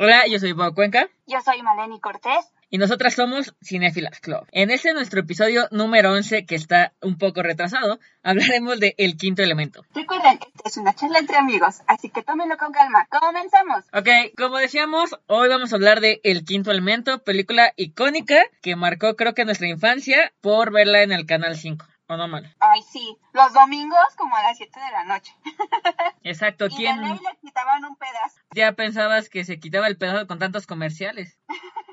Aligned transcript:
Hola, 0.00 0.28
yo 0.28 0.38
soy 0.38 0.54
Pau 0.54 0.72
Cuenca. 0.74 1.08
Yo 1.26 1.40
soy 1.40 1.60
Maleni 1.60 1.98
Cortés. 1.98 2.52
Y 2.70 2.78
nosotras 2.78 3.14
somos 3.14 3.56
Cinefilas 3.60 4.20
Club. 4.20 4.46
En 4.52 4.70
este 4.70 4.94
nuestro 4.94 5.18
episodio 5.18 5.66
número 5.72 6.12
11, 6.12 6.46
que 6.46 6.54
está 6.54 6.92
un 7.02 7.18
poco 7.18 7.42
retrasado, 7.42 7.98
hablaremos 8.22 8.78
de 8.78 8.94
El 8.96 9.16
Quinto 9.16 9.42
Elemento. 9.42 9.82
Recuerden, 9.94 10.38
esta 10.54 10.68
es 10.68 10.76
una 10.76 10.94
charla 10.94 11.18
entre 11.18 11.36
amigos, 11.36 11.80
así 11.88 12.10
que 12.10 12.22
tómenlo 12.22 12.56
con 12.58 12.70
calma. 12.70 13.08
¡Comenzamos! 13.10 13.86
Ok, 13.92 14.36
como 14.36 14.58
decíamos, 14.58 15.18
hoy 15.26 15.48
vamos 15.48 15.72
a 15.72 15.76
hablar 15.76 16.00
de 16.00 16.20
El 16.22 16.44
Quinto 16.44 16.70
Elemento, 16.70 17.24
película 17.24 17.72
icónica 17.74 18.40
que 18.62 18.76
marcó 18.76 19.16
creo 19.16 19.34
que 19.34 19.44
nuestra 19.44 19.66
infancia 19.66 20.32
por 20.40 20.70
verla 20.70 21.02
en 21.02 21.10
el 21.10 21.26
Canal 21.26 21.56
5. 21.56 21.84
¿O 22.08 22.16
no 22.16 22.26
mal? 22.26 22.54
Ay, 22.58 22.80
sí. 22.82 23.18
Los 23.32 23.52
domingos 23.52 24.16
como 24.16 24.34
a 24.34 24.42
las 24.42 24.56
7 24.56 24.80
de 24.80 24.90
la 24.90 25.04
noche. 25.04 25.34
Exacto. 26.22 26.66
Y 26.66 26.76
¿Quién 26.76 26.96
de 27.02 27.08
ley 27.08 27.18
le 27.18 27.38
quitaban 27.40 27.84
un 27.84 27.96
pedazo. 27.96 28.40
ya 28.54 28.72
pensabas 28.72 29.28
que 29.28 29.44
se 29.44 29.60
quitaba 29.60 29.86
el 29.88 29.98
pedazo 29.98 30.26
con 30.26 30.38
tantos 30.38 30.66
comerciales? 30.66 31.38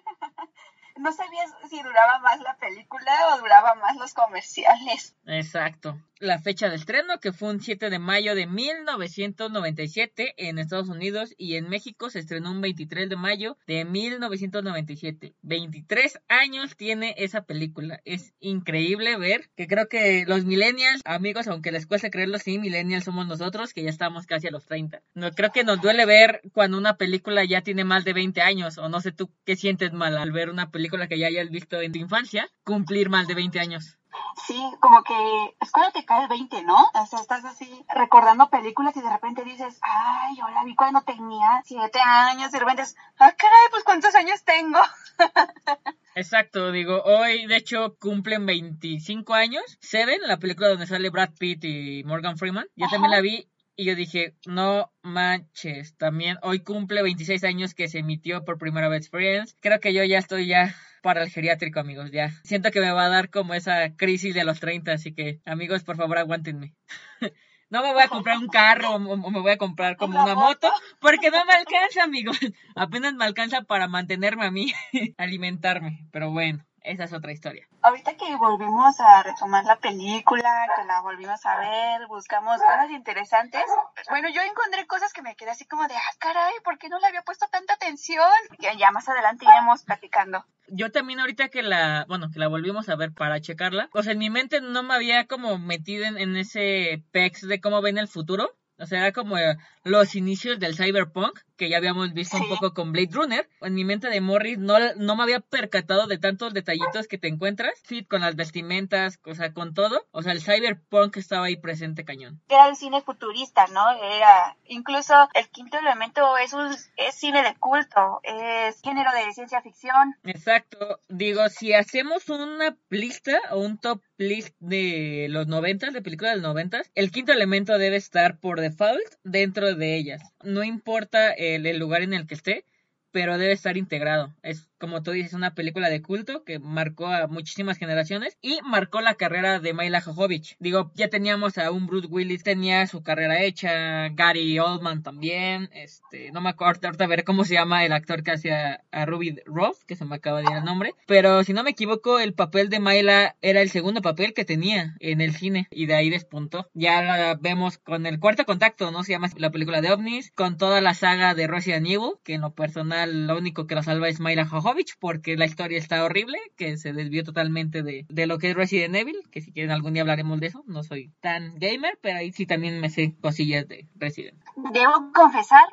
No 0.98 1.12
sabías 1.12 1.52
si 1.70 1.84
duraba 1.84 2.20
más 2.20 2.40
la 2.40 2.56
película 2.56 3.12
o 3.34 3.40
duraba 3.40 3.76
más 3.76 3.98
los 3.98 4.14
comerciales. 4.14 5.14
Exacto. 5.26 6.00
La 6.20 6.40
fecha 6.40 6.70
de 6.70 6.78
estreno, 6.78 7.20
que 7.20 7.34
fue 7.34 7.50
un 7.50 7.60
7 7.60 7.90
de 7.90 8.00
mayo 8.00 8.36
de 8.36 8.48
1997 8.48 10.36
en 10.38 10.60
Estados 10.60 10.88
Unidos 10.88 11.34
y 11.38 11.56
en 11.56 11.68
México 11.68 12.10
se 12.10 12.20
estrenó 12.20 12.52
un 12.52 12.62
23 12.62 13.10
de 13.10 13.18
mayo 13.18 13.58
de 13.68 13.84
1997. 13.84 15.36
23 15.42 16.22
años 16.30 16.78
tiene 16.78 17.16
esa 17.18 17.44
película. 17.44 18.00
Es 18.06 18.34
increíble 18.40 19.18
ver 19.18 19.50
que 19.58 19.68
creo 19.68 19.90
que 19.90 20.24
los 20.26 20.46
millennials, 20.46 21.02
amigos, 21.04 21.50
aunque 21.50 21.74
les 21.74 21.86
cueste 21.86 22.10
creerlo, 22.10 22.40
sí, 22.40 22.60
millennials 22.60 23.04
somos 23.04 23.28
nosotros, 23.28 23.74
que 23.74 23.84
ya 23.84 23.90
estamos 23.90 24.26
casi 24.26 24.48
a 24.48 24.52
los 24.52 24.66
30. 24.66 25.02
No, 25.16 25.32
creo 25.32 25.52
que 25.52 25.66
nos 25.66 25.82
duele 25.82 26.06
ver 26.06 26.40
cuando 26.54 26.78
una 26.78 26.96
película 26.96 27.44
ya 27.44 27.60
tiene 27.60 27.84
más 27.84 28.06
de 28.06 28.14
20 28.14 28.42
años, 28.42 28.78
o 28.78 28.88
no 28.88 29.02
sé 29.02 29.12
tú 29.12 29.34
qué 29.44 29.58
sientes 29.58 29.92
mal 29.92 30.18
al 30.18 30.32
ver 30.32 30.50
una 30.50 30.72
película 30.72 31.10
que 31.10 31.20
ya 31.20 31.28
hayas 31.28 31.50
visto 31.50 31.82
en 31.82 31.92
tu 31.92 32.00
infancia 32.00 32.50
cumplir 32.64 33.10
más 33.10 33.28
de 33.28 33.36
20 33.36 33.60
años. 33.60 33.98
Sí, 34.46 34.62
como 34.80 35.04
que 35.04 35.56
es 35.62 35.72
cuando 35.72 35.92
te 35.92 36.06
cae 36.06 36.24
el 36.24 36.30
20, 36.30 36.64
¿no? 36.64 36.78
O 36.94 37.06
sea, 37.06 37.20
estás 37.20 37.46
así 37.46 37.86
recordando 37.94 38.50
películas 38.50 38.96
y 38.98 39.02
de 39.02 39.10
repente 39.10 39.44
dices, 39.44 39.80
ay, 39.82 40.36
yo 40.38 40.48
la 40.50 40.64
vi 40.64 40.76
cuando 40.76 41.02
tenía 41.02 41.62
7 41.66 42.00
años 42.00 42.50
y 42.50 42.54
de 42.54 42.60
repente 42.60 42.82
es, 42.84 42.96
ah, 43.18 43.32
caray, 43.32 43.68
pues 43.72 43.84
¿cuántos 43.84 44.14
años 44.16 44.44
tengo? 44.44 44.80
Exacto, 46.16 46.72
digo, 46.72 47.02
hoy 47.04 47.46
de 47.46 47.58
hecho 47.58 47.98
cumplen 48.00 48.46
25 48.46 49.34
años. 49.34 49.64
Seven, 49.82 50.22
la 50.22 50.38
película 50.38 50.70
donde 50.70 50.88
sale 50.88 51.10
Brad 51.10 51.32
Pitt 51.38 51.64
y 51.66 52.04
Morgan 52.06 52.38
Freeman. 52.38 52.68
Yo 52.76 52.88
también 52.90 53.12
la 53.12 53.22
vi 53.22 53.50
y 53.78 53.86
yo 53.86 53.96
dije, 53.96 54.36
no 54.46 54.94
manches, 55.02 55.98
también 55.98 56.38
hoy 56.42 56.60
cumple 56.60 57.04
26 57.04 57.44
años 57.44 57.74
que 57.74 57.90
se 57.90 58.00
emitió 58.00 58.46
por 58.46 58.58
primera 58.58 58.88
vez 58.88 59.10
Friends. 59.10 59.58
Creo 59.60 59.82
que 59.82 59.94
yo 59.94 60.04
ya 60.06 60.18
estoy 60.18 60.48
ya 60.48 60.74
para 61.06 61.22
el 61.22 61.30
geriátrico, 61.30 61.80
amigos, 61.80 62.10
ya. 62.12 62.32
Siento 62.44 62.72
que 62.72 62.82
me 62.82 62.92
va 62.92 63.06
a 63.06 63.10
dar 63.10 63.30
como 63.30 63.54
esa 63.54 63.96
crisis 63.96 64.34
de 64.34 64.44
los 64.44 64.60
30, 64.60 64.94
así 64.94 65.14
que 65.14 65.40
amigos, 65.46 65.84
por 65.84 65.98
favor, 65.98 66.18
aguántenme. 66.18 66.74
No 67.68 67.82
me 67.82 67.94
voy 67.94 68.04
a 68.04 68.08
comprar 68.08 68.38
un 68.38 68.48
carro 68.48 68.92
o 68.94 69.32
me 69.32 69.40
voy 69.40 69.52
a 69.52 69.58
comprar 69.58 69.98
como 69.98 70.24
una 70.24 70.36
moto, 70.36 70.70
porque 71.00 71.32
no 71.32 71.44
me 71.46 71.54
alcanza, 71.54 72.04
amigos. 72.04 72.38
Apenas 72.76 73.16
me 73.16 73.26
alcanza 73.26 73.64
para 73.64 73.88
mantenerme 73.88 74.46
a 74.46 74.52
mí, 74.52 74.72
alimentarme. 75.18 76.08
Pero 76.12 76.32
bueno, 76.32 76.64
esa 76.86 77.04
es 77.04 77.14
otra 77.14 77.32
historia. 77.32 77.68
Ahorita 77.82 78.16
que 78.16 78.36
volvimos 78.36 79.00
a 79.00 79.24
retomar 79.24 79.66
la 79.66 79.78
película, 79.78 80.68
que 80.76 80.84
la 80.86 81.02
volvimos 81.02 81.46
a 81.46 81.58
ver, 81.58 82.08
buscamos 82.08 82.58
cosas 82.58 82.90
interesantes. 82.92 83.64
Bueno, 84.10 84.30
yo 84.30 84.42
encontré 84.42 84.86
cosas 84.88 85.14
que 85.14 85.22
me 85.22 85.36
quedé 85.36 85.52
así 85.52 85.66
como 85.66 85.88
de, 85.88 85.96
ah, 85.96 86.16
caray, 86.20 86.54
¿por 86.64 86.78
qué 86.78 86.90
no 86.90 87.00
le 87.00 87.08
había 87.08 87.24
puesto 87.24 87.48
tanta 87.52 87.74
atención? 87.74 88.30
Que 88.60 88.78
ya 88.78 88.92
más 88.92 89.08
adelante 89.10 89.46
iremos 89.46 89.84
platicando. 89.84 90.46
Yo 90.68 90.92
también 90.92 91.20
ahorita 91.20 91.50
que 91.50 91.62
la, 91.62 92.06
bueno, 92.08 92.30
que 92.32 92.40
la 92.40 92.48
volvimos 92.48 92.90
a 92.90 92.96
ver 92.96 93.12
para 93.14 93.40
checarla, 93.40 93.90
pues 93.92 94.08
en 94.08 94.18
mi 94.18 94.30
mente 94.30 94.62
no 94.62 94.82
me 94.84 94.96
había 94.96 95.28
como 95.28 95.58
metido 95.60 96.06
en, 96.06 96.18
en 96.18 96.36
ese 96.38 97.04
pex 97.12 97.48
de 97.48 97.62
cómo 97.62 97.82
ven 97.82 97.98
el 97.98 98.08
futuro. 98.08 98.56
O 98.78 98.86
sea, 98.86 99.00
era 99.00 99.14
como 99.14 99.38
los 99.84 100.16
inicios 100.16 100.60
del 100.60 100.76
cyberpunk, 100.76 101.40
que 101.58 101.70
ya 101.70 101.78
habíamos 101.78 102.14
visto 102.14 102.38
un 102.38 102.44
Sí. 102.44 102.50
poco 102.50 102.74
con 102.74 102.92
Blade 102.92 103.10
Runner. 103.12 103.50
En 103.62 103.74
mi 103.74 103.84
mente 103.86 104.10
de 104.10 104.22
Morris 104.22 104.58
no, 104.58 104.76
no 104.96 105.16
me 105.16 105.24
había 105.24 105.40
percatado 105.40 106.08
de 106.08 106.18
tantos 106.18 106.54
detallitos 106.54 107.08
que 107.08 107.18
te 107.18 107.28
encuentras. 107.28 107.74
Sí, 107.84 108.04
con 108.04 108.22
las 108.22 108.36
vestimentas, 108.36 109.20
o 109.26 109.36
sea, 109.36 109.54
con 109.54 109.74
todo. 109.74 110.06
O 110.12 110.22
sea, 110.22 110.34
el 110.34 110.42
cyberpunk 110.42 111.18
estaba 111.18 111.46
ahí 111.46 111.58
presente 111.58 112.06
cañón. 112.06 112.42
Era 112.50 112.68
el 112.70 112.76
cine 112.76 113.02
futurista, 113.02 113.68
¿no? 113.68 113.92
Era, 113.92 114.56
incluso 114.66 115.14
el 115.34 115.48
quinto 115.50 115.78
elemento 115.78 116.38
es 116.38 116.54
un, 116.54 116.68
es 116.98 117.16
cine 117.16 117.44
de 117.44 117.56
culto, 117.56 118.20
es 118.24 118.82
género 118.82 119.12
de 119.12 119.34
ciencia 119.34 119.62
ficción. 119.62 120.16
Exacto. 120.24 121.00
Digo, 121.10 121.48
si 121.50 121.74
hacemos 121.74 122.30
una 122.30 122.76
lista 122.90 123.40
o 123.52 123.60
un 123.60 123.78
top 123.78 124.02
list 124.18 124.56
de 124.60 125.28
los 125.30 125.48
noventas, 125.48 125.94
de 125.94 126.02
películas 126.02 126.34
del 126.34 126.42
noventas, 126.42 126.90
el 126.96 127.12
quinto 127.12 127.34
elemento 127.34 127.78
debe 127.78 127.98
estar 127.98 128.40
por 128.40 128.62
default 128.62 129.02
dentro 129.24 129.76
de 129.76 129.96
ellas. 129.98 130.22
No 130.44 130.64
importa 130.64 131.32
el, 131.32 131.45
el 131.54 131.78
lugar 131.78 132.02
en 132.02 132.14
el 132.14 132.26
que 132.26 132.34
esté, 132.34 132.66
pero 133.12 133.38
debe 133.38 133.54
estar 133.54 133.78
integrado. 133.78 134.34
Es 134.42 134.68
como 134.80 135.04
tú 135.04 135.12
dices, 135.12 135.34
una 135.34 135.54
película 135.54 135.90
de 135.90 136.02
culto 136.02 136.44
que 136.44 136.60
marcó 136.60 137.08
a 137.08 137.28
muchísimas 137.28 137.78
generaciones 137.78 138.38
y 138.42 138.60
marcó 138.64 139.02
la 139.02 139.16
carrera 139.16 139.60
de 139.60 139.74
Mila 139.74 140.02
Jovovich. 140.02 140.56
Digo, 140.60 140.92
ya 140.96 141.10
teníamos 141.10 141.58
a 141.58 141.72
un 141.72 141.88
Bruce 141.88 142.08
Willis, 142.08 142.44
tenía 142.44 142.86
su 142.88 143.04
carrera 143.04 143.42
hecha, 143.42 144.10
Gary 144.10 144.60
Oldman 144.60 145.04
también, 145.04 145.70
este, 145.74 146.32
no 146.32 146.42
me 146.42 146.50
acuerdo 146.50 146.88
ahorita 146.88 147.06
a 147.06 147.08
ver 147.08 147.24
cómo 147.24 147.44
se 147.44 147.54
llama 147.54 147.86
el 147.86 147.94
actor 147.94 148.24
que 148.24 148.32
hacía 148.32 148.84
a 148.92 149.06
Ruby 149.06 149.40
Roth, 149.46 149.84
que 149.86 149.96
se 149.96 150.06
me 150.06 150.16
acaba 150.16 150.42
de 150.42 150.52
ir 150.52 150.58
el 150.58 150.66
nombre, 150.66 150.94
pero 151.08 151.44
si 151.44 151.54
no 151.54 151.64
me 151.64 151.72
equivoco, 151.72 152.20
el 152.20 152.34
papel 152.34 152.70
de 152.70 152.80
Myla 152.80 153.36
era 153.42 153.62
el 153.62 153.70
segundo 153.70 154.02
papel 154.02 154.34
que 154.34 154.46
tenía 154.46 154.96
en 155.00 155.22
el 155.22 155.34
cine 155.36 155.68
y 155.72 155.86
de 155.86 155.96
ahí 155.96 156.10
despuntó. 156.10 156.70
Ya 156.74 157.02
la 157.02 157.36
vemos 157.36 157.78
con 157.78 158.06
el 158.06 158.20
cuarto 158.20 158.46
contacto, 158.46 158.92
¿no? 158.92 159.04
Se 159.04 159.12
llama 159.12 159.30
la 159.38 159.52
película 159.52 159.82
de 159.82 159.92
OVNIs, 159.92 160.32
con 160.32 160.58
toda 160.58 160.82
la 160.82 160.94
saga 160.94 161.34
de 161.34 161.48
Resident 161.48 161.88
Evil, 161.88 162.14
que 162.24 162.34
en 162.34 162.42
lo 162.42 162.54
personal 162.54 163.28
lo 163.28 163.38
único 163.38 163.68
que 163.68 163.76
la 163.76 163.84
salva 163.84 164.10
es 164.10 164.20
Myla 164.20 164.46
Jovovich, 164.46 164.65
porque 165.00 165.38
la 165.38 165.46
historia 165.46 165.78
está 165.78 166.04
horrible, 166.04 166.38
que 166.58 166.78
se 166.78 166.94
desvió 166.94 167.24
totalmente 167.24 167.84
de, 167.84 168.06
de 168.10 168.28
lo 168.28 168.38
que 168.38 168.50
es 168.50 168.56
Resident 168.56 168.96
Evil, 168.96 169.18
que 169.32 169.42
si 169.42 169.52
quieren 169.52 169.72
algún 169.72 169.94
día 169.94 170.02
hablaremos 170.02 170.40
de 170.40 170.48
eso, 170.48 170.64
no 170.68 170.84
soy 170.84 171.12
tan 171.22 171.56
gamer, 171.60 171.98
pero 172.02 172.18
ahí 172.18 172.32
sí 172.32 172.46
también 172.46 172.80
me 172.80 172.90
sé 172.90 173.16
cosillas 173.22 173.68
de 173.68 173.88
Resident. 173.96 174.38
Debo 174.74 175.12
confesar 175.14 175.64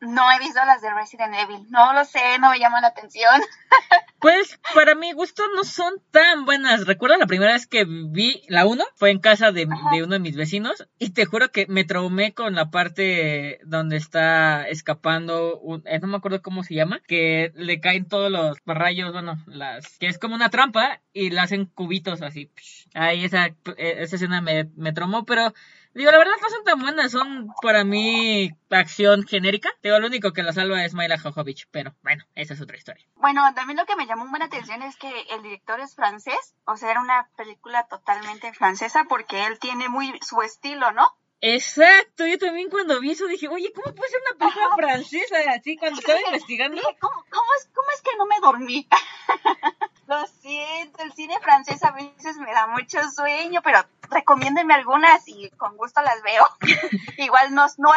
no 0.00 0.30
he 0.32 0.38
visto 0.38 0.60
las 0.64 0.80
de 0.82 0.92
Resident 0.92 1.34
Evil. 1.34 1.66
No 1.70 1.92
lo 1.92 2.04
sé, 2.04 2.38
no 2.40 2.50
me 2.50 2.58
llama 2.58 2.80
la 2.80 2.88
atención. 2.88 3.40
Pues 4.20 4.58
para 4.74 4.96
mi 4.96 5.12
gusto 5.12 5.44
no 5.54 5.62
son 5.62 5.94
tan 6.10 6.44
buenas. 6.44 6.86
Recuerdo 6.88 7.16
la 7.18 7.26
primera 7.28 7.52
vez 7.52 7.68
que 7.68 7.84
vi 7.86 8.42
la 8.48 8.66
1 8.66 8.82
fue 8.96 9.12
en 9.12 9.20
casa 9.20 9.52
de, 9.52 9.68
de 9.92 10.02
uno 10.02 10.14
de 10.14 10.18
mis 10.18 10.34
vecinos 10.34 10.88
y 10.98 11.10
te 11.10 11.24
juro 11.24 11.52
que 11.52 11.66
me 11.68 11.84
traumé 11.84 12.34
con 12.34 12.56
la 12.56 12.68
parte 12.68 13.60
donde 13.64 13.96
está 13.96 14.66
escapando, 14.68 15.56
un- 15.60 15.84
eh, 15.86 16.00
no 16.00 16.08
me 16.08 16.16
acuerdo 16.16 16.42
cómo 16.42 16.64
se 16.64 16.74
llama, 16.74 17.00
que 17.06 17.52
le 17.54 17.78
caen 17.78 18.08
todos 18.08 18.28
los 18.28 18.58
rayos, 18.66 19.12
bueno, 19.12 19.36
las 19.46 19.86
que 19.98 20.08
es 20.08 20.18
como 20.18 20.34
una 20.34 20.50
trampa 20.50 21.00
y 21.12 21.30
la 21.30 21.44
hacen 21.44 21.66
cubitos 21.66 22.20
así. 22.20 22.50
Ahí 22.94 23.24
esa, 23.24 23.46
eh, 23.46 23.54
esa 23.98 24.16
escena 24.16 24.40
me, 24.40 24.64
me 24.74 24.92
traumó, 24.92 25.26
pero 25.26 25.54
Digo, 25.98 26.12
la 26.12 26.18
verdad 26.18 26.34
no 26.40 26.48
son 26.48 26.62
tan 26.62 26.78
buenas, 26.78 27.10
son 27.10 27.52
para 27.60 27.82
mí 27.82 28.52
acción 28.70 29.26
genérica. 29.26 29.68
Digo, 29.82 29.98
lo 29.98 30.06
único 30.06 30.32
que 30.32 30.44
la 30.44 30.52
salva 30.52 30.84
es 30.84 30.94
Myla 30.94 31.18
Jovovich, 31.18 31.66
pero 31.72 31.92
bueno, 32.04 32.22
esa 32.36 32.54
es 32.54 32.60
otra 32.60 32.76
historia. 32.76 33.04
Bueno, 33.16 33.42
también 33.56 33.78
lo 33.78 33.84
que 33.84 33.96
me 33.96 34.06
llamó 34.06 34.24
buena 34.28 34.44
atención 34.44 34.80
es 34.82 34.96
que 34.96 35.10
el 35.30 35.42
director 35.42 35.80
es 35.80 35.96
francés, 35.96 36.54
o 36.66 36.76
sea, 36.76 36.92
era 36.92 37.00
una 37.00 37.28
película 37.36 37.88
totalmente 37.88 38.52
francesa 38.52 39.06
porque 39.08 39.44
él 39.46 39.58
tiene 39.58 39.88
muy 39.88 40.16
su 40.22 40.40
estilo, 40.42 40.92
¿no? 40.92 41.08
Exacto, 41.40 42.26
yo 42.26 42.36
también 42.36 42.68
cuando 42.68 42.98
vi 42.98 43.12
eso 43.12 43.26
dije, 43.26 43.46
oye, 43.46 43.72
¿cómo 43.72 43.94
puede 43.94 44.10
ser 44.10 44.20
una 44.28 44.38
película 44.38 44.66
Ajá. 44.66 44.76
francesa 44.76 45.36
así 45.54 45.76
cuando 45.76 46.00
estaba 46.00 46.18
investigando? 46.20 46.76
Dije, 46.76 46.96
¿cómo, 47.00 47.14
cómo 47.30 47.46
es, 47.58 47.70
¿cómo 47.72 47.88
es 47.94 48.02
que 48.02 48.16
no 48.16 48.26
me 48.26 48.40
dormí? 48.40 48.88
Lo 50.08 50.26
siento, 50.26 51.02
el 51.02 51.12
cine 51.12 51.38
francés 51.40 51.84
a 51.84 51.92
veces 51.92 52.38
me 52.38 52.50
da 52.52 52.66
mucho 52.66 52.98
sueño, 53.10 53.60
pero 53.62 53.84
recomiéndenme 54.10 54.72
algunas 54.72 55.28
y 55.28 55.50
con 55.50 55.76
gusto 55.76 56.00
las 56.00 56.22
veo. 56.22 56.48
Igual 57.18 57.54
no, 57.54 57.66
no, 57.76 57.92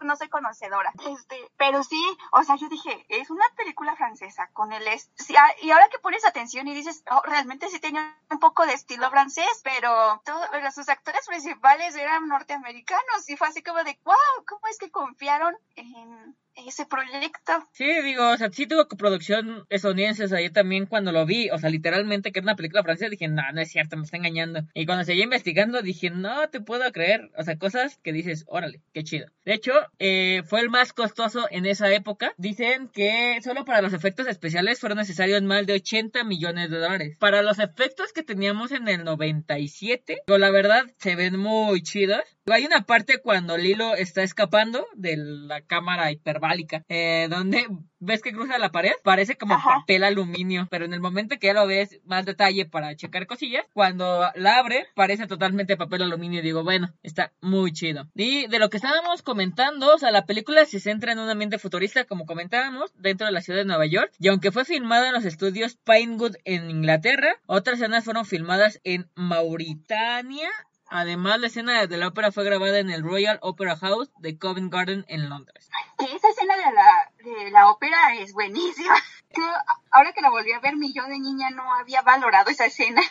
no, 0.00 0.16
soy 0.16 0.28
conocedora. 0.28 0.92
Este, 1.08 1.36
pero 1.56 1.82
sí, 1.82 2.00
o 2.30 2.44
sea, 2.44 2.54
yo 2.54 2.68
dije, 2.68 3.04
es 3.08 3.30
una 3.30 3.44
película 3.56 3.96
francesa 3.96 4.48
con 4.52 4.72
el... 4.72 4.86
Es, 4.86 5.10
ah, 5.36 5.50
y 5.60 5.72
ahora 5.72 5.88
que 5.88 5.98
pones 5.98 6.24
atención 6.24 6.68
y 6.68 6.74
dices, 6.74 7.02
oh, 7.10 7.20
realmente 7.24 7.68
sí 7.68 7.80
tenía 7.80 8.16
un 8.30 8.38
poco 8.38 8.64
de 8.64 8.74
estilo 8.74 9.10
francés, 9.10 9.60
pero 9.64 10.22
todos 10.24 10.48
sus 10.72 10.88
actores 10.88 11.26
principales 11.26 11.96
eran 11.96 12.28
norteamericanos 12.28 12.85
y 13.28 13.36
fue 13.36 13.48
así 13.48 13.62
como 13.62 13.82
de, 13.82 13.98
wow, 14.04 14.44
¿cómo 14.46 14.66
es 14.68 14.78
que 14.78 14.90
confiaron 14.90 15.56
en 15.74 16.36
ese 16.56 16.86
proyecto. 16.86 17.52
Sí, 17.72 17.86
digo, 18.02 18.30
o 18.30 18.36
sea, 18.36 18.50
sí 18.50 18.66
tuvo 18.66 18.88
coproducción 18.88 19.66
estadounidense, 19.68 20.24
o 20.24 20.28
sea, 20.28 20.40
yo 20.40 20.52
también 20.52 20.86
cuando 20.86 21.12
lo 21.12 21.26
vi, 21.26 21.50
o 21.50 21.58
sea, 21.58 21.70
literalmente 21.70 22.32
que 22.32 22.38
era 22.40 22.46
una 22.46 22.56
película 22.56 22.82
francesa, 22.82 23.10
dije, 23.10 23.28
no, 23.28 23.42
no 23.52 23.60
es 23.60 23.70
cierto, 23.70 23.96
me 23.96 24.04
está 24.04 24.16
engañando. 24.16 24.60
Y 24.74 24.86
cuando 24.86 25.04
seguí 25.04 25.22
investigando, 25.22 25.82
dije, 25.82 26.10
no 26.10 26.48
te 26.48 26.60
puedo 26.60 26.90
creer, 26.92 27.30
o 27.36 27.42
sea, 27.42 27.56
cosas 27.58 27.98
que 28.02 28.12
dices, 28.12 28.44
órale, 28.48 28.82
qué 28.92 29.04
chido. 29.04 29.26
De 29.44 29.54
hecho, 29.54 29.72
eh, 29.98 30.42
fue 30.46 30.60
el 30.60 30.70
más 30.70 30.92
costoso 30.92 31.46
en 31.50 31.66
esa 31.66 31.92
época. 31.92 32.32
Dicen 32.36 32.88
que 32.88 33.38
solo 33.42 33.64
para 33.64 33.82
los 33.82 33.92
efectos 33.92 34.26
especiales 34.26 34.80
fueron 34.80 34.98
necesarios 34.98 35.42
más 35.42 35.66
de 35.66 35.74
80 35.74 36.24
millones 36.24 36.70
de 36.70 36.78
dólares. 36.78 37.16
Para 37.18 37.42
los 37.42 37.58
efectos 37.58 38.12
que 38.12 38.22
teníamos 38.22 38.72
en 38.72 38.88
el 38.88 39.04
97, 39.04 40.22
pero 40.26 40.38
la 40.38 40.50
verdad, 40.50 40.84
se 40.98 41.16
ven 41.16 41.38
muy 41.38 41.82
chidos. 41.82 42.22
Hay 42.46 42.64
una 42.64 42.82
parte 42.82 43.18
cuando 43.18 43.56
Lilo 43.56 43.94
está 43.94 44.22
escapando 44.22 44.86
de 44.94 45.16
la 45.16 45.62
cámara 45.62 46.10
eh, 46.88 47.28
donde 47.30 47.66
ves 47.98 48.22
que 48.22 48.32
cruza 48.32 48.58
la 48.58 48.70
pared, 48.70 48.92
parece 49.02 49.36
como 49.36 49.56
papel 49.62 50.04
aluminio, 50.04 50.68
pero 50.70 50.84
en 50.84 50.92
el 50.92 51.00
momento 51.00 51.36
que 51.38 51.48
ya 51.48 51.54
lo 51.54 51.66
ves 51.66 52.00
más 52.04 52.26
detalle 52.26 52.66
para 52.66 52.94
checar 52.94 53.26
cosillas, 53.26 53.64
cuando 53.72 54.30
la 54.34 54.58
abre, 54.58 54.86
parece 54.94 55.26
totalmente 55.26 55.76
papel 55.76 56.02
aluminio. 56.02 56.42
Digo, 56.42 56.62
bueno, 56.62 56.92
está 57.02 57.32
muy 57.40 57.72
chido. 57.72 58.08
Y 58.14 58.46
de 58.46 58.58
lo 58.58 58.70
que 58.70 58.76
estábamos 58.76 59.22
comentando, 59.22 59.94
o 59.94 59.98
sea, 59.98 60.10
la 60.10 60.26
película 60.26 60.64
se 60.64 60.80
centra 60.80 61.12
en 61.12 61.18
un 61.18 61.30
ambiente 61.30 61.58
futurista, 61.58 62.04
como 62.04 62.26
comentábamos, 62.26 62.92
dentro 62.96 63.26
de 63.26 63.32
la 63.32 63.40
ciudad 63.40 63.60
de 63.60 63.64
Nueva 63.64 63.86
York, 63.86 64.12
y 64.18 64.28
aunque 64.28 64.52
fue 64.52 64.64
filmada 64.64 65.08
en 65.08 65.14
los 65.14 65.24
estudios 65.24 65.78
Pinewood 65.84 66.36
en 66.44 66.70
Inglaterra, 66.70 67.36
otras 67.46 67.76
escenas 67.76 68.04
fueron 68.04 68.24
filmadas 68.24 68.80
en 68.84 69.10
Mauritania 69.14 70.50
Además, 70.88 71.40
la 71.40 71.48
escena 71.48 71.86
de 71.86 71.96
la 71.96 72.08
ópera 72.08 72.30
fue 72.30 72.44
grabada 72.44 72.78
en 72.78 72.90
el 72.90 73.02
Royal 73.02 73.38
Opera 73.42 73.76
House 73.76 74.10
de 74.18 74.38
Covent 74.38 74.72
Garden 74.72 75.04
en 75.08 75.28
Londres. 75.28 75.68
esa 75.98 76.28
escena 76.28 76.56
de 76.56 76.72
la, 76.72 77.12
de 77.24 77.50
la 77.50 77.70
ópera 77.70 78.14
es 78.18 78.32
buenísima. 78.32 78.94
ahora 79.90 80.12
que 80.12 80.20
la 80.20 80.30
volví 80.30 80.52
a 80.52 80.60
ver, 80.60 80.76
mi 80.76 80.92
yo 80.92 81.04
de 81.04 81.18
niña 81.18 81.50
no 81.50 81.74
había 81.74 82.02
valorado 82.02 82.50
esa 82.50 82.66
escena. 82.66 83.02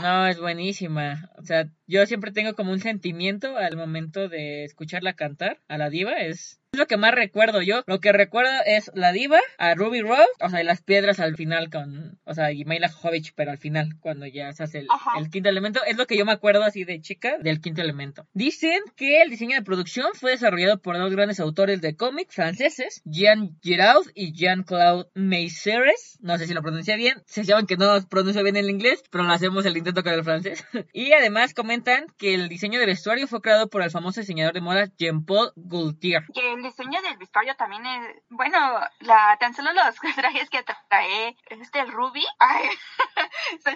No, 0.00 0.26
es 0.26 0.40
buenísima. 0.40 1.30
O 1.38 1.44
sea, 1.44 1.68
yo 1.92 2.06
siempre 2.06 2.32
tengo 2.32 2.54
como 2.54 2.72
un 2.72 2.80
sentimiento 2.80 3.58
al 3.58 3.76
momento 3.76 4.30
de 4.30 4.64
escucharla 4.64 5.12
cantar 5.12 5.60
a 5.68 5.76
la 5.76 5.90
diva. 5.90 6.12
Es 6.12 6.62
es 6.74 6.78
lo 6.78 6.86
que 6.86 6.96
más 6.96 7.14
recuerdo 7.14 7.60
yo. 7.60 7.82
Lo 7.86 8.00
que 8.00 8.12
recuerdo 8.12 8.50
es 8.64 8.90
la 8.94 9.12
diva, 9.12 9.38
a 9.58 9.74
Ruby 9.74 10.00
Rose, 10.00 10.24
o 10.40 10.48
sea, 10.48 10.62
y 10.62 10.64
las 10.64 10.80
piedras 10.80 11.20
al 11.20 11.36
final 11.36 11.68
con, 11.68 12.18
o 12.24 12.32
sea, 12.32 12.50
y 12.50 12.64
Mayla 12.64 12.88
Jovich, 12.88 13.34
pero 13.34 13.50
al 13.50 13.58
final, 13.58 13.98
cuando 14.00 14.26
ya 14.26 14.50
se 14.54 14.62
hace 14.62 14.78
el, 15.18 15.30
quinto 15.30 15.50
elemento. 15.50 15.80
Es 15.86 15.98
lo 15.98 16.06
que 16.06 16.16
yo 16.16 16.24
me 16.24 16.32
acuerdo 16.32 16.64
así 16.64 16.84
de 16.84 16.98
chica 17.02 17.36
del 17.42 17.60
quinto 17.60 17.82
elemento. 17.82 18.26
Dicen 18.32 18.80
que 18.96 19.20
el 19.20 19.28
diseño 19.28 19.54
de 19.54 19.62
producción 19.62 20.06
fue 20.14 20.30
desarrollado 20.30 20.80
por 20.80 20.96
dos 20.96 21.12
grandes 21.12 21.40
autores 21.40 21.82
de 21.82 21.94
cómics 21.94 22.34
franceses, 22.34 23.02
Jean 23.04 23.58
Giraud 23.60 24.06
y 24.14 24.32
Jean-Claude 24.32 25.10
Meisseres. 25.12 26.16
No 26.22 26.38
sé 26.38 26.46
si 26.46 26.54
lo 26.54 26.62
pronuncié 26.62 26.96
bien. 26.96 27.22
Se 27.26 27.44
llaman 27.44 27.66
que 27.66 27.76
no 27.76 28.00
pronuncio 28.08 28.42
bien 28.42 28.56
el 28.56 28.70
inglés, 28.70 29.02
pero 29.10 29.24
lo 29.24 29.32
hacemos 29.34 29.66
el 29.66 29.76
intento 29.76 30.02
con 30.02 30.14
el 30.14 30.24
francés. 30.24 30.64
y 30.94 31.12
además 31.12 31.52
comentan 31.52 31.81
que 32.18 32.34
el 32.34 32.48
diseño 32.48 32.78
de 32.78 32.86
vestuario 32.86 33.26
fue 33.26 33.40
creado 33.40 33.68
por 33.68 33.82
el 33.82 33.90
famoso 33.90 34.20
diseñador 34.20 34.54
de 34.54 34.60
moda 34.60 34.88
Jean-Paul 34.98 35.52
Gaultier 35.56 36.24
el 36.52 36.62
diseño 36.62 37.00
del 37.02 37.16
vestuario 37.16 37.54
también 37.56 37.84
es, 37.86 38.22
bueno, 38.28 38.58
la, 39.00 39.36
tan 39.40 39.54
solo 39.54 39.70
los 39.72 39.94
trajes 40.16 40.50
que 40.50 40.64
trae 40.88 41.36
este 41.46 41.84
Ruby, 41.84 42.24
ay, 42.38 42.68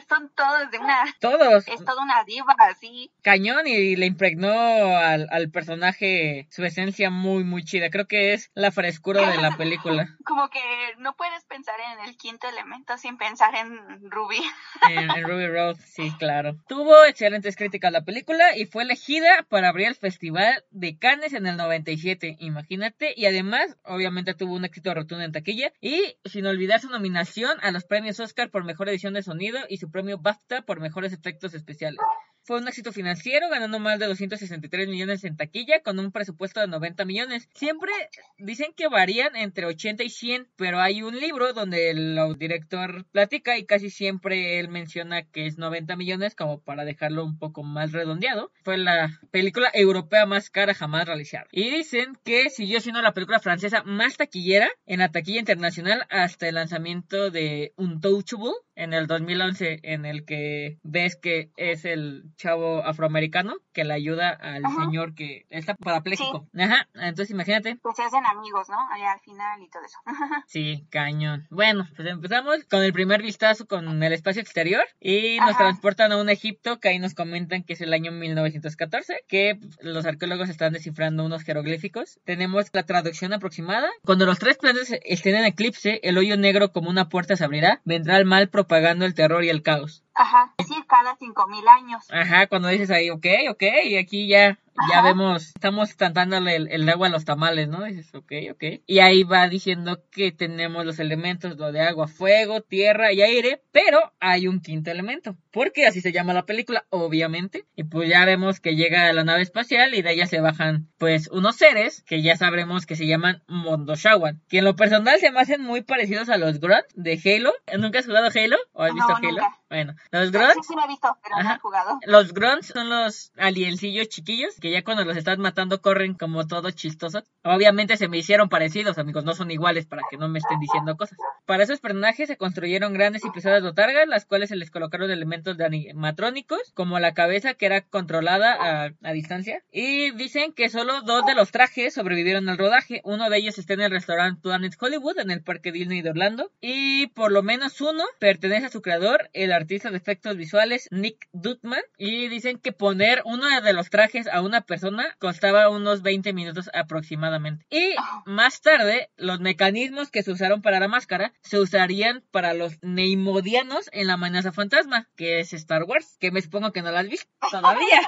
son 0.09 0.31
todos 0.35 0.71
de 0.71 0.79
una... 0.79 1.05
Todos. 1.21 1.67
Es 1.69 1.85
toda 1.85 2.03
una 2.03 2.25
diva, 2.25 2.55
así. 2.59 3.11
Cañón 3.23 3.67
y 3.67 3.97
le 3.97 4.07
impregnó 4.07 4.51
al, 4.51 5.29
al 5.31 5.51
personaje 5.51 6.47
su 6.51 6.65
esencia 6.65 7.11
muy, 7.11 7.45
muy 7.45 7.65
chida. 7.65 7.91
Creo 7.91 8.07
que 8.07 8.33
es 8.33 8.51
la 8.55 8.71
frescura 8.71 9.31
de 9.31 9.39
la 9.39 9.57
película. 9.57 10.09
Como 10.25 10.49
que 10.49 10.61
no 10.99 11.15
puedes 11.17 11.45
pensar 11.45 11.77
en 11.81 12.09
el 12.09 12.17
quinto 12.17 12.49
elemento 12.49 12.97
sin 12.99 13.17
pensar 13.19 13.55
en 13.55 14.11
Ruby. 14.11 14.41
En, 14.89 15.11
en 15.11 15.25
Ruby 15.25 15.49
Rose, 15.49 15.83
sí, 15.83 16.13
claro. 16.19 16.57
Tuvo 16.69 17.05
excelentes 17.05 17.57
críticas 17.57 17.86
la 17.91 18.05
película 18.05 18.57
y 18.57 18.67
fue 18.67 18.83
elegida 18.83 19.47
para 19.49 19.69
abrir 19.69 19.89
el 19.89 19.95
Festival 19.95 20.65
de 20.71 20.99
Cannes 20.99 21.33
en 21.33 21.47
el 21.47 21.57
97, 21.57 22.37
imagínate 22.41 23.13
y 23.17 23.27
además, 23.27 23.77
obviamente 23.85 24.35
tuvo 24.35 24.55
un 24.55 24.65
éxito 24.65 24.95
rotundo 24.95 25.25
en 25.25 25.33
taquilla 25.33 25.73
y 25.81 26.17
sin 26.25 26.47
olvidar 26.47 26.81
su 26.81 26.89
nominación 26.89 27.59
a 27.63 27.71
los 27.71 27.85
premios 27.85 28.21
Oscar 28.21 28.51
por 28.51 28.65
mejor 28.65 28.89
edición 28.89 29.15
de 29.15 29.23
sonido 29.23 29.61
y 29.69 29.79
su 29.79 29.91
premio 29.91 30.19
BAFTA 30.19 30.63
por 30.63 30.81
mejores 30.81 31.13
efectos 31.13 31.55
especiales. 31.55 31.99
Fue 32.47 32.59
un 32.59 32.69
éxito 32.69 32.93
financiero, 32.93 33.49
ganando 33.49 33.81
más 33.81 33.99
de 33.99 34.07
263 34.07 34.87
millones 34.87 35.25
en 35.25 35.37
taquilla 35.37 35.81
con 35.83 35.99
un 35.99 36.13
presupuesto 36.13 36.61
de 36.61 36.69
90 36.69 37.05
millones. 37.05 37.49
Siempre 37.55 37.91
dicen 38.39 38.73
que 38.77 38.87
varían 38.87 39.35
entre 39.35 39.67
80 39.67 40.05
y 40.05 40.11
100, 40.11 40.47
pero 40.55 40.79
hay 40.79 41.03
un 41.03 41.19
libro 41.19 41.53
donde 41.55 41.91
el 41.91 42.17
director 42.39 43.05
platica 43.11 43.59
y 43.59 43.67
casi 43.67 43.91
siempre 43.91 44.61
él 44.61 44.69
menciona 44.69 45.25
que 45.25 45.47
es 45.47 45.59
90 45.59 45.97
millones 45.97 46.37
como 46.37 46.61
para 46.61 46.85
dejarlo 46.85 47.25
un 47.25 47.37
poco 47.37 47.65
más 47.65 47.91
redondeado. 47.91 48.53
Fue 48.63 48.79
la 48.79 49.19
película 49.33 49.69
europea 49.75 50.25
más 50.25 50.49
cara 50.49 50.73
jamás 50.73 51.07
realizada. 51.07 51.49
Y 51.51 51.69
dicen 51.71 52.17
que 52.25 52.49
siguió 52.51 52.81
siendo 52.81 53.03
la 53.03 53.13
película 53.13 53.41
francesa 53.41 53.83
más 53.83 54.19
taquillera 54.19 54.71
en 54.87 55.01
la 55.01 55.11
taquilla 55.11 55.41
internacional 55.41 56.07
hasta 56.11 56.49
el 56.49 56.55
lanzamiento 56.55 57.33
de 57.33 57.73
Untouchable 57.77 58.53
en 58.77 58.93
el 58.93 59.07
2011 59.07 59.81
en 59.83 60.05
el 60.05 60.25
que 60.25 60.79
ves 60.83 61.17
que 61.17 61.51
es 61.57 61.85
el 61.85 62.25
chavo 62.37 62.85
afroamericano 62.85 63.57
que 63.77 63.85
le 63.85 63.93
ayuda 63.93 64.31
al 64.31 64.63
señor 64.75 65.15
que 65.15 65.45
está 65.51 65.75
parapléjico. 65.75 66.49
Ajá, 66.59 66.89
entonces 66.95 67.31
imagínate. 67.31 67.77
Pues 67.83 67.95
se 67.95 68.05
hacen 68.05 68.25
amigos, 68.25 68.71
¿no? 68.71 68.79
Allá 68.91 69.13
al 69.13 69.21
final 69.21 69.61
y 69.61 69.69
todo 69.69 69.83
eso. 69.85 69.99
sí, 70.47 70.87
cañón. 70.89 71.47
Bueno, 71.51 71.87
pues 71.95 72.09
empezamos 72.09 72.65
con 72.71 72.83
el 72.83 72.95
primer 72.95 73.21
vistazo 73.23 73.67
con 73.67 74.03
el 74.03 74.13
espacio 74.15 74.41
exterior 74.41 74.83
y 74.99 75.37
nos 75.41 75.59
transportan 75.59 76.11
a 76.11 76.17
un 76.17 76.31
Egipto 76.31 76.81
que 76.81 76.89
ahí 76.89 76.99
nos 76.99 77.13
comentan 77.13 77.65
que 77.65 77.75
es 77.75 77.83
el 77.83 77.93
año 77.93 78.13
1914, 78.13 79.25
que 79.29 79.61
los 79.83 80.07
arqueólogos 80.07 80.49
están 80.49 80.73
descifrando 80.73 81.27
unos 81.27 81.43
jeroglíficos. 81.43 82.19
Tenemos 82.25 82.71
la 82.73 82.85
traducción 82.85 83.35
aproximada. 83.35 83.91
Cuando 84.07 84.25
los 84.25 84.39
tres 84.39 84.57
planetas 84.57 84.95
estén 85.05 85.35
en 85.35 85.45
eclipse, 85.45 86.01
el 86.03 86.17
hoyo 86.17 86.39
negro 86.39 86.73
como 86.73 86.89
una 86.89 87.11
puerta 87.11 87.37
se 87.37 87.45
abrirá, 87.45 87.83
vendrá 87.85 88.17
el 88.17 88.25
mal 88.25 88.49
propagando 88.49 89.05
el 89.05 89.13
terror 89.13 89.45
y 89.45 89.51
el 89.51 89.63
caos. 89.63 90.03
Ajá, 90.17 90.55
es 90.57 90.69
decir, 90.69 90.85
cada 90.87 91.15
cinco 91.17 91.47
mil 91.47 91.69
años. 91.69 92.05
Ajá, 92.11 92.47
cuando 92.47 92.69
dices 92.69 92.91
ahí, 92.91 93.11
ok, 93.11 93.27
ok, 93.51 93.63
y 93.85 93.97
aquí 93.97 94.27
ya 94.27 94.59
ya 94.93 95.03
vemos, 95.03 95.49
estamos 95.49 95.95
cantándole 95.95 96.57
el, 96.57 96.89
agua 96.89 97.09
a 97.09 97.11
los 97.11 97.25
tamales, 97.25 97.69
¿no? 97.69 97.85
dices, 97.85 98.15
ok, 98.15 98.33
ok. 98.53 98.65
Y 98.87 98.99
ahí 99.01 99.23
va 99.23 99.49
diciendo 99.49 100.03
que 100.11 100.33
tenemos 100.33 100.85
los 100.85 100.99
elementos, 100.99 101.57
lo 101.57 101.73
de 101.73 101.81
agua, 101.81 102.09
fuego, 102.09 102.61
tierra 102.61 103.13
y 103.13 103.23
aire, 103.23 103.63
pero 103.73 104.13
hay 104.21 104.49
un 104.49 104.61
quinto 104.61 104.91
elemento, 104.91 105.37
porque 105.51 105.87
así 105.87 106.01
se 106.01 106.13
llama 106.13 106.33
la 106.33 106.47
película, 106.47 106.87
obviamente. 106.91 107.65
Y 107.75 107.85
pues 107.85 108.09
ya 108.09 108.25
vemos 108.25 108.61
que 108.61 108.77
llega 108.77 109.13
la 109.13 109.25
nave 109.25 109.43
espacial 109.43 109.95
y 109.95 110.03
de 110.03 110.13
ella 110.13 110.27
se 110.27 110.41
bajan, 110.41 110.89
pues, 110.99 111.29
unos 111.31 111.57
seres 111.57 112.03
que 112.07 112.23
ya 112.23 112.37
sabremos 112.37 112.87
que 112.87 112.97
se 112.97 113.07
llaman 113.07 113.43
Mondoshawan, 113.47 114.43
que 114.49 114.59
en 114.59 114.65
lo 114.65 114.77
personal 114.77 115.19
se 115.21 115.31
me 115.31 115.41
hacen 115.41 115.63
muy 115.63 115.83
parecidos 115.83 116.29
a 116.29 116.39
los 116.39 116.61
Grunt 116.61 116.87
de 116.95 117.21
Halo. 117.25 117.53
¿Nunca 117.79 118.01
has 118.01 118.07
jugado 118.07 118.29
Halo? 118.35 118.57
¿O 118.73 118.83
has 118.83 118.95
visto 118.95 119.15
Halo? 119.15 119.43
Bueno, 119.69 119.95
los 120.13 120.31
Grunts. 120.31 120.55
Sí, 120.55 120.69
sí, 120.69 120.77
me 120.77 120.85
he 120.85 120.89
visto, 120.89 121.19
pero 121.23 121.43
no 121.43 121.55
he 121.55 121.59
jugado. 121.59 121.99
Los 122.07 122.33
Grunts 122.33 122.69
son 122.69 122.89
los 122.89 123.33
aliencillos 123.37 124.09
chiquillos 124.09 124.55
que 124.61 124.66
ya 124.71 124.83
cuando 124.83 125.05
los 125.05 125.17
estás 125.17 125.39
matando 125.39 125.81
corren 125.81 126.15
como 126.15 126.47
todos 126.47 126.75
chistosos. 126.75 127.25
Obviamente 127.43 127.97
se 127.97 128.09
me 128.09 128.19
hicieron 128.19 128.49
parecidos, 128.49 128.99
amigos, 128.99 129.25
no 129.25 129.35
son 129.35 129.51
iguales 129.51 129.87
para 129.87 130.03
que 130.11 130.17
no 130.17 130.29
me 130.29 130.39
estén 130.39 130.59
diciendo 130.61 130.97
cosas. 130.97 131.19
Para 131.45 131.63
esos 131.63 131.81
personajes 131.81 132.29
se 132.29 132.37
construyeron 132.37 132.93
grandes 132.93 133.25
y 133.25 133.31
pesadas 133.31 133.63
botargas, 133.63 134.09
las 134.09 134.27
cuales 134.27 134.49
se 134.49 134.57
les 134.57 134.71
colocaron 134.71 135.11
elementos 135.11 135.57
de 135.57 135.65
animatrónicos, 135.65 136.73
como 136.75 136.99
la 136.99 137.15
cabeza 137.15 137.55
que 137.55 137.67
era 137.67 137.83
controlada 137.83 138.93
a, 139.03 139.13
distancia. 139.13 139.63
Y 139.71 140.11
dicen 140.13 140.53
que 140.53 140.69
solo 140.69 141.03
dos 141.03 141.25
de 141.27 141.35
los 141.35 141.53
trajes 141.53 141.95
sobrevivieron 141.95 142.49
al 142.49 142.59
rodaje. 142.59 143.01
Uno 143.05 143.31
de 143.31 143.39
ellos 143.39 143.59
está 143.59 143.75
en 143.75 143.83
el 143.83 143.91
restaurante 143.91 144.41
Planet 144.43 144.75
Hollywood, 144.79 145.19
en 145.19 145.31
el 145.31 145.43
parque 145.43 145.73
Disney 145.73 146.03
de 146.03 146.11
Orlando. 146.11 146.51
Y 146.61 147.07
por 147.09 147.33
lo 147.33 147.43
menos 147.43 147.81
uno 147.81 148.05
pertenece 148.19 148.67
a 148.67 148.71
su 148.71 148.83
creador, 148.83 149.31
el 149.33 149.53
artista 149.53 149.91
de 149.91 149.97
efectos 149.97 150.37
visuales, 150.37 150.89
Nick 150.91 151.29
Dutman, 151.33 151.83
y 151.97 152.29
dicen 152.29 152.59
que 152.59 152.73
poner 152.73 153.23
uno 153.25 153.47
de 153.61 153.73
los 153.73 153.91
trajes 153.91 154.27
a 154.29 154.43
una 154.43 154.56
persona 154.63 155.17
costaba 155.19 155.69
unos 155.69 156.03
20 156.03 156.33
minutos 156.33 156.71
aproximadamente. 156.75 157.67
Y 157.71 157.95
más 158.25 158.61
tarde, 158.61 159.11
los 159.17 159.41
mecanismos 159.41 160.11
que 160.11 160.23
se 160.23 160.33
usaron 160.33 160.63
para 160.63 160.81
la 160.81 160.89
máscara 160.89 161.33
se 161.43 161.59
usarían 161.59 162.25
para 162.31 162.55
los 162.55 162.79
neimodianos 162.83 163.89
en 163.93 164.07
la 164.07 164.15
amenaza 164.15 164.53
fantasma, 164.53 165.09
que 165.17 165.41
es 165.41 165.53
Star 165.53 165.85
Wars, 165.85 166.17
que 166.21 166.31
me 166.31 166.43
supongo 166.43 166.73
que 166.73 166.83
no 166.83 166.91
la 166.91 167.01
has 167.01 167.09
visto 167.09 167.31
todavía. 167.51 168.01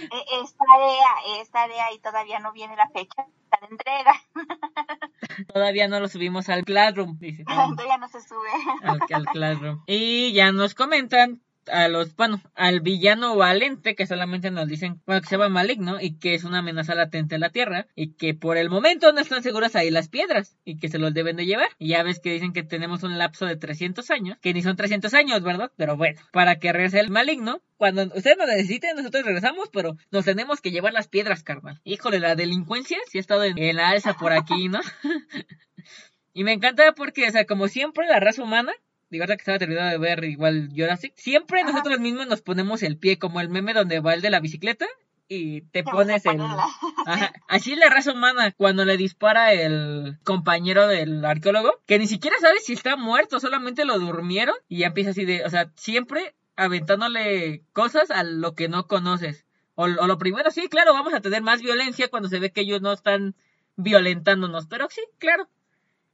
E-, 0.00 0.42
es 0.42 0.56
tarea, 0.56 1.40
es 1.40 1.50
tarea 1.50 1.92
y 1.92 1.98
todavía 2.00 2.38
no 2.40 2.52
viene 2.52 2.76
la 2.76 2.88
fecha 2.88 3.26
de 3.60 3.66
entrega. 3.70 4.14
Todavía 5.52 5.88
no 5.88 6.00
lo 6.00 6.08
subimos 6.08 6.48
al 6.48 6.64
Classroom, 6.64 7.18
dice. 7.18 7.44
Todavía 7.76 7.98
no 7.98 8.08
se 8.08 8.20
sube. 8.20 8.48
Al, 8.82 9.00
al 9.12 9.26
Classroom. 9.26 9.82
Y 9.86 10.32
ya 10.32 10.52
nos 10.52 10.74
comentan 10.74 11.42
a 11.70 11.88
los, 11.88 12.14
bueno, 12.16 12.40
al 12.54 12.80
villano 12.80 13.36
valente 13.36 13.94
que 13.94 14.06
solamente 14.06 14.50
nos 14.50 14.68
dicen, 14.68 15.00
bueno, 15.06 15.20
que 15.20 15.28
se 15.28 15.36
llama 15.36 15.48
maligno 15.48 16.00
y 16.00 16.18
que 16.18 16.34
es 16.34 16.44
una 16.44 16.58
amenaza 16.58 16.94
latente 16.94 17.34
a 17.34 17.38
la 17.38 17.50
Tierra 17.50 17.86
y 17.94 18.14
que 18.14 18.34
por 18.34 18.56
el 18.56 18.70
momento 18.70 19.12
no 19.12 19.20
están 19.20 19.42
seguras 19.42 19.76
ahí 19.76 19.90
las 19.90 20.08
piedras 20.08 20.56
y 20.64 20.78
que 20.78 20.88
se 20.88 20.98
los 20.98 21.14
deben 21.14 21.36
de 21.36 21.46
llevar. 21.46 21.68
Y 21.78 21.88
ya 21.88 22.02
ves 22.02 22.20
que 22.20 22.32
dicen 22.32 22.52
que 22.52 22.62
tenemos 22.62 23.02
un 23.02 23.18
lapso 23.18 23.46
de 23.46 23.56
300 23.56 24.10
años, 24.10 24.38
que 24.40 24.54
ni 24.54 24.62
son 24.62 24.76
300 24.76 25.12
años, 25.14 25.42
¿verdad? 25.42 25.72
Pero 25.76 25.96
bueno, 25.96 26.20
para 26.32 26.56
que 26.58 26.72
regrese 26.72 27.00
el 27.00 27.10
maligno, 27.10 27.62
cuando 27.76 28.02
ustedes 28.04 28.36
nos 28.38 28.46
necesiten, 28.46 28.96
nosotros 28.96 29.24
regresamos, 29.24 29.68
pero 29.72 29.96
nos 30.10 30.24
tenemos 30.24 30.60
que 30.60 30.70
llevar 30.70 30.92
las 30.92 31.08
piedras, 31.08 31.42
carnal. 31.42 31.80
Híjole, 31.84 32.20
la 32.20 32.36
delincuencia 32.36 32.98
sí 33.10 33.18
ha 33.18 33.20
estado 33.20 33.44
en, 33.44 33.58
en 33.58 33.76
la 33.76 33.90
alza 33.90 34.14
por 34.14 34.32
aquí, 34.32 34.68
¿no? 34.68 34.80
y 36.32 36.44
me 36.44 36.52
encanta 36.52 36.92
porque, 36.92 37.28
o 37.28 37.30
sea, 37.30 37.44
como 37.44 37.68
siempre, 37.68 38.06
la 38.06 38.20
raza 38.20 38.42
humana 38.42 38.72
digo, 39.14 39.26
que 39.26 39.32
estaba 39.34 39.58
terminando 39.58 39.90
de 39.90 39.98
ver 39.98 40.24
igual 40.24 40.70
Jurassic, 40.74 41.12
siempre 41.16 41.62
nosotros 41.64 41.98
mismos 42.00 42.26
nos 42.26 42.42
ponemos 42.42 42.82
el 42.82 42.98
pie, 42.98 43.18
como 43.18 43.40
el 43.40 43.48
meme 43.48 43.72
donde 43.72 44.00
va 44.00 44.14
el 44.14 44.20
de 44.20 44.30
la 44.30 44.40
bicicleta 44.40 44.86
y 45.28 45.62
te 45.62 45.84
pones 45.84 46.26
el... 46.26 46.40
Ajá. 47.06 47.32
Así 47.48 47.76
la 47.76 47.88
raza 47.88 48.12
humana 48.12 48.52
cuando 48.52 48.84
le 48.84 48.96
dispara 48.96 49.52
el 49.52 50.18
compañero 50.24 50.86
del 50.88 51.24
arqueólogo, 51.24 51.80
que 51.86 51.98
ni 51.98 52.06
siquiera 52.06 52.36
sabe 52.40 52.58
si 52.60 52.72
está 52.72 52.96
muerto, 52.96 53.40
solamente 53.40 53.84
lo 53.84 53.98
durmieron 53.98 54.54
y 54.68 54.78
ya 54.78 54.88
empieza 54.88 55.10
así 55.10 55.24
de, 55.24 55.44
o 55.44 55.50
sea, 55.50 55.70
siempre 55.76 56.34
aventándole 56.56 57.62
cosas 57.72 58.10
a 58.10 58.22
lo 58.22 58.54
que 58.54 58.68
no 58.68 58.86
conoces. 58.86 59.46
O, 59.76 59.84
o 59.84 60.06
lo 60.06 60.18
primero, 60.18 60.50
sí, 60.50 60.68
claro, 60.68 60.92
vamos 60.92 61.14
a 61.14 61.20
tener 61.20 61.42
más 61.42 61.60
violencia 61.62 62.08
cuando 62.08 62.28
se 62.28 62.38
ve 62.38 62.52
que 62.52 62.60
ellos 62.60 62.80
no 62.80 62.92
están 62.92 63.34
violentándonos, 63.76 64.66
pero 64.66 64.88
sí, 64.90 65.02
claro. 65.18 65.48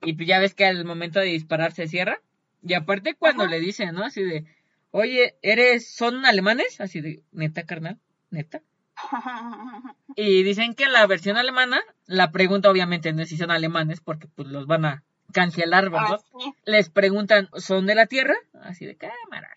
Y 0.02 0.14
pues 0.14 0.28
ya 0.28 0.38
ves 0.38 0.54
que 0.54 0.64
al 0.64 0.85
momento 0.85 1.21
de 1.21 1.26
disparar 1.26 1.73
se 1.73 1.87
cierra. 1.87 2.21
Y 2.62 2.74
aparte 2.74 3.14
cuando 3.14 3.46
le 3.46 3.60
dicen, 3.60 3.94
¿no? 3.94 4.04
Así 4.04 4.22
de, 4.22 4.44
oye, 4.90 5.36
¿eres, 5.42 5.94
son 5.94 6.26
alemanes? 6.26 6.80
Así 6.80 7.00
de, 7.00 7.22
neta, 7.32 7.64
carnal, 7.64 7.98
neta. 8.30 8.62
Y 10.16 10.42
dicen 10.42 10.74
que 10.74 10.86
la 10.88 11.06
versión 11.06 11.36
alemana, 11.36 11.80
la 12.06 12.32
pregunta 12.32 12.70
obviamente 12.70 13.12
no 13.12 13.22
es 13.22 13.28
si 13.28 13.36
son 13.36 13.50
alemanes, 13.50 14.00
porque 14.00 14.26
pues 14.26 14.48
los 14.48 14.66
van 14.66 14.84
a 14.84 15.04
cancelar, 15.32 15.88
¿verdad? 15.90 16.20
Les 16.64 16.90
preguntan, 16.90 17.48
¿son 17.54 17.86
de 17.86 17.94
la 17.94 18.06
Tierra? 18.06 18.34
Así 18.62 18.84
de 18.84 18.96
cámara. 18.96 19.50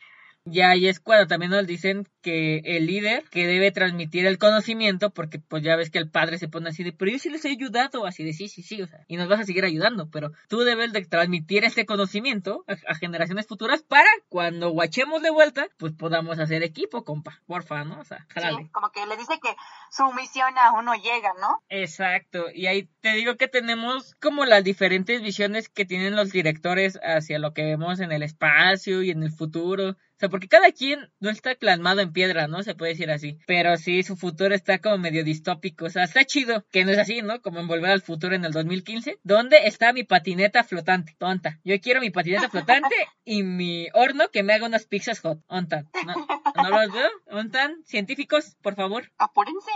Y 0.45 0.59
ahí 0.59 0.87
es 0.87 0.99
cuando 0.99 1.27
también 1.27 1.51
nos 1.51 1.65
dicen 1.65 2.05
que 2.21 2.61
el 2.65 2.85
líder 2.85 3.23
que 3.29 3.47
debe 3.47 3.71
transmitir 3.71 4.25
el 4.25 4.37
conocimiento, 4.37 5.09
porque 5.09 5.39
pues 5.39 5.63
ya 5.63 5.77
ves 5.77 5.89
que 5.89 5.99
el 5.99 6.09
padre 6.09 6.37
se 6.37 6.49
pone 6.49 6.69
así 6.69 6.83
de, 6.83 6.91
pero 6.91 7.11
yo 7.11 7.19
sí 7.19 7.29
les 7.29 7.45
he 7.45 7.49
ayudado, 7.49 8.05
así 8.05 8.25
de 8.25 8.33
sí, 8.33 8.49
sí, 8.49 8.61
sí, 8.61 8.81
o 8.81 8.87
sea, 8.87 9.05
y 9.07 9.15
nos 9.15 9.29
vas 9.29 9.39
a 9.39 9.45
seguir 9.45 9.63
ayudando, 9.63 10.09
pero 10.09 10.31
tú 10.49 10.59
debes 10.59 10.91
de 10.91 11.05
transmitir 11.05 11.63
este 11.63 11.85
conocimiento 11.85 12.65
a, 12.67 12.95
generaciones 12.95 13.47
futuras 13.47 13.83
para 13.83 14.09
cuando 14.27 14.69
guachemos 14.71 15.21
de 15.21 15.29
vuelta, 15.29 15.67
pues 15.77 15.93
podamos 15.93 16.37
hacer 16.39 16.61
equipo, 16.63 17.05
compa, 17.05 17.41
porfa, 17.45 17.85
¿no? 17.85 18.01
O 18.01 18.05
sea, 18.05 18.25
Sí, 18.35 18.69
como 18.71 18.91
que 18.91 19.05
le 19.05 19.15
dice 19.15 19.39
que 19.41 19.55
su 19.91 20.11
misión 20.13 20.57
aún 20.57 20.85
no 20.85 20.95
llega, 20.95 21.33
¿no? 21.39 21.63
Exacto, 21.69 22.47
y 22.53 22.67
ahí 22.67 22.89
te 22.99 23.13
digo 23.13 23.37
que 23.37 23.47
tenemos 23.47 24.15
como 24.15 24.45
las 24.45 24.63
diferentes 24.63 25.21
visiones 25.21 25.69
que 25.69 25.85
tienen 25.85 26.17
los 26.17 26.31
directores 26.31 26.99
hacia 27.01 27.39
lo 27.39 27.53
que 27.53 27.63
vemos 27.63 28.01
en 28.01 28.11
el 28.11 28.23
espacio 28.23 29.03
y 29.03 29.11
en 29.11 29.23
el 29.23 29.31
futuro 29.31 29.95
sea, 30.23 30.29
porque 30.29 30.47
cada 30.47 30.71
quien 30.71 31.11
no 31.19 31.29
está 31.29 31.53
plasmado 31.55 31.99
en 32.01 32.13
piedra, 32.13 32.47
¿no? 32.47 32.63
Se 32.63 32.75
puede 32.75 32.93
decir 32.93 33.11
así. 33.11 33.37
Pero 33.45 33.75
sí, 33.75 34.03
su 34.03 34.15
futuro 34.15 34.55
está 34.55 34.79
como 34.79 34.97
medio 34.97 35.23
distópico. 35.23 35.85
O 35.85 35.89
sea, 35.89 36.03
está 36.03 36.23
chido, 36.23 36.65
que 36.71 36.85
no 36.85 36.91
es 36.91 36.97
así, 36.97 37.21
¿no? 37.21 37.41
Como 37.41 37.59
en 37.59 37.67
Volver 37.67 37.91
al 37.91 38.01
Futuro 38.01 38.35
en 38.35 38.45
el 38.45 38.53
2015. 38.53 39.19
¿Dónde 39.23 39.57
está 39.65 39.91
mi 39.91 40.03
patineta 40.03 40.63
flotante? 40.63 41.15
Tonta. 41.17 41.59
Yo 41.63 41.79
quiero 41.81 41.99
mi 41.99 42.09
patineta 42.09 42.49
flotante 42.49 42.95
y 43.25 43.43
mi 43.43 43.87
horno 43.93 44.29
que 44.31 44.43
me 44.43 44.53
haga 44.53 44.65
unas 44.65 44.85
pizzas 44.85 45.19
hot. 45.19 45.41
¿Ontan? 45.47 45.89
¿No, 46.05 46.63
¿no 46.63 46.69
los 46.69 46.93
veo? 46.93 47.09
¿Ontan? 47.31 47.83
Científicos, 47.83 48.55
por 48.61 48.75
favor. 48.75 49.11
Apúrense. 49.17 49.71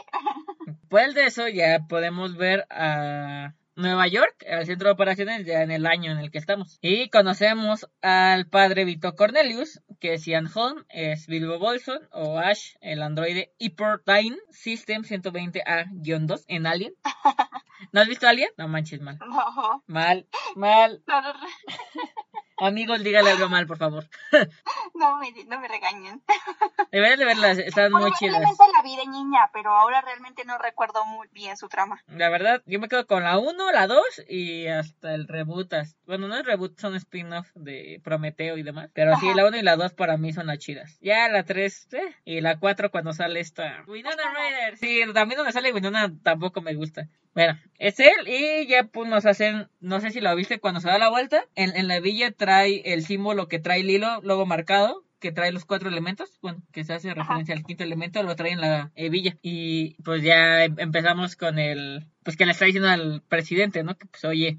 Pues 0.89 1.13
de 1.13 1.25
eso 1.25 1.47
ya 1.49 1.85
podemos 1.89 2.37
ver 2.37 2.65
a 2.69 3.53
Nueva 3.77 4.07
York, 4.07 4.43
al 4.49 4.65
centro 4.65 4.87
de 4.87 4.93
operaciones, 4.93 5.45
ya 5.45 5.61
en 5.61 5.69
el 5.69 5.85
año 5.85 6.11
en 6.11 6.17
el 6.17 6.31
que 6.31 6.39
estamos. 6.39 6.79
Y 6.81 7.09
conocemos 7.09 7.87
al 8.01 8.47
padre 8.47 8.85
Vito 8.85 9.15
Cornelius, 9.15 9.81
que 9.99 10.15
es 10.15 10.25
Ian 10.25 10.49
Holm, 10.53 10.83
es 10.89 11.27
Bilbo 11.27 11.59
Bolson, 11.59 11.99
o 12.11 12.39
Ash, 12.39 12.75
el 12.81 13.03
androide 13.03 13.53
Hyperdyne 13.59 14.37
System 14.49 15.03
120A-2 15.03 16.45
en 16.47 16.65
Alien. 16.65 16.95
¿No 17.91 18.01
has 18.01 18.07
visto 18.07 18.27
Alien? 18.27 18.49
No 18.57 18.67
manches, 18.67 18.99
mal. 18.99 19.19
No. 19.19 19.83
Mal, 19.85 20.27
mal. 20.55 21.03
No, 21.07 21.21
no, 21.21 21.33
Amigos, 22.59 23.03
dígale 23.03 23.31
algo 23.31 23.49
mal, 23.49 23.67
por 23.67 23.77
favor. 23.77 24.05
no, 24.95 25.17
me, 25.17 25.31
no 25.45 25.59
me 25.59 25.67
regañen. 25.67 26.23
Deberías 26.91 27.19
de 27.19 27.25
verlas, 27.25 27.57
están 27.59 27.91
muy 27.91 28.11
chidas. 28.13 28.41
La 28.41 28.83
vi 28.83 28.95
de 28.95 29.05
niña, 29.05 29.49
pero 29.53 29.75
ahora 29.75 30.01
realmente 30.01 30.43
no 30.43 30.57
recuerdo 30.57 31.05
muy 31.05 31.27
bien 31.31 31.55
su 31.55 31.67
trama. 31.67 32.03
La 32.07 32.29
verdad, 32.29 32.63
yo 32.65 32.79
me 32.79 32.87
quedo 32.87 33.05
con 33.05 33.23
la 33.23 33.37
1, 33.37 33.71
la 33.71 33.85
2 33.85 34.01
y 34.27 34.67
hasta 34.67 35.13
el 35.13 35.27
reboot. 35.27 35.73
Bueno, 36.05 36.27
no 36.27 36.35
es 36.35 36.45
reboot, 36.45 36.79
son 36.79 36.95
spin-off 36.95 37.47
de 37.53 38.01
Prometeo 38.03 38.57
y 38.57 38.63
demás. 38.63 38.89
Pero 38.93 39.15
sí, 39.17 39.27
Ajá. 39.27 39.35
la 39.35 39.45
1 39.47 39.57
y 39.57 39.61
la 39.61 39.75
2 39.75 39.93
para 39.93 40.17
mí 40.17 40.33
son 40.33 40.47
las 40.47 40.57
chidas. 40.57 40.97
Ya 40.99 41.29
la 41.29 41.43
3, 41.43 41.89
eh, 41.93 42.15
y 42.25 42.41
la 42.41 42.59
4 42.59 42.89
cuando 42.89 43.13
sale 43.13 43.39
esta 43.39 43.83
Winona 43.87 44.33
Ryder. 44.33 44.77
Sí, 44.77 45.01
también 45.13 45.37
donde 45.37 45.53
sale 45.53 45.73
Winona 45.73 46.11
tampoco 46.23 46.61
me 46.61 46.73
gusta. 46.73 47.07
Bueno, 47.37 47.55
es 47.77 47.99
él 47.99 48.09
y 48.25 48.65
ya 48.65 48.85
pues 48.85 49.07
nos 49.07 49.27
hacen, 49.27 49.67
no 49.79 49.99
sé 50.01 50.09
si 50.09 50.21
lo 50.21 50.35
viste 50.35 50.59
cuando 50.59 50.79
se 50.81 50.87
da 50.87 50.97
la 50.97 51.11
vuelta, 51.11 51.43
en, 51.53 51.77
en 51.77 51.87
la 51.87 51.99
villa 51.99 52.31
trae 52.31 52.81
el 52.91 53.03
símbolo 53.05 53.47
que 53.47 53.59
trae 53.59 53.83
Lilo, 53.83 54.21
luego 54.23 54.47
marcado, 54.47 55.03
que 55.19 55.31
trae 55.31 55.51
los 55.51 55.63
cuatro 55.63 55.87
elementos, 55.87 56.39
bueno, 56.41 56.63
que 56.71 56.83
se 56.83 56.93
hace 56.93 57.13
referencia 57.13 57.53
al 57.53 57.63
quinto 57.63 57.83
elemento, 57.83 58.23
lo 58.23 58.35
trae 58.35 58.53
en 58.53 58.61
la 58.61 58.91
hebilla. 58.95 59.37
Y 59.43 60.01
pues 60.01 60.23
ya 60.23 60.63
em- 60.63 60.79
empezamos 60.79 61.35
con 61.35 61.59
el, 61.59 62.07
pues 62.23 62.37
que 62.37 62.47
le 62.47 62.53
está 62.53 62.65
diciendo 62.65 62.89
al 62.89 63.21
presidente, 63.21 63.83
¿no? 63.83 63.95
Que 63.99 64.07
pues 64.07 64.25
oye, 64.25 64.57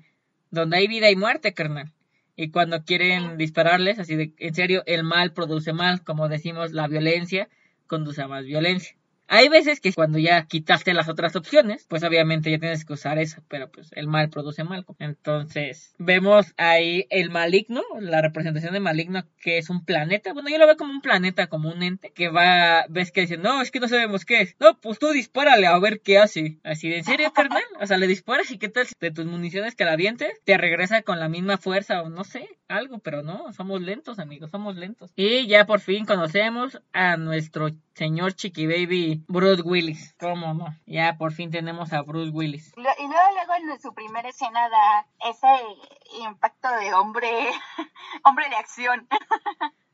donde 0.53 0.77
hay 0.77 0.87
vida 0.87 1.09
hay 1.09 1.17
muerte, 1.17 1.55
carnal. 1.55 1.93
Y 2.37 2.51
cuando 2.53 2.85
quieren 2.85 3.39
dispararles, 3.39 3.99
así 3.99 4.15
de, 4.15 4.35
en 4.39 4.55
serio, 4.55 4.85
el 4.87 5.03
mal 5.03 5.33
produce 5.33 5.73
mal, 5.73 6.05
como 6.05 6.29
decimos, 6.29 6.71
la 6.71 6.87
violencia 6.87 7.49
conduce 7.89 8.23
a 8.23 8.29
más 8.29 8.45
violencia. 8.45 8.97
Hay 9.29 9.51
veces 9.51 9.81
que 9.81 9.93
cuando 9.93 10.19
ya 10.19 10.47
quitaste 10.47 10.95
las 10.95 11.09
otras 11.09 11.37
opciones, 11.37 11.87
pues 11.87 12.03
obviamente 12.03 12.51
ya 12.51 12.59
tienes 12.59 12.87
que 12.87 12.95
usar 12.95 13.19
esa, 13.19 13.43
pero 13.49 13.71
pues 13.71 13.91
el 13.93 14.07
mal 14.07 14.31
produce 14.31 14.65
mal. 14.65 14.87
Entonces, 14.99 15.95
vemos 15.99 16.55
ahí 16.57 17.07
el 17.11 17.29
maligno, 17.29 17.83
la 18.01 18.23
representación 18.23 18.73
de 18.73 18.81
maligno, 18.81 19.25
que 19.39 19.59
es 19.59 19.69
un 19.69 19.85
planeta. 19.85 20.33
Bueno, 20.33 20.49
yo 20.49 20.57
lo 20.57 20.67
veo 20.67 20.79
como 20.79 20.93
un 20.93 21.03
planeta, 21.03 21.49
como 21.49 21.71
un 21.71 21.83
ente, 21.83 22.11
que 22.11 22.29
va, 22.31 22.87
ves 22.89 23.13
que 23.13 23.21
dicen, 23.21 23.43
no, 23.43 23.61
es 23.61 23.71
que 23.71 23.81
no 23.81 23.89
sabemos 23.89 24.25
qué 24.25 24.41
es. 24.41 24.57
No, 24.61 24.81
pues 24.81 24.99
tú 24.99 25.11
dispárale 25.11 25.67
a 25.67 25.79
ver 25.79 26.01
qué 26.01 26.19
hace. 26.19 26.59
Así 26.65 26.89
de, 26.89 26.99
¿en 26.99 27.05
serio, 27.05 27.31
carnal? 27.35 27.63
O 27.81 27.87
sea, 27.87 27.99
le 27.99 28.07
disparas 28.07 28.51
y 28.51 28.59
qué 28.59 28.71
tal 28.71 28.87
de 28.99 29.11
tus 29.11 29.27
municiones 29.27 29.75
que 29.75 29.85
la 29.85 29.93
avientes 29.93 30.33
te 30.45 30.57
regresa 30.57 31.03
con 31.03 31.21
la 31.21 31.29
misma 31.29 31.59
fuerza 31.59 32.03
o 32.03 32.09
no 32.09 32.25
sé, 32.25 32.49
algo, 32.69 32.99
pero 33.01 33.23
no, 33.23 33.53
somos 33.53 33.83
lentos, 33.83 34.19
amigos, 34.19 34.51
somos 34.51 34.77
lentos. 34.77 35.13
Y 35.17 35.47
ya 35.47 35.67
por 35.67 35.81
fin 35.81 36.07
conocemos 36.07 36.81
a 36.93 37.17
nuestro 37.17 37.71
señor 37.95 38.35
Chiqui 38.35 38.67
Baby 38.67 39.18
Bruce 39.27 39.63
Willis. 39.63 40.15
¿Cómo 40.21 40.55
no? 40.55 40.67
Ya 40.87 41.17
por 41.19 41.33
fin 41.33 41.51
tenemos 41.51 41.93
a 41.93 42.03
Bruce 42.03 42.31
Willis. 42.31 42.73
Y 42.77 42.81
lo- 42.83 42.91
y 42.99 43.07
luego, 43.09 43.23
luego 43.35 43.73
en 43.73 43.81
su 43.81 43.93
primera 43.95 44.29
escena 44.29 44.69
da 44.69 45.07
ese 45.31 45.47
impacto 46.23 46.69
de 46.79 46.95
hombre, 46.95 47.29
hombre 48.25 48.49
de 48.49 48.57
acción. 48.57 49.09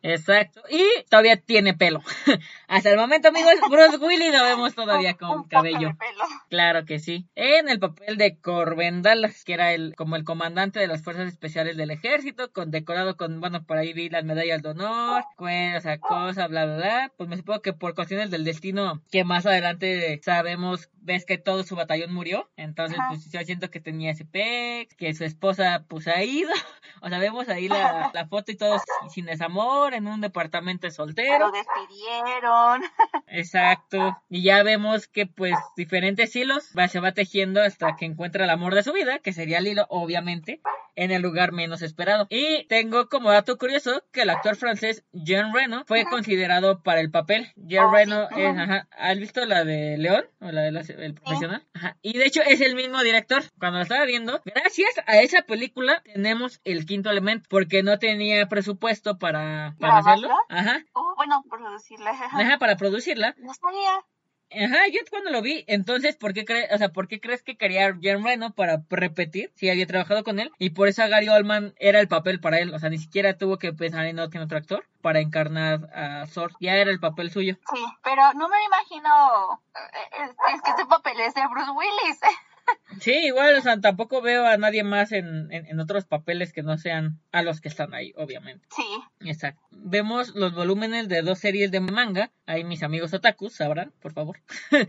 Exacto. 0.03 0.61
Y 0.69 0.85
todavía 1.09 1.41
tiene 1.41 1.73
pelo. 1.73 2.03
Hasta 2.69 2.91
el 2.91 2.99
momento, 2.99 3.29
amigos, 3.29 3.55
Bruce 3.71 3.97
Willis 3.97 4.33
lo 4.35 4.45
vemos 4.45 4.75
todavía 4.75 5.15
con 5.19 5.31
un 5.31 5.45
cabello. 5.49 5.89
de 5.89 5.95
pelo. 5.95 6.14
Claro 6.55 6.85
que 6.85 7.01
sí. 7.01 7.27
En 7.35 7.69
el 7.69 7.81
papel 7.81 8.17
de 8.17 8.39
Corben 8.39 9.03
Dallas, 9.03 9.43
que 9.43 9.55
era 9.55 9.73
el 9.73 9.97
como 9.97 10.15
el 10.15 10.23
comandante 10.23 10.79
de 10.79 10.87
las 10.87 11.03
fuerzas 11.03 11.27
especiales 11.27 11.77
del 11.77 11.91
ejército, 11.91 12.53
condecorado 12.53 13.17
con, 13.17 13.41
bueno, 13.41 13.65
por 13.65 13.77
ahí 13.77 13.93
vi 13.93 14.09
las 14.09 14.23
medallas 14.23 14.63
de 14.63 14.69
honor, 14.69 15.25
pues, 15.37 15.79
o 15.79 16.33
sea, 16.33 16.47
bla, 16.47 16.65
bla, 16.65 16.77
bla. 16.77 17.13
Pues 17.17 17.29
me 17.29 17.37
supongo 17.37 17.61
que 17.61 17.73
por 17.73 17.97
cuestiones 17.97 18.31
del 18.31 18.45
destino, 18.45 19.03
que 19.11 19.25
más 19.25 19.47
adelante 19.47 20.21
sabemos, 20.23 20.91
ves 21.05 21.27
que 21.27 21.39
todo 21.39 21.65
su 21.65 21.75
batallón 21.75 22.15
murió. 22.15 22.49
Entonces, 22.57 22.99
pues 23.09 23.31
yo 23.33 23.41
siento 23.41 23.71
que 23.71 23.81
tenía 23.81 24.13
ese 24.13 24.25
pex, 24.25 24.95
que 24.95 25.13
su 25.15 25.25
esposa, 25.25 25.85
pues 25.89 26.07
ha 26.07 26.23
ido. 26.23 26.51
O 27.01 27.09
sea, 27.09 27.19
vemos 27.19 27.49
ahí 27.51 27.69
la, 27.69 28.11
la 28.15 28.27
foto 28.29 28.51
y 28.53 28.57
todo 28.57 28.81
sin 29.11 29.27
desamor, 29.27 29.93
en 29.93 30.07
un 30.07 30.23
departamento 30.23 30.91
soltero. 30.91 31.51
Lo 31.51 31.53
despidieron. 31.53 32.83
Exacto. 33.27 34.17
Y 34.31 34.43
ya 34.43 34.63
vemos 34.63 35.07
que, 35.07 35.27
pues, 35.27 35.55
diferentes 35.77 36.35
hilos 36.45 36.71
va, 36.79 36.89
se 36.89 37.01
va 37.01 37.13
tejiendo 37.13 37.63
hasta 37.63 37.97
que 37.97 38.05
encuentra 38.05 38.45
el 38.45 38.51
amor 38.51 38.75
de 38.75 38.83
su 38.83 38.93
vida, 38.93 39.19
que 39.19 39.33
sería 39.33 39.59
el 39.59 39.67
hilo, 39.67 39.87
obviamente, 39.89 40.61
en 40.97 41.11
el 41.11 41.23
lugar 41.23 41.53
menos 41.53 41.83
esperado. 41.83 42.27
Y 42.31 42.67
tengo 42.67 43.09
como 43.09 43.31
dato 43.31 43.59
curioso 43.59 44.05
que 44.13 44.23
el 44.23 44.31
actor 44.31 44.57
francés 44.57 45.05
Jean 45.13 45.53
Reno 45.53 45.85
fue 45.87 46.05
considerado 46.05 46.83
para 46.83 47.01
el 47.01 47.11
papel. 47.11 47.53
Jean 47.57 47.87
Oh, 47.87 47.93
Reno 47.93 48.29
es, 48.37 48.57
ajá, 48.57 48.89
¿has 48.93 49.19
visto 49.19 49.45
la 49.45 49.65
de 49.65 49.99
León? 49.99 50.25
O 50.41 50.51
la 50.51 50.63
del 50.63 51.15
profesional. 51.15 51.67
Ajá. 51.75 51.97
Y 52.03 52.17
de 52.19 52.27
hecho 52.27 52.43
es 52.43 52.61
el 52.61 52.75
mismo 52.75 53.03
director. 53.03 53.43
Cuando 53.59 53.79
lo 53.79 53.83
estaba 53.83 54.05
viendo, 54.05 54.41
gracias 54.45 54.91
a 55.07 55.21
esa 55.21 55.43
película 55.43 56.03
tenemos 56.05 56.61
el 56.65 56.87
quinto 56.87 57.11
elemento, 57.11 57.47
porque 57.51 57.83
no 57.83 57.99
tenía 57.99 58.47
presupuesto 58.49 59.19
para, 59.19 59.75
para 59.79 59.99
hacerlo. 59.99 60.35
Ajá. 60.49 60.85
Oh, 60.93 61.15
bueno, 61.17 61.45
producirla. 61.49 62.11
Ajá, 62.11 62.59
para 62.59 62.77
producirla. 62.77 63.35
No 63.39 63.53
sabía. 63.55 64.05
Ajá, 64.51 64.87
yo 64.93 65.01
cuando 65.11 65.31
lo 65.31 65.43
vi, 65.43 65.65
entonces, 65.67 66.17
¿por 66.17 66.33
qué, 66.33 66.45
crees, 66.45 66.71
o 66.73 66.79
sea, 66.79 66.91
¿por 66.91 67.09
qué 67.09 67.19
crees 67.21 67.43
que 67.43 67.57
quería 67.57 67.93
Jean 68.01 68.23
Reno 68.25 68.53
para 68.53 68.83
repetir 68.89 69.51
si 69.57 69.69
había 69.69 69.87
trabajado 69.87 70.23
con 70.23 70.39
él? 70.39 70.53
Y 70.59 70.71
por 70.71 70.87
eso 70.87 71.03
a 71.03 71.09
Gary 71.09 71.29
Oldman 71.29 71.75
era 71.79 71.99
el 71.99 72.07
papel 72.07 72.39
para 72.41 72.59
él, 72.61 72.73
o 72.73 72.79
sea, 72.79 72.89
ni 72.89 72.99
siquiera 72.99 73.37
tuvo 73.37 73.59
que 73.59 73.73
pensar 73.73 74.07
en 74.07 74.21
otro, 74.21 74.39
en 74.39 74.45
otro 74.45 74.57
actor 74.59 74.87
para 75.03 75.19
encarnar 75.21 75.91
a 75.93 76.27
Thor, 76.33 76.53
ya 76.61 76.77
era 76.77 76.91
el 76.93 77.01
papel 77.01 77.31
suyo. 77.33 77.57
Sí, 77.75 77.85
pero 78.05 78.33
no 78.35 78.49
me 78.49 78.57
imagino. 78.65 79.61
eh, 79.75 80.23
Es, 80.25 80.31
es 80.55 80.63
que 80.63 80.71
ese 80.71 80.87
papel 80.87 81.19
es 81.21 81.35
de 81.35 81.43
Bruce 81.49 81.71
Willis. 81.73 82.21
Sí, 83.01 83.13
igual, 83.13 83.57
o 83.57 83.61
sea, 83.61 83.81
tampoco 83.81 84.23
veo 84.23 84.47
a 84.47 84.57
nadie 84.57 84.85
más 84.85 85.13
en, 85.13 85.53
en, 85.53 85.67
en 85.67 85.81
otros 85.81 86.05
papeles 86.05 86.53
que 86.53 86.63
no 86.63 86.79
sean 86.79 87.21
a 87.33 87.43
los 87.43 87.61
que 87.61 87.69
están 87.69 87.93
ahí, 87.95 88.13
obviamente. 88.17 88.67
Sí. 88.75 89.29
Exacto. 89.29 89.61
Vemos 89.71 90.35
los 90.35 90.55
volúmenes 90.55 91.09
de 91.09 91.23
dos 91.23 91.39
series 91.39 91.71
de 91.71 91.81
manga. 91.81 92.31
Ahí 92.47 92.65
mis 92.65 92.83
amigos 92.83 93.13
otakus 93.13 93.55
sabrán, 93.55 93.93
por 94.01 94.13
favor. 94.13 94.41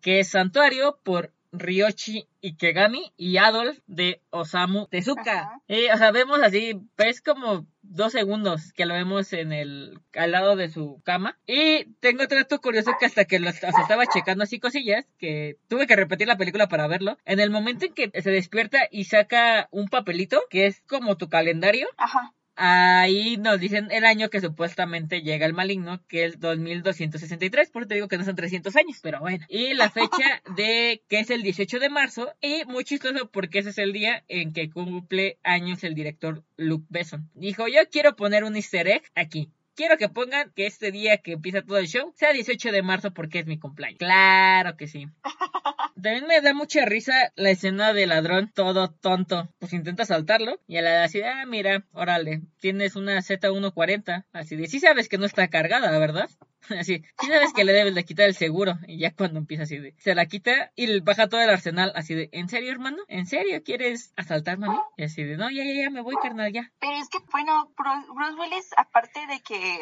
que 0.00 0.20
es 0.20 0.28
Santuario 0.28 0.98
por 1.02 1.32
Ryoshi 1.52 2.26
Ikegami 2.42 3.12
y 3.16 3.36
Adolf 3.36 3.78
de 3.86 4.20
Osamu 4.30 4.86
Tezuka. 4.88 5.60
Eh, 5.68 5.92
o 5.92 5.96
sea, 5.98 6.10
vemos 6.10 6.40
así, 6.42 6.80
es 6.98 7.20
como 7.20 7.66
dos 7.82 8.12
segundos 8.12 8.72
que 8.72 8.86
lo 8.86 8.94
vemos 8.94 9.32
en 9.32 9.52
el 9.52 9.98
al 10.14 10.32
lado 10.32 10.56
de 10.56 10.68
su 10.68 11.00
cama. 11.04 11.38
Y 11.46 11.84
tengo 12.00 12.24
otro 12.24 12.38
dato 12.38 12.60
curioso 12.60 12.92
que 12.98 13.06
hasta 13.06 13.24
que 13.24 13.38
lo 13.38 13.50
o 13.50 13.52
sea, 13.52 13.70
estaba 13.70 14.06
checando 14.06 14.44
así 14.44 14.58
cosillas, 14.58 15.06
que 15.18 15.56
tuve 15.68 15.86
que 15.86 15.96
repetir 15.96 16.26
la 16.26 16.38
película 16.38 16.68
para 16.68 16.88
verlo. 16.88 17.18
En 17.24 17.40
el 17.40 17.50
momento 17.50 17.86
en 17.86 17.94
que 17.94 18.10
se 18.20 18.30
despierta 18.30 18.80
y 18.90 19.04
saca 19.04 19.68
un 19.70 19.88
papelito, 19.88 20.42
que 20.50 20.66
es 20.66 20.80
como 20.88 21.16
tu 21.16 21.28
calendario, 21.28 21.88
Ajá. 21.96 22.32
Ahí 22.54 23.38
nos 23.38 23.58
dicen 23.58 23.88
el 23.90 24.04
año 24.04 24.28
que 24.28 24.40
supuestamente 24.40 25.22
llega 25.22 25.46
el 25.46 25.54
maligno, 25.54 26.04
que 26.06 26.26
es 26.26 26.38
2263, 26.38 27.70
por 27.70 27.82
eso 27.82 27.88
te 27.88 27.94
digo 27.94 28.08
que 28.08 28.18
no 28.18 28.24
son 28.24 28.36
300 28.36 28.76
años, 28.76 28.98
pero 29.02 29.20
bueno. 29.20 29.44
Y 29.48 29.74
la 29.74 29.90
fecha 29.90 30.42
de 30.56 31.02
que 31.08 31.20
es 31.20 31.30
el 31.30 31.42
18 31.42 31.78
de 31.78 31.88
marzo, 31.88 32.32
y 32.40 32.64
muy 32.66 32.84
chistoso 32.84 33.30
porque 33.30 33.60
ese 33.60 33.70
es 33.70 33.78
el 33.78 33.92
día 33.92 34.24
en 34.28 34.52
que 34.52 34.70
cumple 34.70 35.38
años 35.42 35.82
el 35.84 35.94
director 35.94 36.44
Luke 36.56 36.86
Besson. 36.90 37.30
Dijo, 37.34 37.68
yo 37.68 37.80
quiero 37.90 38.16
poner 38.16 38.44
un 38.44 38.56
easter 38.56 38.86
egg 38.88 39.02
aquí. 39.14 39.50
Quiero 39.74 39.96
que 39.96 40.08
pongan 40.08 40.52
que 40.54 40.66
este 40.66 40.92
día 40.92 41.18
que 41.18 41.32
empieza 41.32 41.62
todo 41.62 41.78
el 41.78 41.88
show 41.88 42.12
sea 42.16 42.32
18 42.32 42.72
de 42.72 42.82
marzo 42.82 43.12
porque 43.12 43.38
es 43.38 43.46
mi 43.46 43.58
cumpleaños. 43.58 43.98
Claro 43.98 44.76
que 44.76 44.86
sí. 44.86 45.08
También 45.94 46.26
me 46.26 46.40
da 46.40 46.52
mucha 46.52 46.84
risa 46.84 47.12
la 47.36 47.50
escena 47.50 47.92
del 47.92 48.10
ladrón 48.10 48.50
todo 48.54 48.90
tonto. 48.90 49.48
Pues 49.58 49.72
intenta 49.72 50.04
saltarlo 50.04 50.60
y 50.66 50.76
a 50.76 50.82
la 50.82 51.04
así, 51.04 51.22
ah, 51.22 51.46
mira, 51.46 51.84
órale, 51.92 52.42
tienes 52.60 52.96
una 52.96 53.18
Z140. 53.18 54.26
Así 54.32 54.56
de, 54.56 54.66
sí 54.66 54.80
sabes 54.80 55.08
que 55.08 55.18
no 55.18 55.24
está 55.24 55.48
cargada, 55.48 55.96
¿verdad? 55.98 56.28
Así, 56.78 57.04
sí 57.20 57.26
sabes 57.26 57.52
que 57.52 57.64
le 57.64 57.72
debes 57.72 57.94
de 57.94 58.04
quitar 58.04 58.26
el 58.26 58.34
seguro. 58.34 58.74
Y 58.86 58.98
ya 58.98 59.14
cuando 59.14 59.38
empieza 59.38 59.64
así 59.64 59.78
de, 59.78 59.94
se 59.98 60.14
la 60.14 60.26
quita 60.26 60.72
y 60.76 61.00
baja 61.00 61.28
todo 61.28 61.40
el 61.40 61.50
arsenal. 61.50 61.92
Así 61.94 62.14
de, 62.14 62.28
¿en 62.32 62.48
serio, 62.48 62.70
hermano? 62.70 62.98
¿En 63.08 63.26
serio 63.26 63.62
quieres 63.62 64.12
asaltarme 64.16 64.66
a 64.66 64.70
mí? 64.70 64.78
Y 64.96 65.04
así 65.04 65.22
de, 65.24 65.36
no, 65.36 65.50
ya, 65.50 65.64
ya, 65.64 65.74
ya, 65.74 65.90
me 65.90 66.00
voy, 66.00 66.14
carnal, 66.22 66.52
ya. 66.52 66.70
Pero 66.78 66.92
es 66.92 67.08
que, 67.08 67.18
bueno, 67.30 67.72
Bruce 67.76 68.34
Willis, 68.38 68.70
aparte 68.76 69.26
de 69.26 69.40
que, 69.40 69.80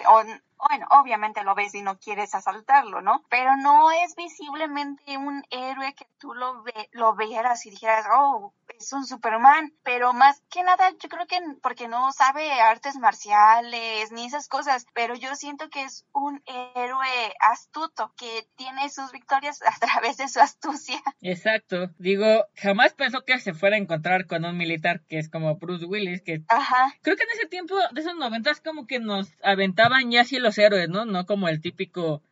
bueno, 0.68 0.86
obviamente 0.90 1.42
lo 1.44 1.54
ves 1.54 1.74
y 1.74 1.82
no 1.82 1.98
quieres 1.98 2.34
asaltarlo, 2.34 3.00
¿no? 3.00 3.24
Pero 3.28 3.56
no 3.56 3.90
es 3.90 4.14
visiblemente 4.16 5.16
un 5.16 5.44
héroe 5.50 5.94
que 5.94 6.06
tú 6.18 6.34
lo, 6.34 6.62
ve, 6.62 6.88
lo 6.92 7.14
vieras 7.14 7.64
y 7.66 7.70
dijeras, 7.70 8.06
oh, 8.12 8.52
es 8.78 8.92
un 8.92 9.04
Superman. 9.04 9.72
Pero 9.82 10.12
más 10.12 10.42
que 10.50 10.62
nada, 10.62 10.90
yo 11.00 11.08
creo 11.08 11.26
que 11.26 11.38
porque 11.62 11.88
no 11.88 12.12
sabe 12.12 12.50
artes 12.52 12.96
marciales 12.96 14.12
ni 14.12 14.26
esas 14.26 14.48
cosas, 14.48 14.86
pero 14.94 15.14
yo 15.14 15.34
siento 15.34 15.68
que 15.70 15.82
es 15.82 16.04
un 16.12 16.42
héroe 16.46 17.34
astuto 17.40 18.12
que 18.16 18.46
tiene 18.56 18.88
sus 18.90 19.12
victorias 19.12 19.60
a 19.66 19.78
través 19.78 20.16
de 20.16 20.28
su 20.28 20.40
astucia. 20.40 21.00
Exacto. 21.20 21.90
Digo, 21.98 22.44
jamás 22.54 22.94
pensó 22.94 23.24
que 23.24 23.38
se 23.38 23.54
fuera 23.54 23.76
a 23.76 23.80
encontrar 23.80 24.26
con 24.26 24.44
un 24.44 24.56
militar 24.56 25.02
que 25.08 25.18
es 25.18 25.28
como 25.28 25.56
Bruce 25.56 25.86
Willis, 25.86 26.22
que 26.22 26.42
Ajá. 26.48 26.94
Creo 27.02 27.16
que 27.16 27.22
en 27.22 27.30
ese 27.38 27.46
tiempo, 27.46 27.74
de 27.92 28.00
esos 28.00 28.16
noventas, 28.16 28.60
como 28.60 28.86
que 28.86 28.98
nos 28.98 29.32
aventaban 29.42 30.10
ya 30.10 30.22
así 30.22 30.38
los 30.50 30.58
héroes, 30.58 30.88
¿no? 30.88 31.04
No 31.04 31.26
como 31.26 31.48
el 31.48 31.60
típico 31.60 32.22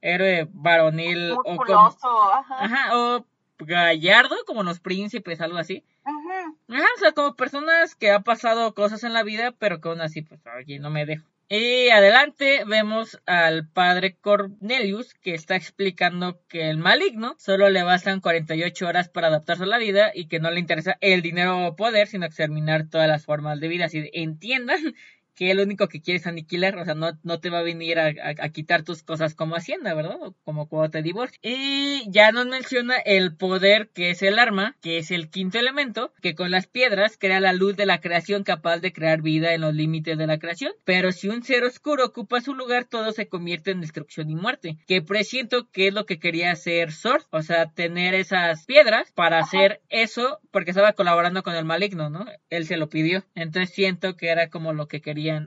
héroe 0.00 0.48
varonil 0.52 1.32
o 1.32 1.42
como... 1.42 1.62
Ajá. 1.64 2.64
Ajá, 2.64 2.98
o 2.98 3.26
gallardo, 3.58 4.36
como 4.46 4.62
los 4.62 4.80
príncipes, 4.80 5.40
algo 5.40 5.58
así. 5.58 5.84
Ujú. 6.06 6.76
Ajá, 6.76 6.86
o 6.96 6.98
sea, 6.98 7.12
como 7.12 7.34
personas 7.34 7.94
que 7.94 8.10
ha 8.10 8.20
pasado 8.20 8.74
cosas 8.74 9.04
en 9.04 9.12
la 9.12 9.22
vida, 9.22 9.52
pero 9.58 9.80
que 9.80 9.88
aún 9.88 10.00
así, 10.00 10.22
pues, 10.22 10.40
oye, 10.58 10.78
no 10.78 10.90
me 10.90 11.06
dejo. 11.06 11.24
Y 11.48 11.90
adelante 11.90 12.64
vemos 12.66 13.20
al 13.24 13.68
padre 13.68 14.16
Cornelius 14.20 15.14
que 15.14 15.32
está 15.32 15.54
explicando 15.54 16.40
que 16.48 16.68
el 16.70 16.76
maligno 16.76 17.36
solo 17.38 17.68
le 17.70 17.84
bastan 17.84 18.20
48 18.20 18.84
horas 18.84 19.08
para 19.08 19.28
adaptarse 19.28 19.62
a 19.62 19.66
la 19.66 19.78
vida 19.78 20.10
y 20.12 20.26
que 20.26 20.40
no 20.40 20.50
le 20.50 20.58
interesa 20.58 20.98
el 21.00 21.22
dinero 21.22 21.68
o 21.68 21.76
poder, 21.76 22.08
sino 22.08 22.26
exterminar 22.26 22.88
todas 22.90 23.06
las 23.06 23.24
formas 23.24 23.60
de 23.60 23.68
vida. 23.68 23.84
Así 23.84 24.10
entiendan 24.12 24.96
que 25.36 25.54
lo 25.54 25.62
único 25.62 25.86
que 25.88 26.00
quiere 26.00 26.18
es 26.18 26.26
aniquilar, 26.26 26.76
o 26.78 26.84
sea, 26.84 26.94
no, 26.94 27.12
no 27.22 27.38
te 27.40 27.50
va 27.50 27.60
a 27.60 27.62
venir 27.62 27.98
a, 28.00 28.06
a- 28.06 28.34
a 28.44 28.48
quitar 28.48 28.82
tus 28.82 29.02
cosas 29.04 29.34
como 29.34 29.54
Hacienda, 29.54 29.94
¿verdad? 29.94 30.16
O 30.20 30.34
como 30.44 30.68
cuando 30.68 30.90
te 30.90 31.02
divorcias. 31.02 31.38
Y 31.42 32.10
ya 32.10 32.32
nos 32.32 32.46
menciona 32.46 32.96
el 32.96 33.36
poder 33.36 33.90
que 33.94 34.10
es 34.10 34.22
el 34.22 34.38
arma, 34.38 34.76
que 34.82 34.98
es 34.98 35.10
el 35.10 35.28
quinto 35.30 35.58
elemento, 35.58 36.12
que 36.22 36.34
con 36.34 36.50
las 36.50 36.66
piedras 36.66 37.16
crea 37.18 37.38
la 37.40 37.52
luz 37.52 37.76
de 37.76 37.86
la 37.86 38.00
creación 38.00 38.42
capaz 38.42 38.78
de 38.78 38.92
crear 38.92 39.22
vida 39.22 39.54
en 39.54 39.60
los 39.60 39.74
límites 39.74 40.16
de 40.18 40.26
la 40.26 40.38
creación. 40.38 40.72
Pero 40.84 41.12
si 41.12 41.28
un 41.28 41.42
ser 41.44 41.64
oscuro 41.64 42.06
ocupa 42.06 42.40
su 42.40 42.54
lugar, 42.54 42.84
todo 42.86 43.12
se 43.12 43.28
convierte 43.28 43.70
en 43.72 43.80
destrucción 43.82 44.30
y 44.30 44.34
muerte. 44.34 44.78
Que 44.86 45.02
presiento 45.02 45.68
que 45.70 45.88
es 45.88 45.94
lo 45.94 46.06
que 46.06 46.18
quería 46.18 46.50
hacer 46.50 46.92
Sword, 46.92 47.24
o 47.30 47.42
sea, 47.42 47.66
tener 47.70 48.14
esas 48.14 48.64
piedras 48.64 49.12
para 49.12 49.38
hacer 49.38 49.80
eso, 49.90 50.40
porque 50.50 50.70
estaba 50.70 50.92
colaborando 50.94 51.42
con 51.42 51.54
el 51.54 51.64
maligno, 51.66 52.08
¿no? 52.10 52.24
Él 52.50 52.66
se 52.66 52.76
lo 52.78 52.88
pidió. 52.88 53.24
Entonces 53.34 53.74
siento 53.74 54.16
que 54.16 54.28
era 54.28 54.48
como 54.48 54.72
lo 54.72 54.88
que 54.88 55.00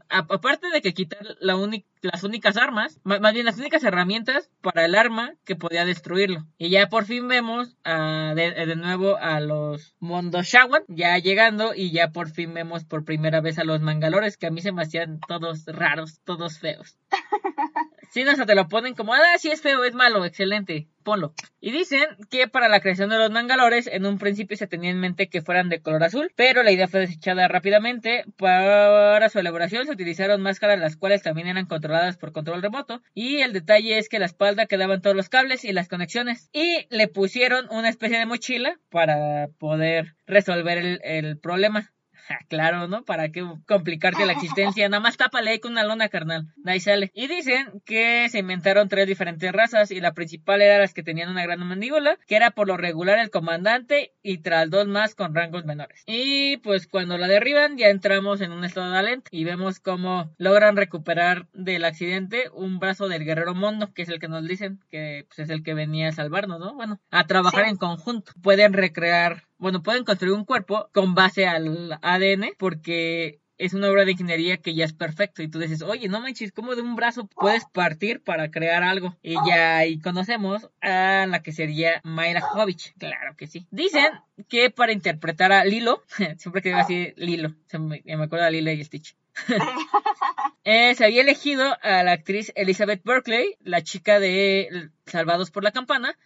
aparte 0.09 0.67
de 0.73 0.81
que 0.81 0.93
quitar 0.93 1.19
las 1.39 2.23
únicas 2.23 2.57
armas, 2.57 2.99
ma- 3.03 3.19
más 3.19 3.33
bien 3.33 3.45
las 3.45 3.57
únicas 3.57 3.83
herramientas 3.83 4.49
para 4.61 4.85
el 4.85 4.95
arma 4.95 5.35
que 5.45 5.55
podía 5.55 5.85
destruirlo. 5.85 6.45
Y 6.57 6.69
ya 6.69 6.87
por 6.89 7.05
fin 7.05 7.27
vemos 7.27 7.75
a- 7.83 8.33
de, 8.35 8.51
de 8.65 8.75
nuevo 8.75 9.17
a 9.17 9.39
los 9.39 9.95
Mondoshawan 9.99 10.83
ya 10.87 11.17
llegando 11.17 11.73
y 11.75 11.91
ya 11.91 12.11
por 12.11 12.29
fin 12.29 12.53
vemos 12.53 12.85
por 12.85 13.03
primera 13.05 13.41
vez 13.41 13.59
a 13.59 13.63
los 13.63 13.81
Mangalores 13.81 14.37
que 14.37 14.47
a 14.47 14.51
mí 14.51 14.61
se 14.61 14.71
me 14.71 14.81
hacían 14.83 15.19
todos 15.27 15.65
raros, 15.65 16.19
todos 16.23 16.59
feos. 16.59 16.97
Sí, 18.11 18.23
no, 18.23 18.35
sea, 18.35 18.47
te 18.47 18.55
lo 18.55 18.67
ponen 18.67 18.95
como, 18.95 19.13
ah, 19.13 19.37
sí 19.37 19.51
es 19.51 19.61
feo, 19.61 19.83
es 19.83 19.93
malo, 19.93 20.25
excelente, 20.25 20.87
ponlo. 21.03 21.35
Y 21.61 21.71
dicen 21.71 22.05
que 22.31 22.47
para 22.47 22.67
la 22.67 22.79
creación 22.79 23.11
de 23.11 23.17
los 23.17 23.29
mangalores, 23.29 23.85
en 23.85 24.05
un 24.07 24.17
principio 24.17 24.57
se 24.57 24.65
tenía 24.65 24.89
en 24.89 24.99
mente 24.99 25.29
que 25.29 25.43
fueran 25.43 25.69
de 25.69 25.81
color 25.81 26.03
azul, 26.03 26.31
pero 26.35 26.63
la 26.63 26.71
idea 26.71 26.87
fue 26.87 27.01
desechada 27.01 27.47
rápidamente. 27.47 28.25
Para 28.35 29.29
su 29.29 29.37
elaboración 29.37 29.85
se 29.85 29.91
utilizaron 29.91 30.41
máscaras 30.41 30.79
las 30.79 30.97
cuales 30.97 31.21
también 31.21 31.47
eran 31.47 31.67
controladas 31.67 32.17
por 32.17 32.31
control 32.31 32.63
remoto. 32.63 33.03
Y 33.13 33.41
el 33.41 33.53
detalle 33.53 33.99
es 33.99 34.09
que 34.09 34.17
la 34.17 34.25
espalda 34.25 34.65
quedaban 34.65 35.03
todos 35.03 35.15
los 35.15 35.29
cables 35.29 35.63
y 35.63 35.71
las 35.71 35.87
conexiones. 35.87 36.49
Y 36.51 36.87
le 36.89 37.07
pusieron 37.09 37.67
una 37.69 37.89
especie 37.89 38.17
de 38.17 38.25
mochila 38.25 38.79
para 38.89 39.49
poder 39.59 40.15
resolver 40.25 40.99
el 41.03 41.37
problema. 41.37 41.91
claro, 42.49 42.87
¿no? 42.87 43.03
¿Para 43.03 43.29
qué 43.29 43.45
complicarte 43.67 44.25
la 44.25 44.33
existencia? 44.33 44.87
Nada 44.89 45.01
más 45.01 45.17
tápale 45.17 45.51
ahí 45.51 45.59
con 45.59 45.73
una 45.73 45.83
lona, 45.83 46.09
carnal. 46.09 46.47
Ahí 46.65 46.79
sale. 46.79 47.11
Y 47.13 47.27
dicen 47.27 47.81
que 47.85 48.27
se 48.29 48.39
inventaron 48.39 48.89
tres 48.89 49.07
diferentes 49.07 49.51
razas 49.51 49.91
y 49.91 49.99
la 49.99 50.13
principal 50.13 50.61
era 50.61 50.79
las 50.79 50.93
que 50.93 51.03
tenían 51.03 51.29
una 51.29 51.43
gran 51.43 51.59
mandíbula, 51.59 52.17
que 52.27 52.35
era 52.35 52.51
por 52.51 52.67
lo 52.67 52.77
regular 52.77 53.19
el 53.19 53.29
comandante 53.29 54.13
y 54.21 54.39
tras 54.39 54.69
dos 54.69 54.87
más 54.87 55.15
con 55.15 55.33
rangos 55.33 55.65
menores. 55.65 56.03
Y 56.05 56.57
pues 56.57 56.87
cuando 56.87 57.17
la 57.17 57.27
derriban 57.27 57.77
ya 57.77 57.87
entramos 57.87 58.41
en 58.41 58.51
un 58.51 58.63
estado 58.63 58.91
de 58.91 58.97
alento 58.97 59.29
y 59.31 59.43
vemos 59.43 59.79
cómo 59.79 60.33
logran 60.37 60.75
recuperar 60.75 61.47
del 61.53 61.85
accidente 61.85 62.49
un 62.53 62.79
brazo 62.79 63.07
del 63.07 63.25
guerrero 63.25 63.55
Mondo, 63.55 63.93
que 63.93 64.03
es 64.03 64.09
el 64.09 64.19
que 64.19 64.27
nos 64.27 64.47
dicen 64.47 64.79
que 64.89 65.25
pues, 65.27 65.39
es 65.39 65.49
el 65.49 65.63
que 65.63 65.73
venía 65.73 66.09
a 66.09 66.13
salvarnos, 66.13 66.59
¿no? 66.59 66.73
Bueno, 66.75 66.99
a 67.11 67.25
trabajar 67.25 67.65
en 67.65 67.77
conjunto. 67.77 68.33
Pueden 68.41 68.73
recrear 68.73 69.48
bueno, 69.59 69.83
pueden 69.83 70.03
construir 70.03 70.33
un 70.33 70.45
cuerpo 70.45 70.89
con 70.93 71.13
base 71.13 71.47
al 71.47 71.99
ADN 72.01 72.53
porque 72.57 73.39
es 73.59 73.73
una 73.73 73.89
obra 73.89 74.05
de 74.05 74.13
ingeniería 74.13 74.57
que 74.57 74.73
ya 74.73 74.85
es 74.85 74.93
perfecto. 74.93 75.43
Y 75.43 75.49
tú 75.49 75.59
dices, 75.59 75.81
oye, 75.81 76.07
no 76.07 76.21
manches, 76.21 76.51
¿cómo 76.51 76.75
de 76.75 76.81
un 76.81 76.95
brazo 76.95 77.27
puedes 77.27 77.65
partir 77.65 78.23
para 78.23 78.49
crear 78.49 78.83
algo? 78.83 79.15
Y 79.21 79.35
ya 79.45 79.77
ahí 79.77 79.99
conocemos 79.99 80.69
a 80.81 81.27
la 81.27 81.43
que 81.43 81.51
sería 81.51 81.99
Mayra 82.03 82.41
Jovich. 82.41 82.93
Claro 82.97 83.35
que 83.35 83.47
sí. 83.47 83.67
Dicen 83.69 84.07
que 84.47 84.69
para 84.71 84.93
interpretar 84.93 85.51
a 85.51 85.65
Lilo, 85.65 86.01
siempre 86.37 86.61
que 86.61 86.69
digo 86.69 86.79
así, 86.79 87.13
Lilo, 87.17 87.53
se 87.67 87.77
me, 87.77 88.01
me 88.05 88.23
acuerdo 88.23 88.45
de 88.45 88.51
Lilo 88.51 88.71
y 88.71 88.83
Stitch. 88.83 89.15
eh, 90.63 90.95
se 90.95 91.05
había 91.05 91.21
elegido 91.21 91.77
a 91.81 92.03
la 92.03 92.13
actriz 92.13 92.53
Elizabeth 92.55 93.03
Berkeley, 93.03 93.57
la 93.59 93.81
chica 93.83 94.21
de 94.21 94.89
Salvados 95.05 95.51
por 95.51 95.65
la 95.65 95.71
Campana, 95.71 96.17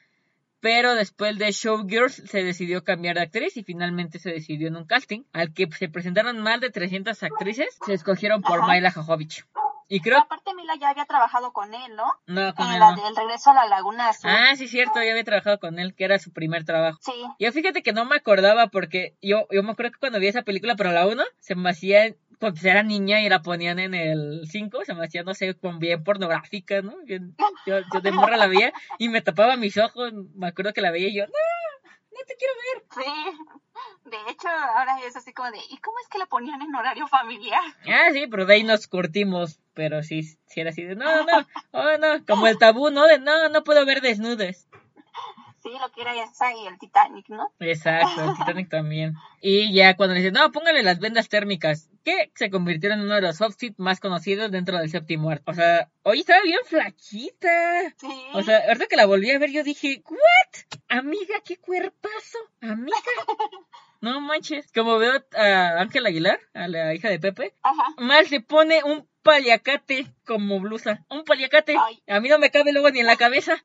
pero 0.64 0.96
después 0.96 1.38
de 1.38 1.52
Showgirls 1.52 2.24
se 2.26 2.42
decidió 2.42 2.86
cambiar 2.86 3.18
de 3.18 3.24
actriz 3.24 3.58
y 3.58 3.64
finalmente 3.64 4.18
se 4.18 4.32
decidió 4.32 4.70
en 4.70 4.78
un 4.78 4.86
casting 4.86 5.24
al 5.34 5.54
que 5.54 5.68
se 5.78 5.90
presentaron 5.90 6.40
más 6.40 6.62
de 6.62 6.70
300 6.70 7.22
actrices, 7.22 7.68
se 7.86 7.94
escogieron 7.94 8.42
por 8.42 8.62
Ajá. 8.62 8.72
Myla 8.72 8.90
Jovovich. 8.90 9.46
Y 9.90 10.00
creo... 10.00 10.20
Aparte 10.20 10.56
Mila 10.56 10.76
ya 10.80 10.92
había 10.92 11.04
trabajado 11.04 11.52
con 11.52 11.74
él, 11.74 11.96
¿no? 11.98 12.06
No, 12.28 12.56
con 12.56 12.68
en 12.68 12.76
él 12.76 12.80
la 12.80 12.96
no. 12.96 13.04
del 13.04 13.14
regreso 13.14 13.52
a 13.52 13.56
la 13.56 13.66
Laguna 13.66 14.08
Azul. 14.08 14.32
Ah, 14.32 14.56
sí, 14.56 14.70
cierto, 14.70 15.04
ya 15.04 15.12
había 15.12 15.26
trabajado 15.26 15.60
con 15.60 15.80
él, 15.80 15.94
que 15.96 16.06
era 16.06 16.18
su 16.18 16.32
primer 16.32 16.64
trabajo. 16.64 16.98
Sí. 17.02 17.12
Yo 17.40 17.52
fíjate 17.52 17.84
que 17.84 17.92
no 17.92 18.06
me 18.06 18.16
acordaba 18.16 18.68
porque 18.68 19.18
yo, 19.22 19.46
yo 19.52 19.64
me 19.64 19.72
acuerdo 19.72 19.92
que 19.92 20.00
cuando 20.00 20.22
vi 20.22 20.28
esa 20.28 20.44
película, 20.44 20.76
pero 20.78 20.94
la 20.94 21.06
1, 21.06 21.22
se 21.40 21.56
me 21.56 21.70
hacía 21.70 22.16
cuando 22.44 22.60
era 22.70 22.84
niña 22.84 23.22
y 23.22 23.30
la 23.30 23.42
ponían 23.42 23.80
en 23.80 23.94
el 23.94 24.42
5, 24.52 24.84
se 24.84 24.94
me 24.94 25.06
hacía, 25.06 25.24
no 25.24 25.34
sé, 25.34 25.56
con 25.56 25.80
bien 25.80 26.04
pornográfica, 26.04 26.82
¿no? 26.82 26.94
Yo, 27.06 27.16
yo, 27.66 27.80
yo 27.94 28.02
de 28.02 28.12
morra 28.12 28.36
la 28.36 28.48
veía 28.48 28.74
y 29.00 29.08
me 29.08 29.22
tapaba 29.22 29.56
mis 29.56 29.78
ojos, 29.78 30.12
me 30.36 30.48
acuerdo 30.48 30.74
que 30.74 30.82
la 30.82 30.92
veía 30.92 31.08
y 31.08 31.16
yo, 31.16 31.26
no, 31.26 31.32
no 31.32 32.20
te 32.28 32.36
quiero 32.36 32.54
ver. 32.66 32.84
Sí, 33.06 34.10
de 34.10 34.18
hecho, 34.30 34.50
ahora 34.50 34.98
es 35.08 35.16
así 35.16 35.32
como 35.32 35.52
de, 35.52 35.60
¿y 35.70 35.78
cómo 35.78 35.98
es 36.02 36.10
que 36.10 36.18
la 36.18 36.26
ponían 36.26 36.62
en 36.62 36.76
horario 36.76 37.08
familiar? 37.08 37.62
Ah, 37.88 38.10
sí, 38.12 38.28
pero 38.28 38.46
de 38.46 38.56
ahí 38.56 38.64
nos 38.66 38.88
curtimos, 38.88 39.62
pero 39.74 40.04
sí, 40.04 40.24
sí 40.24 40.60
era 40.60 40.72
así 40.72 40.84
de, 40.84 40.98
no, 40.98 41.24
no, 41.24 41.48
oh, 41.72 41.98
no, 41.98 42.26
como 42.26 42.48
el 42.48 42.58
tabú, 42.58 42.90
¿no? 42.90 43.08
De, 43.08 43.20
no, 43.20 43.48
no 43.48 43.64
puedo 43.64 43.86
ver 43.86 44.02
desnudes. 44.02 44.68
Sí, 45.64 45.70
lo 45.82 45.90
que 45.94 46.02
era 46.02 46.14
esa 46.22 46.54
y 46.54 46.68
el 46.68 46.78
Titanic, 46.78 47.30
¿no? 47.30 47.54
Exacto, 47.60 48.22
el 48.22 48.34
Titanic 48.38 48.70
también. 48.70 49.16
Y 49.42 49.74
ya 49.74 49.96
cuando 49.96 50.14
le 50.14 50.20
dicen, 50.20 50.34
no, 50.34 50.52
póngale 50.52 50.84
las 50.84 51.00
vendas 51.00 51.30
térmicas, 51.30 51.90
que 52.04 52.32
se 52.36 52.50
convirtieron 52.50 53.00
en 53.00 53.06
uno 53.06 53.16
de 53.16 53.22
los 53.22 53.42
outfits 53.42 53.80
más 53.80 54.02
conocidos 54.02 54.52
dentro 54.52 54.78
del 54.78 54.90
séptimo 54.90 55.30
arte. 55.30 55.44
O 55.50 55.54
sea, 55.54 55.90
hoy 56.04 56.20
estaba 56.20 56.42
bien 56.44 56.60
flaquita. 56.66 57.94
Sí. 57.98 58.08
O 58.34 58.44
sea, 58.44 58.60
ahorita 58.68 58.88
que 58.88 58.98
la 58.98 59.06
volví 59.06 59.32
a 59.32 59.40
ver, 59.40 59.52
yo 59.52 59.64
dije, 59.64 60.04
¿what? 60.10 60.80
Amiga, 60.90 61.36
qué 61.46 61.58
cuerpazo. 61.58 62.40
Amiga. 62.62 62.98
No 64.02 64.20
manches. 64.20 64.70
Como 64.74 64.98
veo 64.98 65.14
a 65.34 65.80
Ángel 65.80 66.06
Aguilar, 66.06 66.38
a 66.54 66.68
la 66.68 66.94
hija 66.94 67.08
de 67.08 67.22
Pepe, 67.22 67.54
Ajá. 67.64 67.86
mal 68.00 68.28
se 68.28 68.42
pone 68.42 68.84
un 68.84 69.08
paliacate 69.22 70.08
como 70.26 70.60
blusa. 70.60 71.06
Un 71.10 71.24
paliacate. 71.24 71.78
Ay. 71.80 72.04
A 72.10 72.20
mí 72.20 72.28
no 72.28 72.38
me 72.38 72.52
cabe 72.52 72.74
luego 72.74 72.90
ni 72.92 73.00
en 73.00 73.06
la 73.06 73.16
cabeza. 73.16 73.64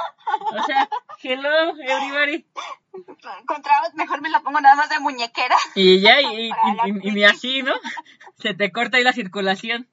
O 0.52 0.62
sea, 0.64 0.88
hello, 1.22 1.70
everybody. 1.80 2.46
Encontramos, 3.40 3.94
mejor 3.94 4.20
me 4.20 4.30
la 4.30 4.40
pongo 4.40 4.60
nada 4.60 4.74
más 4.76 4.88
de 4.88 4.98
muñequera. 5.00 5.56
Y 5.74 6.00
ya, 6.00 6.20
y, 6.20 6.50
y, 7.04 7.18
y- 7.20 7.24
así, 7.24 7.62
¿no? 7.62 7.72
Se 8.38 8.54
te 8.54 8.70
corta 8.72 8.96
ahí 8.98 9.04
la 9.04 9.12
circulación. 9.12 9.88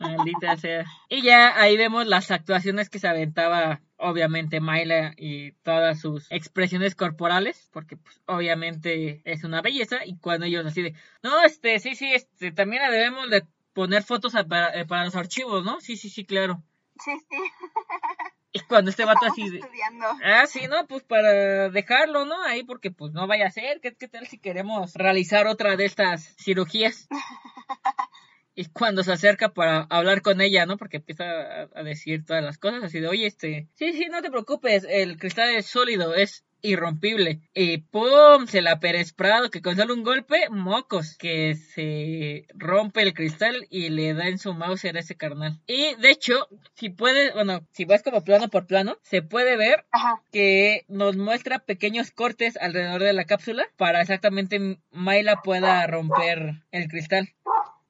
Maldita 0.00 0.56
sea. 0.56 0.84
Y 1.08 1.22
ya 1.22 1.60
ahí 1.60 1.76
vemos 1.76 2.06
las 2.06 2.30
actuaciones 2.30 2.88
que 2.90 2.98
se 2.98 3.08
aventaba, 3.08 3.80
obviamente, 3.96 4.60
Myla 4.60 5.14
y 5.16 5.52
todas 5.62 6.00
sus 6.00 6.26
expresiones 6.30 6.94
corporales, 6.94 7.68
porque 7.72 7.96
pues, 7.96 8.20
obviamente 8.26 9.20
es 9.24 9.44
una 9.44 9.60
belleza. 9.62 10.04
Y 10.04 10.16
cuando 10.18 10.46
ellos 10.46 10.66
así 10.66 10.82
de, 10.82 10.94
no, 11.22 11.42
este, 11.44 11.78
sí, 11.78 11.94
sí, 11.94 12.12
este, 12.12 12.50
también 12.52 12.82
la 12.82 12.90
debemos 12.90 13.30
de 13.30 13.44
poner 13.72 14.02
fotos 14.02 14.34
a- 14.34 14.44
para, 14.44 14.74
eh, 14.80 14.84
para 14.86 15.04
los 15.04 15.16
archivos, 15.16 15.64
¿no? 15.64 15.80
Sí, 15.80 15.96
sí, 15.96 16.08
sí, 16.10 16.24
claro. 16.24 16.62
Sí, 17.02 17.12
sí. 17.30 17.36
Y 18.52 18.60
cuando 18.68 18.90
este 18.90 19.04
vato 19.04 19.26
así 19.26 19.48
de, 19.48 19.58
estudiando. 19.58 20.06
Ah, 20.24 20.46
sí, 20.46 20.66
no, 20.68 20.86
pues 20.86 21.02
para 21.02 21.70
dejarlo, 21.70 22.24
¿no? 22.24 22.42
Ahí 22.44 22.64
porque 22.64 22.90
pues 22.90 23.12
no 23.12 23.26
vaya 23.26 23.46
a 23.46 23.50
ser, 23.50 23.80
¿qué, 23.80 23.94
qué 23.94 24.08
tal 24.08 24.26
si 24.26 24.38
queremos 24.38 24.94
realizar 24.94 25.46
otra 25.46 25.76
de 25.76 25.84
estas 25.84 26.34
cirugías? 26.36 27.08
Y 28.54 28.66
cuando 28.66 29.02
se 29.02 29.10
acerca 29.10 29.54
para 29.54 29.84
hablar 29.84 30.20
con 30.20 30.42
ella, 30.42 30.66
¿no? 30.66 30.76
Porque 30.76 30.98
empieza 30.98 31.24
a, 31.24 31.68
a 31.74 31.82
decir 31.82 32.26
todas 32.26 32.44
las 32.44 32.58
cosas, 32.58 32.84
así 32.84 33.00
de, 33.00 33.08
oye, 33.08 33.26
este, 33.26 33.70
sí, 33.72 33.94
sí, 33.94 34.08
no 34.10 34.20
te 34.20 34.30
preocupes, 34.30 34.86
el 34.86 35.16
cristal 35.16 35.54
es 35.54 35.64
sólido, 35.64 36.14
es 36.14 36.44
irrompible. 36.62 37.40
Y 37.54 37.78
pum, 37.78 38.46
se 38.46 38.62
la 38.62 38.80
Pérez 38.80 39.12
Prado, 39.12 39.50
que 39.50 39.60
con 39.60 39.76
solo 39.76 39.94
un 39.94 40.02
golpe, 40.02 40.48
mocos, 40.50 41.16
que 41.18 41.54
se 41.54 42.46
rompe 42.54 43.02
el 43.02 43.14
cristal 43.14 43.66
y 43.70 43.90
le 43.90 44.14
da 44.14 44.28
en 44.28 44.38
su 44.38 44.54
mouse 44.54 44.86
a 44.86 44.90
ese 44.90 45.16
carnal. 45.16 45.60
Y 45.66 45.94
de 45.96 46.10
hecho, 46.10 46.48
si 46.74 46.90
puedes, 46.90 47.34
bueno, 47.34 47.66
si 47.72 47.84
vas 47.84 48.02
como 48.02 48.24
plano 48.24 48.48
por 48.48 48.66
plano, 48.66 48.98
se 49.02 49.22
puede 49.22 49.56
ver 49.56 49.84
Ajá. 49.90 50.22
que 50.30 50.84
nos 50.88 51.16
muestra 51.16 51.58
pequeños 51.58 52.10
cortes 52.10 52.56
alrededor 52.56 53.02
de 53.02 53.12
la 53.12 53.24
cápsula 53.24 53.66
para 53.76 54.00
exactamente 54.00 54.78
Mayla 54.90 55.42
pueda 55.42 55.86
romper 55.86 56.62
el 56.70 56.88
cristal. 56.88 57.34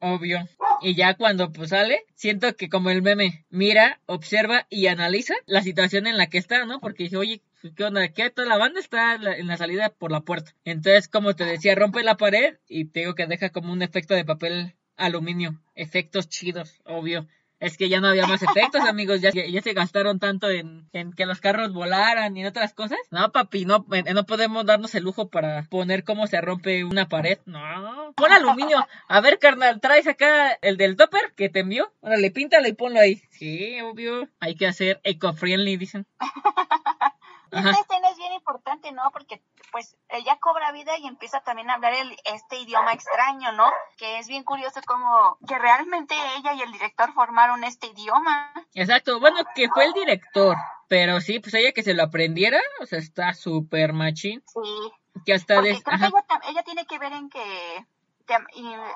Obvio. 0.01 0.49
Y 0.81 0.97
ya 0.97 1.15
cuando 1.15 1.53
pues 1.53 1.71
sale, 1.71 2.05
siento 2.17 2.57
que 2.57 2.69
como 2.69 2.91
el 2.91 3.03
meme, 3.03 3.45
mira, 3.51 4.01
observa 4.07 4.67
y 4.69 4.89
analiza 4.89 5.35
la 5.47 5.63
situación 5.63 6.09
en 6.09 6.17
la 6.17 6.27
que 6.27 6.39
está, 6.39 6.65
¿no? 6.65 6.81
Porque 6.81 7.05
dice, 7.05 7.17
oye, 7.17 7.41
¿qué 7.77 7.85
onda? 7.85 8.09
¿Qué? 8.09 8.31
Toda 8.31 8.49
la 8.49 8.59
banda 8.59 8.81
está 8.81 9.15
en 9.15 9.47
la- 9.47 9.57
salida 9.57 9.91
por 9.91 10.11
la 10.11 10.21
puerta. 10.21 10.53
Entonces, 10.65 11.09
como 11.09 11.35
te 11.35 11.45
decía, 11.45 11.75
rompe 11.75 12.03
la 12.03 12.17
pared 12.17 12.57
y 12.69 12.87
te 12.87 13.01
digo 13.01 13.15
que 13.15 13.27
deja 13.27 13.51
como 13.51 13.73
un 13.73 13.83
efecto 13.83 14.15
de 14.15 14.25
papel 14.25 14.75
aluminio. 14.97 15.61
Efectos 15.75 16.29
chidos, 16.29 16.81
obvio. 16.85 17.27
Es 17.61 17.77
que 17.77 17.89
ya 17.89 18.01
no 18.01 18.09
había 18.09 18.27
más 18.27 18.43
efectos, 18.43 18.81
amigos. 18.89 19.21
Ya, 19.21 19.31
se 19.31 19.73
gastaron 19.73 20.19
tanto 20.19 20.51
en, 20.51 20.89
en 20.93 21.13
que 21.13 21.27
los 21.27 21.41
carros 21.41 21.73
volaran 21.73 22.37
y 22.37 22.41
en 22.41 22.47
otras 22.49 22.75
cosas. 22.75 22.99
No, 23.13 23.31
papi, 23.31 23.65
no, 23.67 23.87
no 24.13 24.27
podemos 24.27 24.67
darnos 24.67 24.93
el 24.97 25.05
lujo 25.05 25.29
para 25.29 25.63
poner 25.71 26.03
cómo 26.03 26.27
se 26.27 26.41
rompe 26.41 26.83
una 26.83 27.09
pared. 27.09 27.39
No. 27.47 28.13
Pon 28.17 28.33
aluminio. 28.33 28.85
A 29.07 29.21
ver, 29.21 29.39
carnal, 29.39 29.81
traes 29.81 30.09
acá 30.09 30.59
el 30.61 30.77
del 30.77 30.97
topper 30.97 31.35
que 31.37 31.49
te 31.51 31.61
envió. 31.61 31.93
Órale, 32.01 32.33
píntalo 32.33 32.67
y 32.67 32.73
ponlo 32.73 32.99
ahí. 32.99 33.23
Sí, 33.31 33.81
obvio. 33.81 34.29
Hay 34.41 34.57
que 34.57 34.67
hacer 34.67 35.01
eco-friendly, 35.05 35.77
dicen. 35.77 36.05
Ajá. 37.53 37.71
esta 37.71 37.83
escena 37.83 38.09
es 38.09 38.17
bien 38.17 38.33
importante, 38.33 38.93
¿no? 38.93 39.11
Porque 39.13 39.43
pues 39.71 39.97
ella 40.09 40.39
cobra 40.41 40.73
vida 40.73 40.97
y 40.99 41.07
empieza 41.07 41.41
también 41.41 41.71
a 41.71 41.75
hablar 41.75 41.93
el, 41.95 42.17
este 42.25 42.57
idioma 42.57 42.93
extraño, 42.93 43.53
¿no? 43.53 43.71
Que 43.97 44.19
es 44.19 44.29
bien 44.29 44.43
curioso 44.43 44.81
como 44.87 45.39
que 45.47 45.59
realmente 45.59 46.15
ella 46.39 46.55
y 46.55 46.63
el 46.63 46.73
director 46.73 47.13
formaron 47.13 47.65
este 47.65 47.89
idioma. 47.89 48.53
Exacto. 48.75 49.21
Bueno, 49.21 49.41
que 49.55 49.69
fue 49.69 49.85
el 49.85 49.93
director. 49.93 50.57
Pero 50.89 51.21
sí, 51.21 51.41
pues 51.41 51.55
ella 51.55 51.73
que 51.73 51.83
se 51.83 51.95
lo 51.95 52.03
aprendiera, 52.03 52.61
o 52.81 52.87
sea, 52.87 52.99
está 52.99 53.35
súper 53.35 53.93
machín. 53.93 54.43
Sí. 54.47 54.93
Que 55.25 55.35
hasta 55.35 55.61
de... 55.61 55.83
creo 55.83 55.99
que 55.99 56.07
ella, 56.07 56.41
ella 56.49 56.63
tiene 56.63 56.87
que 56.87 56.99
ver 56.99 57.13
en 57.13 57.29
que 57.29 57.87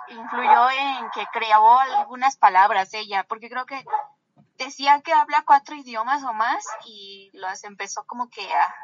influyó 0.09 0.71
en 0.71 1.11
que 1.11 1.27
creó 1.33 1.79
algunas 1.79 2.37
palabras 2.37 2.93
ella, 2.95 3.25
porque 3.25 3.49
creo 3.51 3.67
que 3.67 3.85
decía 4.59 5.01
que 5.03 5.13
habla 5.13 5.45
cuatro 5.47 5.77
idiomas 5.77 6.23
o 6.25 6.33
más 6.33 6.65
y 6.87 7.31
las 7.33 7.65
empezó 7.65 8.05
como 8.05 8.29
que 8.29 8.43
a, 8.43 8.75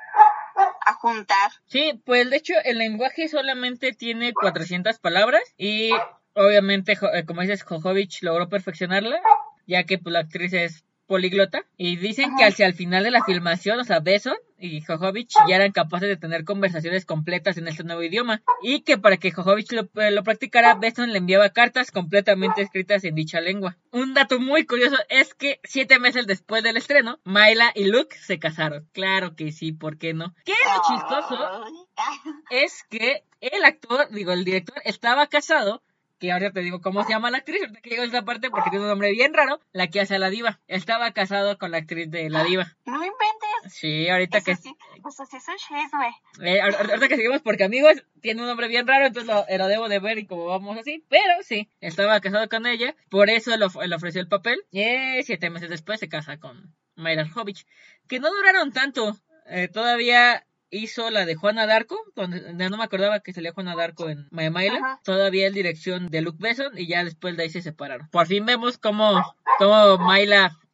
a 0.87 0.95
juntar. 0.95 1.53
Sí, 1.67 2.01
pues 2.05 2.29
de 2.31 2.37
hecho 2.37 2.55
el 2.65 2.79
lenguaje 2.79 3.29
solamente 3.29 3.93
tiene 3.93 4.33
400 4.33 4.99
palabras 4.99 5.43
y 5.57 5.91
obviamente, 6.35 6.93
eh, 6.93 7.25
como 7.27 7.43
dices, 7.43 7.63
Jojovich 7.63 8.23
logró 8.23 8.49
perfeccionarla, 8.49 9.21
ya 9.67 9.85
que 9.85 9.99
pues, 9.99 10.13
la 10.13 10.21
actriz 10.21 10.53
es 10.53 10.85
políglota 11.07 11.65
y 11.77 11.97
dicen 11.97 12.37
que 12.37 12.45
hacia 12.45 12.67
el 12.67 12.75
final 12.75 13.05
de 13.05 13.11
la 13.11 13.25
filmación, 13.25 13.79
o 13.81 13.85
sea, 13.85 14.01
Besson 14.01 14.37
y 14.59 14.81
Jojovich 14.81 15.35
ya 15.49 15.57
eran 15.57 15.73
capaces 15.73 16.09
de 16.09 16.17
tener 16.17 16.45
conversaciones 16.45 17.05
completas 17.05 17.59
en 17.59 17.67
este 17.67 17.85
nuevo 17.85 18.03
idioma 18.03 18.43
y 18.63 18.83
que 18.83 18.97
para 18.97 19.17
que 19.17 19.33
Jojovich 19.33 19.73
lo, 19.73 19.89
eh, 20.01 20.11
lo 20.13 20.23
practicara, 20.23 20.75
Besson 20.75 21.13
le 21.13 21.19
enviaba 21.19 21.51
cartas 21.51 21.91
completamente 21.91 22.63
escritas 22.63 23.05
en 23.05 23.15
dicha 23.15 23.41
lengua. 23.41 23.77
Un 23.91 24.15
dato 24.15 24.39
muy 24.39 24.65
curioso 24.65 24.97
es 25.09 25.35
que 25.35 25.61
siete 25.65 25.99
meses 25.99 26.27
después 26.27 26.63
del 26.63 26.77
estreno, 26.77 27.19
Myla 27.25 27.73
y 27.75 27.87
Luke 27.87 28.17
se 28.17 28.39
casaron. 28.39 28.89
Claro 28.93 29.35
que 29.35 29.53
sí, 29.53 29.73
¿por 29.73 29.99
qué 29.99 30.15
no? 30.15 30.35
¿Qué 30.45 30.53
es 30.53 30.59
lo 30.77 30.83
chistoso? 30.97 31.65
Es 32.51 32.85
que 32.89 33.25
el 33.41 33.65
actor, 33.65 34.09
digo, 34.11 34.33
el 34.33 34.45
director, 34.45 34.81
estaba 34.85 35.27
casado 35.27 35.83
que 36.23 36.31
ahora 36.31 36.53
te 36.53 36.61
digo 36.61 36.81
cómo 36.81 37.03
se 37.03 37.11
llama 37.11 37.33
la 37.33 37.39
actriz, 37.39 37.61
ahorita 37.63 37.81
que 37.81 37.91
llego 37.91 38.03
a 38.03 38.07
esta 38.07 38.23
parte 38.23 38.49
porque 38.49 38.71
tiene 38.71 38.85
un 38.85 38.91
nombre 38.91 39.11
bien 39.11 39.35
raro, 39.35 39.59
la 39.73 39.89
que 39.89 40.01
hace 40.01 40.15
a 40.15 40.19
la 40.21 40.31
diva. 40.31 40.61
Estaba 40.69 41.11
casado 41.11 41.59
con 41.59 41.73
la 41.73 41.79
actriz 41.79 42.09
de 42.13 42.31
la 42.31 42.45
diva. 42.45 42.77
No 42.87 42.95
inventes. 42.99 43.73
Sí, 43.75 44.09
ahorita 44.09 44.39
Eso 44.39 44.45
que... 44.45 44.55
sí, 44.55 44.77
eso 45.05 45.27
sí 45.29 45.37
es 45.37 45.49
un 45.49 45.57
chisme. 45.57 46.49
eh, 46.49 46.61
ahor- 46.63 46.77
ahorita 46.91 47.09
que 47.09 47.17
seguimos 47.17 47.43
porque 47.43 47.65
amigos, 47.65 48.05
tiene 48.21 48.41
un 48.41 48.47
nombre 48.47 48.69
bien 48.69 48.87
raro, 48.87 49.05
entonces 49.07 49.27
lo, 49.35 49.45
eh, 49.49 49.59
lo 49.59 49.67
debo 49.67 49.89
de 49.89 49.99
ver 49.99 50.19
y 50.19 50.27
como 50.27 50.45
vamos 50.47 50.79
así, 50.79 51.05
pero 51.09 51.43
sí, 51.43 51.69
estaba 51.81 52.21
casado 52.21 52.49
con 52.49 52.67
ella, 52.67 52.95
por 53.11 53.29
eso 53.29 53.51
le 53.57 53.65
ofreció 53.97 54.21
el 54.21 54.29
papel, 54.29 54.63
y 54.71 54.83
eh, 54.83 55.23
siete 55.25 55.51
meses 55.51 55.71
después 55.71 55.99
se 55.99 56.09
casa 56.09 56.39
con 56.39 56.73
Mayra 56.95 57.29
Jovich, 57.29 57.67
que 58.09 58.21
no 58.21 58.31
duraron 58.31 58.71
tanto, 58.73 59.17
eh, 59.47 59.67
todavía 59.67 60.47
hizo 60.73 61.11
la 61.11 61.25
de 61.27 61.35
Juana 61.37 61.67
Darko, 61.67 61.97
donde 62.17 62.53
no 62.71 62.77
me 62.77 62.83
acordaba 62.85 63.21
que 63.21 63.33
salía 63.33 63.53
Juana 63.53 63.77
Darko 63.77 64.09
en 64.09 64.27
Maya 64.31 64.51
Mayla, 64.51 64.79
Ajá. 64.79 65.01
todavía 65.05 65.47
en 65.47 65.53
dirección 65.55 66.09
de 66.09 66.23
Luke 66.23 66.39
Besson 66.41 66.77
y 66.77 66.89
ya 66.89 67.05
después 67.05 67.37
de 67.37 67.45
ahí 67.45 67.51
se 67.51 67.63
separaron. 67.63 68.09
Por 68.11 68.27
fin 68.27 68.45
vemos 68.47 68.79
cómo, 68.79 69.23
cómo 69.59 69.97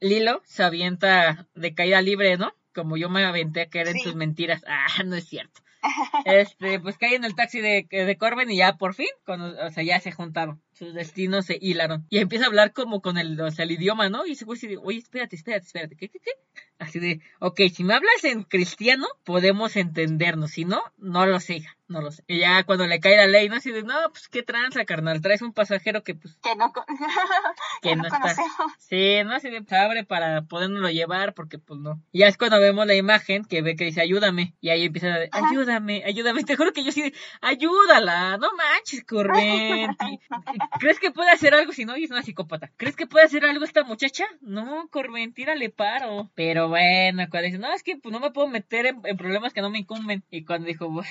Lilo 0.00 0.40
se 0.46 0.62
avienta 0.62 1.46
de 1.54 1.74
caída 1.74 2.00
libre, 2.00 2.36
¿no? 2.38 2.54
Como 2.74 2.96
yo 2.96 3.10
me 3.10 3.24
aventé 3.24 3.62
a 3.62 3.68
caer 3.68 3.88
en 3.88 3.94
Sí. 3.94 4.04
tus 4.04 4.14
mentiras. 4.14 4.62
Ah, 4.66 5.02
no 5.04 5.16
es 5.16 5.26
cierto. 5.28 5.60
Este, 6.24 6.80
pues 6.80 6.96
cae 6.98 7.14
en 7.14 7.24
el 7.24 7.34
taxi 7.34 7.60
de, 7.60 7.86
de 7.90 8.16
Corbin 8.16 8.50
y 8.50 8.56
ya 8.56 8.76
por 8.76 8.94
fin, 8.94 9.06
con, 9.24 9.40
o 9.40 9.70
sea, 9.70 9.82
ya 9.82 10.00
se 10.00 10.12
juntaron. 10.12 10.62
Sus 10.78 10.94
destinos 10.94 11.46
se 11.46 11.58
hilaron. 11.60 12.06
Y 12.08 12.18
empieza 12.18 12.44
a 12.44 12.48
hablar 12.48 12.72
como 12.72 13.02
con 13.02 13.18
el, 13.18 13.40
o 13.40 13.50
sea, 13.50 13.64
el 13.64 13.72
idioma, 13.72 14.08
¿no? 14.10 14.26
Y 14.26 14.36
se 14.36 14.44
güey 14.44 14.56
así 14.56 14.68
de, 14.68 14.76
oye, 14.76 14.98
espérate, 14.98 15.34
espérate, 15.34 15.66
espérate, 15.66 15.96
¿qué, 15.96 16.08
qué, 16.08 16.20
qué? 16.20 16.30
Así 16.78 17.00
de, 17.00 17.20
ok, 17.40 17.62
si 17.74 17.82
me 17.82 17.94
hablas 17.94 18.22
en 18.22 18.44
cristiano, 18.44 19.06
podemos 19.24 19.74
entendernos. 19.74 20.52
Si 20.52 20.64
no, 20.64 20.80
no 20.96 21.26
lo 21.26 21.40
sé, 21.40 21.56
hija, 21.56 21.76
no 21.88 22.00
lo 22.00 22.12
sé. 22.12 22.22
Y 22.28 22.38
ya 22.38 22.62
cuando 22.62 22.86
le 22.86 23.00
cae 23.00 23.16
la 23.16 23.26
ley, 23.26 23.48
¿no? 23.48 23.56
Así 23.56 23.72
de, 23.72 23.82
no, 23.82 23.94
pues 24.10 24.28
qué 24.28 24.44
tranza, 24.44 24.84
carnal. 24.84 25.20
Traes 25.20 25.42
un 25.42 25.52
pasajero 25.52 26.04
que, 26.04 26.14
pues, 26.14 26.36
Que 26.40 26.54
no, 26.54 26.72
que 27.82 27.96
no 27.96 28.02
no 28.02 28.08
está. 28.08 28.36
Sí, 28.78 29.24
no 29.24 29.34
así 29.34 29.50
de 29.50 29.64
se 29.64 29.76
abre 29.76 30.04
para 30.04 30.42
podernoslo 30.42 30.88
llevar, 30.90 31.34
porque 31.34 31.58
pues 31.58 31.80
no. 31.80 32.00
Y 32.12 32.20
ya 32.20 32.28
es 32.28 32.36
cuando 32.36 32.60
vemos 32.60 32.86
la 32.86 32.94
imagen 32.94 33.44
que 33.44 33.60
ve 33.60 33.74
que 33.74 33.86
dice 33.86 34.00
ayúdame. 34.00 34.54
Y 34.60 34.68
ahí 34.68 34.84
empieza 34.84 35.08
a 35.08 35.18
decir, 35.18 35.30
ayúdame, 35.32 36.04
ayúdame. 36.06 36.44
Te 36.44 36.54
juro 36.54 36.72
que 36.72 36.84
yo 36.84 36.92
sí 36.92 37.02
de, 37.02 37.12
ayúdala, 37.40 38.36
no 38.38 38.50
manches, 38.52 39.02
Corventi. 39.02 40.20
¿Crees 40.78 40.98
que 40.98 41.10
puede 41.10 41.30
hacer 41.30 41.54
algo 41.54 41.72
si 41.72 41.84
no? 41.84 41.96
Y 41.96 42.04
es 42.04 42.10
una 42.10 42.22
psicópata. 42.22 42.70
¿Crees 42.76 42.96
que 42.96 43.06
puede 43.06 43.24
hacer 43.24 43.44
algo 43.44 43.64
esta 43.64 43.84
muchacha? 43.84 44.24
No, 44.40 44.88
Corventi, 44.90 45.44
le 45.44 45.70
paro. 45.70 46.30
Pero 46.34 46.68
bueno, 46.68 47.26
cuando 47.30 47.46
dice, 47.46 47.58
no, 47.58 47.72
es 47.72 47.82
que 47.82 47.96
pues, 47.96 48.12
no 48.12 48.20
me 48.20 48.30
puedo 48.30 48.48
meter 48.48 48.86
en, 48.86 49.00
en 49.04 49.16
problemas 49.16 49.52
que 49.52 49.60
no 49.62 49.70
me 49.70 49.78
incumben. 49.78 50.22
Y 50.30 50.44
cuando 50.44 50.66
dijo, 50.66 50.88
"Buah", 50.90 51.06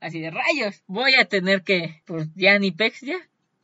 así 0.00 0.20
de 0.20 0.30
rayos, 0.30 0.82
voy 0.86 1.14
a 1.14 1.24
tener 1.24 1.62
que, 1.62 2.02
pues 2.06 2.28
ya 2.34 2.58
ni 2.58 2.70
pex, 2.72 3.00
ya. 3.00 3.16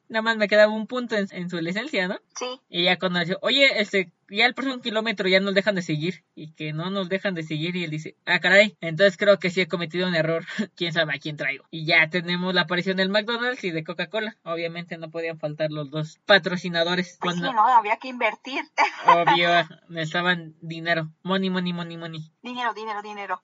Nada 0.08 0.22
más 0.22 0.36
me 0.38 0.48
quedaba 0.48 0.72
un 0.72 0.86
punto 0.86 1.16
en, 1.16 1.26
en 1.32 1.50
su 1.50 1.60
licencia, 1.60 2.08
¿no? 2.08 2.18
Sí. 2.38 2.46
Y 2.70 2.84
ya 2.84 2.98
cuando 2.98 3.20
dice, 3.20 3.36
oye, 3.42 3.80
este, 3.80 4.10
ya 4.28 4.46
el 4.46 4.54
próximo 4.54 4.80
kilómetro 4.80 5.28
ya 5.28 5.40
nos 5.40 5.54
dejan 5.54 5.74
de 5.74 5.82
seguir. 5.82 6.24
Y 6.34 6.52
que 6.52 6.72
no 6.72 6.90
nos 6.90 7.08
dejan 7.08 7.34
de 7.34 7.42
seguir. 7.42 7.76
Y 7.76 7.84
él 7.84 7.90
dice, 7.90 8.16
ah, 8.26 8.40
caray. 8.40 8.76
Entonces 8.80 9.16
creo 9.16 9.38
que 9.38 9.50
sí 9.50 9.60
he 9.60 9.68
cometido 9.68 10.06
un 10.06 10.14
error. 10.14 10.44
Quién 10.76 10.92
sabe 10.92 11.14
a 11.14 11.18
quién 11.18 11.36
traigo. 11.36 11.64
Y 11.70 11.86
ya 11.86 12.08
tenemos 12.08 12.54
la 12.54 12.62
aparición 12.62 12.96
del 12.96 13.08
McDonald's 13.08 13.64
y 13.64 13.70
de 13.70 13.84
Coca-Cola. 13.84 14.36
Obviamente 14.44 14.98
no 14.98 15.10
podían 15.10 15.38
faltar 15.38 15.70
los 15.70 15.90
dos 15.90 16.20
patrocinadores. 16.26 17.18
Pues 17.20 17.36
Cuando, 17.36 17.48
sí, 17.48 17.54
¿no? 17.54 17.66
Había 17.66 17.96
que 17.96 18.08
invertir. 18.08 18.62
obvio, 19.06 19.48
necesitaban 19.88 20.54
dinero. 20.60 21.08
Money, 21.22 21.50
money, 21.50 21.72
money, 21.72 21.96
money. 21.96 22.32
dinero, 22.42 22.74
dinero, 22.74 23.02
dinero. 23.02 23.42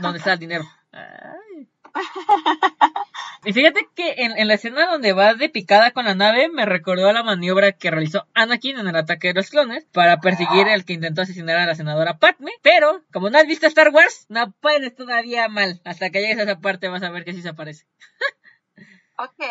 ¿Dónde 0.00 0.18
está 0.18 0.34
el 0.34 0.38
dinero? 0.38 0.64
Ay. 0.92 1.68
Y 3.44 3.52
fíjate 3.52 3.88
que 3.96 4.14
en, 4.18 4.38
en 4.38 4.46
la 4.46 4.54
escena 4.54 4.86
donde 4.86 5.12
va 5.12 5.34
de 5.34 5.48
picada 5.48 5.90
con 5.90 6.04
la 6.04 6.14
nave 6.14 6.48
me 6.48 6.64
recordó 6.64 7.08
a 7.08 7.12
la 7.12 7.24
maniobra 7.24 7.72
que 7.72 7.90
realizó 7.90 8.28
Anakin 8.34 8.78
en 8.78 8.86
el 8.86 8.94
ataque 8.94 9.28
de 9.28 9.34
los 9.34 9.50
clones 9.50 9.84
para 9.92 10.20
perseguir 10.20 10.68
al 10.68 10.84
que 10.84 10.92
intentó 10.92 11.22
asesinar 11.22 11.56
a 11.56 11.66
la 11.66 11.74
senadora 11.74 12.18
Padme. 12.18 12.52
Pero, 12.62 13.02
como 13.12 13.30
no 13.30 13.38
has 13.38 13.46
visto 13.48 13.66
Star 13.66 13.88
Wars, 13.88 14.26
no 14.28 14.52
puedes 14.52 14.94
todavía 14.94 15.48
mal. 15.48 15.80
Hasta 15.84 16.10
que 16.10 16.20
llegues 16.20 16.38
a 16.38 16.42
esa 16.42 16.60
parte 16.60 16.88
vas 16.88 17.02
a 17.02 17.10
ver 17.10 17.24
que 17.24 17.32
sí 17.32 17.42
se 17.42 17.48
aparece. 17.48 17.84
Ok. 19.18 19.44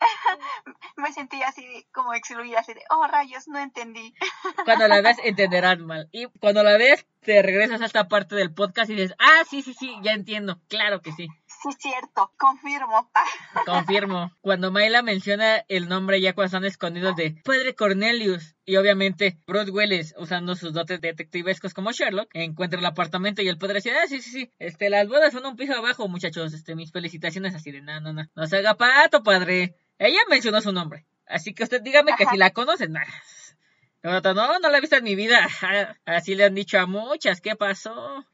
Me 0.96 1.12
sentí 1.12 1.42
así 1.42 1.86
como 1.92 2.14
excluida, 2.14 2.60
así 2.60 2.74
de, 2.74 2.82
oh 2.90 3.06
rayos, 3.06 3.48
no 3.48 3.58
entendí. 3.58 4.14
Cuando 4.64 4.88
la 4.88 5.00
veas 5.00 5.18
entenderás 5.24 5.78
mal. 5.78 6.08
Y 6.12 6.26
cuando 6.40 6.62
la 6.62 6.76
ves, 6.76 7.06
te 7.20 7.42
regresas 7.42 7.80
a 7.80 7.86
esta 7.86 8.08
parte 8.08 8.34
del 8.34 8.52
podcast 8.52 8.90
y 8.90 8.94
dices, 8.94 9.14
ah, 9.18 9.44
sí, 9.48 9.62
sí, 9.62 9.74
sí, 9.74 9.96
ya 10.02 10.12
entiendo. 10.12 10.60
Claro 10.68 11.00
que 11.00 11.12
sí. 11.12 11.28
Sí, 11.64 11.70
cierto, 11.78 12.30
confirmo. 12.36 13.10
Confirmo. 13.64 14.30
Cuando 14.42 14.70
Mayla 14.70 15.00
menciona 15.00 15.64
el 15.68 15.88
nombre 15.88 16.20
ya 16.20 16.34
cuando 16.34 16.48
están 16.48 16.64
escondidos 16.66 17.16
de 17.16 17.40
Padre 17.42 17.74
Cornelius 17.74 18.54
y 18.66 18.76
obviamente 18.76 19.38
Bruce 19.46 19.70
Willis 19.70 20.14
usando 20.18 20.56
sus 20.56 20.74
dotes 20.74 21.00
detectivescos 21.00 21.72
como 21.72 21.92
Sherlock 21.92 22.28
encuentra 22.34 22.78
el 22.78 22.84
apartamento 22.84 23.40
y 23.40 23.48
el 23.48 23.56
padre 23.56 23.76
dice, 23.76 23.92
ah, 23.92 24.06
sí, 24.06 24.20
sí, 24.20 24.30
sí, 24.30 24.50
este, 24.58 24.90
las 24.90 25.08
bodas 25.08 25.32
son 25.32 25.46
un 25.46 25.56
piso 25.56 25.72
abajo, 25.72 26.06
muchachos, 26.06 26.52
este, 26.52 26.74
mis 26.74 26.92
felicitaciones 26.92 27.54
así 27.54 27.70
de, 27.70 27.80
no, 27.80 27.98
no, 27.98 28.12
no, 28.12 28.28
no 28.34 28.46
se 28.46 28.58
haga 28.58 28.74
pato, 28.74 29.22
padre. 29.22 29.74
Ella 29.98 30.20
mencionó 30.28 30.60
su 30.60 30.70
nombre, 30.70 31.06
así 31.26 31.54
que 31.54 31.62
usted 31.62 31.80
dígame 31.80 32.12
que 32.18 32.26
si 32.26 32.36
la 32.36 32.50
conocen, 32.50 32.92
nah. 32.92 33.06
Otro, 34.06 34.34
no, 34.34 34.58
no 34.58 34.68
la 34.68 34.76
he 34.76 34.80
visto 34.82 34.96
en 34.96 35.04
mi 35.04 35.14
vida. 35.14 35.48
Así 36.04 36.34
le 36.34 36.44
han 36.44 36.54
dicho 36.54 36.78
a 36.78 36.84
muchas. 36.84 37.40
¿Qué 37.40 37.56
pasó? 37.56 38.26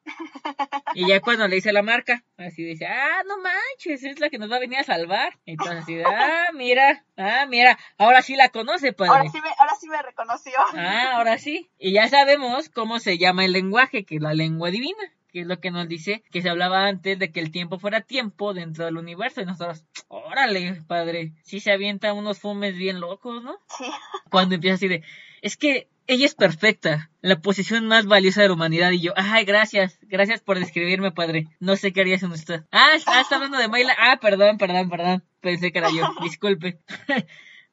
Y 0.95 1.07
ya 1.07 1.21
cuando 1.21 1.47
le 1.47 1.55
dice 1.55 1.73
la 1.73 1.83
marca, 1.83 2.25
así 2.37 2.65
dice, 2.65 2.87
ah, 2.87 3.23
no 3.29 3.39
manches, 3.39 4.03
es 4.03 4.19
la 4.19 4.29
que 4.29 4.39
nos 4.39 4.51
va 4.51 4.57
a 4.57 4.61
venir 4.61 4.79
a 4.79 4.83
salvar. 4.83 5.39
Entonces 5.47 5.79
así, 5.79 5.95
de, 5.95 6.05
ah, 6.05 6.49
mira, 6.53 7.05
ah, 7.17 7.47
mira, 7.49 7.79
ahora 7.97 8.23
sí 8.23 8.35
la 8.35 8.49
conoce, 8.49 8.93
padre. 8.93 9.13
Ahora 9.13 9.31
sí 9.31 9.41
me, 9.41 9.49
ahora 9.57 9.75
sí 9.79 9.89
me 9.89 10.03
reconoció. 10.03 10.53
Ah, 10.75 11.13
ahora 11.15 11.39
sí. 11.39 11.71
Y 11.79 11.93
ya 11.93 12.09
sabemos 12.09 12.69
cómo 12.69 12.99
se 12.99 13.19
llama 13.19 13.45
el 13.45 13.53
lenguaje, 13.53 14.05
que 14.05 14.17
es 14.17 14.23
la 14.23 14.35
lengua 14.35 14.71
divina, 14.71 14.99
que 15.33 15.43
es 15.43 15.47
lo 15.47 15.61
que 15.61 15.71
nos 15.71 15.87
dice 15.87 16.25
que 16.33 16.43
se 16.43 16.51
hablaba 16.51 16.87
antes 16.87 17.17
de 17.21 17.31
que 17.31 17.39
el 17.39 17.53
tiempo 17.53 17.79
fuera 17.79 18.01
tiempo 18.01 18.53
dentro 18.55 18.85
del 18.85 18.97
universo. 18.97 19.41
Y 19.41 19.47
nosotros, 19.47 19.85
órale, 20.09 20.83
padre, 20.89 21.35
sí 21.45 21.61
se 21.61 21.71
avienta 21.71 22.13
unos 22.13 22.41
fumes 22.41 22.77
bien 22.77 22.99
locos, 22.99 23.45
¿no? 23.45 23.59
Sí. 23.79 23.87
Cuando 24.29 24.57
empieza 24.57 24.75
así 24.75 24.89
de, 24.89 25.05
es 25.43 25.57
que 25.57 25.89
ella 26.07 26.27
es 26.27 26.35
perfecta, 26.35 27.11
la 27.21 27.41
posición 27.41 27.87
más 27.87 28.07
valiosa 28.07 28.43
de 28.43 28.49
la 28.49 28.55
humanidad. 28.55 28.91
Y 28.91 29.01
yo, 29.01 29.13
ay, 29.17 29.45
gracias, 29.45 29.99
gracias 30.03 30.41
por 30.41 30.59
describirme, 30.59 31.13
padre. 31.13 31.47
No 31.61 31.77
sé 31.77 31.93
qué 31.93 32.01
haría 32.01 32.19
sin 32.19 32.33
usted. 32.33 32.65
Ah, 32.73 32.89
ah, 33.07 33.21
está 33.21 33.37
hablando 33.37 33.59
de 33.59 33.69
Mayla. 33.69 33.95
Ah, 33.97 34.19
perdón, 34.21 34.59
perdón, 34.59 34.91
perdón. 34.91 35.25
Pensé 35.41 35.71
que 35.71 35.79
era 35.79 35.91
yo. 35.91 36.09
Disculpe. 36.23 36.81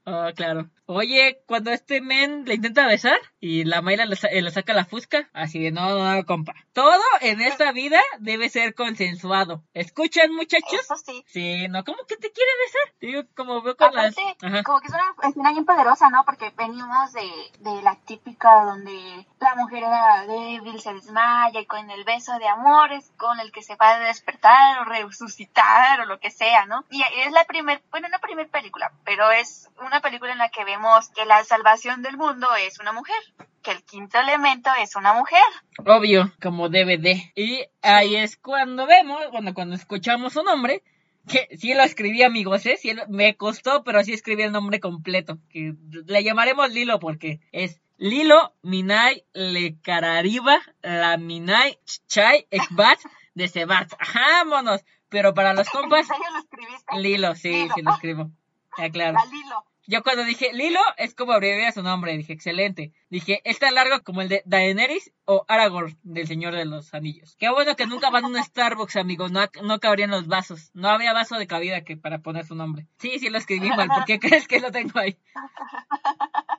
Oh, 0.10 0.30
claro. 0.34 0.72
Oye, 0.90 1.42
cuando 1.46 1.72
este 1.72 2.00
men 2.00 2.46
le 2.46 2.54
intenta 2.56 2.88
besar 2.88 3.18
y 3.42 3.66
la 3.66 3.82
Mayla 3.82 4.06
le, 4.06 4.16
sa- 4.16 4.30
eh, 4.30 4.42
le 4.42 4.52
saca 4.52 4.74
la 4.74 4.86
fusca, 4.86 5.30
así 5.34 5.60
de 5.62 5.70
no, 5.72 5.90
no, 5.90 6.16
no, 6.16 6.26
compa. 6.26 6.54
Todo 6.72 7.02
en 7.20 7.42
esta 7.42 7.74
vida 7.74 8.00
debe 8.20 8.48
ser 8.48 8.74
consensuado. 8.74 9.64
¿Escuchan, 9.74 10.34
muchachos? 10.34 10.80
Eso 10.80 10.96
sí. 10.96 11.26
Sí, 11.28 11.68
no, 11.68 11.84
¿cómo 11.84 11.98
que 12.08 12.16
te 12.16 12.32
quiere 12.32 12.52
besar? 12.66 12.94
Digo, 13.02 13.24
como 13.36 13.62
veo 13.62 13.76
con 13.76 13.94
las... 13.94 14.18
Aparte, 14.18 14.46
Ajá. 14.46 14.64
como 14.64 14.80
que 14.80 14.88
es 14.88 14.94
una 14.94 15.28
escena 15.30 15.52
bien 15.52 15.66
poderosa, 15.66 16.10
¿no? 16.10 16.24
Porque 16.24 16.52
venimos 16.56 17.12
de, 17.12 17.30
de 17.60 17.82
la 17.82 17.96
típica 18.06 18.64
donde 18.64 19.28
la 19.42 19.56
mujer 19.56 19.84
era 19.84 20.26
débil, 20.26 20.80
se 20.80 20.94
desmaya 20.94 21.60
y 21.60 21.66
con 21.66 21.92
el 21.92 22.06
beso 22.06 22.40
de 22.40 22.48
amor 22.48 22.94
es 22.94 23.12
con 23.18 23.42
el 23.42 23.52
que 23.52 23.62
se 23.62 23.76
va 23.76 23.90
a 23.96 24.00
despertar 24.00 24.80
o 24.80 24.86
resucitar 24.86 26.00
o 26.00 26.06
lo 26.06 26.20
que 26.22 26.32
sea, 26.32 26.66
¿no? 26.66 26.86
Y 26.90 27.04
es 27.26 27.32
la 27.34 27.44
primer, 27.44 27.82
bueno, 27.92 28.08
no 28.08 28.20
primer 28.20 28.48
película, 28.48 28.94
pero 29.04 29.32
es 29.32 29.70
una 29.86 30.00
película 30.00 30.32
en 30.32 30.38
la 30.38 30.48
que 30.50 30.64
vemos 30.64 30.77
que 31.16 31.26
la 31.26 31.44
salvación 31.44 32.02
del 32.02 32.18
mundo 32.18 32.48
es 32.56 32.80
una 32.80 32.92
mujer, 32.94 33.16
que 33.62 33.72
el 33.72 33.84
quinto 33.84 34.20
elemento 34.20 34.70
es 34.82 34.96
una 34.96 35.14
mujer. 35.14 35.44
Obvio, 35.86 36.32
como 36.42 36.70
DVD. 36.70 37.16
Y 37.36 37.66
ahí 37.82 38.16
es 38.16 38.38
cuando 38.38 38.86
vemos, 38.86 39.22
cuando, 39.32 39.54
cuando 39.54 39.76
escuchamos 39.76 40.34
su 40.34 40.44
nombre, 40.44 40.84
que 41.28 41.50
sí 41.58 41.74
lo 41.74 41.84
escribí, 41.84 42.24
amigos, 42.24 42.66
¿eh? 42.66 42.78
Sí, 42.78 42.96
me 43.10 43.36
costó, 43.36 43.84
pero 43.84 44.04
sí 44.04 44.14
escribí 44.14 44.44
el 44.44 44.52
nombre 44.52 44.80
completo. 44.80 45.38
Que 45.50 45.74
le 46.06 46.24
llamaremos 46.24 46.72
Lilo 46.72 47.00
porque 47.00 47.42
es 47.52 47.82
Lilo 47.98 48.54
Minai 48.62 49.26
Lekarariba 49.34 50.60
La 50.82 51.18
Minai 51.18 51.80
Chai 52.08 52.48
Ekbat 52.50 53.00
de 53.34 53.48
Sebat. 53.48 53.92
¡Vámonos! 54.14 54.86
Pero 55.10 55.34
para 55.34 55.54
los 55.54 55.70
compas, 55.70 56.02
¿En 56.02 56.08
serio 56.08 56.32
lo 56.32 56.40
escribiste? 56.40 57.00
Lilo, 57.00 57.36
sí, 57.36 57.50
Lilo. 57.50 57.74
sí 57.76 57.82
lo 57.82 57.92
escribo. 57.94 58.32
Ya, 58.78 58.90
claro. 58.90 59.14
La 59.14 59.26
Lilo. 59.26 59.66
Yo 59.90 60.04
cuando 60.04 60.26
dije 60.26 60.52
Lilo 60.52 60.82
es 60.98 61.16
como 61.16 61.32
abreviar 61.32 61.72
su 61.72 61.82
nombre, 61.82 62.18
dije 62.18 62.34
excelente. 62.34 62.92
Dije, 63.10 63.40
es 63.46 63.58
tan 63.58 63.74
largo 63.74 64.04
como 64.04 64.22
el 64.22 64.28
de 64.28 64.44
Daenerys 64.46 65.14
o 65.24 65.46
Aragorn 65.48 65.98
del 66.04 66.28
Señor 66.28 66.54
de 66.56 66.66
los 66.66 66.94
Anillos. 66.94 67.38
Qué 67.40 67.50
bueno 67.50 67.78
que 67.78 67.88
nunca 67.88 68.10
van 68.10 68.26
a 68.26 68.28
un 68.28 68.44
Starbucks, 68.44 68.98
amigos. 68.98 69.32
No, 69.32 69.46
no 69.64 69.80
cabrían 69.80 70.12
los 70.12 70.28
vasos. 70.28 70.72
No 70.74 70.90
había 70.90 71.14
vaso 71.14 71.38
de 71.38 71.48
cabida 71.48 71.86
que 71.86 71.96
para 71.96 72.20
poner 72.20 72.46
su 72.46 72.54
nombre. 72.54 72.86
Sí, 73.00 73.18
sí 73.20 73.30
lo 73.30 73.38
escribí 73.38 73.70
mal. 73.70 73.88
¿Por 73.88 74.04
qué 74.04 74.20
crees 74.20 74.46
que 74.50 74.60
lo 74.60 74.74
tengo 74.74 75.00
ahí? 75.00 75.18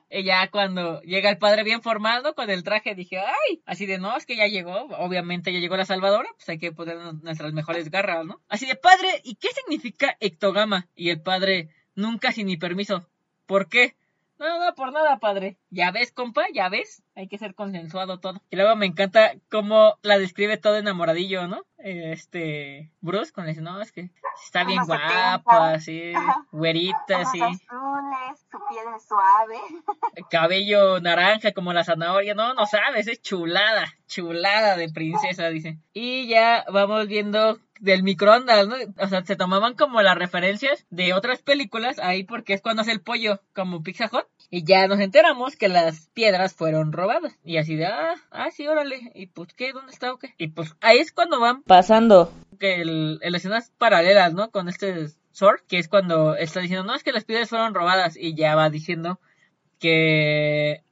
Y 0.09 0.23
ya 0.23 0.49
cuando 0.49 0.99
llega 1.01 1.29
el 1.29 1.37
padre 1.37 1.63
bien 1.63 1.83
formado 1.83 2.33
con 2.33 2.49
el 2.49 2.63
traje, 2.63 2.95
dije, 2.95 3.19
ay, 3.19 3.61
así 3.67 3.85
de 3.85 3.99
no, 3.99 4.17
es 4.17 4.25
que 4.25 4.37
ya 4.37 4.47
llegó, 4.47 4.87
obviamente 4.97 5.53
ya 5.53 5.59
llegó 5.59 5.77
la 5.77 5.85
salvadora, 5.85 6.27
pues 6.35 6.49
hay 6.49 6.57
que 6.57 6.71
poner 6.71 6.97
nuestras 7.21 7.53
mejores 7.53 7.91
garras, 7.91 8.25
¿no? 8.25 8.41
Así 8.49 8.65
de 8.65 8.75
padre, 8.75 9.07
¿y 9.23 9.35
qué 9.35 9.49
significa 9.49 10.17
ectogama? 10.19 10.87
Y 10.95 11.11
el 11.11 11.21
padre, 11.21 11.69
nunca 11.93 12.31
sin 12.31 12.47
mi 12.47 12.57
permiso. 12.57 13.07
¿Por 13.49 13.67
qué? 13.67 13.95
No, 14.37 14.63
no, 14.63 14.75
por 14.75 14.93
nada, 14.93 15.19
padre. 15.19 15.57
Ya 15.71 15.89
ves, 15.89 16.11
compa, 16.11 16.43
ya 16.53 16.69
ves. 16.69 17.01
Hay 17.19 17.27
que 17.27 17.37
ser 17.37 17.53
consensuado 17.53 18.21
todo. 18.21 18.41
Y 18.49 18.55
luego 18.55 18.77
me 18.77 18.85
encanta 18.85 19.33
cómo 19.51 19.95
la 20.03 20.17
describe 20.17 20.55
todo 20.55 20.77
enamoradillo, 20.77 21.49
¿no? 21.49 21.65
Este, 21.77 22.93
Bruce, 23.01 23.33
con 23.33 23.45
dice, 23.45 23.59
no, 23.59 23.81
es 23.81 23.91
que 23.91 24.09
está 24.45 24.63
bien 24.63 24.85
guapa, 24.85 25.73
así, 25.73 26.13
güerita, 26.53 27.19
así. 27.19 27.41
azules, 27.41 28.45
su 28.49 28.57
piel 28.69 28.85
es 28.95 29.05
suave. 29.05 29.59
Cabello 30.29 31.01
naranja 31.01 31.51
como 31.51 31.73
la 31.73 31.83
zanahoria, 31.83 32.35
no, 32.35 32.53
no 32.53 32.65
sabes, 32.65 33.07
es 33.07 33.21
chulada, 33.21 33.85
chulada 34.07 34.77
de 34.77 34.87
princesa, 34.87 35.49
dice. 35.49 35.77
Y 35.91 36.29
ya 36.29 36.63
vamos 36.71 37.07
viendo 37.07 37.59
del 37.79 38.03
microondas, 38.03 38.67
¿no? 38.67 38.75
O 38.97 39.07
sea, 39.07 39.23
se 39.23 39.35
tomaban 39.35 39.73
como 39.75 40.01
las 40.01 40.17
referencias 40.17 40.85
de 40.89 41.13
otras 41.13 41.41
películas 41.41 41.99
ahí 41.99 42.23
porque 42.23 42.53
es 42.53 42.61
cuando 42.61 42.81
hace 42.81 42.91
el 42.91 43.01
pollo 43.01 43.41
como 43.53 43.83
Pizza 43.83 44.09
Hut 44.11 44.25
y 44.49 44.63
ya 44.63 44.87
nos 44.87 44.99
enteramos 44.99 45.55
que 45.55 45.69
las 45.69 46.07
piedras 46.09 46.53
fueron 46.53 46.91
robadas 46.91 47.08
y 47.43 47.57
así 47.57 47.75
de, 47.75 47.85
ah, 47.85 48.15
ah, 48.31 48.51
sí, 48.51 48.67
órale, 48.67 49.11
y 49.15 49.27
pues, 49.27 49.53
¿qué? 49.53 49.73
¿Dónde 49.73 49.91
está 49.91 50.13
o 50.13 50.19
qué? 50.19 50.33
Y 50.37 50.49
pues 50.49 50.75
ahí 50.81 50.99
es 50.99 51.11
cuando 51.11 51.39
van 51.39 51.63
pasando 51.63 52.33
que 52.59 52.81
el, 52.81 53.19
el 53.21 53.35
escenas 53.35 53.71
paralelas, 53.77 54.33
¿no? 54.33 54.51
Con 54.51 54.69
este 54.69 55.07
Sword, 55.31 55.61
que 55.67 55.77
es 55.77 55.87
cuando 55.87 56.35
está 56.35 56.59
diciendo, 56.59 56.85
no, 56.85 56.95
es 56.95 57.03
que 57.03 57.11
las 57.11 57.25
piedras 57.25 57.49
fueron 57.49 57.73
robadas 57.73 58.17
y 58.17 58.35
ya 58.35 58.55
va 58.55 58.69
diciendo 58.69 59.19
que 59.79 60.83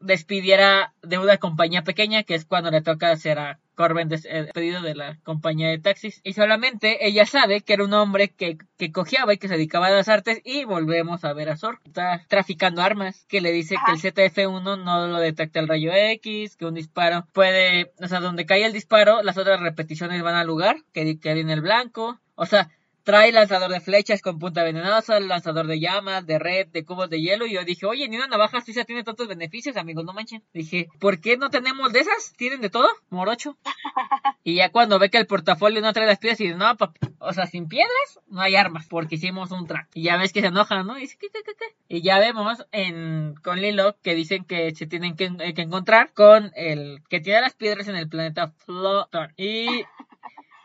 despidiera 0.00 0.94
de 1.02 1.18
una 1.18 1.38
compañía 1.38 1.82
pequeña, 1.82 2.22
que 2.22 2.34
es 2.34 2.44
cuando 2.44 2.70
le 2.70 2.82
toca 2.82 3.10
hacer 3.10 3.38
a 3.38 3.58
Corbin 3.74 4.08
despedido 4.08 4.82
de 4.82 4.94
la 4.94 5.18
compañía 5.22 5.68
de 5.68 5.78
taxis. 5.78 6.20
Y 6.24 6.34
solamente 6.34 7.06
ella 7.06 7.26
sabe 7.26 7.62
que 7.62 7.72
era 7.72 7.84
un 7.84 7.94
hombre 7.94 8.28
que, 8.28 8.58
que 8.76 8.92
cojeaba 8.92 9.34
y 9.34 9.38
que 9.38 9.48
se 9.48 9.54
dedicaba 9.54 9.86
a 9.86 9.90
las 9.90 10.08
artes. 10.08 10.40
Y 10.44 10.64
volvemos 10.64 11.24
a 11.24 11.32
ver 11.32 11.48
a 11.48 11.56
Zor. 11.56 11.80
Está 11.84 12.24
traficando 12.28 12.82
armas. 12.82 13.24
Que 13.28 13.40
le 13.40 13.52
dice 13.52 13.76
que 13.86 13.92
el 13.92 13.98
ZF-1 13.98 14.82
no 14.82 15.06
lo 15.08 15.18
detecta 15.18 15.60
el 15.60 15.68
rayo 15.68 15.92
X. 15.92 16.56
Que 16.56 16.66
un 16.66 16.74
disparo 16.74 17.26
puede. 17.32 17.92
O 18.00 18.08
sea, 18.08 18.20
donde 18.20 18.46
cae 18.46 18.64
el 18.64 18.72
disparo, 18.72 19.22
las 19.22 19.38
otras 19.38 19.60
repeticiones 19.60 20.22
van 20.22 20.34
al 20.34 20.46
lugar. 20.46 20.76
Que, 20.92 21.18
que 21.18 21.34
viene 21.34 21.52
el 21.52 21.62
blanco. 21.62 22.18
O 22.34 22.46
sea, 22.46 22.70
Trae 23.04 23.32
lanzador 23.32 23.70
de 23.70 23.80
flechas 23.80 24.22
con 24.22 24.38
punta 24.38 24.62
venenosa, 24.62 25.18
lanzador 25.20 25.66
de 25.66 25.80
llamas, 25.80 26.26
de 26.26 26.38
red, 26.38 26.68
de 26.68 26.84
cubos 26.84 27.10
de 27.10 27.20
hielo. 27.20 27.46
Y 27.46 27.54
yo 27.54 27.64
dije, 27.64 27.86
oye, 27.86 28.08
ni 28.08 28.16
una 28.16 28.28
navaja 28.28 28.60
se 28.60 28.84
tiene 28.84 29.04
tantos 29.04 29.28
beneficios, 29.28 29.76
amigos, 29.76 30.04
no 30.04 30.12
manchen. 30.12 30.42
Dije, 30.52 30.88
¿por 30.98 31.20
qué 31.20 31.36
no 31.36 31.50
tenemos 31.50 31.92
de 31.92 32.00
esas? 32.00 32.32
¿Tienen 32.36 32.60
de 32.60 32.70
todo? 32.70 32.88
Morocho. 33.10 33.56
y 34.44 34.56
ya 34.56 34.70
cuando 34.70 34.98
ve 34.98 35.10
que 35.10 35.18
el 35.18 35.26
portafolio 35.26 35.80
no 35.80 35.92
trae 35.92 36.06
las 36.06 36.18
piedras, 36.18 36.40
y 36.40 36.44
dice, 36.44 36.56
no, 36.56 36.76
papi, 36.76 37.00
o 37.18 37.32
sea, 37.32 37.46
sin 37.46 37.68
piedras 37.68 38.20
no 38.28 38.40
hay 38.40 38.56
armas, 38.56 38.86
porque 38.88 39.16
hicimos 39.16 39.50
un 39.50 39.66
track. 39.66 39.88
Y 39.94 40.04
ya 40.04 40.16
ves 40.16 40.32
que 40.32 40.40
se 40.40 40.48
enojan, 40.48 40.86
¿no? 40.86 40.96
Y 40.96 41.02
dice, 41.02 41.16
¿qué, 41.20 41.28
qué, 41.28 41.40
qué, 41.44 41.52
qué? 41.58 41.74
Y 41.88 42.02
ya 42.02 42.18
vemos 42.18 42.64
en, 42.72 43.34
con 43.42 43.60
Lilo 43.60 43.96
que 44.02 44.14
dicen 44.14 44.44
que 44.44 44.74
se 44.74 44.86
tienen 44.86 45.16
que, 45.16 45.30
eh, 45.40 45.54
que 45.54 45.62
encontrar 45.62 46.12
con 46.12 46.50
el 46.54 47.02
que 47.08 47.20
tiene 47.20 47.40
las 47.40 47.54
piedras 47.54 47.88
en 47.88 47.96
el 47.96 48.08
planeta 48.08 48.52
Flotor. 48.64 49.34
Y 49.36 49.84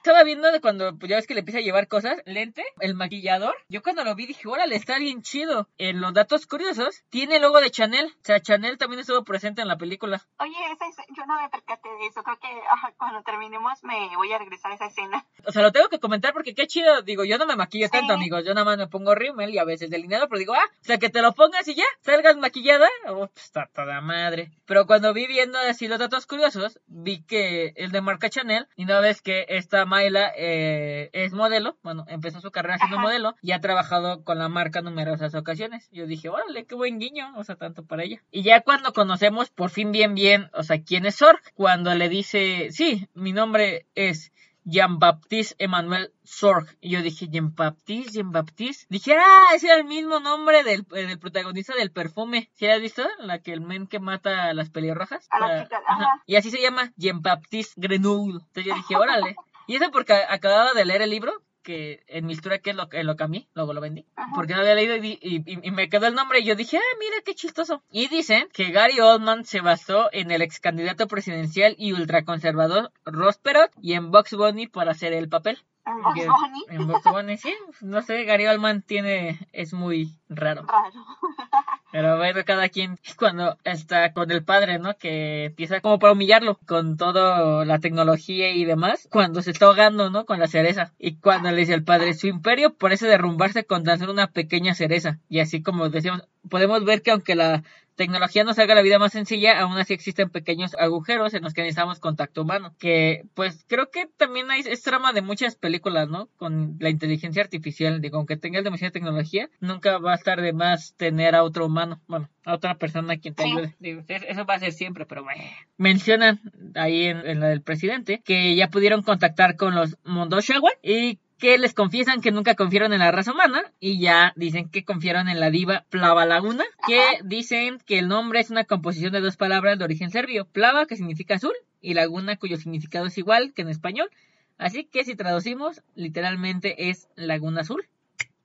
estaba 0.07 0.23
viendo 0.23 0.49
de 0.53 0.61
cuando 0.61 0.97
pues, 0.97 1.09
ya 1.09 1.17
ves 1.17 1.27
que 1.27 1.33
le 1.33 1.41
empieza 1.41 1.59
a 1.59 1.63
llevar 1.63 1.89
cosas, 1.89 2.21
lente, 2.25 2.63
el 2.79 2.95
maquillador. 2.95 3.53
Yo 3.67 3.83
cuando 3.83 4.05
lo 4.05 4.15
vi 4.15 4.25
dije, 4.25 4.47
órale, 4.47 4.77
está 4.77 4.99
bien 4.99 5.21
chido. 5.21 5.67
En 5.77 5.99
los 5.99 6.13
datos 6.13 6.47
curiosos, 6.47 7.03
tiene 7.09 7.35
el 7.35 7.41
logo 7.41 7.59
de 7.59 7.71
Chanel. 7.71 8.05
O 8.05 8.23
sea, 8.23 8.39
Chanel 8.39 8.77
también 8.77 9.01
estuvo 9.01 9.25
presente 9.25 9.61
en 9.61 9.67
la 9.67 9.77
película. 9.77 10.25
Oye, 10.39 10.55
esa 10.71 10.85
yo 11.09 11.25
no 11.25 11.41
me 11.41 11.49
percaté 11.49 11.89
de 11.89 12.05
eso. 12.07 12.23
Creo 12.23 12.39
que 12.39 12.47
cuando 12.95 13.21
terminemos 13.23 13.83
me 13.83 14.15
voy 14.15 14.31
a 14.31 14.37
regresar 14.37 14.71
a 14.71 14.75
esa 14.75 14.85
escena. 14.85 15.25
O 15.45 15.51
sea, 15.51 15.61
lo 15.61 15.73
tengo 15.73 15.89
que 15.89 15.99
comentar 15.99 16.31
porque 16.31 16.55
qué 16.55 16.67
chido. 16.67 17.01
Digo, 17.01 17.25
yo 17.25 17.37
no 17.37 17.45
me 17.45 17.57
maquillo 17.57 17.89
tanto, 17.89 18.13
amigos. 18.13 18.45
Yo 18.45 18.53
nada 18.53 18.63
más 18.63 18.77
me 18.77 18.87
pongo 18.87 19.13
rímel 19.13 19.53
y 19.53 19.57
a 19.57 19.65
veces 19.65 19.89
delineado, 19.89 20.29
pero 20.29 20.39
digo, 20.39 20.53
ah, 20.53 20.71
o 20.81 20.85
sea, 20.85 20.99
que 20.99 21.09
te 21.09 21.21
lo 21.21 21.33
pongas 21.33 21.67
y 21.67 21.75
ya, 21.75 21.85
salgas 21.99 22.37
maquillada. 22.37 22.87
Oh, 23.07 23.27
pues, 23.27 23.43
está 23.45 23.69
toda 23.73 23.99
madre. 23.99 24.51
Pero 24.65 24.85
cuando 24.85 25.13
vi 25.13 25.27
viendo 25.27 25.59
así 25.59 25.89
los 25.89 25.99
datos 25.99 26.25
curiosos, 26.27 26.79
vi 26.87 27.23
que 27.23 27.73
el 27.75 27.91
de 27.91 27.99
marca 27.99 28.29
Chanel, 28.29 28.67
y 28.77 28.85
no 28.85 29.01
ves 29.01 29.21
que 29.21 29.45
esta 29.49 29.85
Mayla 29.97 30.31
eh, 30.37 31.09
es 31.13 31.33
modelo, 31.33 31.75
bueno, 31.81 32.05
empezó 32.07 32.39
su 32.39 32.51
carrera 32.51 32.77
siendo 32.77 32.99
modelo 32.99 33.35
y 33.41 33.51
ha 33.51 33.61
trabajado 33.61 34.23
con 34.23 34.37
la 34.37 34.47
marca 34.47 34.81
numerosas 34.81 35.33
ocasiones. 35.33 35.89
Yo 35.91 36.05
dije, 36.05 36.29
órale, 36.29 36.65
qué 36.65 36.75
buen 36.75 36.99
guiño, 36.99 37.33
o 37.35 37.43
sea, 37.43 37.55
tanto 37.55 37.83
para 37.83 38.03
ella. 38.03 38.21
Y 38.29 38.43
ya 38.43 38.61
cuando 38.61 38.93
conocemos 38.93 39.49
por 39.49 39.71
fin 39.71 39.91
bien 39.91 40.13
bien, 40.13 40.51
o 40.53 40.61
sea, 40.61 40.83
quién 40.83 41.07
es 41.07 41.15
Sorg, 41.15 41.41
cuando 41.55 41.95
le 41.95 42.09
dice, 42.09 42.67
sí, 42.69 43.07
mi 43.15 43.33
nombre 43.33 43.87
es 43.95 44.31
Jean-Baptiste 44.65 45.55
Emmanuel 45.57 46.13
Sorg. 46.23 46.67
Y 46.79 46.91
yo 46.91 47.01
dije, 47.01 47.27
Jean-Baptiste, 47.27 48.11
Jean-Baptiste. 48.11 48.85
Dije, 48.89 49.15
ah, 49.17 49.55
ese 49.55 49.67
era 49.67 49.77
el 49.77 49.85
mismo 49.85 50.19
nombre 50.19 50.63
del, 50.63 50.85
eh, 50.93 51.07
del 51.07 51.17
protagonista 51.17 51.73
del 51.73 51.91
perfume. 51.91 52.51
¿Sí 52.53 52.67
has 52.67 52.81
visto? 52.81 53.03
La 53.19 53.39
que 53.41 53.53
el 53.53 53.61
men 53.61 53.87
que 53.87 53.99
mata 53.99 54.45
a 54.45 54.53
las 54.53 54.69
pelirrojas. 54.69 55.27
A 55.31 55.39
la 55.39 55.63
chica, 55.63 55.81
Y 56.27 56.35
así 56.35 56.51
se 56.51 56.61
llama 56.61 56.91
Jean-Baptiste 56.97 57.73
Grenoble. 57.77 58.41
Entonces 58.45 58.65
yo 58.65 58.75
dije, 58.75 58.95
órale. 58.95 59.35
Y 59.67 59.75
eso 59.75 59.91
porque 59.91 60.13
acababa 60.13 60.73
de 60.73 60.85
leer 60.85 61.01
el 61.01 61.09
libro, 61.09 61.43
que 61.61 62.01
en 62.07 62.25
mi 62.25 62.31
historia 62.31 62.59
que 62.59 62.73
lo, 62.73 62.87
lo 62.89 63.15
cambié, 63.17 63.49
luego 63.53 63.73
lo 63.73 63.81
vendí, 63.81 64.05
porque 64.33 64.53
no 64.53 64.61
había 64.61 64.75
leído 64.75 64.95
y, 64.95 65.19
y, 65.21 65.71
me 65.71 65.89
quedó 65.89 66.07
el 66.07 66.15
nombre 66.15 66.39
y 66.39 66.45
yo 66.45 66.55
dije, 66.55 66.77
ah, 66.77 66.97
mira 66.97 67.17
qué 67.25 67.35
chistoso. 67.35 67.83
Y 67.91 68.07
dicen 68.07 68.47
que 68.53 68.71
Gary 68.71 69.01
Oldman 69.01 69.43
se 69.43 69.59
basó 69.59 70.07
en 70.13 70.31
el 70.31 70.41
ex 70.41 70.61
candidato 70.61 71.07
presidencial 71.07 71.75
y 71.77 71.91
ultraconservador 71.91 72.93
Ross 73.03 73.37
Perot 73.37 73.71
y 73.81 73.93
en 73.93 74.11
Box 74.11 74.35
Bunny 74.35 74.67
para 74.67 74.91
hacer 74.91 75.11
el 75.11 75.27
papel. 75.27 75.57
¿En 75.87 76.01
Box 76.01 76.25
Bunny? 76.25 76.65
En 76.69 76.87
Box 76.87 77.03
Bunny, 77.05 77.37
sí. 77.37 77.53
No 77.81 78.01
sé, 78.01 78.25
Gary 78.25 78.45
Oldman 78.45 78.81
tiene, 78.81 79.39
es 79.53 79.73
muy 79.73 80.17
raro. 80.27 80.65
Raro. 80.67 80.93
Pero 81.93 82.17
bueno, 82.17 82.41
cada 82.45 82.67
quien 82.67 82.99
cuando 83.17 83.57
está 83.63 84.11
con 84.11 84.29
el 84.29 84.43
padre, 84.43 84.79
¿no? 84.79 84.97
Que 84.97 85.45
empieza 85.45 85.79
como 85.79 85.97
para 85.97 86.11
humillarlo 86.11 86.59
con 86.67 86.97
toda 86.97 87.63
la 87.63 87.79
tecnología 87.79 88.51
y 88.51 88.65
demás, 88.65 89.07
cuando 89.09 89.41
se 89.41 89.51
está 89.51 89.67
ahogando, 89.67 90.09
¿no? 90.09 90.25
Con 90.25 90.39
la 90.39 90.47
cereza. 90.47 90.93
Y 90.99 91.15
cuando 91.15 91.49
le 91.51 91.61
dice 91.61 91.73
al 91.73 91.83
padre, 91.83 92.13
su 92.13 92.27
imperio 92.27 92.73
parece 92.75 93.07
derrumbarse 93.07 93.63
con 93.63 93.85
tan 93.85 93.99
solo 93.99 94.11
una 94.11 94.27
pequeña 94.27 94.75
cereza. 94.75 95.19
Y 95.29 95.39
así 95.39 95.61
como 95.63 95.89
decíamos, 95.89 96.27
podemos 96.49 96.83
ver 96.83 97.01
que 97.01 97.11
aunque 97.11 97.35
la 97.35 97.63
tecnología 97.97 98.43
nos 98.43 98.57
haga 98.59 98.75
la 98.75 98.81
vida 98.81 98.99
más 98.99 99.11
sencilla, 99.11 99.59
aún 99.59 99.77
así 99.77 99.93
existen 99.93 100.29
pequeños 100.29 100.75
agujeros 100.79 101.33
en 101.33 101.43
los 101.43 101.53
que 101.53 101.63
necesitamos 101.63 101.99
contacto 101.99 102.43
humano. 102.43 102.73
Que, 102.79 103.23
pues, 103.33 103.65
creo 103.67 103.89
que 103.89 104.05
también 104.17 104.49
hay, 104.51 104.61
es 104.61 104.83
trama 104.83 105.11
de 105.11 105.21
muchas 105.21 105.55
películas, 105.55 106.07
¿no? 106.07 106.29
Con 106.37 106.77
la 106.79 106.89
inteligencia 106.89 107.41
artificial, 107.41 107.99
digo, 107.99 108.17
aunque 108.17 108.37
tengas 108.37 108.63
demasiada 108.63 108.91
tecnología, 108.91 109.49
nunca 109.59 109.97
va 109.97 110.13
a 110.13 110.15
estar 110.15 110.39
de 110.39 110.53
más 110.53 110.93
tener 110.95 111.35
a 111.35 111.43
otro 111.43 111.65
humano, 111.65 111.99
bueno, 112.07 112.29
a 112.45 112.53
otra 112.53 112.75
persona 112.75 113.17
quien 113.17 113.33
te 113.33 113.43
ayude. 113.43 113.75
Digo, 113.79 114.03
eso 114.07 114.45
va 114.45 114.53
a 114.53 114.59
ser 114.59 114.71
siempre, 114.71 115.05
pero 115.05 115.23
bueno. 115.23 115.41
Mencionan 115.77 116.39
ahí 116.75 117.05
en, 117.05 117.27
en 117.27 117.39
la 117.39 117.47
del 117.47 117.61
presidente 117.61 118.21
que 118.23 118.55
ya 118.55 118.69
pudieron 118.69 119.01
contactar 119.01 119.55
con 119.55 119.73
los 119.75 119.97
Mondoshawa 120.03 120.69
y 120.83 121.19
que 121.37 121.57
les 121.57 121.73
confiesan 121.73 122.21
que 122.21 122.31
nunca 122.31 122.55
confiaron 122.55 122.93
en 122.93 122.99
la 122.99 123.11
raza 123.11 123.31
humana 123.31 123.71
y 123.79 123.99
ya 123.99 124.33
dicen 124.35 124.69
que 124.69 124.83
confiaron 124.83 125.29
en 125.29 125.39
la 125.39 125.51
diva 125.51 125.85
Plava 125.89 126.25
Laguna, 126.25 126.63
que 126.87 127.01
dicen 127.23 127.79
que 127.85 127.99
el 127.99 128.07
nombre 128.07 128.39
es 128.39 128.49
una 128.49 128.63
composición 128.63 129.13
de 129.13 129.21
dos 129.21 129.37
palabras 129.37 129.77
de 129.77 129.85
origen 129.85 130.09
serbio, 130.09 130.45
Plava 130.45 130.87
que 130.87 130.95
significa 130.95 131.35
azul 131.35 131.53
y 131.81 131.93
Laguna 131.93 132.37
cuyo 132.37 132.57
significado 132.57 133.05
es 133.05 133.17
igual 133.17 133.53
que 133.53 133.61
en 133.61 133.69
español, 133.69 134.09
así 134.57 134.85
que 134.85 135.03
si 135.03 135.15
traducimos 135.15 135.81
literalmente 135.95 136.89
es 136.89 137.07
Laguna 137.15 137.61
Azul. 137.61 137.87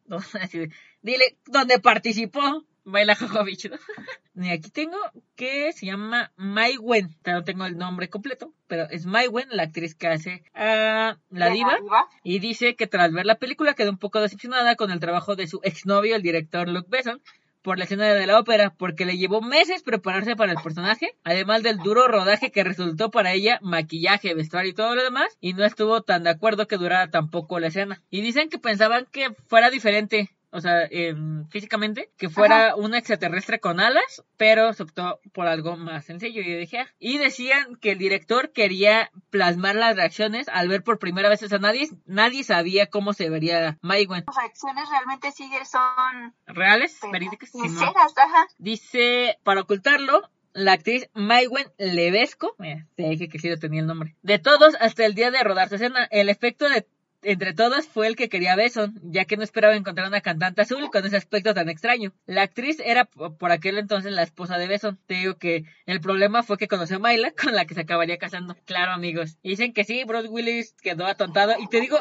Dile 1.03 1.37
dónde 1.47 1.79
participó 1.79 2.65
Baila 2.85 3.15
Jojovic, 3.15 3.71
¿no? 3.71 3.77
y 4.47 4.51
aquí 4.51 4.71
tengo 4.71 4.99
que 5.37 5.73
se 5.73 5.87
llama 5.87 6.33
Mai 6.37 6.77
Wen. 6.79 7.17
No 7.25 7.45
tengo 7.45 7.67
el 7.67 7.77
nombre 7.77 8.09
completo, 8.09 8.53
pero 8.67 8.89
es 8.91 9.07
Mai 9.07 9.29
Wen, 9.29 9.49
la 9.51 9.65
actriz 9.65 9.95
que 9.95 10.09
hace 10.09 10.43
a 10.55 11.19
la 11.31 11.49
diva. 11.51 11.79
Y 12.25 12.39
dice 12.39 12.75
que 12.75 12.87
tras 12.87 13.13
ver 13.13 13.27
la 13.27 13.39
película 13.39 13.75
quedó 13.75 13.91
un 13.91 13.99
poco 13.99 14.21
decepcionada 14.21 14.77
con 14.77 14.91
el 14.91 15.01
trabajo 15.01 15.37
de 15.37 15.47
su 15.47 15.61
exnovio, 15.63 16.17
el 16.17 16.23
director 16.23 16.69
Luke 16.69 16.89
Besson, 16.91 17.23
por 17.63 17.79
la 17.79 17.85
escena 17.85 18.09
de 18.09 18.27
la 18.27 18.39
ópera, 18.39 18.75
porque 18.77 19.07
le 19.07 19.17
llevó 19.17 19.41
meses 19.41 19.83
prepararse 19.83 20.37
para 20.37 20.53
el 20.53 20.59
personaje, 20.63 21.15
además 21.25 21.63
del 21.63 21.79
duro 21.79 22.09
rodaje 22.09 22.51
que 22.51 22.65
resultó 22.65 23.11
para 23.11 23.33
ella, 23.33 23.59
maquillaje, 23.63 24.35
vestuario 24.35 24.73
y 24.73 24.75
todo 24.75 24.95
lo 24.97 25.03
demás, 25.03 25.37
y 25.41 25.55
no 25.55 25.65
estuvo 25.65 26.03
tan 26.03 26.25
de 26.25 26.31
acuerdo 26.31 26.67
que 26.67 26.77
durara 26.77 27.11
tampoco 27.11 27.61
la 27.61 27.69
escena. 27.69 28.03
Y 28.11 28.21
dicen 28.21 28.49
que 28.49 28.59
pensaban 28.59 29.07
que 29.11 29.33
fuera 29.47 29.71
diferente, 29.71 30.31
o 30.53 30.61
sea, 30.61 30.87
em, 30.91 31.49
físicamente, 31.49 32.11
que 32.19 32.29
fuera 32.29 32.77
un 32.77 32.95
extraterrestre 32.95 33.59
con 33.59 33.81
alas, 33.81 34.23
pero 34.37 34.73
se 34.75 34.83
optó 34.83 35.19
por 35.33 35.47
algo 35.47 35.77
más 35.77 36.05
sencillo. 36.05 36.43
Y 36.43 36.53
yo 36.53 36.59
dije, 36.59 36.79
ah". 36.81 36.89
y 36.99 37.17
decían 37.19 37.77
que 37.77 37.93
el 37.93 37.99
director 37.99 38.53
quería 38.53 39.11
plasmar 39.31 39.77
las 39.77 39.97
reacciones 39.97 40.49
al 40.49 40.69
ver 40.69 40.85
por 40.85 40.99
primera 40.99 41.31
vez, 41.31 41.43
o 41.43 41.49
sea, 41.49 41.59
nadie, 41.59 41.89
nadie 42.05 42.45
sabía 42.45 42.89
cómo 42.89 43.15
se 43.15 43.31
vería 43.31 43.79
Maigwen. 43.81 44.25
Las 44.27 44.37
reacciones 44.37 44.89
realmente 44.91 45.33
sí 45.33 45.51
son 45.65 46.35
reales, 46.47 46.99
verídicas. 47.11 47.51
Sinceras, 47.51 48.13
ajá. 48.17 48.47
Dice, 48.59 49.39
para 49.43 49.63
ocultarlo, 49.63 50.31
la 50.53 50.73
actriz 50.73 51.09
Maigwen 51.15 51.67
Levesco, 51.79 52.55
mira, 52.59 52.87
te 52.95 53.09
dije 53.09 53.29
que 53.29 53.39
sí 53.39 53.49
lo 53.49 53.59
tenía 53.59 53.81
el 53.81 53.87
nombre, 53.87 54.17
de 54.23 54.39
todos 54.39 54.75
hasta 54.81 55.07
el 55.07 55.15
día 55.15 55.31
de 55.31 55.43
rodar 55.43 55.71
su 55.71 55.77
escena, 55.77 56.07
el 56.11 56.29
efecto 56.29 56.69
de 56.69 56.87
entre 57.23 57.55
todas 57.55 57.87
fue 57.87 58.07
el 58.07 58.17
que 58.17 58.29
quería 58.29 58.57
Besson, 58.57 59.01
ya 59.03 59.25
que 59.25 59.37
no 59.37 59.43
esperaba 59.43 59.77
encontrar 59.77 60.09
una 60.09 60.21
cantante 60.21 60.63
azul 60.63 60.91
con 60.91 61.07
ese 61.07 61.17
aspecto 61.17 61.55
tan 61.55 61.69
extraño. 61.69 62.13
La 62.27 62.43
actriz 62.43 62.81
era 62.85 63.05
por 63.05 63.53
aquel 63.53 63.79
entonces 63.79 64.13
la 64.13 64.23
esposa 64.23 64.59
de 64.59 64.69
Besson. 64.69 64.99
Te 65.07 65.15
digo 65.15 65.37
que 65.37 65.65
el 65.87 66.01
problema 66.01 66.43
fue 66.43 66.59
que 66.59 66.69
conoció 66.69 66.97
a 66.97 67.01
Mayla, 67.01 67.33
con 67.41 67.55
la 67.55 67.65
que 67.65 67.75
se 67.75 67.83
acabaría 67.83 68.19
casando. 68.19 68.57
Claro, 68.65 68.93
amigos. 68.93 69.39
dicen 69.43 69.73
que 69.73 69.85
sí, 69.85 70.05
Bruce 70.05 70.29
Willis 70.29 70.75
quedó 70.83 71.07
atontado. 71.07 71.55
Y 71.59 71.69
te 71.69 71.81
digo, 71.81 71.99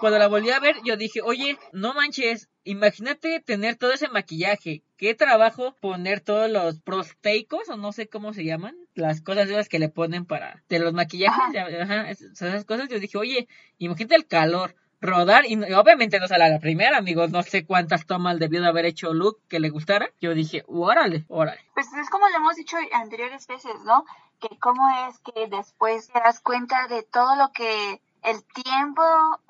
cuando 0.00 0.18
la 0.18 0.28
volví 0.28 0.50
a 0.50 0.60
ver, 0.60 0.76
yo 0.84 0.96
dije, 0.96 1.20
oye, 1.22 1.58
no 1.72 1.94
manches, 1.94 2.48
Imagínate 2.64 3.40
tener 3.40 3.76
todo 3.76 3.92
ese 3.92 4.08
maquillaje. 4.08 4.82
Qué 4.98 5.14
trabajo 5.14 5.74
poner 5.80 6.20
todos 6.20 6.50
los 6.50 6.80
prosteicos 6.80 7.70
o 7.70 7.78
no 7.78 7.90
sé 7.92 8.06
cómo 8.06 8.34
se 8.34 8.44
llaman. 8.44 8.76
Las 9.00 9.20
cosas 9.20 9.48
esas 9.48 9.68
que 9.68 9.78
le 9.78 9.88
ponen 9.88 10.24
para 10.26 10.62
de 10.68 10.78
los 10.78 10.92
maquillajes. 10.92 11.56
Ajá, 11.80 12.10
esas 12.10 12.64
cosas. 12.64 12.88
Yo 12.88 13.00
dije, 13.00 13.18
oye, 13.18 13.48
imagínate 13.78 14.14
el 14.14 14.26
calor. 14.26 14.76
Rodar, 15.02 15.46
y, 15.46 15.54
obviamente 15.72 16.20
no 16.20 16.28
sale 16.28 16.50
la 16.50 16.58
primera, 16.58 16.98
amigos. 16.98 17.30
No 17.30 17.42
sé 17.42 17.64
cuántas 17.64 18.04
tomas 18.04 18.38
debió 18.38 18.60
de 18.60 18.68
haber 18.68 18.84
hecho 18.84 19.14
Luke 19.14 19.40
que 19.48 19.58
le 19.58 19.70
gustara. 19.70 20.10
Yo 20.20 20.34
dije, 20.34 20.62
órale, 20.68 21.24
órale. 21.28 21.60
Pues 21.72 21.86
es 21.94 22.10
como 22.10 22.28
lo 22.28 22.36
hemos 22.36 22.56
dicho 22.56 22.76
anteriores 22.92 23.46
veces, 23.46 23.72
¿no? 23.86 24.04
Que 24.40 24.58
cómo 24.58 24.82
es 25.08 25.18
que 25.20 25.48
después 25.48 26.08
te 26.12 26.20
das 26.20 26.40
cuenta 26.40 26.86
de 26.88 27.02
todo 27.02 27.34
lo 27.36 27.50
que 27.52 28.02
el 28.22 28.44
tiempo, 28.44 29.02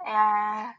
eh, 0.06 0.76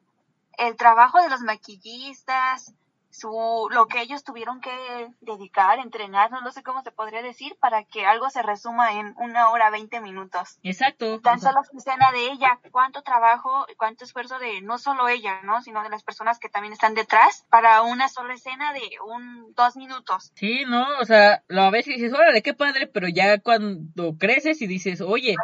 el 0.57 0.77
trabajo 0.77 1.21
de 1.21 1.29
los 1.29 1.41
maquillistas, 1.41 2.73
su, 3.11 3.67
lo 3.71 3.87
que 3.87 4.01
ellos 4.01 4.23
tuvieron 4.23 4.61
que 4.61 5.09
dedicar, 5.19 5.79
entrenar, 5.79 6.31
no, 6.31 6.51
sé 6.51 6.63
cómo 6.63 6.81
se 6.81 6.91
podría 6.91 7.21
decir, 7.21 7.55
para 7.59 7.83
que 7.83 8.05
algo 8.05 8.29
se 8.29 8.41
resuma 8.41 8.93
en 8.99 9.13
una 9.17 9.49
hora 9.49 9.69
veinte 9.69 9.99
minutos. 9.99 10.59
Exacto. 10.63 11.19
Tan 11.19 11.39
solo 11.39 11.61
la 11.61 11.77
escena 11.77 12.11
de 12.11 12.31
ella, 12.31 12.59
cuánto 12.71 13.01
trabajo, 13.01 13.65
cuánto 13.77 14.05
esfuerzo 14.05 14.39
de 14.39 14.61
no 14.61 14.77
solo 14.77 15.07
ella, 15.07 15.41
¿no? 15.43 15.61
Sino 15.61 15.83
de 15.83 15.89
las 15.89 16.03
personas 16.03 16.39
que 16.39 16.49
también 16.49 16.73
están 16.73 16.93
detrás 16.93 17.45
para 17.49 17.81
una 17.81 18.07
sola 18.07 18.33
escena 18.33 18.73
de 18.73 18.81
un, 19.05 19.53
dos 19.55 19.75
minutos. 19.75 20.31
Sí, 20.35 20.63
no, 20.67 20.87
o 20.99 21.05
sea, 21.05 21.43
lo 21.47 21.63
a 21.63 21.69
veces 21.69 21.95
dices, 21.95 22.13
órale, 22.13 22.41
qué 22.41 22.53
padre, 22.53 22.87
pero 22.87 23.07
ya 23.07 23.39
cuando 23.39 24.17
creces 24.17 24.61
y 24.61 24.67
dices, 24.67 25.01
oye, 25.01 25.35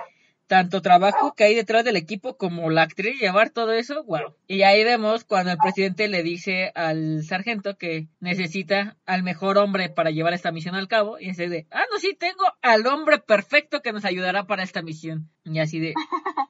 tanto 0.48 0.82
trabajo 0.82 1.34
que 1.34 1.44
hay 1.44 1.56
detrás 1.56 1.84
del 1.84 1.98
equipo 1.98 2.38
como 2.38 2.70
la 2.70 2.84
actriz 2.84 3.20
llevar 3.20 3.50
todo 3.50 3.74
eso, 3.74 4.04
wow. 4.06 4.34
Y 4.48 4.64
ahí 4.64 4.84
vemos 4.84 5.26
cuando 5.26 5.52
el 5.52 5.58
presidente 5.58 6.08
le 6.08 6.24
dice 6.24 6.72
al 6.74 7.24
sargento 7.24 7.78
que 7.78 8.08
necesita 8.20 8.98
al 9.06 9.24
mejor 9.24 9.58
hombre 9.58 9.90
para 9.90 10.12
llevar 10.12 10.34
esta 10.34 10.52
misión 10.52 10.76
al 10.76 10.88
cabo 10.88 11.20
y 11.20 11.28
dice 11.28 11.50
de, 11.50 11.68
ah, 11.72 11.84
no, 11.92 12.00
sí, 12.00 12.16
tengo 12.18 12.44
al 12.62 12.88
hombre 12.88 13.20
perfecto 13.20 13.82
que 13.82 13.92
nos 13.92 14.06
ayudará 14.06 14.48
para 14.48 14.64
esta 14.64 14.82
misión. 14.82 15.30
Y 15.44 15.60
así 15.60 15.80
de, 15.80 15.94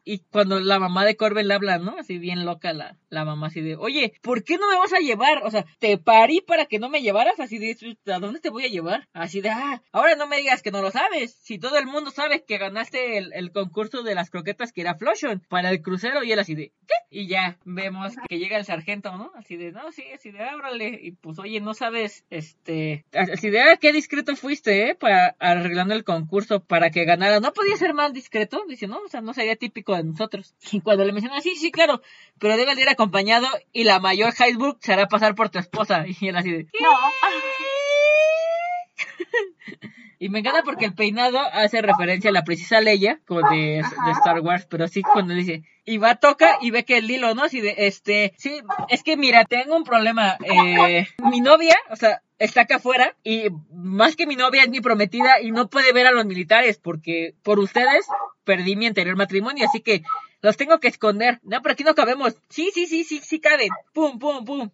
y 0.04 0.20
cuando 0.20 0.60
la 0.60 0.80
mamá 0.80 1.06
de 1.06 1.18
Corbin 1.18 1.48
le 1.48 1.56
habla, 1.56 1.80
¿no? 1.80 1.98
Así 1.98 2.18
bien 2.18 2.46
loca 2.46 2.74
la, 2.74 2.98
la 3.10 3.26
mamá, 3.26 3.48
así 3.48 3.62
de, 3.62 3.76
oye, 3.76 4.14
¿por 4.22 4.44
qué 4.44 4.58
no 4.58 4.70
me 4.70 4.78
vas 4.78 4.94
a 4.94 5.00
llevar? 5.00 5.44
O 5.44 5.52
sea, 5.52 5.66
te 5.80 5.98
parí 5.98 6.42
para 6.42 6.66
que 6.66 6.80
no 6.80 6.90
me 6.90 7.02
llevaras, 7.02 7.40
así 7.40 7.58
de, 7.58 7.78
¿a 8.12 8.20
dónde 8.20 8.40
te 8.40 8.50
voy 8.50 8.66
a 8.66 8.70
llevar? 8.70 9.08
Así 9.14 9.42
de, 9.42 9.50
ah, 9.50 9.82
ahora 9.92 10.16
no 10.16 10.28
me 10.28 10.38
digas 10.38 10.62
que 10.62 10.72
no 10.72 10.82
lo 10.82 10.92
sabes, 10.92 11.36
si 11.42 11.60
todo 11.60 11.78
el 11.78 11.88
mundo 11.88 12.12
sabe 12.12 12.44
que 12.44 12.58
ganaste 12.58 13.18
el, 13.18 13.34
el 13.34 13.52
concurso 13.52 13.87
de 13.90 14.16
las 14.16 14.30
croquetas 14.30 14.72
que 14.72 14.82
era 14.82 14.96
Flotion 14.96 15.42
para 15.48 15.70
el 15.70 15.82
crucero 15.82 16.24
y 16.24 16.32
él 16.32 16.40
así 16.40 16.56
de, 16.56 16.72
¿qué? 16.88 16.94
Y 17.10 17.28
ya 17.28 17.58
vemos 17.66 18.16
que 18.28 18.38
llega 18.38 18.58
el 18.58 18.66
sargento, 18.66 19.16
¿no? 19.18 19.32
Así 19.36 19.56
de, 19.56 19.72
no, 19.72 19.92
sí, 19.92 20.04
así 20.14 20.32
de, 20.32 20.44
ábrale, 20.44 21.00
y 21.02 21.12
pues, 21.12 21.40
oye, 21.40 21.62
no 21.62 21.74
sabes, 21.74 22.26
este, 22.30 23.06
así 23.14 23.50
de, 23.50 23.62
ah, 23.62 23.78
qué 23.78 23.94
discreto 23.94 24.36
fuiste, 24.36 24.90
¿eh? 24.90 24.96
Para 24.96 25.36
arreglando 25.40 25.94
el 25.94 26.04
concurso 26.04 26.60
para 26.60 26.90
que 26.90 27.06
ganara, 27.06 27.40
no 27.40 27.54
podía 27.54 27.78
ser 27.78 27.94
más 27.94 28.14
discreto, 28.14 28.64
dice, 28.68 28.88
¿no? 28.88 29.00
O 29.00 29.08
sea, 29.08 29.22
no 29.22 29.34
sería 29.34 29.56
típico 29.56 29.96
de 29.96 30.04
nosotros. 30.04 30.56
Y 30.78 30.82
cuando 30.82 31.06
le 31.06 31.14
mencionan, 31.14 31.42
sí, 31.42 31.56
sí, 31.56 31.72
claro, 31.72 32.02
pero 32.40 32.58
debe 32.58 32.76
de 32.76 32.82
ir 32.82 32.90
acompañado 32.90 33.48
y 33.74 33.84
la 33.84 34.00
mayor 34.00 34.34
Heidelberg 34.38 34.78
se 34.80 34.94
hará 34.94 35.08
pasar 35.08 35.34
por 35.36 35.50
tu 35.50 35.60
esposa. 35.60 36.06
Y 36.20 36.28
él 36.28 36.36
así 36.36 36.52
de... 36.52 36.68
No. 36.80 36.90
Y 40.20 40.30
me 40.30 40.40
encanta 40.40 40.64
porque 40.64 40.86
el 40.86 40.96
peinado 40.96 41.40
hace 41.40 41.82
referencia 41.82 42.30
a 42.30 42.34
la 42.34 42.44
precisa 42.44 42.82
Leia, 42.82 43.20
como 43.28 43.48
de, 43.50 43.84
de, 44.06 44.12
Star 44.14 44.40
Wars, 44.40 44.66
pero 44.70 44.88
sí 44.88 45.02
cuando 45.02 45.34
dice, 45.34 45.64
y 45.86 45.98
va, 45.98 46.16
toca 46.16 46.58
y 46.62 46.72
ve 46.72 46.86
que 46.86 46.98
el 46.98 47.10
hilo, 47.10 47.36
¿no? 47.36 47.44
Así 47.44 47.62
de, 47.62 47.76
este, 47.78 48.34
sí, 48.38 48.62
es 48.90 49.04
que 49.04 49.16
mira, 49.16 49.46
tengo 49.46 49.76
un 49.76 49.84
problema, 49.84 50.38
eh, 50.44 51.08
mi 51.30 51.40
novia, 51.40 51.76
o 51.92 51.96
sea, 51.96 52.22
está 52.40 52.62
acá 52.62 52.78
afuera 52.78 53.16
y 53.24 53.48
más 53.72 54.16
que 54.16 54.28
mi 54.28 54.36
novia 54.36 54.64
es 54.64 54.70
mi 54.70 54.82
prometida 54.82 55.40
y 55.42 55.52
no 55.52 55.70
puede 55.70 55.94
ver 55.94 56.08
a 56.08 56.12
los 56.12 56.26
militares 56.26 56.78
porque 56.78 57.36
por 57.44 57.60
ustedes 57.60 58.06
perdí 58.44 58.76
mi 58.76 58.88
anterior 58.88 59.16
matrimonio, 59.16 59.68
así 59.68 59.82
que 59.82 60.04
los 60.42 60.58
tengo 60.58 60.80
que 60.80 60.88
esconder. 60.88 61.40
No, 61.44 61.62
pero 61.62 61.74
aquí 61.74 61.84
no 61.84 61.96
cabemos. 61.96 62.36
Sí, 62.50 62.72
sí, 62.74 62.86
sí, 62.86 63.04
sí, 63.04 63.20
sí 63.24 63.40
caben. 63.40 63.70
Pum, 63.94 64.20
pum, 64.20 64.46
pum. 64.46 64.70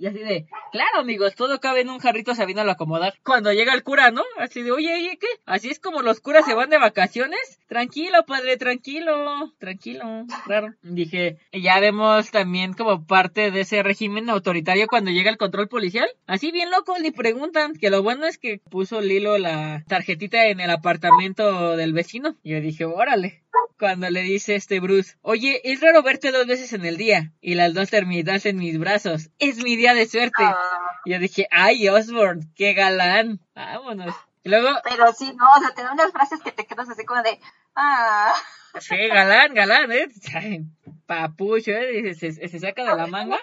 Y 0.00 0.06
así 0.06 0.18
de, 0.20 0.46
claro, 0.72 1.00
amigos, 1.00 1.34
todo 1.34 1.60
cabe 1.60 1.82
en 1.82 1.90
un 1.90 1.98
jarrito 1.98 2.34
sabiéndolo 2.34 2.70
acomodar. 2.70 3.12
Cuando 3.22 3.52
llega 3.52 3.74
el 3.74 3.82
cura, 3.82 4.10
¿no? 4.10 4.22
Así 4.38 4.62
de, 4.62 4.72
oye, 4.72 4.94
oye, 4.94 5.18
¿qué? 5.20 5.26
Así 5.44 5.68
es 5.68 5.78
como 5.78 6.00
los 6.00 6.20
curas 6.20 6.46
se 6.46 6.54
van 6.54 6.70
de 6.70 6.78
vacaciones. 6.78 7.60
Tranquilo, 7.68 8.24
padre, 8.26 8.56
tranquilo, 8.56 9.52
tranquilo. 9.58 10.24
Claro. 10.46 10.72
Dije, 10.80 11.36
ya 11.52 11.78
vemos 11.80 12.30
también 12.30 12.72
como 12.72 13.04
parte 13.04 13.50
de 13.50 13.60
ese 13.60 13.82
régimen 13.82 14.30
autoritario 14.30 14.86
cuando 14.86 15.10
llega 15.10 15.28
el 15.28 15.36
control 15.36 15.68
policial. 15.68 16.08
Así 16.26 16.50
bien 16.50 16.70
loco, 16.70 16.98
ni 16.98 17.10
preguntan. 17.10 17.74
Que 17.74 17.90
lo 17.90 18.02
bueno 18.02 18.26
es 18.26 18.38
que 18.38 18.62
puso 18.70 19.02
Lilo 19.02 19.36
la 19.36 19.84
tarjetita 19.86 20.46
en 20.46 20.60
el 20.60 20.70
apartamento 20.70 21.76
del 21.76 21.92
vecino. 21.92 22.36
Y 22.42 22.52
yo 22.52 22.62
dije, 22.62 22.86
órale 22.86 23.42
cuando 23.78 24.10
le 24.10 24.20
dice 24.22 24.54
este 24.54 24.80
Bruce, 24.80 25.16
oye, 25.22 25.60
es 25.64 25.80
raro 25.80 26.02
verte 26.02 26.32
dos 26.32 26.46
veces 26.46 26.72
en 26.72 26.84
el 26.84 26.96
día 26.96 27.32
y 27.40 27.54
las 27.54 27.74
dos 27.74 27.90
terminas 27.90 28.44
en 28.46 28.58
mis 28.58 28.78
brazos. 28.78 29.30
Es 29.38 29.62
mi 29.62 29.76
día 29.76 29.94
de 29.94 30.06
suerte. 30.06 30.42
Ah. 30.42 31.00
Y 31.04 31.12
yo 31.12 31.18
dije, 31.18 31.46
ay, 31.50 31.88
Osborne, 31.88 32.46
qué 32.54 32.74
galán. 32.74 33.40
Vámonos. 33.54 34.14
Y 34.42 34.50
luego... 34.50 34.68
Pero 34.84 35.12
sí, 35.12 35.32
no, 35.36 35.46
o 35.56 35.60
sea, 35.60 35.74
te 35.74 35.82
da 35.82 35.92
unas 35.92 36.12
frases 36.12 36.40
que 36.42 36.52
te 36.52 36.66
quedas 36.66 36.88
así 36.88 37.04
como 37.04 37.22
de, 37.22 37.40
ah. 37.74 38.34
Sí, 38.78 38.96
galán, 39.08 39.54
galán, 39.54 39.90
¿eh? 39.92 40.08
Papucho, 41.10 41.72
¿eh? 41.72 42.14
Se, 42.14 42.30
se, 42.30 42.58
saca 42.60 42.88
de 42.88 42.96
la 42.96 43.08
manga. 43.08 43.36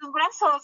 sus 0.00 0.10
brazos. 0.10 0.62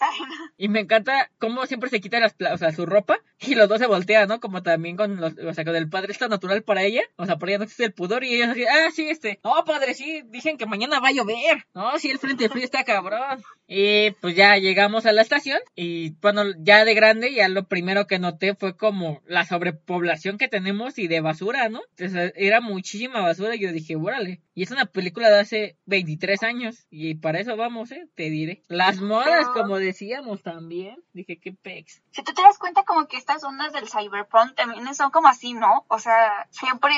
Y 0.56 0.68
me 0.68 0.80
encanta 0.80 1.30
cómo 1.38 1.66
siempre 1.66 1.90
se 1.90 2.00
quita 2.00 2.18
las, 2.18 2.34
o 2.50 2.56
sea, 2.56 2.72
su 2.72 2.86
ropa 2.86 3.18
y 3.40 3.54
los 3.54 3.68
dos 3.68 3.78
se 3.78 3.86
voltean, 3.86 4.26
¿no? 4.26 4.40
Como 4.40 4.62
también 4.62 4.96
con 4.96 5.20
los, 5.20 5.34
o 5.36 5.52
sea, 5.52 5.66
con 5.66 5.76
el 5.76 5.90
padre 5.90 6.12
está 6.12 6.28
natural 6.28 6.62
para 6.62 6.82
ella. 6.82 7.02
O 7.16 7.26
sea, 7.26 7.36
por 7.36 7.50
ella 7.50 7.58
no 7.58 7.64
existe 7.64 7.84
el 7.84 7.92
pudor 7.92 8.24
y 8.24 8.36
ella 8.36 8.54
dice, 8.54 8.70
ah, 8.70 8.90
sí, 8.90 9.06
este. 9.10 9.38
No, 9.44 9.66
padre, 9.66 9.92
sí, 9.92 10.22
dicen 10.28 10.56
que 10.56 10.64
mañana 10.64 10.98
va 10.98 11.08
a 11.08 11.12
llover. 11.12 11.66
No, 11.74 11.98
sí, 11.98 12.08
el 12.08 12.18
frente 12.18 12.48
frío 12.48 12.64
está 12.64 12.84
cabrón. 12.84 13.42
Y 13.66 14.12
pues 14.22 14.34
ya 14.34 14.56
llegamos 14.56 15.04
a 15.04 15.12
la 15.12 15.20
estación 15.20 15.58
y 15.74 16.12
bueno, 16.22 16.44
ya 16.58 16.86
de 16.86 16.94
grande 16.94 17.34
ya 17.34 17.50
lo 17.50 17.68
primero 17.68 18.06
que 18.06 18.18
noté 18.18 18.54
fue 18.54 18.78
como 18.78 19.20
la 19.26 19.44
sobrepoblación 19.44 20.38
que 20.38 20.48
tenemos 20.48 20.98
y 20.98 21.06
de 21.06 21.20
basura, 21.20 21.68
¿no? 21.68 21.82
Entonces, 21.98 22.32
era 22.34 22.62
muchísima 22.62 23.20
basura 23.20 23.56
y 23.56 23.60
yo 23.60 23.72
dije, 23.72 23.94
órale. 23.96 24.40
Y 24.56 24.62
es 24.62 24.70
una 24.70 24.86
película 24.86 25.28
de 25.28 25.38
hace 25.38 25.76
23 25.84 26.42
años. 26.42 26.86
Y 26.88 27.16
para 27.16 27.40
eso 27.40 27.58
vamos, 27.58 27.92
¿eh? 27.92 28.08
Te 28.14 28.30
diré. 28.30 28.62
Las 28.68 29.02
modas, 29.02 29.46
como 29.50 29.76
decíamos 29.76 30.42
también. 30.42 30.96
Dije, 31.12 31.38
qué 31.38 31.52
pex. 31.52 32.00
Si 32.10 32.22
tú 32.24 32.32
te 32.32 32.40
das 32.40 32.58
cuenta 32.58 32.82
como 32.84 33.06
que 33.06 33.18
estas 33.18 33.44
ondas 33.44 33.74
del 33.74 33.86
cyberpunk 33.86 34.54
también 34.54 34.94
son 34.94 35.10
como 35.10 35.28
así, 35.28 35.52
¿no? 35.52 35.84
O 35.88 35.98
sea, 35.98 36.48
siempre 36.48 36.94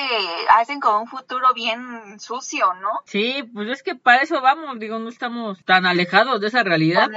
hacen 0.57 0.79
como 0.79 1.01
un 1.01 1.07
futuro 1.07 1.53
bien 1.53 2.17
sucio, 2.21 2.73
¿no? 2.75 3.01
Sí, 3.03 3.43
pues 3.53 3.67
es 3.67 3.83
que 3.83 3.93
para 3.93 4.21
eso 4.23 4.39
vamos. 4.39 4.79
Digo, 4.79 4.97
no 4.97 5.09
estamos 5.09 5.61
tan 5.65 5.85
alejados 5.85 6.39
de 6.39 6.47
esa 6.47 6.63
realidad. 6.63 7.09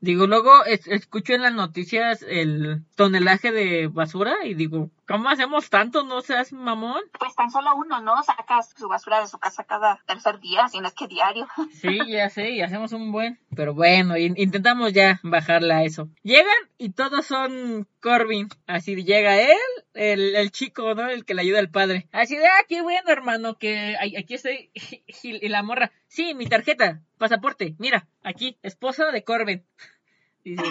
Digo, 0.00 0.26
luego 0.26 0.66
escucho 0.66 1.32
en 1.32 1.40
las 1.40 1.54
noticias 1.54 2.22
el 2.28 2.84
tonelaje 2.94 3.52
de 3.52 3.86
basura 3.86 4.34
y 4.44 4.52
digo, 4.52 4.90
¿Cómo 5.08 5.30
hacemos 5.30 5.70
tanto? 5.70 6.04
No 6.04 6.20
seas 6.20 6.52
mamón. 6.52 7.00
Pues 7.18 7.34
tan 7.34 7.50
solo 7.50 7.74
uno, 7.76 8.02
¿no? 8.02 8.22
Sacas 8.22 8.74
su 8.76 8.88
basura 8.88 9.20
de 9.20 9.26
su 9.26 9.38
casa 9.38 9.64
cada 9.64 9.98
tercer 10.06 10.38
día, 10.38 10.68
si 10.68 10.80
no 10.80 10.88
es 10.88 10.94
que 10.94 11.08
diario. 11.08 11.48
Sí, 11.80 11.98
ya 12.08 12.28
sé, 12.28 12.50
y 12.50 12.60
hacemos 12.60 12.92
un 12.92 13.10
buen. 13.10 13.40
Pero 13.56 13.72
bueno, 13.72 14.18
intentamos 14.18 14.92
ya 14.92 15.18
bajarla 15.22 15.78
a 15.78 15.84
eso. 15.84 16.10
Llegan 16.22 16.52
y 16.76 16.90
todos 16.90 17.24
son 17.24 17.88
Corbin. 18.02 18.48
Así 18.66 18.96
llega 19.02 19.40
él, 19.40 19.56
el, 19.94 20.36
el 20.36 20.50
chico, 20.50 20.94
¿no? 20.94 21.08
El 21.08 21.24
que 21.24 21.32
le 21.32 21.40
ayuda 21.40 21.60
al 21.60 21.70
padre. 21.70 22.06
Así 22.12 22.36
de, 22.36 22.46
ah, 22.46 22.64
qué 22.68 22.82
bueno, 22.82 23.08
hermano, 23.08 23.56
que 23.56 23.96
aquí 23.98 24.34
estoy. 24.34 24.70
Y 25.22 25.48
la 25.48 25.62
morra, 25.62 25.90
sí, 26.08 26.34
mi 26.34 26.46
tarjeta, 26.46 27.00
pasaporte, 27.16 27.74
mira, 27.78 28.08
aquí, 28.22 28.58
esposa 28.62 29.10
de 29.10 29.24
Corbin. 29.24 29.64
Dice, 30.44 30.64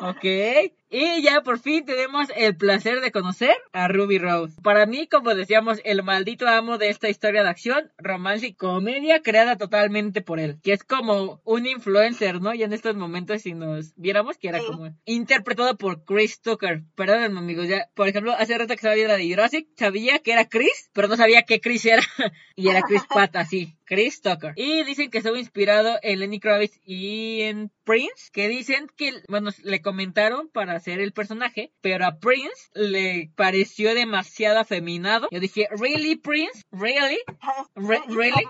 ok. 0.00 0.24
Y 0.96 1.22
ya 1.22 1.40
por 1.40 1.58
fin 1.58 1.84
tenemos 1.84 2.28
el 2.36 2.56
placer 2.56 3.00
de 3.00 3.10
conocer 3.10 3.56
a 3.72 3.88
Ruby 3.88 4.18
Rose. 4.18 4.54
Para 4.62 4.86
mí, 4.86 5.08
como 5.08 5.34
decíamos, 5.34 5.80
el 5.84 6.04
maldito 6.04 6.46
amo 6.46 6.78
de 6.78 6.88
esta 6.88 7.08
historia 7.08 7.42
de 7.42 7.48
acción, 7.48 7.90
romance 7.98 8.46
y 8.46 8.54
comedia 8.54 9.20
creada 9.20 9.56
totalmente 9.56 10.22
por 10.22 10.38
él. 10.38 10.60
Que 10.62 10.72
es 10.72 10.84
como 10.84 11.40
un 11.42 11.66
influencer, 11.66 12.40
¿no? 12.40 12.54
Y 12.54 12.62
en 12.62 12.72
estos 12.72 12.94
momentos, 12.94 13.42
si 13.42 13.54
nos 13.54 13.92
viéramos, 13.96 14.38
que 14.38 14.46
era 14.46 14.60
como 14.60 14.94
interpretado 15.04 15.76
por 15.76 16.04
Chris 16.04 16.40
Tucker. 16.40 16.84
Perdónenme, 16.94 17.40
amigos, 17.40 17.66
ya, 17.66 17.88
por 17.96 18.06
ejemplo, 18.06 18.32
hace 18.32 18.56
rato 18.56 18.68
que 18.68 18.74
estaba 18.74 18.94
viendo 18.94 19.14
la 19.14 19.18
de 19.18 19.28
Jurassic, 19.28 19.66
sabía 19.76 20.20
que 20.20 20.30
era 20.30 20.48
Chris, 20.48 20.90
pero 20.92 21.08
no 21.08 21.16
sabía 21.16 21.42
qué 21.42 21.60
Chris 21.60 21.86
era. 21.86 22.02
y 22.54 22.68
era 22.68 22.82
Chris 22.82 23.02
Pratt, 23.12 23.34
así. 23.34 23.76
Chris 23.84 24.22
Tucker. 24.22 24.52
Y 24.56 24.82
dicen 24.84 25.10
que 25.10 25.18
estuvo 25.18 25.36
inspirado 25.36 25.98
en 26.02 26.20
Lenny 26.20 26.40
Kravitz 26.40 26.80
y 26.84 27.42
en 27.42 27.70
Prince, 27.84 28.30
que 28.32 28.48
dicen 28.48 28.88
que, 28.96 29.12
bueno, 29.28 29.50
le 29.62 29.82
comentaron 29.82 30.48
para 30.48 30.80
hacer 30.84 31.00
el 31.00 31.12
personaje, 31.12 31.72
pero 31.80 32.04
a 32.04 32.18
Prince 32.18 32.70
le 32.74 33.30
pareció 33.36 33.94
demasiado 33.94 34.58
afeminado. 34.60 35.28
Yo 35.30 35.40
dije, 35.40 35.66
¿really, 35.70 36.16
Prince? 36.16 36.62
¿Really? 36.70 37.20
¿Really? 37.74 38.44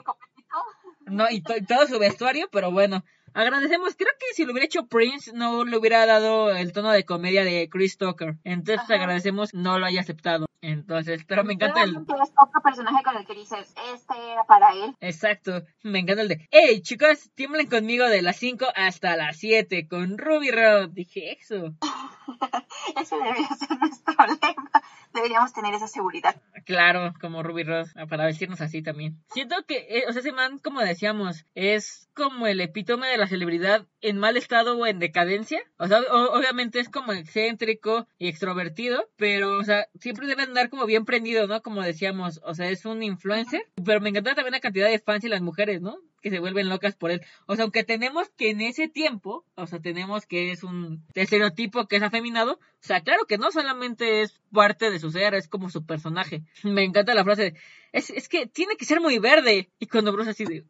No, 1.07 1.31
y, 1.31 1.37
y 1.37 1.65
todo 1.65 1.87
su 1.87 2.01
vestuario, 2.01 2.49
pero 2.51 2.73
bueno, 2.73 3.05
agradecemos. 3.35 3.95
Creo 3.95 4.11
que 4.19 4.35
si 4.35 4.45
lo 4.45 4.53
hubiera 4.53 4.67
hecho 4.67 4.87
Prince, 4.87 5.33
no 5.33 5.65
le 5.65 5.77
hubiera 5.77 6.07
dado 6.07 6.51
el 6.51 6.73
tono 6.73 6.91
de 6.91 7.05
comedia 7.05 7.45
de 7.45 7.69
Chris 7.71 7.99
Tucker. 7.99 8.37
Entonces 8.43 8.91
agradecemos 8.91 9.55
no 9.55 9.79
lo 9.79 9.87
haya 9.87 10.01
aceptado. 10.01 10.47
Entonces, 10.61 11.25
pero 11.27 11.45
me 11.45 11.53
encanta 11.53 11.83
el. 11.83 11.91
Es 11.91 11.97
otro 11.97 12.63
personaje 12.65 13.05
con 13.05 13.17
el 13.17 13.27
que 13.27 13.35
dices, 13.35 13.75
este 13.95 14.33
era 14.33 14.45
para 14.45 14.73
él. 14.73 14.97
Exacto, 15.01 15.63
me 15.83 15.99
encanta 15.99 16.23
el 16.23 16.29
de. 16.29 16.49
Hey, 16.51 16.81
chicos, 16.81 17.31
tiemblen 17.35 17.69
conmigo 17.69 18.09
de 18.09 18.23
las 18.23 18.37
5 18.37 18.67
hasta 18.75 19.15
las 19.17 19.37
7 19.37 19.87
con 19.89 20.17
Ruby 20.17 20.51
Road. 20.51 20.91
Dije 20.91 21.33
eso. 21.33 21.75
Ese 23.01 23.17
debería 23.17 23.49
ser 23.49 23.79
nuestro 23.79 24.15
lema. 24.27 24.71
Deberíamos 25.13 25.53
tener 25.53 25.75
esa 25.75 25.87
seguridad. 25.87 26.41
Claro, 26.65 27.13
como 27.21 27.43
Ruby 27.43 27.63
Road, 27.63 27.87
para 28.09 28.27
vestirnos 28.27 28.61
así 28.61 28.83
también. 28.83 29.23
Siento 29.33 29.57
que, 29.67 29.87
eh, 29.89 30.05
o 30.09 30.13
sea, 30.13 30.21
ese 30.21 30.33
man, 30.33 30.59
como 30.59 30.81
decíamos, 30.81 31.47
es 31.55 32.09
como 32.15 32.47
el 32.47 32.61
epítome 32.61 33.09
de 33.09 33.19
la 33.19 33.27
celebridad 33.27 33.87
en 34.01 34.19
mal 34.19 34.37
estado 34.37 34.77
o 34.77 34.87
en 34.87 34.99
decadencia. 34.99 35.61
O 35.79 35.87
sea, 35.87 36.01
obviamente 36.01 36.81
es 36.81 36.89
como 36.89 37.13
excéntrico 37.13 38.09
y 38.19 38.29
extrovertido, 38.29 39.09
pero, 39.17 39.59
o 39.59 39.65
sea, 39.65 39.87
siempre 40.01 40.27
debe 40.27 40.43
andar 40.43 40.69
como 40.69 40.87
bien 40.87 41.05
prendido, 41.05 41.47
¿no? 41.47 41.63
Como 41.63 41.83
decíamos, 41.83 42.41
o 42.45 42.55
sea, 42.55 42.69
es 42.69 42.85
un 42.85 43.03
influencer, 43.03 43.63
pero 43.85 44.01
me 44.01 44.09
encanta 44.09 44.35
también 44.35 44.53
la 44.53 44.61
cantidad 44.61 44.89
de 44.89 44.99
fans 44.99 45.25
y 45.25 45.29
las 45.29 45.43
mujeres, 45.43 45.81
¿no? 45.81 45.99
Que 46.25 46.31
se 46.31 46.41
vuelven 46.41 46.71
locas 46.71 46.97
por 46.97 47.11
él. 47.11 47.21
O 47.45 47.55
sea, 47.55 47.65
aunque 47.65 47.85
tenemos 47.85 48.31
que 48.31 48.49
en 48.49 48.63
ese 48.63 48.89
tiempo, 48.89 49.45
o 49.57 49.67
sea, 49.67 49.79
tenemos 49.81 50.25
que 50.25 50.53
es 50.53 50.65
un 50.65 51.05
estereotipo 51.15 51.87
que 51.87 51.97
es 51.97 52.03
afeminado, 52.03 52.55
o 52.55 52.59
sea, 52.81 53.03
claro 53.03 53.27
que 53.27 53.37
no 53.37 53.53
solamente 53.53 54.23
es 54.23 54.41
parte 54.51 54.91
de 54.91 54.99
su 54.99 55.11
ser, 55.11 55.35
es 55.35 55.49
como 55.49 55.69
su 55.69 55.85
personaje. 55.85 56.43
Me 56.63 56.83
encanta 56.83 57.13
la 57.13 57.25
frase, 57.25 57.53
es, 57.93 58.09
es 58.09 58.31
que 58.31 58.47
tiene 58.47 58.77
que 58.77 58.87
ser 58.87 59.03
muy 59.03 59.19
verde. 59.19 59.69
Y 59.79 59.87
cuando 59.87 60.13
Bruce 60.15 60.31
así 60.31 60.47
de, 60.47 60.65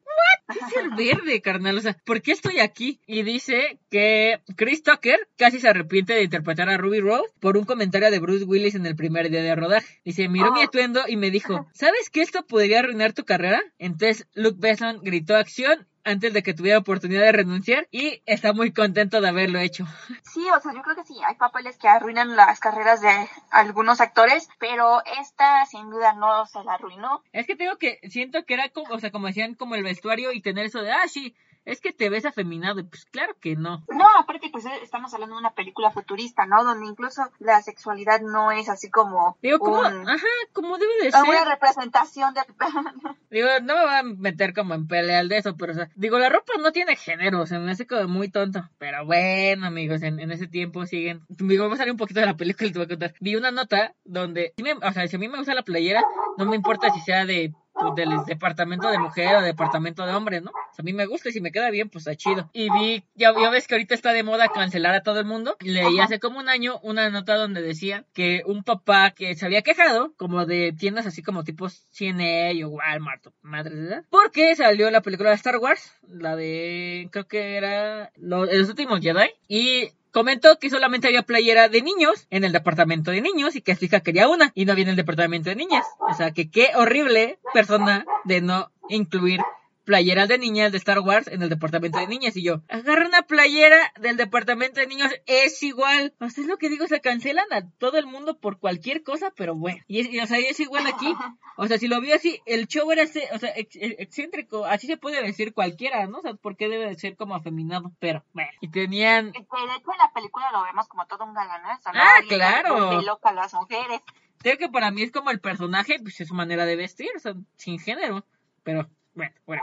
Es 0.68 0.76
el 0.76 0.90
verde, 0.90 1.40
carnal. 1.40 1.78
O 1.78 1.80
sea, 1.80 1.96
¿por 2.04 2.22
qué 2.22 2.32
estoy 2.32 2.60
aquí? 2.60 3.00
Y 3.06 3.22
dice 3.22 3.78
que 3.90 4.40
Chris 4.56 4.82
Tucker 4.82 5.28
casi 5.36 5.60
se 5.60 5.68
arrepiente 5.68 6.14
de 6.14 6.24
interpretar 6.24 6.68
a 6.68 6.76
Ruby 6.76 7.00
Rose 7.00 7.32
por 7.40 7.56
un 7.56 7.64
comentario 7.64 8.10
de 8.10 8.18
Bruce 8.18 8.44
Willis 8.44 8.74
en 8.74 8.86
el 8.86 8.96
primer 8.96 9.30
día 9.30 9.42
de 9.42 9.54
rodaje. 9.54 10.00
Dice, 10.04 10.28
miró 10.28 10.52
mi 10.52 10.62
atuendo 10.62 11.02
y 11.06 11.16
me 11.16 11.30
dijo, 11.30 11.66
¿sabes 11.72 12.10
que 12.10 12.22
esto 12.22 12.44
podría 12.46 12.80
arruinar 12.80 13.12
tu 13.12 13.24
carrera? 13.24 13.60
Entonces 13.78 14.26
Luke 14.34 14.58
Besson 14.60 15.00
gritó 15.02 15.36
acción 15.36 15.86
antes 16.04 16.32
de 16.32 16.42
que 16.42 16.54
tuviera 16.54 16.78
oportunidad 16.78 17.22
de 17.22 17.32
renunciar 17.32 17.88
y 17.90 18.22
está 18.26 18.52
muy 18.52 18.72
contento 18.72 19.20
de 19.20 19.28
haberlo 19.28 19.58
hecho. 19.58 19.86
Sí, 20.22 20.46
o 20.56 20.60
sea, 20.60 20.72
yo 20.74 20.82
creo 20.82 20.96
que 20.96 21.04
sí, 21.04 21.14
hay 21.26 21.34
papeles 21.36 21.76
que 21.76 21.88
arruinan 21.88 22.36
las 22.36 22.60
carreras 22.60 23.00
de 23.00 23.28
algunos 23.50 24.00
actores, 24.00 24.48
pero 24.58 25.02
esta 25.20 25.64
sin 25.66 25.90
duda 25.90 26.14
no 26.14 26.46
se 26.46 26.62
la 26.64 26.74
arruinó. 26.74 27.22
Es 27.32 27.46
que 27.46 27.56
tengo 27.56 27.76
que, 27.76 27.98
siento 28.08 28.44
que 28.44 28.54
era 28.54 28.68
como, 28.68 28.94
o 28.94 29.00
sea, 29.00 29.10
como 29.10 29.26
decían, 29.26 29.54
como 29.54 29.74
el 29.74 29.82
vestuario 29.82 30.32
y 30.32 30.40
tener 30.40 30.66
eso 30.66 30.82
de, 30.82 30.92
ah, 30.92 31.08
sí, 31.08 31.34
es 31.64 31.80
que 31.80 31.92
te 31.92 32.10
ves 32.10 32.24
afeminado. 32.24 32.84
Pues 32.86 33.06
claro 33.06 33.34
que 33.40 33.56
no. 33.56 33.82
No, 33.88 34.06
aparte, 34.18 34.48
pues 34.50 34.64
estamos 34.82 35.12
hablando 35.14 35.36
de 35.36 35.40
una 35.40 35.54
película 35.54 35.90
futurista, 35.90 36.46
¿no? 36.46 36.64
Donde 36.64 36.86
incluso 36.86 37.22
la 37.38 37.62
sexualidad 37.62 38.20
no 38.20 38.50
es 38.50 38.68
así 38.68 38.90
como. 38.90 39.36
Digo, 39.42 39.58
como, 39.58 39.82
ajá, 39.82 40.26
como 40.52 40.78
debe 40.78 40.92
de 41.02 41.12
ser. 41.12 41.22
Una 41.22 41.44
representación 41.44 42.34
de. 42.34 42.42
digo, 43.30 43.48
no 43.62 43.74
me 43.74 43.82
voy 43.82 43.94
a 43.94 44.02
meter 44.02 44.54
como 44.54 44.74
en 44.74 44.86
pelear 44.86 45.26
de 45.26 45.38
eso, 45.38 45.56
pero, 45.56 45.72
o 45.72 45.74
sea, 45.74 45.90
digo, 45.94 46.18
la 46.18 46.28
ropa 46.28 46.52
no 46.60 46.72
tiene 46.72 46.96
género, 46.96 47.40
o 47.40 47.46
sea, 47.46 47.58
me 47.58 47.72
hace 47.72 47.86
como 47.86 48.08
muy 48.08 48.28
tonto. 48.28 48.68
Pero 48.78 49.04
bueno, 49.04 49.66
amigos, 49.66 50.02
en, 50.02 50.20
en 50.20 50.30
ese 50.30 50.46
tiempo 50.46 50.86
siguen. 50.86 51.22
Digo, 51.28 51.64
vamos 51.64 51.78
a 51.78 51.82
salir 51.82 51.92
un 51.92 51.98
poquito 51.98 52.20
de 52.20 52.26
la 52.26 52.36
película 52.36 52.68
y 52.68 52.72
te 52.72 52.78
voy 52.78 52.86
a 52.86 52.88
contar. 52.88 53.14
Vi 53.20 53.36
una 53.36 53.50
nota 53.50 53.94
donde, 54.04 54.52
si 54.56 54.62
me, 54.62 54.72
o 54.72 54.92
sea, 54.92 55.06
si 55.06 55.16
a 55.16 55.18
mí 55.18 55.28
me 55.28 55.38
gusta 55.38 55.54
la 55.54 55.62
playera, 55.62 56.02
no 56.36 56.46
me 56.46 56.56
importa 56.56 56.90
si 56.92 57.00
sea 57.00 57.24
de 57.24 57.52
pues, 57.74 57.94
del 57.94 58.08
departamento 58.26 58.88
de 58.88 58.98
mujer 58.98 59.36
o 59.36 59.42
departamento 59.42 60.06
de 60.06 60.14
hombre, 60.14 60.40
¿no? 60.40 60.52
a 60.76 60.82
mí 60.82 60.92
me 60.92 61.06
gusta 61.06 61.28
y 61.28 61.32
si 61.32 61.40
me 61.40 61.52
queda 61.52 61.70
bien, 61.70 61.88
pues 61.88 62.06
está 62.06 62.16
chido. 62.16 62.50
Y 62.52 62.70
vi, 62.70 63.04
ya, 63.14 63.32
ya 63.38 63.50
ves 63.50 63.66
que 63.66 63.74
ahorita 63.74 63.94
está 63.94 64.12
de 64.12 64.22
moda 64.22 64.48
cancelar 64.48 64.94
a 64.94 65.02
todo 65.02 65.20
el 65.20 65.26
mundo. 65.26 65.56
Y 65.60 65.70
leí 65.70 66.00
hace 66.00 66.18
como 66.18 66.38
un 66.38 66.48
año 66.48 66.78
una 66.82 67.10
nota 67.10 67.36
donde 67.36 67.62
decía 67.62 68.04
que 68.12 68.42
un 68.46 68.64
papá 68.64 69.12
que 69.12 69.34
se 69.34 69.46
había 69.46 69.62
quejado, 69.62 70.12
como 70.16 70.46
de 70.46 70.72
tiendas 70.72 71.06
así 71.06 71.22
como 71.22 71.44
tipo 71.44 71.68
CNA 71.68 72.66
o 72.66 72.70
Walmart, 72.70 73.26
madre 73.42 73.76
de 73.76 73.86
edad, 73.88 74.04
porque 74.10 74.56
salió 74.56 74.90
la 74.90 75.02
película 75.02 75.30
de 75.30 75.36
Star 75.36 75.58
Wars, 75.58 75.92
la 76.08 76.36
de, 76.36 77.08
creo 77.12 77.26
que 77.26 77.56
era 77.56 78.10
Los 78.16 78.68
últimos 78.68 79.00
Jedi, 79.00 79.30
y 79.48 79.92
comentó 80.14 80.60
que 80.60 80.70
solamente 80.70 81.08
había 81.08 81.24
playera 81.24 81.68
de 81.68 81.82
niños 81.82 82.28
en 82.30 82.44
el 82.44 82.52
departamento 82.52 83.10
de 83.10 83.20
niños 83.20 83.56
y 83.56 83.60
que 83.60 83.74
su 83.74 83.84
hija 83.84 83.98
quería 83.98 84.28
una 84.28 84.52
y 84.54 84.64
no 84.64 84.72
había 84.72 84.84
en 84.84 84.90
el 84.90 84.96
departamento 84.96 85.50
de 85.50 85.56
niñas. 85.56 85.84
O 86.08 86.14
sea, 86.14 86.30
que 86.30 86.48
qué 86.48 86.70
horrible 86.76 87.40
persona 87.52 88.06
de 88.22 88.40
no 88.40 88.70
incluir 88.88 89.40
playeras 89.84 90.28
de 90.28 90.38
niñas 90.38 90.72
de 90.72 90.78
Star 90.78 91.00
Wars 91.00 91.28
en 91.28 91.42
el 91.42 91.48
departamento 91.48 91.98
de 91.98 92.06
niñas. 92.06 92.36
Y 92.36 92.42
yo, 92.42 92.62
agarra 92.68 93.06
una 93.06 93.22
playera 93.22 93.92
del 94.00 94.16
departamento 94.16 94.80
de 94.80 94.86
niños, 94.86 95.12
es 95.26 95.62
igual. 95.62 96.14
O 96.20 96.28
sea, 96.28 96.42
es 96.42 96.48
lo 96.48 96.56
que 96.56 96.68
digo, 96.68 96.86
se 96.86 97.00
cancelan 97.00 97.52
a 97.52 97.68
todo 97.78 97.98
el 97.98 98.06
mundo 98.06 98.38
por 98.38 98.58
cualquier 98.58 99.02
cosa, 99.02 99.32
pero 99.36 99.54
bueno. 99.54 99.82
Y, 99.86 100.00
es, 100.00 100.22
o 100.22 100.26
sea, 100.26 100.38
es 100.38 100.58
igual 100.60 100.86
aquí. 100.86 101.14
O 101.56 101.68
sea, 101.68 101.78
si 101.78 101.86
lo 101.86 102.00
vio 102.00 102.16
así, 102.16 102.42
el 102.46 102.66
show 102.66 102.90
era 102.90 103.04
o 103.04 103.38
sea, 103.38 103.52
excéntrico, 103.54 104.64
así 104.64 104.88
se 104.88 104.96
puede 104.96 105.22
decir 105.22 105.54
cualquiera, 105.54 106.04
¿no? 106.08 106.18
O 106.18 106.20
sea, 106.20 106.34
¿por 106.34 106.56
qué 106.56 106.68
debe 106.68 106.88
de 106.88 106.96
ser 106.96 107.14
como 107.14 107.36
afeminado? 107.36 107.92
Pero, 108.00 108.24
bueno. 108.32 108.50
Y 108.60 108.72
tenían... 108.72 109.30
De 109.30 109.38
hecho, 109.38 109.56
en 109.56 109.98
la 109.98 110.12
película 110.12 110.50
lo 110.50 110.64
vemos 110.64 110.88
como 110.88 111.06
todo 111.06 111.24
un 111.24 111.32
galanazo, 111.32 111.92
¿no? 111.92 112.00
Ah, 112.00 112.18
claro. 112.26 113.00
loca 113.02 113.32
las 113.32 113.54
mujeres. 113.54 114.00
Creo 114.38 114.58
que 114.58 114.68
para 114.68 114.90
mí 114.90 115.02
es 115.02 115.12
como 115.12 115.30
el 115.30 115.40
personaje, 115.40 115.96
pues 116.02 116.20
es 116.20 116.28
su 116.28 116.34
manera 116.34 116.66
de 116.66 116.76
vestir, 116.76 117.10
o 117.16 117.20
sea, 117.20 117.34
sin 117.56 117.78
género. 117.78 118.26
Pero, 118.62 118.90
bueno, 119.14 119.34
bueno. 119.46 119.62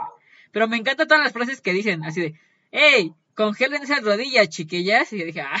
Pero 0.50 0.68
me 0.68 0.76
encantan 0.76 1.08
todas 1.08 1.24
las 1.24 1.32
frases 1.32 1.60
que 1.60 1.72
dicen, 1.72 2.04
así 2.04 2.20
de, 2.20 2.40
hey, 2.70 3.14
congelen 3.34 3.82
esas 3.82 4.02
rodillas, 4.02 4.48
chiquillas. 4.48 5.12
Y 5.12 5.18
yo 5.18 5.26
dije, 5.26 5.40
ah, 5.46 5.56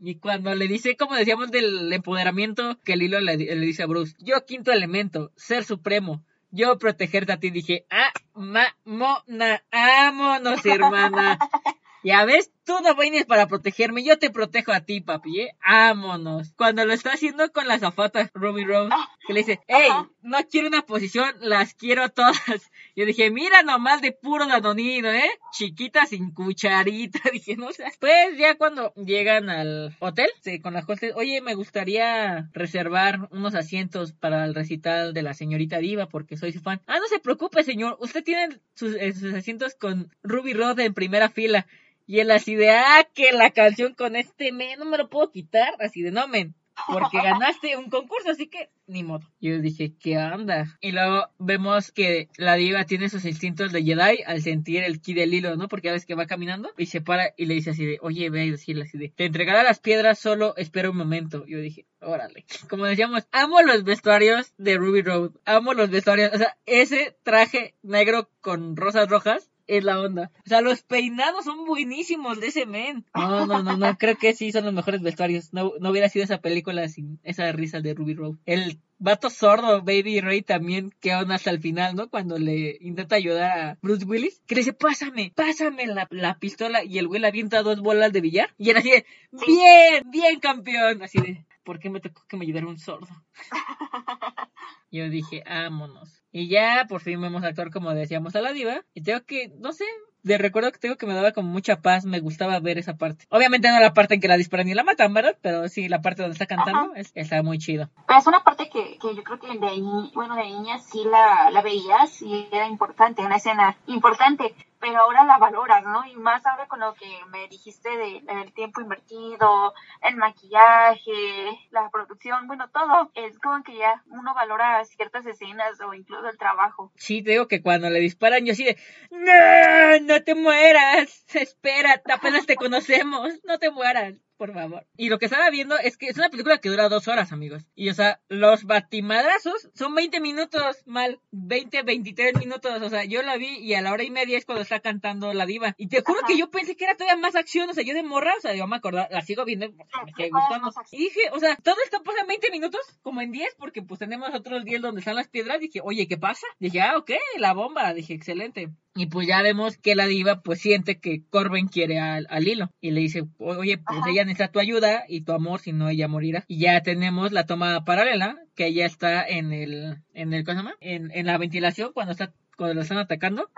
y 0.00 0.16
cuando 0.16 0.54
le 0.54 0.68
dice, 0.68 0.96
como 0.96 1.14
decíamos, 1.14 1.50
del 1.50 1.92
empoderamiento, 1.92 2.78
que 2.84 2.96
Lilo 2.96 3.20
le, 3.20 3.36
le 3.36 3.66
dice 3.66 3.82
a 3.82 3.86
Bruce, 3.86 4.14
yo 4.18 4.44
quinto 4.44 4.72
elemento, 4.72 5.32
ser 5.36 5.64
supremo, 5.64 6.24
yo 6.50 6.78
protegerte 6.78 7.32
a 7.32 7.40
ti, 7.40 7.50
dije, 7.50 7.86
ah, 7.90 8.12
ma, 8.34 8.76
mona, 8.84 9.62
vámonos, 9.72 10.64
hermana. 10.64 11.38
Ya 12.06 12.24
ves, 12.24 12.52
tú 12.64 12.72
no 12.84 12.94
vienes 12.94 13.24
para 13.24 13.48
protegerme, 13.48 14.04
yo 14.04 14.16
te 14.16 14.30
protejo 14.30 14.70
a 14.72 14.82
ti, 14.82 15.00
papi, 15.00 15.40
¿eh? 15.40 15.56
Vámonos. 15.66 16.52
Cuando 16.52 16.84
lo 16.84 16.92
está 16.92 17.14
haciendo 17.14 17.50
con 17.50 17.66
las 17.66 17.80
zapatas, 17.80 18.30
Ruby 18.32 18.64
Rose, 18.64 18.94
que 19.26 19.32
le 19.32 19.40
dice, 19.40 19.60
hey, 19.66 19.90
no 20.22 20.38
quiero 20.48 20.68
una 20.68 20.82
posición, 20.82 21.34
las 21.40 21.74
quiero 21.74 22.08
todas. 22.10 22.70
Yo 22.96 23.04
dije, 23.04 23.30
mira 23.30 23.62
nomás 23.62 24.00
de 24.00 24.12
puro 24.12 24.46
danonino, 24.46 25.10
¿eh? 25.10 25.28
Chiquita 25.52 26.06
sin 26.06 26.32
cucharita. 26.32 27.20
Dije, 27.32 27.54
no 27.54 27.70
sé. 27.70 27.84
Pues 28.00 28.38
ya 28.38 28.56
cuando 28.56 28.94
llegan 28.94 29.50
al 29.50 29.94
hotel, 30.00 30.30
sí, 30.40 30.60
con 30.60 30.72
las 30.72 30.86
cosas, 30.86 31.10
oye, 31.14 31.42
me 31.42 31.54
gustaría 31.54 32.48
reservar 32.54 33.28
unos 33.32 33.54
asientos 33.54 34.14
para 34.14 34.46
el 34.46 34.54
recital 34.54 35.12
de 35.12 35.22
la 35.22 35.34
señorita 35.34 35.76
Diva 35.76 36.08
porque 36.08 36.38
soy 36.38 36.52
su 36.52 36.60
fan. 36.60 36.80
Ah, 36.86 36.98
no 36.98 37.06
se 37.08 37.18
preocupe, 37.18 37.62
señor, 37.64 37.98
usted 38.00 38.24
tiene 38.24 38.60
sus, 38.74 38.94
eh, 38.94 39.12
asientos 39.36 39.74
con 39.74 40.10
Ruby 40.22 40.54
Rose 40.54 40.82
en 40.82 40.94
primera 40.94 41.28
fila. 41.28 41.66
Y 42.06 42.20
él 42.20 42.30
así 42.30 42.54
de, 42.54 42.70
ah, 42.70 43.06
que 43.12 43.32
la 43.32 43.50
canción 43.50 43.92
con 43.92 44.16
este 44.16 44.52
men, 44.52 44.78
no 44.78 44.86
me 44.86 44.96
lo 44.96 45.10
puedo 45.10 45.30
quitar, 45.30 45.74
así 45.80 46.00
de, 46.00 46.12
no, 46.12 46.28
men, 46.28 46.54
porque 46.86 47.18
ganaste 47.18 47.76
un 47.76 47.90
concurso, 47.90 48.30
así 48.30 48.48
que 48.48 48.70
ni 48.86 49.02
modo. 49.02 49.26
Yo 49.40 49.58
dije, 49.60 49.94
¿qué 49.98 50.16
onda? 50.18 50.78
Y 50.80 50.92
luego 50.92 51.28
vemos 51.38 51.90
que 51.90 52.28
la 52.36 52.54
diva 52.54 52.84
tiene 52.84 53.08
sus 53.08 53.24
instintos 53.24 53.72
de 53.72 53.82
Jedi 53.82 54.22
al 54.26 54.42
sentir 54.42 54.84
el 54.84 55.00
ki 55.00 55.14
del 55.14 55.34
hilo, 55.34 55.56
¿no? 55.56 55.68
Porque 55.68 55.88
a 55.88 55.92
veces 55.92 56.06
que 56.06 56.14
va 56.14 56.26
caminando 56.26 56.70
y 56.76 56.86
se 56.86 57.00
para 57.00 57.32
y 57.36 57.46
le 57.46 57.54
dice 57.54 57.70
así 57.70 57.84
de, 57.84 57.98
oye, 58.00 58.30
ve 58.30 58.42
a 58.42 58.50
decirle 58.50 58.84
así 58.84 58.98
de, 58.98 59.08
te 59.08 59.24
entregará 59.24 59.62
las 59.62 59.80
piedras, 59.80 60.18
solo 60.18 60.56
espera 60.56 60.90
un 60.90 60.96
momento. 60.96 61.44
Yo 61.46 61.58
dije, 61.58 61.86
órale. 62.00 62.44
Como 62.68 62.84
decíamos, 62.84 63.26
amo 63.32 63.60
los 63.62 63.84
vestuarios 63.84 64.52
de 64.58 64.76
Ruby 64.76 65.02
Road, 65.02 65.32
amo 65.44 65.74
los 65.74 65.90
vestuarios, 65.90 66.32
o 66.32 66.38
sea, 66.38 66.56
ese 66.66 67.16
traje 67.22 67.74
negro 67.82 68.30
con 68.40 68.76
rosas 68.76 69.08
rojas 69.08 69.50
es 69.66 69.84
la 69.84 70.00
onda. 70.00 70.30
O 70.44 70.48
sea, 70.48 70.60
los 70.60 70.82
peinados 70.82 71.44
son 71.44 71.64
buenísimos 71.64 72.40
de 72.40 72.48
ese 72.48 72.66
men. 72.66 73.04
No, 73.14 73.46
no, 73.46 73.62
no, 73.62 73.76
no, 73.76 73.98
creo 73.98 74.16
que 74.16 74.34
sí 74.34 74.52
son 74.52 74.64
los 74.64 74.74
mejores 74.74 75.02
vestuarios. 75.02 75.52
No, 75.52 75.72
no 75.80 75.90
hubiera 75.90 76.08
sido 76.08 76.24
esa 76.24 76.40
película 76.40 76.88
sin 76.88 77.18
esa 77.22 77.50
risa 77.52 77.80
de 77.80 77.94
Ruby 77.94 78.14
Road. 78.14 78.36
El 78.46 78.80
vato 78.98 79.30
sordo, 79.30 79.82
Baby 79.82 80.20
Ray, 80.20 80.42
también 80.42 80.90
que 81.00 81.14
onda 81.14 81.34
hasta 81.34 81.50
el 81.50 81.60
final, 81.60 81.94
¿no? 81.94 82.08
Cuando 82.08 82.38
le 82.38 82.78
intenta 82.80 83.16
ayudar 83.16 83.58
a 83.58 83.78
Bruce 83.82 84.04
Willis, 84.04 84.40
que 84.46 84.54
le 84.54 84.60
dice, 84.62 84.72
pásame, 84.72 85.32
pásame 85.34 85.86
la, 85.86 86.06
la 86.10 86.38
pistola, 86.38 86.84
y 86.84 86.98
el 86.98 87.08
güey 87.08 87.20
le 87.20 87.28
avienta 87.28 87.62
dos 87.62 87.80
bolas 87.80 88.12
de 88.12 88.20
billar, 88.20 88.54
y 88.58 88.70
era 88.70 88.80
así 88.80 88.90
de, 88.90 89.04
bien, 89.32 90.10
bien 90.10 90.40
campeón, 90.40 91.02
así 91.02 91.20
de, 91.20 91.46
¿por 91.62 91.78
qué 91.78 91.90
me 91.90 92.00
tocó 92.00 92.24
que 92.26 92.36
me 92.36 92.44
ayudara 92.44 92.66
un 92.66 92.78
sordo? 92.78 93.08
Yo 94.90 95.10
dije, 95.10 95.42
vámonos. 95.46 96.22
Y 96.36 96.48
ya 96.48 96.84
por 96.86 97.00
fin 97.00 97.18
vemos 97.18 97.42
actuar 97.44 97.70
como 97.70 97.94
decíamos 97.94 98.36
a 98.36 98.42
la 98.42 98.52
diva. 98.52 98.82
Y 98.92 99.02
tengo 99.02 99.24
que, 99.24 99.50
no 99.58 99.72
sé, 99.72 99.86
de 100.22 100.36
recuerdo 100.36 100.70
que 100.70 100.78
tengo 100.78 100.96
que 100.96 101.06
me 101.06 101.14
daba 101.14 101.32
como 101.32 101.48
mucha 101.48 101.80
paz, 101.80 102.04
me 102.04 102.20
gustaba 102.20 102.60
ver 102.60 102.76
esa 102.76 102.98
parte. 102.98 103.24
Obviamente 103.30 103.70
no 103.70 103.80
la 103.80 103.94
parte 103.94 104.16
en 104.16 104.20
que 104.20 104.28
la 104.28 104.36
disparan 104.36 104.68
y 104.68 104.74
la 104.74 104.84
matan, 104.84 105.14
¿verdad? 105.14 105.38
Pero 105.40 105.66
sí, 105.68 105.88
la 105.88 106.02
parte 106.02 106.20
donde 106.20 106.34
está 106.34 106.44
cantando 106.44 106.94
es, 106.94 107.10
está 107.14 107.42
muy 107.42 107.56
chido. 107.56 107.88
Pero 108.06 108.18
es 108.18 108.26
una 108.26 108.44
parte 108.44 108.68
que, 108.68 108.98
que 108.98 109.16
yo 109.16 109.24
creo 109.24 109.38
que 109.38 109.46
de, 109.46 109.80
bueno, 110.14 110.36
de 110.36 110.44
niña 110.44 110.78
sí 110.78 111.04
la, 111.10 111.50
la 111.50 111.62
veías 111.62 112.20
y 112.20 112.46
era 112.52 112.66
importante, 112.66 113.24
una 113.24 113.36
escena 113.36 113.78
importante, 113.86 114.54
pero 114.86 115.00
ahora 115.00 115.24
la 115.24 115.38
valoras, 115.38 115.82
¿no? 115.82 116.06
Y 116.06 116.14
más 116.14 116.46
ahora 116.46 116.68
con 116.68 116.78
lo 116.78 116.94
que 116.94 117.08
me 117.32 117.48
dijiste 117.48 117.88
de, 117.88 118.22
del 118.22 118.52
tiempo 118.52 118.80
invertido, 118.80 119.74
el 120.00 120.14
maquillaje, 120.14 121.58
la 121.72 121.90
producción, 121.90 122.46
bueno, 122.46 122.70
todo, 122.70 123.10
es 123.16 123.36
como 123.40 123.64
que 123.64 123.76
ya 123.76 124.04
uno 124.10 124.32
valora 124.32 124.84
ciertas 124.84 125.26
escenas 125.26 125.80
o 125.80 125.92
incluso 125.92 126.28
el 126.28 126.38
trabajo. 126.38 126.92
Sí, 126.94 127.20
te 127.20 127.32
digo 127.32 127.48
que 127.48 127.62
cuando 127.62 127.90
le 127.90 127.98
disparan 127.98 128.46
yo 128.46 128.52
así 128.52 128.62
de, 128.62 128.78
no, 129.10 130.06
no 130.06 130.22
te 130.22 130.36
mueras, 130.36 131.24
espera, 131.34 132.00
apenas 132.14 132.46
te 132.46 132.54
conocemos, 132.54 133.40
no 133.42 133.58
te 133.58 133.72
mueras. 133.72 134.14
Por 134.36 134.52
favor. 134.52 134.86
Y 134.96 135.08
lo 135.08 135.18
que 135.18 135.24
estaba 135.26 135.48
viendo 135.50 135.78
es 135.78 135.96
que 135.96 136.08
es 136.08 136.16
una 136.18 136.28
película 136.28 136.58
que 136.58 136.68
dura 136.68 136.88
dos 136.88 137.08
horas, 137.08 137.32
amigos. 137.32 137.64
Y, 137.74 137.88
o 137.88 137.94
sea, 137.94 138.20
los 138.28 138.64
batimadrazos 138.64 139.70
son 139.74 139.94
20 139.94 140.20
minutos, 140.20 140.82
mal. 140.86 141.20
20, 141.30 141.82
23 141.82 142.38
minutos. 142.38 142.82
O 142.82 142.90
sea, 142.90 143.04
yo 143.04 143.22
la 143.22 143.36
vi 143.38 143.58
y 143.58 143.74
a 143.74 143.80
la 143.80 143.92
hora 143.92 144.02
y 144.02 144.10
media 144.10 144.36
es 144.36 144.44
cuando 144.44 144.62
está 144.62 144.80
cantando 144.80 145.32
la 145.32 145.46
diva. 145.46 145.74
Y 145.78 145.88
te 145.88 146.02
juro 146.02 146.18
Ajá. 146.18 146.26
que 146.28 146.36
yo 146.38 146.50
pensé 146.50 146.76
que 146.76 146.84
era 146.84 146.96
todavía 146.96 147.20
más 147.20 147.34
acción. 147.34 147.70
O 147.70 147.72
sea, 147.72 147.82
yo 147.82 147.94
de 147.94 148.02
morra, 148.02 148.34
o 148.36 148.40
sea, 148.40 148.54
yo 148.54 148.66
me 148.66 148.76
acordaba, 148.76 149.08
la 149.10 149.22
sigo 149.22 149.44
viendo, 149.46 149.72
porque 149.72 150.04
me 150.04 150.12
sigue 150.12 150.30
gustando. 150.30 150.70
Y 150.92 150.98
dije, 150.98 151.20
o 151.32 151.38
sea, 151.38 151.56
todo 151.56 151.76
esto 151.84 152.02
pasa 152.02 152.20
en 152.20 152.26
20 152.26 152.50
minutos, 152.50 152.80
como 153.02 153.22
en 153.22 153.32
10, 153.32 153.56
porque 153.58 153.82
pues 153.82 154.00
tenemos 154.00 154.34
otros 154.34 154.64
10 154.64 154.82
donde 154.82 155.00
están 155.00 155.14
las 155.14 155.28
piedras. 155.28 155.60
Dije, 155.60 155.80
oye, 155.82 156.06
¿qué 156.08 156.18
pasa? 156.18 156.46
Dije, 156.58 156.82
ah, 156.82 156.98
ok, 156.98 157.12
la 157.38 157.54
bomba. 157.54 157.94
Dije, 157.94 158.12
excelente. 158.12 158.70
Y 158.96 159.06
pues 159.06 159.26
ya 159.28 159.42
vemos 159.42 159.76
que 159.76 159.94
la 159.94 160.06
diva 160.06 160.40
pues 160.40 160.60
siente 160.60 160.98
que 160.98 161.22
Corben 161.28 161.68
quiere 161.68 162.00
al, 162.00 162.26
al 162.30 162.48
hilo. 162.48 162.70
Y 162.80 162.90
le 162.92 163.02
dice, 163.02 163.24
oye, 163.38 163.78
pues 163.78 164.00
Ajá. 164.00 164.10
ella 164.10 164.24
necesita 164.24 164.50
tu 164.50 164.58
ayuda 164.58 165.04
y 165.06 165.20
tu 165.20 165.32
amor, 165.32 165.60
si 165.60 165.72
no 165.72 165.88
ella 165.88 166.08
morirá. 166.08 166.44
Y 166.48 166.58
ya 166.60 166.82
tenemos 166.82 167.30
la 167.32 167.44
toma 167.46 167.84
paralela, 167.84 168.36
que 168.54 168.66
ella 168.66 168.86
está 168.86 169.24
en 169.26 169.52
el, 169.52 169.98
en 170.14 170.32
el, 170.32 170.44
¿cómo 170.44 170.54
se 170.58 170.62
llama? 170.64 170.76
En, 170.80 171.10
en 171.12 171.26
la 171.26 171.36
ventilación 171.38 171.92
cuando 171.92 172.12
está, 172.12 172.32
cuando 172.56 172.74
lo 172.74 172.80
están 172.80 172.98
atacando. 172.98 173.50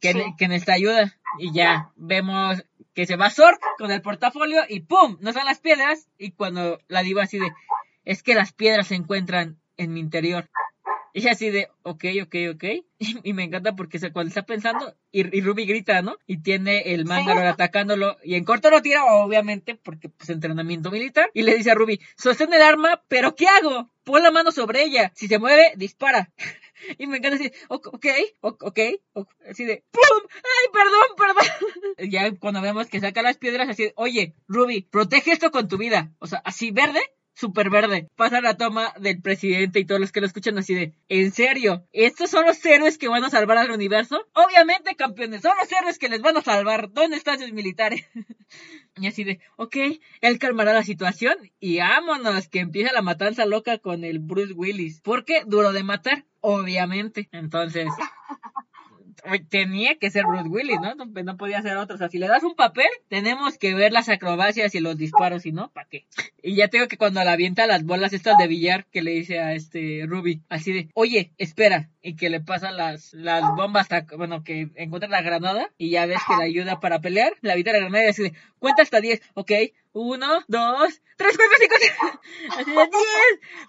Que, 0.00 0.12
Sí. 0.12 0.22
que 0.36 0.48
necesita 0.48 0.74
ayuda. 0.74 1.16
Y 1.38 1.52
ya 1.52 1.90
vemos 1.96 2.64
que 2.94 3.06
se 3.06 3.16
va 3.16 3.30
Zork 3.30 3.60
con 3.78 3.90
el 3.90 4.02
portafolio 4.02 4.60
y 4.68 4.80
¡pum! 4.80 5.16
No 5.20 5.30
están 5.30 5.46
las 5.46 5.60
piedras. 5.60 6.08
Y 6.18 6.32
cuando 6.32 6.78
la 6.88 7.02
diva 7.02 7.22
así 7.22 7.38
de, 7.38 7.50
es 8.04 8.22
que 8.22 8.34
las 8.34 8.52
piedras 8.52 8.88
se 8.88 8.94
encuentran 8.94 9.58
en 9.78 9.92
mi 9.94 10.00
interior. 10.00 10.48
Y 11.18 11.28
así 11.28 11.48
de, 11.50 11.68
ok, 11.82 12.04
ok, 12.24 12.34
ok. 12.54 12.64
Y, 12.64 12.84
y 13.30 13.32
me 13.32 13.44
encanta 13.44 13.74
porque 13.74 13.98
se, 13.98 14.12
cuando 14.12 14.28
está 14.28 14.42
pensando, 14.44 14.94
y, 15.10 15.20
y 15.36 15.40
Ruby 15.40 15.64
grita, 15.64 16.02
¿no? 16.02 16.16
Y 16.26 16.42
tiene 16.42 16.92
el 16.92 17.06
Mangalore 17.06 17.48
atacándolo. 17.48 18.18
Y 18.22 18.34
en 18.34 18.44
corto 18.44 18.68
lo 18.70 18.82
tira, 18.82 19.04
obviamente, 19.06 19.76
porque 19.76 20.10
pues 20.10 20.28
entrenamiento 20.28 20.90
militar. 20.90 21.30
Y 21.32 21.42
le 21.42 21.54
dice 21.54 21.70
a 21.70 21.74
Ruby, 21.74 22.00
sostén 22.18 22.52
el 22.52 22.60
arma, 22.60 23.02
pero 23.08 23.34
¿qué 23.34 23.46
hago? 23.48 23.90
Pon 24.04 24.22
la 24.22 24.30
mano 24.30 24.52
sobre 24.52 24.82
ella. 24.84 25.10
Si 25.14 25.26
se 25.26 25.38
mueve, 25.38 25.72
dispara. 25.76 26.30
Y 26.98 27.06
me 27.06 27.16
encanta 27.16 27.36
así, 27.36 27.50
"O- 27.68 27.76
ok, 27.76 28.06
ok, 28.42 28.78
o- 29.14 29.26
así 29.50 29.64
de, 29.64 29.82
¡pum! 29.90 30.02
¡Ay, 30.34 30.70
perdón, 30.74 31.16
perdón! 31.16 32.10
ya 32.12 32.30
cuando 32.38 32.60
vemos 32.60 32.88
que 32.88 33.00
saca 33.00 33.22
las 33.22 33.38
piedras, 33.38 33.70
así 33.70 33.84
de, 33.84 33.92
oye, 33.96 34.34
Ruby, 34.46 34.82
protege 34.82 35.32
esto 35.32 35.50
con 35.50 35.68
tu 35.68 35.78
vida. 35.78 36.12
O 36.18 36.26
sea, 36.26 36.42
así 36.44 36.72
verde, 36.72 37.00
súper 37.36 37.70
verde. 37.70 38.08
Pasa 38.16 38.40
la 38.40 38.56
toma 38.56 38.92
del 38.98 39.20
presidente 39.20 39.78
y 39.78 39.84
todos 39.84 40.00
los 40.00 40.10
que 40.10 40.20
lo 40.20 40.26
escuchan 40.26 40.58
así 40.58 40.74
de, 40.74 40.94
¿en 41.08 41.30
serio? 41.32 41.86
¿Estos 41.92 42.30
son 42.30 42.46
los 42.46 42.64
héroes 42.64 42.98
que 42.98 43.08
van 43.08 43.24
a 43.24 43.30
salvar 43.30 43.58
al 43.58 43.70
universo? 43.70 44.26
Obviamente, 44.32 44.96
campeones, 44.96 45.42
son 45.42 45.52
los 45.60 45.70
héroes 45.70 45.98
que 45.98 46.08
les 46.08 46.22
van 46.22 46.36
a 46.36 46.42
salvar. 46.42 46.90
¿Dónde 46.90 47.16
están 47.16 47.38
sus 47.38 47.52
militares? 47.52 48.06
y 48.96 49.06
así 49.06 49.22
de, 49.22 49.40
ok, 49.56 49.76
él 50.22 50.38
calmará 50.38 50.72
la 50.72 50.82
situación 50.82 51.36
y 51.60 51.78
vámonos, 51.78 52.48
que 52.48 52.60
empieza 52.60 52.92
la 52.92 53.02
matanza 53.02 53.44
loca 53.44 53.78
con 53.78 54.02
el 54.02 54.18
Bruce 54.18 54.54
Willis. 54.54 55.00
Porque 55.02 55.42
duro 55.46 55.72
de 55.72 55.84
matar, 55.84 56.24
obviamente. 56.40 57.28
Entonces, 57.32 57.88
tenía 59.48 59.96
que 59.96 60.10
ser 60.10 60.24
Bruce 60.24 60.48
Willis, 60.48 60.80
¿no? 60.80 60.94
¿no? 60.94 61.06
No 61.06 61.36
podía 61.36 61.62
ser 61.62 61.76
otro. 61.76 61.96
O 61.96 61.98
sea, 61.98 62.08
si 62.08 62.18
le 62.18 62.28
das 62.28 62.42
un 62.42 62.54
papel, 62.54 62.86
tenemos 63.08 63.58
que 63.58 63.74
ver 63.74 63.92
las 63.92 64.08
acrobacias 64.08 64.74
y 64.74 64.80
los 64.80 64.96
disparos, 64.96 65.46
y 65.46 65.52
no, 65.52 65.70
¿para 65.72 65.88
qué? 65.88 66.06
Y 66.42 66.56
ya 66.56 66.68
tengo 66.68 66.88
que 66.88 66.96
cuando 66.96 67.22
la 67.24 67.32
avienta 67.32 67.66
las 67.66 67.84
bolas 67.84 68.12
estas 68.12 68.38
de 68.38 68.46
billar 68.46 68.86
que 68.86 69.02
le 69.02 69.12
dice 69.12 69.40
a 69.40 69.54
este 69.54 70.04
Ruby, 70.06 70.42
así 70.48 70.72
de, 70.72 70.88
oye, 70.94 71.32
espera, 71.38 71.90
y 72.02 72.14
que 72.14 72.30
le 72.30 72.40
pasa 72.40 72.70
las, 72.70 73.12
las 73.14 73.42
bombas, 73.56 73.90
hasta, 73.90 74.16
bueno, 74.16 74.44
que 74.44 74.70
encuentra 74.76 75.08
la 75.08 75.22
granada, 75.22 75.70
y 75.76 75.90
ya 75.90 76.06
ves 76.06 76.20
que 76.26 76.36
le 76.36 76.44
ayuda 76.44 76.80
para 76.80 77.00
pelear, 77.00 77.32
le 77.40 77.52
avienta 77.52 77.72
la 77.72 77.80
granada 77.80 78.04
y 78.04 78.08
así 78.08 78.22
de, 78.22 78.32
cuenta 78.58 78.82
hasta 78.82 79.00
10, 79.00 79.20
ok, 79.34 79.52
uno, 79.98 80.44
dos, 80.46 81.00
tres, 81.16 81.36
cuatro, 81.36 81.56
cinco, 81.58 81.74
seis, 81.78 81.92
así 82.58 82.70
de 82.70 82.76
10. 82.76 82.90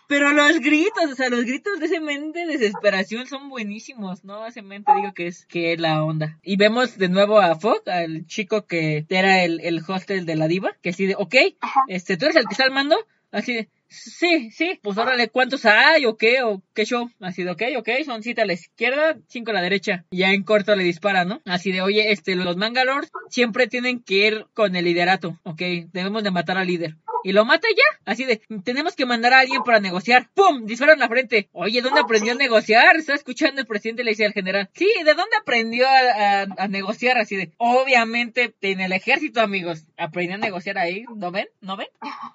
Pero 0.08 0.34
los 0.34 0.60
gritos, 0.60 1.12
o 1.12 1.16
sea, 1.16 1.30
los 1.30 1.46
gritos 1.46 1.80
de 1.80 1.86
ese 1.86 2.02
men 2.02 2.34
de 2.34 2.46
desesperación 2.46 3.28
son 3.28 3.48
buenísimos, 3.48 4.26
¿no? 4.26 4.46
Ese 4.46 4.62
men 4.62 4.84
te 4.84 4.94
digo 4.96 5.14
que 5.14 5.28
es, 5.28 5.46
que 5.46 5.72
es 5.72 5.80
la 5.80 6.04
onda. 6.04 6.38
Y 6.44 6.58
vemos 6.58 6.98
de 6.98 7.08
nuevo 7.08 7.40
a 7.40 7.56
Fogg, 7.56 7.90
al 7.90 8.26
chico 8.28 8.66
que 8.66 9.06
era 9.08 9.44
el, 9.46 9.62
el 9.62 9.82
hostel 9.88 10.26
de 10.26 10.36
la 10.36 10.50
diva, 10.50 10.76
que 10.82 10.90
así 10.90 11.06
de, 11.06 11.16
ok, 11.16 11.36
Ajá. 11.62 11.84
este, 11.88 12.18
tú 12.18 12.26
eres 12.26 12.36
el 12.36 12.46
que 12.46 12.54
está 12.54 12.66
al 12.66 12.72
mando, 12.72 12.98
así 13.32 13.54
de, 13.54 13.70
sí, 13.90 14.52
sí, 14.52 14.80
pues 14.82 14.98
órale, 14.98 15.30
¿cuántos 15.30 15.66
hay 15.66 16.06
o 16.06 16.18
qué? 16.18 16.44
¿O 16.44 16.62
qué 16.74 16.86
show? 16.86 17.10
Así 17.20 17.44
de, 17.44 17.52
ok, 17.52 17.64
ok, 17.78 17.90
son 18.06 18.24
siete 18.24 18.42
a 18.42 18.46
la 18.46 18.54
izquierda, 18.54 19.18
cinco 19.28 19.52
a 19.52 19.56
la 19.56 19.62
derecha. 19.62 20.06
Y 20.12 20.20
ya 20.20 20.32
en 20.32 20.44
corto 20.44 20.76
le 20.76 20.84
dispara, 20.84 21.26
¿no? 21.26 21.42
Así 21.46 21.72
de, 21.72 21.82
oye, 21.82 22.12
este, 22.12 22.36
los 22.36 22.58
Mangalores 22.58 23.10
siempre 23.30 23.68
tienen 23.68 24.02
que 24.02 24.28
ir 24.28 24.46
con 24.54 24.76
el 24.76 24.86
liderato, 24.86 25.40
ok, 25.44 25.62
debemos 25.92 26.24
de 26.24 26.32
matar 26.32 26.58
al 26.58 26.68
líder. 26.68 26.96
Y 27.24 27.34
lo 27.34 27.46
mata 27.46 27.68
ya, 27.76 28.00
así 28.06 28.26
de, 28.26 28.42
tenemos 28.64 28.96
que 28.96 29.06
mandar 29.06 29.34
a 29.34 29.40
alguien 29.40 29.64
para 29.64 29.80
negociar. 29.80 30.30
¡Pum! 30.34 30.66
Dispara 30.66 30.94
en 30.94 31.00
la 31.00 31.10
frente. 31.10 31.50
Oye, 31.52 31.82
¿dónde 31.82 32.00
aprendió 32.00 32.34
a 32.34 32.36
negociar? 32.36 32.96
Está 32.96 33.16
escuchando 33.16 33.60
el 33.60 33.68
presidente 33.68 34.04
le 34.04 34.12
dice 34.12 34.26
al 34.26 34.34
general. 34.34 34.70
Sí, 34.74 34.88
¿de 35.04 35.14
dónde 35.14 35.36
aprendió 35.40 35.88
a 35.90 36.68
negociar? 36.68 37.18
Así 37.18 37.36
de, 37.36 37.52
obviamente 37.58 38.56
en 38.62 38.82
el 38.82 38.92
ejército, 38.92 39.42
amigos. 39.42 39.88
Aprendió 39.98 40.36
a 40.36 40.40
negociar 40.40 40.78
ahí, 40.78 41.06
¿no 41.16 41.32
ven? 41.32 41.48
¿No 41.60 41.76
ven? 41.76 41.88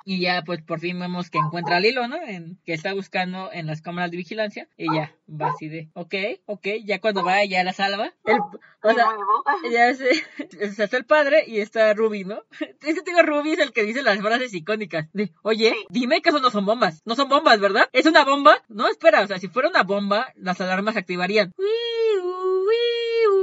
Y 0.05 0.21
ya, 0.21 0.43
pues 0.43 0.63
por 0.63 0.81
fin 0.81 0.99
vemos 0.99 1.31
que 1.31 1.39
encuentra 1.47 1.77
al 1.77 1.87
hilo, 1.87 2.09
¿no? 2.09 2.17
En, 2.17 2.59
que 2.65 2.75
está 2.75 2.93
buscando 2.95 3.51
en 3.53 3.67
las 3.67 3.83
cámaras 3.83 4.11
de 4.11 4.17
vigilancia. 4.17 4.69
Y 4.77 4.87
ya, 4.95 5.13
va 5.29 5.49
así 5.49 5.69
de, 5.69 5.91
ok, 5.95 6.15
ok, 6.47 6.67
ya 6.85 7.01
cuando 7.01 7.25
va, 7.25 7.45
ya 7.45 7.65
la 7.65 7.73
salva. 7.73 8.13
El, 8.25 8.39
o 8.85 8.93
sea, 8.93 9.07
ya 9.71 9.95
sea, 10.75 10.85
está 10.85 10.97
el 10.97 11.05
padre 11.05 11.45
y 11.47 11.61
está 11.61 11.93
Ruby, 11.95 12.25
¿no? 12.25 12.43
Ese 12.83 13.03
tengo 13.03 13.23
Ruby 13.23 13.53
es 13.53 13.59
el 13.61 13.73
que 13.73 13.85
dice 13.85 14.03
las 14.03 14.21
frases 14.21 14.53
icónicas 14.55 15.09
de, 15.13 15.33
oye, 15.43 15.75
dime 15.89 16.21
que 16.21 16.31
eso 16.31 16.41
no 16.41 16.51
son 16.51 16.67
bombas. 16.67 17.03
No 17.05 17.15
son 17.15 17.29
bombas, 17.29 17.61
¿verdad? 17.61 17.89
¿Es 17.93 18.07
una 18.07 18.25
bomba? 18.25 18.57
No, 18.69 18.89
espera, 18.89 19.23
o 19.23 19.27
sea, 19.27 19.39
si 19.39 19.49
fuera 19.49 19.69
una 19.69 19.83
bomba, 19.83 20.33
las 20.37 20.61
alarmas 20.61 20.95
se 20.95 21.01
activarían. 21.01 21.53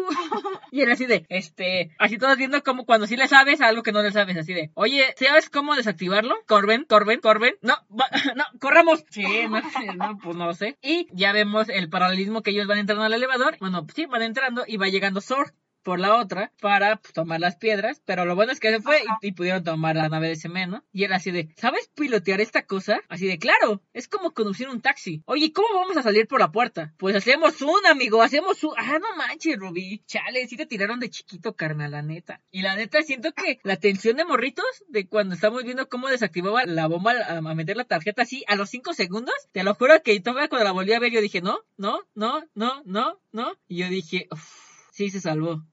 Y 0.72 0.82
era 0.82 0.94
así 0.94 1.06
de, 1.08 1.26
este, 1.30 1.96
así 1.98 2.18
todos 2.18 2.38
viendo 2.38 2.62
como 2.64 2.86
cuando 2.86 3.08
sí 3.08 3.18
le 3.18 3.28
sabes 3.28 3.60
algo 3.62 3.82
que 3.82 3.92
no 3.92 4.04
le 4.04 4.12
sabes, 4.12 4.38
así 4.38 4.54
de, 4.54 4.72
oye, 4.76 5.16
¿sabes 5.18 5.50
cómo 5.50 5.76
desactivarlo? 5.76 6.36
Corben, 6.48 6.86
Corben, 6.86 7.20
Corben. 7.20 7.56
No, 7.62 7.76
no, 8.36 8.44
corramos. 8.60 9.04
Sí, 9.10 9.24
no, 9.50 9.62
no, 9.96 10.18
pues 10.22 10.36
no 10.36 10.54
sé. 10.54 10.78
Y 10.82 11.08
ya 11.12 11.32
vemos 11.32 11.70
el 11.70 11.90
paralelismo 11.90 12.44
que 12.44 12.52
ellos 12.52 12.68
van 12.68 12.80
entrando 12.80 13.04
al 13.04 13.14
elevador. 13.14 13.58
Bueno, 13.60 13.86
sí, 13.96 14.06
van 14.06 14.22
entrando 14.22 14.64
y 14.68 14.78
va 14.78 14.88
llegando 14.88 15.22
Sword 15.22 15.52
por 15.84 16.00
la 16.00 16.16
otra 16.16 16.52
para 16.62 16.98
pues, 16.98 17.14
tomar 17.14 17.40
las 17.40 17.56
piedras, 17.56 18.02
pero 18.06 18.26
lo 18.26 18.36
bueno 18.36 18.52
es 18.52 18.60
que 18.60 18.70
se 18.70 18.82
fue 18.82 19.02
y, 19.22 19.28
y 19.28 19.32
pudieron 19.32 19.64
tomar 19.64 19.96
la 19.96 20.10
nave 20.10 20.30
de 20.30 20.36
Semen, 20.36 20.70
¿no? 20.72 20.84
Y 20.92 21.04
era 21.04 21.18
así 21.18 21.32
de, 21.32 21.50
¿sabes 21.58 21.90
pilotear 21.96 22.42
esta 22.42 22.66
cosa? 22.66 23.00
Así 23.10 23.28
de, 23.28 23.38
claro, 23.38 23.82
es 23.94 24.08
como 24.08 24.32
conducir 24.32 24.70
un 24.70 24.82
taxi. 24.82 25.24
Oye, 25.26 25.52
¿cómo 25.54 25.68
vamos 25.74 25.98
a 25.98 26.04
salir 26.04 26.28
por 26.28 26.40
la 26.40 26.52
puerta? 26.52 26.94
Pues 26.98 27.16
hacemos 27.16 27.62
un, 27.62 27.86
amigo, 27.88 28.22
hacemos 28.22 28.64
un... 28.64 28.74
Ah, 28.78 29.00
no 29.00 29.16
manches, 29.16 29.58
Ruby. 29.58 30.04
Chale, 30.06 30.48
sí 30.48 30.58
te 30.58 30.66
tiraron 30.66 31.00
de 31.00 31.10
chiquito, 31.10 31.56
carnal, 31.56 31.92
la 31.92 32.02
neta. 32.02 32.42
Y 32.52 32.62
la 32.62 32.76
neta, 32.76 33.02
siento 33.02 33.32
que 33.34 33.60
la 33.64 33.78
tensión 33.78 34.18
de 34.18 34.26
morritos 34.26 34.66
de 34.88 35.08
cuando 35.08 35.36
estamos 35.36 35.64
viendo 35.64 35.90
cómo 35.90 36.08
desactivaba 36.08 36.66
la 36.66 36.88
bomba 36.88 37.14
a, 37.28 37.38
a 37.38 37.56
meter 37.56 37.78
la 37.78 37.86
tarjeta 37.86 38.24
así 38.24 38.44
a 38.48 38.56
los 38.56 38.70
5 38.70 38.94
segundos, 38.94 39.36
te 39.52 39.64
lo 39.64 39.74
juro 39.76 40.02
que 40.04 40.20
todavía 40.20 40.50
cuando 40.50 40.66
la 40.66 40.72
volví 40.72 40.94
a 40.94 41.00
ver 41.00 41.12
yo 41.12 41.22
dije, 41.22 41.42
no, 41.42 41.60
no, 41.78 42.00
no, 42.16 42.44
no, 42.54 42.82
no, 42.86 43.20
no. 43.32 43.58
Y 43.68 43.78
yo 43.78 43.90
dije, 43.90 44.28
uff 44.32 44.59
sí 45.00 45.10
se 45.10 45.22
salvó. 45.22 45.64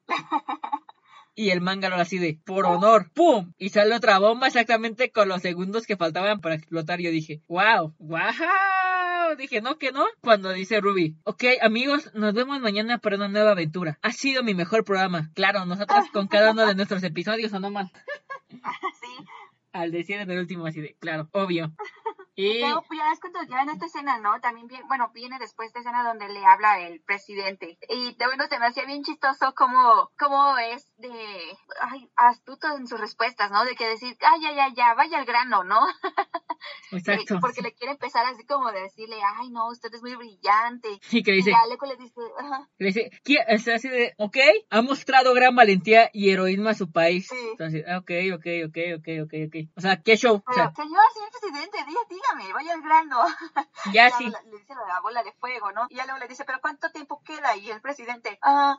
Y 1.35 1.51
el 1.51 1.61
Mangalore 1.61 2.01
así 2.01 2.19
de, 2.19 2.41
por 2.47 2.65
honor, 2.65 3.11
¡pum! 3.13 3.53
Y 3.59 3.71
sale 3.71 3.97
otra 3.97 4.21
bomba 4.21 4.47
exactamente 4.47 5.11
con 5.11 5.29
los 5.29 5.43
segundos 5.43 5.85
que 5.85 5.97
faltaban 5.97 6.41
para 6.41 6.55
explotar. 6.55 7.01
Yo 7.01 7.11
dije, 7.11 7.43
wow, 7.49 7.93
wow. 7.99 9.37
Dije, 9.37 9.61
no, 9.61 9.79
que 9.79 9.91
no. 9.91 10.07
Cuando 10.23 10.53
dice 10.53 10.81
Ruby, 10.81 11.17
ok, 11.25 11.43
amigos, 11.61 12.15
nos 12.15 12.35
vemos 12.35 12.61
mañana 12.61 12.99
para 12.99 13.17
una 13.17 13.27
nueva 13.27 13.51
aventura. 13.51 13.99
Ha 14.01 14.13
sido 14.13 14.45
mi 14.45 14.55
mejor 14.55 14.85
programa. 14.85 15.33
Claro, 15.35 15.67
nosotros 15.67 16.09
con 16.13 16.29
cada 16.29 16.53
uno 16.53 16.65
de 16.65 16.77
nuestros 16.77 17.03
episodios, 17.03 17.53
¿o 17.53 17.59
no 17.59 17.71
más? 17.71 17.91
Sí. 18.49 19.25
Al 19.73 19.91
decir 19.91 20.19
en 20.19 20.31
el 20.31 20.39
último 20.39 20.65
así 20.67 20.81
de, 20.81 20.97
claro, 21.01 21.29
obvio. 21.33 21.75
Y 22.39 22.61
pues, 22.61 22.99
ya 22.99 23.13
es 23.13 23.21
cuando 23.21 23.43
ya 23.45 23.63
en 23.63 23.71
esta 23.71 23.87
escena, 23.87 24.19
¿no? 24.19 24.39
También 24.43 24.67
viene, 24.67 24.85
bueno, 24.87 25.11
viene 25.15 25.39
después 25.39 25.69
esta 25.69 25.81
escena 25.81 26.05
donde 26.05 26.29
le 26.29 26.45
habla 26.45 26.81
el 26.81 27.01
presidente. 27.01 27.79
Y 27.89 28.15
de 28.15 28.27
bueno, 28.27 28.47
se 28.47 28.59
me 28.59 28.67
hacía 28.67 28.85
bien 28.85 29.03
chistoso 29.03 29.55
como, 29.55 30.11
como 30.19 30.59
es 30.59 30.87
de, 30.99 31.11
ay, 31.81 32.11
astuto 32.15 32.77
en 32.77 32.87
sus 32.87 33.01
respuestas, 33.01 33.51
¿no? 33.51 33.65
De 33.65 33.75
que 33.75 33.89
decir, 33.89 34.19
ay, 34.21 34.43
ya, 34.43 34.53
ya, 34.53 34.69
ya, 34.75 34.95
vaya 34.95 35.19
al 35.19 35.25
grano, 35.25 35.65
¿no? 35.65 35.81
exacto. 36.93 37.39
Porque 37.41 37.63
le 37.63 37.73
quiere 37.73 37.93
empezar 37.93 38.27
así 38.27 38.45
como 38.45 38.71
de 38.71 38.83
decirle, 38.83 39.17
ay, 39.39 39.49
no, 39.51 39.69
usted 39.69 39.93
es 39.95 40.03
muy 40.03 40.15
brillante. 40.15 41.01
Y 41.11 41.23
que 41.23 41.33
dice, 41.33 41.53
le 41.53 41.97
dice, 41.97 42.21
ajá, 42.39 42.69
le 42.79 42.87
dice. 42.87 43.11
O 43.55 43.59
sea, 43.59 43.77
así 43.77 43.89
de, 43.89 44.15
ok, 44.19 44.37
ha 44.69 44.83
mostrado 44.83 45.33
gran 45.33 45.57
valentía 45.57 46.11
y 46.13 46.31
heroísmo 46.31 46.69
a 46.69 46.75
su 46.75 46.91
país. 46.91 47.29
Sí. 47.29 47.49
Entonces, 47.53 47.85
ok, 47.97 48.11
ok, 48.35 48.47
ok, 48.67 48.79
ok, 48.99 49.09
ok, 49.25 49.35
ok. 49.47 49.57
O 49.77 49.81
sea, 49.81 50.03
¿qué 50.03 50.17
show? 50.17 50.37
O 50.37 50.43
pero, 50.45 50.55
sea, 50.55 50.75
señor, 50.75 51.03
señor 51.15 51.31
presidente, 51.31 51.79
diga, 52.09 52.26
dígame, 52.35 52.53
vaya 52.53 52.77
grano. 52.79 53.25
ya 53.93 54.11
sí. 54.11 54.29
la- 54.29 54.43
le 54.43 54.59
dice 54.59 54.75
la 54.89 55.01
bola 55.01 55.23
de 55.23 55.33
fuego, 55.33 55.73
¿no? 55.73 55.87
Y 55.91 55.97
ya 55.97 56.05
luego 56.05 56.19
le 56.19 56.29
dice, 56.29 56.45
¿pero 56.45 56.61
cuánto 56.61 56.91
tiempo 56.91 57.23
queda? 57.25 57.57
Y 57.57 57.71
el 57.71 57.81
presidente, 57.81 58.39
ah, 58.43 58.77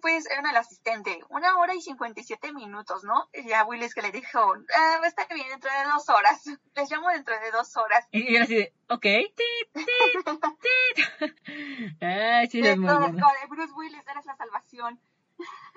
pues 0.00 0.26
era 0.30 0.48
el 0.50 0.56
asistente, 0.56 1.20
una 1.28 1.56
hora 1.58 1.74
y 1.74 1.80
57 1.80 2.52
minutos, 2.52 3.04
¿no? 3.04 3.28
Y 3.32 3.48
ya 3.48 3.64
Willis 3.64 3.94
que 3.94 4.02
le 4.02 4.12
dijo, 4.12 4.54
ah, 4.76 5.00
está 5.04 5.26
bien, 5.32 5.48
dentro 5.48 5.70
de 5.70 5.84
dos 5.90 6.08
horas. 6.08 6.42
Les 6.74 6.90
llamo 6.90 7.08
dentro 7.10 7.38
de 7.38 7.50
dos 7.50 7.76
horas. 7.76 8.06
Y, 8.12 8.32
y 8.32 8.36
era 8.36 8.44
así 8.44 8.54
de, 8.56 8.72
ok, 8.88 9.02
tit, 9.02 9.72
tit, 9.72 10.40
tit. 10.60 12.02
Ay, 12.02 12.46
sí, 12.48 12.58
Y 12.60 12.66
es 12.66 12.76
muy 12.78 12.92
bueno. 12.94 13.26
Bruce 13.48 13.72
Willis, 13.74 14.02
eres 14.08 14.24
la 14.26 14.36
salvación. 14.36 15.00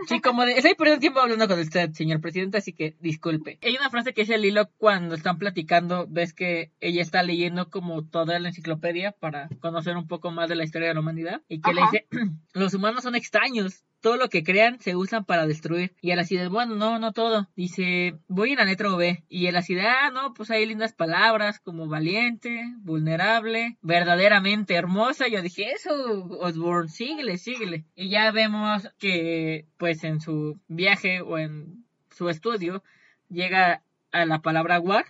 Sí, 0.07 0.19
como 0.19 0.45
de, 0.45 0.53
estoy 0.53 0.73
perdiendo 0.73 0.99
tiempo 0.99 1.19
hablando 1.19 1.47
con 1.47 1.59
usted, 1.59 1.91
señor 1.91 2.21
presidente, 2.21 2.57
así 2.57 2.73
que 2.73 2.95
disculpe. 2.99 3.59
Hay 3.61 3.75
una 3.75 3.89
frase 3.89 4.13
que 4.13 4.21
dice 4.21 4.37
Lilo 4.37 4.69
cuando 4.77 5.15
están 5.15 5.37
platicando, 5.37 6.07
ves 6.09 6.33
que 6.33 6.71
ella 6.79 7.01
está 7.01 7.21
leyendo 7.21 7.69
como 7.69 8.03
toda 8.03 8.39
la 8.39 8.49
enciclopedia 8.49 9.11
para 9.11 9.49
conocer 9.59 9.95
un 9.97 10.07
poco 10.07 10.31
más 10.31 10.49
de 10.49 10.55
la 10.55 10.63
historia 10.63 10.87
de 10.87 10.95
la 10.95 11.01
humanidad 11.01 11.41
y 11.47 11.61
que 11.61 11.73
le 11.73 11.81
dice, 11.81 12.07
los 12.53 12.73
humanos 12.73 13.03
son 13.03 13.15
extraños. 13.15 13.83
Todo 14.01 14.17
lo 14.17 14.29
que 14.29 14.43
crean 14.43 14.79
se 14.79 14.95
usan 14.95 15.25
para 15.25 15.47
destruir. 15.47 15.93
Y 16.01 16.11
él 16.11 16.19
así 16.19 16.35
de, 16.35 16.47
bueno, 16.47 16.75
no, 16.75 16.99
no 16.99 17.13
todo. 17.13 17.47
Dice, 17.55 18.17
voy 18.27 18.51
en 18.51 18.57
la 18.57 18.65
letra 18.65 18.93
V. 18.93 19.23
Y 19.29 19.47
él 19.47 19.55
así 19.55 19.75
de, 19.75 19.83
ah, 19.83 20.11
no, 20.11 20.33
pues 20.33 20.51
hay 20.51 20.65
lindas 20.65 20.93
palabras 20.93 21.59
como 21.59 21.87
valiente, 21.87 22.65
vulnerable, 22.79 23.77
verdaderamente 23.81 24.73
hermosa. 24.73 25.27
Yo 25.27 25.41
dije, 25.41 25.71
eso, 25.71 26.25
Osborne, 26.39 26.89
síguele, 26.89 27.37
síguele. 27.37 27.85
Y 27.95 28.09
ya 28.09 28.31
vemos 28.31 28.89
que, 28.97 29.67
pues 29.77 30.03
en 30.03 30.19
su 30.19 30.59
viaje 30.67 31.21
o 31.21 31.37
en 31.37 31.85
su 32.09 32.29
estudio, 32.29 32.83
llega 33.29 33.83
a 34.11 34.25
la 34.25 34.39
palabra 34.39 34.79
war, 34.79 35.05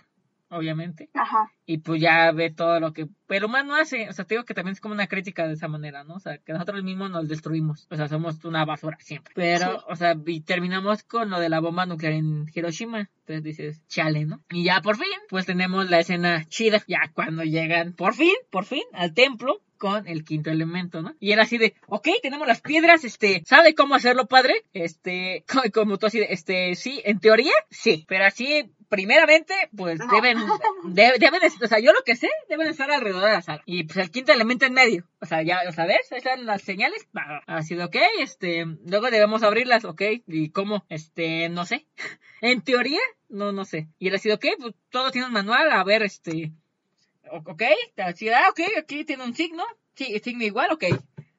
obviamente. 0.52 1.10
Ajá. 1.14 1.50
Y 1.66 1.78
pues 1.78 2.00
ya 2.00 2.30
ve 2.32 2.50
todo 2.50 2.78
lo 2.80 2.92
que 2.92 3.08
el 3.28 3.44
humano 3.44 3.74
hace. 3.74 4.08
O 4.08 4.12
sea, 4.12 4.24
te 4.24 4.34
digo 4.34 4.44
que 4.44 4.54
también 4.54 4.72
es 4.72 4.80
como 4.80 4.94
una 4.94 5.06
crítica 5.06 5.46
de 5.46 5.54
esa 5.54 5.68
manera, 5.68 6.04
¿no? 6.04 6.14
O 6.14 6.20
sea, 6.20 6.38
que 6.38 6.52
nosotros 6.52 6.82
mismos 6.84 7.10
nos 7.10 7.28
destruimos. 7.28 7.86
O 7.90 7.96
sea, 7.96 8.08
somos 8.08 8.44
una 8.44 8.64
basura 8.64 8.96
siempre. 9.00 9.32
Pero, 9.34 9.78
Sí. 9.78 9.84
o 9.88 9.96
sea, 9.96 10.16
y 10.26 10.40
terminamos 10.42 11.02
con 11.04 11.30
lo 11.30 11.40
de 11.40 11.48
la 11.48 11.60
bomba 11.60 11.86
nuclear 11.86 12.12
en 12.14 12.46
Hiroshima. 12.54 13.08
Entonces 13.20 13.42
dices, 13.42 13.86
chale, 13.88 14.24
¿no? 14.26 14.40
Y 14.50 14.64
ya 14.64 14.80
por 14.82 14.96
fin, 14.96 15.06
pues 15.28 15.46
tenemos 15.46 15.88
la 15.88 16.00
escena 16.00 16.44
chida. 16.46 16.82
Ya 16.86 17.10
cuando 17.14 17.42
llegan, 17.44 17.92
por 17.94 18.14
fin, 18.14 18.34
por 18.50 18.64
fin, 18.64 18.82
al 18.92 19.14
templo 19.14 19.60
con 19.78 20.06
el 20.06 20.24
quinto 20.24 20.50
elemento, 20.50 21.02
¿no? 21.02 21.14
Y 21.18 21.32
era 21.32 21.42
así 21.42 21.58
de, 21.58 21.74
ok, 21.88 22.06
tenemos 22.22 22.46
las 22.46 22.60
piedras, 22.60 23.02
este, 23.04 23.42
¿sabe 23.46 23.74
cómo 23.74 23.96
hacerlo, 23.96 24.26
padre? 24.28 24.54
Este, 24.72 25.44
co- 25.52 25.62
como 25.74 25.98
tú 25.98 26.06
así 26.06 26.20
de, 26.20 26.26
este, 26.30 26.74
sí, 26.76 27.00
en 27.04 27.18
teoría, 27.18 27.50
sí, 27.70 28.04
pero 28.06 28.24
así, 28.24 28.70
primeramente, 28.92 29.54
pues 29.74 29.98
No. 29.98 30.06
deben, 30.12 30.36
de- 30.84 31.14
deben, 31.18 31.40
de- 31.40 31.64
o 31.64 31.68
sea, 31.68 31.78
yo 31.80 31.92
lo 31.94 32.02
que 32.04 32.14
sé, 32.14 32.28
deben 32.50 32.68
estar 32.68 32.90
alrededor 32.90 33.24
de 33.24 33.32
la 33.32 33.40
sala. 33.40 33.62
Y 33.64 33.84
pues 33.84 33.96
el 33.96 34.10
quinto 34.10 34.32
elemento 34.32 34.66
en 34.66 34.74
medio, 34.74 35.06
o 35.18 35.24
sea, 35.26 35.42
ya, 35.42 35.60
o 35.66 35.72
sea, 35.72 35.86
¿ves? 35.86 36.12
Esas 36.12 36.34
son 36.36 36.44
las 36.44 36.60
señales, 36.60 37.06
Va, 37.16 37.42
así 37.46 37.74
de, 37.74 37.84
ok, 37.84 37.96
este, 38.20 38.66
luego 38.86 39.10
debemos 39.10 39.42
abrirlas, 39.42 39.86
ok, 39.86 40.02
¿y 40.26 40.50
cómo? 40.50 40.84
Este, 40.90 41.48
no 41.48 41.64
sé. 41.64 41.86
En 42.42 42.60
teoría, 42.60 42.98
no, 43.28 43.52
no 43.52 43.64
sé. 43.64 43.86
Y 44.00 44.08
él 44.08 44.14
ha 44.16 44.18
sido, 44.18 44.34
ok, 44.34 44.44
pues 44.60 44.74
todo 44.90 45.10
tiene 45.12 45.28
un 45.28 45.32
manual, 45.32 45.70
a 45.70 45.82
ver, 45.84 46.02
este, 46.02 46.52
ok, 47.30 47.62
así, 47.98 48.28
ah, 48.28 48.48
ok, 48.50 48.60
aquí 48.78 49.04
tiene 49.04 49.24
un 49.24 49.34
signo, 49.34 49.64
sí, 49.94 50.18
signo 50.22 50.44
igual, 50.44 50.70
ok. 50.72 50.84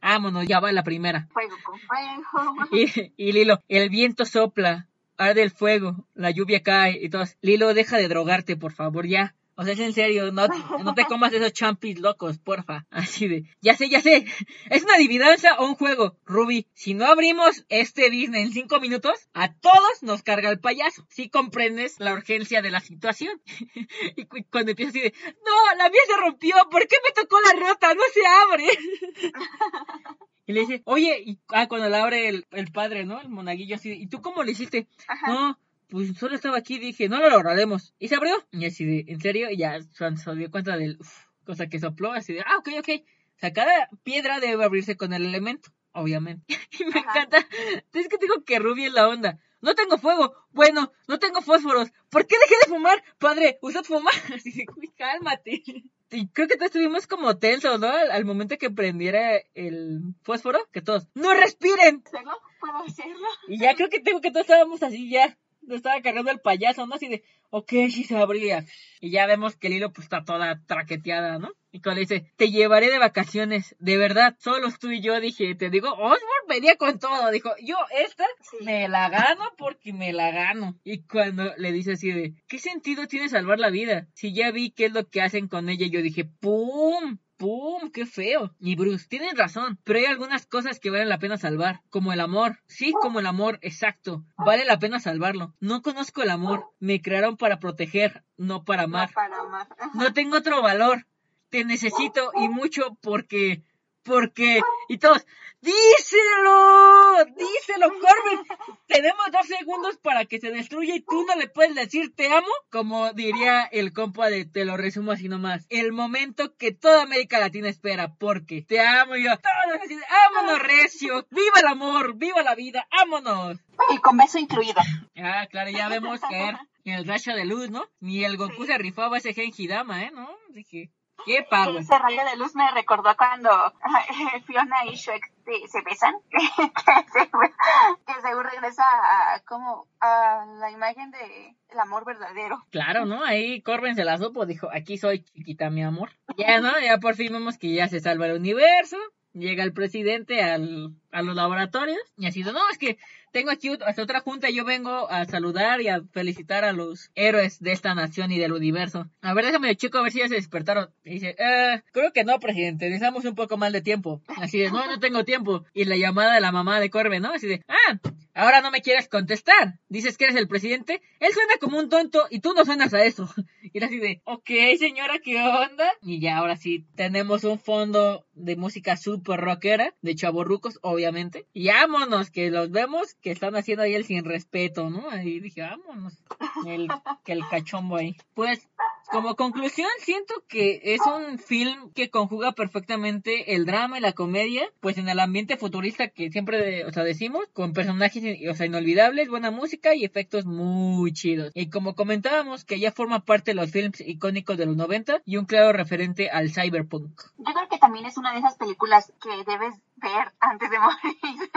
Vámonos, 0.01 0.45
ya 0.47 0.59
va 0.59 0.71
la 0.71 0.83
primera. 0.83 1.27
Fuego 1.31 1.55
con 1.63 1.79
fuego. 1.79 2.67
Y, 2.71 3.13
y 3.17 3.31
Lilo, 3.33 3.59
el 3.69 3.89
viento 3.89 4.25
sopla, 4.25 4.87
arde 5.23 5.41
el 5.41 5.51
fuego, 5.51 6.07
la 6.13 6.31
lluvia 6.31 6.61
cae 6.61 6.99
y 7.01 7.09
todos. 7.09 7.37
Lilo, 7.41 7.73
deja 7.73 7.97
de 7.97 8.07
drogarte, 8.07 8.55
por 8.55 8.73
favor, 8.73 9.07
ya. 9.07 9.35
O 9.55 9.63
sea, 9.63 9.73
es 9.73 9.79
en 9.79 9.93
serio, 9.93 10.31
no, 10.31 10.47
no 10.83 10.93
te 10.95 11.05
comas 11.05 11.31
esos 11.33 11.53
champis 11.53 11.99
locos, 11.99 12.39
porfa. 12.39 12.85
Así 12.89 13.27
de, 13.27 13.43
ya 13.61 13.75
sé, 13.75 13.87
ya 13.89 14.01
sé. 14.01 14.25
¿Es 14.69 14.83
una 14.83 14.95
adivinanza 14.95 15.55
o 15.59 15.65
un 15.67 15.75
juego? 15.75 16.17
Ruby, 16.25 16.67
si 16.73 16.93
no 16.95 17.05
abrimos 17.05 17.63
este 17.69 18.09
Disney 18.09 18.41
en 18.43 18.51
cinco 18.51 18.79
minutos, 18.79 19.29
a 19.33 19.53
todos 19.53 20.01
nos 20.01 20.23
carga 20.23 20.49
el 20.49 20.59
payaso. 20.59 21.05
Si 21.09 21.29
comprendes 21.29 21.99
la 21.99 22.13
urgencia 22.13 22.61
de 22.63 22.71
la 22.71 22.79
situación. 22.79 23.41
y 24.15 24.25
cu- 24.25 24.45
cuando 24.51 24.71
empieza 24.71 24.89
así 24.89 25.01
de, 25.01 25.13
no, 25.45 25.75
la 25.77 25.89
mía 25.89 26.01
se 26.07 26.17
rompió, 26.19 26.55
¿por 26.71 26.87
qué 26.87 26.95
me 27.07 27.21
tocó 27.21 27.37
la 27.41 27.67
rota? 27.67 27.93
No 27.93 28.01
se 28.13 28.21
abre. 28.25 28.65
Y 30.45 30.51
le 30.51 30.59
dice, 30.59 30.81
oye, 30.83 31.23
y 31.25 31.39
ah, 31.53 31.67
cuando 31.69 31.87
la 31.87 32.03
abre 32.03 32.27
el, 32.27 32.45
el 32.51 32.69
padre, 32.69 33.05
¿no? 33.05 33.21
El 33.21 33.29
monaguillo 33.29 33.77
así, 33.77 33.93
¿y 33.93 34.07
tú 34.07 34.21
cómo 34.21 34.43
le 34.43 34.51
hiciste? 34.51 34.89
Ajá. 35.07 35.31
No, 35.31 35.59
pues 35.93 36.17
solo 36.17 36.33
estaba 36.33 36.57
aquí, 36.57 36.79
dije, 36.79 37.07
no 37.07 37.19
lo 37.19 37.29
lograremos. 37.29 37.93
Y 37.99 38.07
se 38.07 38.15
abrió. 38.15 38.33
Y 38.49 38.65
así 38.65 38.83
de, 38.83 39.05
¿en 39.09 39.21
serio? 39.21 39.51
Y 39.51 39.57
ya 39.57 39.79
se 39.79 40.35
dio 40.35 40.49
cuenta 40.49 40.75
del 40.75 40.97
uf, 40.99 41.25
cosa 41.45 41.67
que 41.67 41.79
sopló, 41.79 42.13
así 42.13 42.33
de, 42.33 42.41
ah, 42.41 42.57
ok, 42.57 42.69
ok. 42.79 42.89
O 43.35 43.39
sea, 43.39 43.53
cada 43.53 43.89
piedra 44.01 44.39
debe 44.39 44.63
abrirse 44.65 44.97
con 44.97 45.13
el 45.13 45.23
elemento, 45.23 45.69
obviamente. 45.91 46.45
Y 46.79 46.85
me 46.85 46.99
Ajá. 46.99 47.11
encanta. 47.11 47.47
Es 47.93 48.07
que 48.07 48.17
digo 48.19 48.43
que 48.43 48.57
Ruby 48.57 48.85
es 48.85 48.93
la 48.93 49.07
onda. 49.07 49.37
No 49.61 49.75
tengo 49.75 49.99
fuego. 49.99 50.33
Bueno, 50.49 50.91
no 51.07 51.19
tengo 51.19 51.41
fósforos. 51.43 51.91
¿Por 52.09 52.25
qué 52.25 52.37
dejé 52.39 52.55
de 52.63 52.69
fumar? 52.69 53.03
Padre, 53.19 53.59
¿usted 53.61 53.83
fuma? 53.83 54.09
Así 54.33 54.51
de, 54.51 54.65
uy, 54.75 54.91
cálmate. 54.97 55.61
Y 56.09 56.27
creo 56.29 56.47
que 56.47 56.55
todos 56.55 56.69
estuvimos 56.69 57.05
como 57.05 57.37
tensos, 57.37 57.79
¿no? 57.79 57.87
Al, 57.87 58.09
al 58.09 58.25
momento 58.25 58.57
que 58.57 58.71
prendiera 58.71 59.37
el 59.53 60.15
fósforo, 60.23 60.57
que 60.71 60.81
todos, 60.81 61.07
¡no 61.13 61.35
respiren! 61.35 62.01
¿Puedo 62.01 62.83
hacerlo? 62.83 63.27
Y 63.47 63.59
ya 63.59 63.75
creo 63.75 63.89
que 63.89 63.99
tengo 63.99 64.21
que 64.21 64.31
todos 64.31 64.47
estábamos 64.47 64.81
así 64.81 65.11
ya. 65.11 65.37
Estaba 65.69 66.01
cargando 66.01 66.31
el 66.31 66.39
payaso, 66.39 66.85
¿no? 66.85 66.95
Así 66.95 67.07
de, 67.07 67.23
ok, 67.49 67.69
sí 67.89 68.03
se 68.03 68.17
abría. 68.17 68.65
Y 68.99 69.11
ya 69.11 69.25
vemos 69.25 69.55
que 69.55 69.69
Lilo 69.69 69.91
pues 69.93 70.05
está 70.05 70.23
toda 70.23 70.61
traqueteada, 70.65 71.39
¿no? 71.39 71.51
Y 71.71 71.81
cuando 71.81 72.01
dice, 72.01 72.31
te 72.37 72.51
llevaré 72.51 72.91
de 72.91 72.99
vacaciones, 72.99 73.75
de 73.79 73.97
verdad, 73.97 74.35
solos 74.39 74.77
tú 74.77 74.91
y 74.91 75.01
yo, 75.01 75.19
dije, 75.19 75.55
te 75.55 75.71
digo, 75.71 75.89
Osborne 75.91 76.19
venía 76.47 76.75
con 76.75 76.99
todo, 76.99 77.31
dijo, 77.31 77.49
yo 77.65 77.77
esta 77.97 78.25
Sí. 78.41 78.63
me 78.63 78.87
la 78.87 79.09
gano 79.09 79.43
porque 79.57 79.91
me 79.91 80.13
la 80.13 80.29
gano. 80.31 80.79
Y 80.83 81.03
cuando 81.03 81.51
le 81.57 81.71
dice 81.71 81.93
así 81.93 82.11
de, 82.11 82.33
¿qué 82.47 82.59
sentido 82.59 83.07
tiene 83.07 83.27
salvar 83.29 83.59
la 83.59 83.71
vida? 83.71 84.07
Si 84.13 84.33
ya 84.33 84.51
vi 84.51 84.69
qué 84.69 84.85
es 84.85 84.93
lo 84.93 85.07
que 85.09 85.21
hacen 85.21 85.47
con 85.47 85.67
ella, 85.69 85.87
yo 85.87 86.01
dije, 86.03 86.25
¡pum! 86.25 87.17
¡Pum! 87.43 87.91
¡Qué 87.91 88.05
feo! 88.05 88.55
Y 88.61 88.77
Bruce, 88.77 89.05
tienes 89.09 89.37
razón, 89.37 89.77
pero 89.83 89.99
hay 89.99 90.05
algunas 90.05 90.45
cosas 90.45 90.79
que 90.79 90.89
valen 90.89 91.09
la 91.09 91.19
pena 91.19 91.37
salvar, 91.37 91.81
como 91.89 92.13
el 92.13 92.21
amor. 92.21 92.59
Sí, 92.67 92.93
como 93.01 93.19
el 93.19 93.25
amor, 93.25 93.59
exacto. 93.61 94.23
Vale 94.37 94.63
la 94.63 94.79
pena 94.79 95.01
salvarlo. 95.01 95.53
No 95.59 95.81
conozco 95.81 96.23
el 96.23 96.29
amor. 96.29 96.69
Me 96.79 97.01
crearon 97.01 97.35
para 97.35 97.59
proteger, 97.59 98.23
no 98.37 98.63
para 98.63 98.87
No 98.87 98.95
amar. 98.97 99.11
para 99.13 99.41
amar. 99.41 99.67
No 99.93 100.13
tengo 100.13 100.37
otro 100.37 100.61
valor. 100.61 101.05
Te 101.49 101.65
necesito 101.65 102.31
y 102.33 102.47
mucho 102.47 102.97
porque... 103.01 103.61
Porque... 104.03 104.61
Y 104.89 104.97
todos... 104.97 105.25
¡Díselo! 105.63 107.23
¡Díselo, 107.37 107.87
Corbin! 107.87 108.45
Tenemos 108.85 109.31
dos 109.31 109.47
segundos 109.47 109.97
para 109.97 110.25
que 110.25 110.41
se 110.41 110.51
destruya 110.51 110.93
y 110.93 110.99
tú 110.99 111.25
no 111.25 111.35
le 111.35 111.47
puedes 111.47 111.73
decir 111.73 112.13
te 112.13 112.27
amo. 112.27 112.49
Como 112.69 113.13
diría 113.13 113.63
el 113.71 113.93
compa 113.93 114.29
de 114.29 114.43
te 114.43 114.65
lo 114.65 114.75
resumo 114.75 115.13
así 115.13 115.29
nomás. 115.29 115.65
El 115.69 115.93
momento 115.93 116.57
que 116.57 116.73
toda 116.73 117.03
América 117.03 117.39
Latina 117.39 117.69
espera. 117.69 118.13
Porque 118.15 118.61
te 118.61 118.81
amo 118.81 119.15
y 119.15 119.23
yo. 119.23 119.31
Todos 119.37 119.81
así 119.81 119.97
¡Vámonos, 120.33 120.59
recio! 120.63 121.25
¡Viva 121.31 121.61
el 121.61 121.67
amor! 121.67 122.15
¡Viva 122.15 122.43
la 122.43 122.55
vida! 122.55 122.85
¡Vámonos! 122.91 123.57
Y 123.89 123.99
con 123.99 124.17
beso 124.17 124.39
incluido. 124.39 124.81
Ah, 125.15 125.47
claro, 125.49 125.69
ya 125.69 125.87
vemos 125.87 126.19
caer 126.19 126.57
en 126.83 126.93
el 126.95 127.07
rayo 127.07 127.35
de 127.35 127.45
luz, 127.45 127.69
¿no? 127.69 127.85
Ni 128.01 128.25
el 128.25 128.35
Goku 128.35 128.65
se 128.65 128.77
rifaba 128.77 129.17
ese 129.17 129.33
Genji 129.33 129.67
Dama, 129.67 130.03
¿eh? 130.03 130.11
¿No? 130.13 130.29
Dije, 130.49 130.91
qué 131.25 131.45
power. 131.49 131.77
Ese 131.77 131.97
rayo 131.97 132.23
de 132.29 132.37
luz 132.37 132.55
me 132.55 132.69
recordó 132.71 133.15
cuando 133.17 133.49
Fiona 134.45 134.85
y 134.85 134.95
Shrek 134.95 135.31
se 135.67 135.81
besan, 135.81 136.15
que 136.29 138.21
según 138.21 138.43
regresa 138.43 138.83
a, 138.83 139.39
como 139.45 139.87
a 139.99 140.45
la 140.59 140.71
imagen 140.71 141.11
de 141.11 141.55
el 141.69 141.79
amor 141.79 142.05
verdadero. 142.05 142.63
Claro, 142.69 143.05
¿no? 143.05 143.23
Ahí 143.23 143.61
Corbin 143.61 143.95
se 143.95 144.05
la 144.05 144.17
supo, 144.17 144.45
dijo, 144.45 144.69
aquí 144.71 144.97
soy 144.97 145.23
chiquita, 145.23 145.69
mi 145.69 145.83
amor. 145.83 146.11
Ya, 146.37 146.61
¿no? 146.61 146.79
Ya 146.79 146.97
por 146.99 147.15
fin 147.15 147.33
vemos 147.33 147.57
que 147.57 147.73
ya 147.73 147.87
se 147.87 147.99
salva 147.99 148.27
el 148.27 148.37
universo, 148.37 148.97
llega 149.33 149.63
el 149.63 149.73
presidente 149.73 150.41
al, 150.43 150.95
a 151.11 151.21
los 151.21 151.35
laboratorios 151.35 151.99
y 152.17 152.27
así, 152.27 152.43
no, 152.43 152.69
es 152.71 152.77
que 152.77 152.97
tengo 153.33 153.49
aquí 153.49 153.69
hasta 153.85 154.03
otra 154.03 154.21
junta 154.21 154.49
y 154.49 154.55
yo 154.55 154.63
vengo 154.63 155.09
a 155.09 155.25
saludar 155.25 155.81
y 155.81 155.89
a 155.89 156.01
felicitar 156.13 156.63
a 156.63 156.71
los 156.71 157.09
héroes 157.15 157.59
de 157.59 157.71
esta 157.71 157.95
nación 157.95 158.31
y 158.31 158.37
del 158.37 158.53
universo. 158.53 159.09
A 159.21 159.33
ver, 159.33 159.45
déjame 159.45 159.75
chico 159.75 159.97
a 159.97 160.03
ver 160.03 160.11
si 160.11 160.19
ya 160.19 160.27
se 160.27 160.35
despertaron. 160.35 160.91
Y 161.03 161.15
dice, 161.15 161.35
eh, 161.39 161.81
creo 161.91 162.13
que 162.13 162.23
no, 162.23 162.39
presidente, 162.39 162.85
necesitamos 162.85 163.25
un 163.25 163.35
poco 163.35 163.57
más 163.57 163.73
de 163.73 163.81
tiempo. 163.81 164.21
Así 164.37 164.59
de, 164.59 164.69
no, 164.69 164.85
no 164.85 164.99
tengo 164.99 165.25
tiempo. 165.25 165.65
Y 165.73 165.85
la 165.85 165.97
llamada 165.97 166.35
de 166.35 166.41
la 166.41 166.51
mamá 166.51 166.79
de 166.79 166.91
Corbe, 166.91 167.19
¿no? 167.19 167.33
Así 167.33 167.47
de, 167.47 167.63
ah, 167.67 167.99
ahora 168.33 168.61
no 168.61 168.71
me 168.71 168.81
quieres 168.81 169.07
contestar. 169.07 169.79
Dices 169.89 170.17
que 170.17 170.25
eres 170.25 170.35
el 170.35 170.47
presidente. 170.47 171.01
Él 171.19 171.31
suena 171.33 171.53
como 171.59 171.79
un 171.79 171.89
tonto 171.89 172.27
y 172.29 172.39
tú 172.39 172.53
no 172.53 172.65
suenas 172.65 172.93
a 172.93 173.03
eso. 173.03 173.27
Y 173.73 173.77
era 173.77 173.87
así 173.87 173.97
de, 173.97 174.21
ok, 174.25 174.49
señora, 174.77 175.17
¿qué 175.23 175.41
onda? 175.41 175.89
Y 176.01 176.19
ya 176.19 176.37
ahora 176.37 176.57
sí, 176.57 176.85
tenemos 176.95 177.43
un 177.43 177.57
fondo 177.57 178.27
de 178.33 178.55
música 178.55 178.97
super 178.97 179.39
rockera, 179.39 179.95
de 180.01 180.15
chaborrucos, 180.15 180.77
obviamente. 180.83 181.47
Y 181.53 181.69
vámonos, 181.69 182.29
que 182.29 182.51
los 182.51 182.69
vemos 182.69 183.15
que 183.15 183.31
están 183.31 183.55
haciendo 183.55 183.83
ahí 183.83 183.95
el 183.95 184.05
sin 184.05 184.25
respeto, 184.25 184.89
¿no? 184.89 185.09
Ahí 185.09 185.39
dije, 185.39 185.61
vámonos, 185.61 186.21
el, 186.67 186.87
que 187.23 187.31
el 187.31 187.47
cachombo 187.49 187.95
ahí. 187.95 188.15
Pues 188.35 188.67
como 189.11 189.35
conclusión, 189.35 189.89
siento 189.99 190.33
que 190.47 190.81
es 190.83 191.01
un 191.01 191.37
film 191.39 191.91
que 191.93 192.09
conjuga 192.09 192.53
perfectamente 192.53 193.55
el 193.55 193.65
drama 193.65 193.97
y 193.97 194.01
la 194.01 194.13
comedia, 194.13 194.67
pues 194.79 194.97
en 194.97 195.09
el 195.09 195.19
ambiente 195.19 195.57
futurista 195.57 196.09
que 196.09 196.31
siempre, 196.31 196.85
o 196.85 196.91
sea, 196.91 197.03
decimos, 197.03 197.45
con 197.53 197.73
personajes, 197.73 198.23
o 198.49 198.53
sea, 198.53 198.65
inolvidables, 198.65 199.29
buena 199.29 199.51
música 199.51 199.95
y 199.95 200.05
efectos 200.05 200.45
muy 200.45 201.13
chidos. 201.13 201.51
Y 201.53 201.69
como 201.69 201.95
comentábamos, 201.95 202.65
que 202.65 202.79
ya 202.79 202.91
forma 202.91 203.25
parte 203.25 203.51
de 203.51 203.55
los 203.55 203.71
films 203.71 204.01
icónicos 204.01 204.57
de 204.57 204.65
los 204.65 204.75
90 204.75 205.21
y 205.25 205.37
un 205.37 205.45
claro 205.45 205.73
referente 205.73 206.29
al 206.29 206.51
cyberpunk. 206.51 207.21
Yo 207.37 207.53
creo 207.53 207.69
que 207.69 207.77
también 207.77 208.05
es 208.05 208.17
una 208.17 208.33
de 208.33 208.39
esas 208.39 208.55
películas 208.55 209.13
que 209.21 209.29
debes 209.49 209.75
ver 209.97 210.33
antes 210.39 210.69
de 210.69 210.79
morir. 210.79 211.51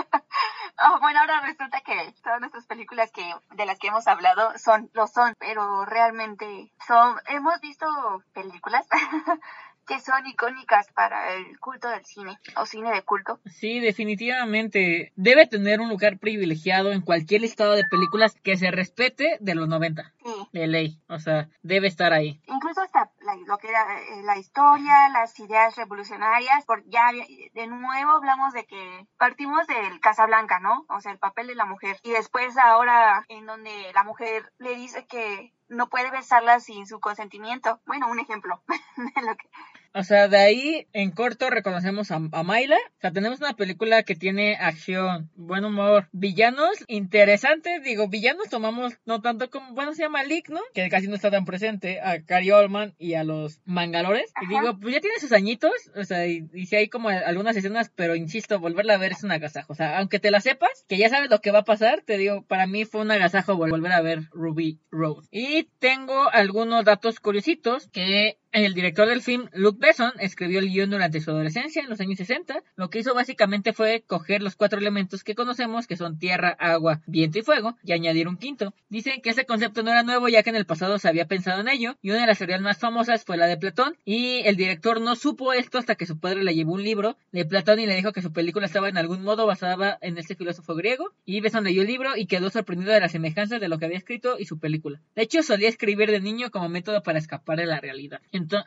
Ahora 1.37 1.49
resulta 1.49 1.83
que 1.83 2.15
todas 2.23 2.41
nuestras 2.41 2.67
películas 2.67 3.11
que 3.13 3.23
de 3.55 3.67
las 3.67 3.79
que 3.79 3.89
hemos 3.89 4.07
hablado 4.07 4.57
son 4.57 4.91
lo 4.95 5.07
son, 5.07 5.35
pero 5.39 5.85
realmente 5.85 6.73
son 6.87 7.17
hemos 7.29 7.61
visto 7.61 7.87
películas 8.33 8.87
que 9.87 10.01
son 10.01 10.27
icónicas 10.27 10.91
para 10.93 11.35
el 11.35 11.59
culto 11.61 11.89
del 11.89 12.05
cine 12.07 12.39
o 12.57 12.65
cine 12.65 12.91
de 12.91 13.03
culto. 13.03 13.39
Sí, 13.45 13.81
definitivamente 13.81 15.13
debe 15.17 15.47
tener 15.47 15.81
un 15.81 15.91
lugar 15.91 16.19
privilegiado 16.19 16.91
en 16.91 17.03
cualquier 17.03 17.43
listado 17.43 17.73
de 17.73 17.85
películas 17.85 18.35
que 18.43 18.57
se 18.57 18.71
respete 18.71 19.37
de 19.41 19.55
los 19.55 19.69
90. 19.69 20.13
Sí. 20.25 20.49
De 20.53 20.67
ley, 20.67 20.99
o 21.09 21.19
sea, 21.19 21.51
debe 21.63 21.87
estar 21.87 22.15
ahí. 22.15 22.41
Incluso 22.47 22.81
hasta 22.81 23.11
lo 23.47 23.59
que 23.59 23.69
era 23.69 24.01
eh, 24.01 24.23
la 24.23 24.39
historia, 24.39 25.09
las 25.09 25.39
ideas 25.41 25.77
revolucionarias, 25.77 26.65
por 26.65 26.85
ya 26.89 27.11
de 27.13 27.67
nuevo 27.67 28.13
hablamos 28.13 28.53
de 28.53 28.65
que 28.67 29.07
partimos 29.19 29.67
del 29.67 30.01
Casablanca, 30.01 30.61
¿no? 30.61 30.87
O 30.89 31.01
sea, 31.01 31.13
el 31.13 31.19
papel 31.19 31.49
de 31.49 31.55
la 31.55 31.65
mujer. 31.65 31.99
Y 32.03 32.11
después 32.11 32.57
ahora 32.57 33.25
en 33.29 33.47
donde 33.47 33.93
la 33.95 34.05
mujer 34.05 34.53
le 34.59 34.75
dice 34.77 35.07
que 35.07 35.53
no 35.69 35.89
puede 35.89 36.11
besarla 36.11 36.61
sin 36.61 36.87
su 36.87 37.01
consentimiento. 37.01 37.81
Bueno, 37.87 38.09
un 38.09 38.21
ejemplo 38.21 38.63
de 38.97 39.23
lo 39.23 39.37
que 39.37 39.49
o 39.97 40.05
sea, 40.05 40.29
de 40.29 40.37
ahí 40.37 40.87
en 40.93 41.11
corto 41.11 41.49
reconocemos 41.49 42.11
a, 42.11 42.17
a 42.31 42.43
Mayla. 42.43 42.77
O 42.77 43.01
sea, 43.01 43.13
tenemos 43.13 43.39
una 43.41 43.55
película 43.55 44.03
que 44.03 44.15
tiene 44.15 44.57
acción, 44.57 45.31
buen 45.35 45.65
humor, 45.65 46.09
villanos 46.13 46.85
interesantes. 46.87 47.83
Digo, 47.83 48.09
villanos 48.09 48.51
tomamos 48.51 48.93
no 49.07 49.23
tanto 49.23 49.49
como, 49.51 49.73
bueno, 49.73 49.95
se 49.95 50.03
llama 50.03 50.23
Lick, 50.23 50.51
¿no? 50.51 50.61
Que 50.75 50.89
casi 50.91 51.09
no 51.09 51.15
está 51.15 51.31
tan 51.31 51.47
presente, 51.47 52.01
a 52.01 52.23
Cary 52.23 52.51
Oldman 52.51 52.95
y 52.99 53.15
a 53.15 53.25
los 53.25 53.61
Mangalores. 53.65 54.33
Y 54.43 54.49
digo, 54.49 54.79
pues 54.79 54.95
ya 54.95 55.01
tiene 55.01 55.19
sus 55.19 55.33
añitos, 55.33 55.73
o 55.95 56.05
sea, 56.05 56.27
y, 56.27 56.47
si 56.67 56.77
hay 56.77 56.89
como 56.89 57.09
algunas 57.09 57.57
escenas, 57.57 57.91
pero 57.95 58.15
insisto, 58.15 58.61
volverla 58.61 58.95
a 58.95 58.99
ver 58.99 59.13
es 59.13 59.25
un 59.25 59.33
agasajo. 59.33 59.73
O 59.73 59.77
sea, 59.77 59.99
aunque 59.99 60.19
te 60.19 60.31
la 60.31 60.41
sepas, 60.41 60.85
que 60.89 60.99
ya 60.99 61.09
sabes 61.09 61.31
lo 61.31 61.41
que 61.41 61.53
va 61.53 61.61
a 61.61 61.65
pasar, 61.65 62.03
te 62.03 62.19
digo, 62.19 62.43
para 62.43 62.67
mí 62.67 62.85
fue 62.85 63.01
un 63.01 63.11
agasajo 63.11 63.57
volver 63.57 63.93
a 63.93 64.03
ver 64.03 64.25
Ruby 64.31 64.79
Road. 64.91 65.25
Y 65.31 65.65
tengo 65.79 66.31
algunos 66.31 66.85
datos 66.85 67.19
curiositos 67.21 67.89
que 67.89 68.39
el 68.65 68.75
director 68.75 69.07
del 69.07 69.21
film, 69.21 69.49
Luke 69.53 69.79
Besson, 69.81 70.13
escribió 70.19 70.61
el 70.61 70.71
guion 70.71 70.89
durante 70.89 71.21
su 71.21 71.31
adolescencia, 71.31 71.83
en 71.83 71.91
los 71.91 72.01
años 72.01 72.17
60. 72.17 72.63
Lo 72.77 72.89
que 72.89 73.01
hizo 73.01 73.15
básicamente 73.15 73.75
fue 73.75 74.03
coger 74.07 74.43
los 74.43 74.57
cuatro 74.57 74.79
elementos 74.79 75.25
que 75.25 75.35
conocemos, 75.35 75.87
que 75.87 75.97
son 75.97 76.19
tierra, 76.19 76.57
agua, 76.59 77.03
viento 77.07 77.39
y 77.39 77.43
fuego, 77.43 77.77
y 77.83 77.93
añadir 77.93 78.29
un 78.29 78.39
quinto. 78.39 78.73
Dicen 78.89 79.21
que 79.21 79.31
ese 79.31 79.45
concepto 79.45 79.83
no 79.83 79.91
era 79.91 80.03
nuevo, 80.05 80.29
ya 80.29 80.43
que 80.43 80.51
en 80.51 80.57
el 80.57 80.65
pasado 80.65 80.99
se 80.99 81.09
había 81.09 81.27
pensado 81.27 81.61
en 81.61 81.69
ello, 81.69 81.97
y 82.01 82.11
una 82.11 82.21
de 82.21 82.29
las 82.29 82.39
teorías 82.39 82.63
más 82.63 82.79
famosas 82.79 83.25
fue 83.25 83.37
la 83.37 83.47
de 83.47 83.59
Platón, 83.59 83.99
y 84.07 84.39
el 84.47 84.57
director 84.57 85.03
no 85.03 85.17
supo 85.17 85.53
esto 85.53 85.77
hasta 85.77 85.97
que 85.97 86.07
su 86.07 86.19
padre 86.19 86.43
le 86.43 86.55
llevó 86.55 86.73
un 86.73 86.83
libro 86.83 87.19
de 87.33 87.45
Platón 87.45 87.81
y 87.81 87.87
le 87.87 87.95
dijo 87.95 88.13
que 88.13 88.23
su 88.23 88.33
película 88.33 88.65
estaba 88.65 88.89
en 88.89 88.97
algún 88.97 89.23
modo 89.23 89.47
basada 89.47 89.99
en 90.01 90.17
este 90.17 90.35
filósofo 90.35 90.75
griego, 90.75 91.13
y 91.27 91.41
Besson 91.41 91.65
leyó 91.65 91.83
el 91.83 91.89
libro 91.89 92.17
y 92.17 92.25
quedó 92.25 92.49
sorprendido 92.49 92.93
de 92.93 93.01
las 93.01 93.13
semejanzas 93.13 93.61
de 93.61 93.69
lo 93.69 93.79
que 93.79 93.85
había 93.85 93.99
escrito 93.99 94.39
y 94.39 94.47
su 94.47 94.59
película. 94.59 95.03
De 95.15 95.23
hecho, 95.23 95.43
solía 95.43 95.69
escribir 95.69 96.11
de 96.11 96.21
niño 96.21 96.51
como 96.51 96.71
método 96.71 97.03
para 97.03 97.19
escapar 97.19 97.59
de 97.59 97.67
la 97.67 97.81
realidad 97.81 98.23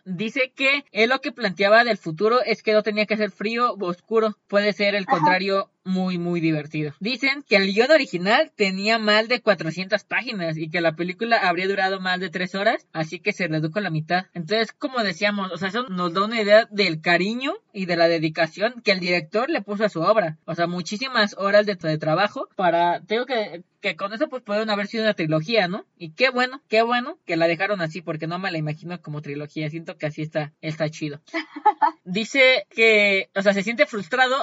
dice 0.06 0.52
que 0.56 0.86
él 0.92 1.10
lo 1.10 1.22
que 1.22 1.32
planteaba 1.32 1.84
del 1.84 1.98
futuro 1.98 2.42
es 2.44 2.64
que 2.64 2.74
no 2.74 2.84
tenía 2.84 3.06
que 3.06 3.18
ser 3.18 3.32
frío 3.32 3.74
o 3.74 3.86
oscuro, 3.88 4.38
puede 4.48 4.74
ser 4.74 4.96
el 4.96 5.06
contrario 5.06 5.70
muy, 5.90 6.18
muy 6.18 6.40
divertido. 6.40 6.94
Dicen 7.00 7.44
que 7.48 7.58
el 7.58 7.74
guion 7.74 7.92
original 7.92 8.52
tenía 8.56 9.00
más 9.00 9.28
de 9.28 9.42
400 9.42 10.04
páginas 10.04 10.58
y 10.58 10.70
que 10.70 10.82
la 10.82 10.96
película 10.96 11.38
habría 11.38 11.68
durado 11.68 12.00
más 12.00 12.20
de 12.20 12.30
3 12.30 12.56
horas, 12.56 12.88
así 12.94 13.20
que 13.20 13.34
se 13.34 13.48
redujo 13.48 13.80
a 13.80 13.82
la 13.82 13.90
mitad. 13.90 14.28
Entonces, 14.34 14.72
como 14.72 15.04
decíamos, 15.04 15.52
o 15.52 15.58
sea, 15.58 15.70
eso 15.70 15.88
nos 15.90 16.14
da 16.14 16.26
una 16.26 16.42
idea 16.42 16.68
del 16.72 17.02
cariño 17.02 17.54
y 17.74 17.86
de 17.86 17.98
la 17.98 18.08
dedicación 18.08 18.82
que 18.84 18.92
el 18.92 19.00
director 19.00 19.50
le 19.50 19.62
puso 19.62 19.84
a 19.84 19.90
su 19.90 20.02
obra. 20.02 20.38
O 20.46 20.56
sea, 20.56 20.68
muchísimas 20.68 21.36
horas 21.38 21.66
de, 21.66 21.76
de 21.76 21.98
trabajo 21.98 22.48
para, 22.56 23.02
tengo 23.02 23.26
que, 23.26 23.64
que 23.82 23.96
con 23.96 24.14
eso 24.14 24.28
pues 24.30 24.44
pueden 24.44 24.70
haber 24.70 24.88
sido 24.88 25.04
una 25.04 25.14
trilogía, 25.14 25.68
¿no? 25.68 25.86
Y 25.98 26.12
qué 26.12 26.30
bueno, 26.30 26.62
qué 26.68 26.82
bueno 26.82 27.18
que 27.26 27.38
la 27.38 27.48
dejaron 27.48 27.82
así 27.82 28.02
porque 28.02 28.28
no 28.28 28.40
me 28.40 28.52
la 28.52 28.58
imagino 28.58 29.02
como 29.02 29.22
trilogía, 29.22 29.70
siento 29.70 29.98
que 29.98 30.06
así 30.06 30.22
está, 30.22 30.54
está 30.62 30.90
chido. 30.90 31.22
Dice 32.04 32.68
que, 32.70 33.30
o 33.36 33.42
sea, 33.42 33.54
se 33.54 33.64
siente 33.64 33.86
frustrado 33.86 34.36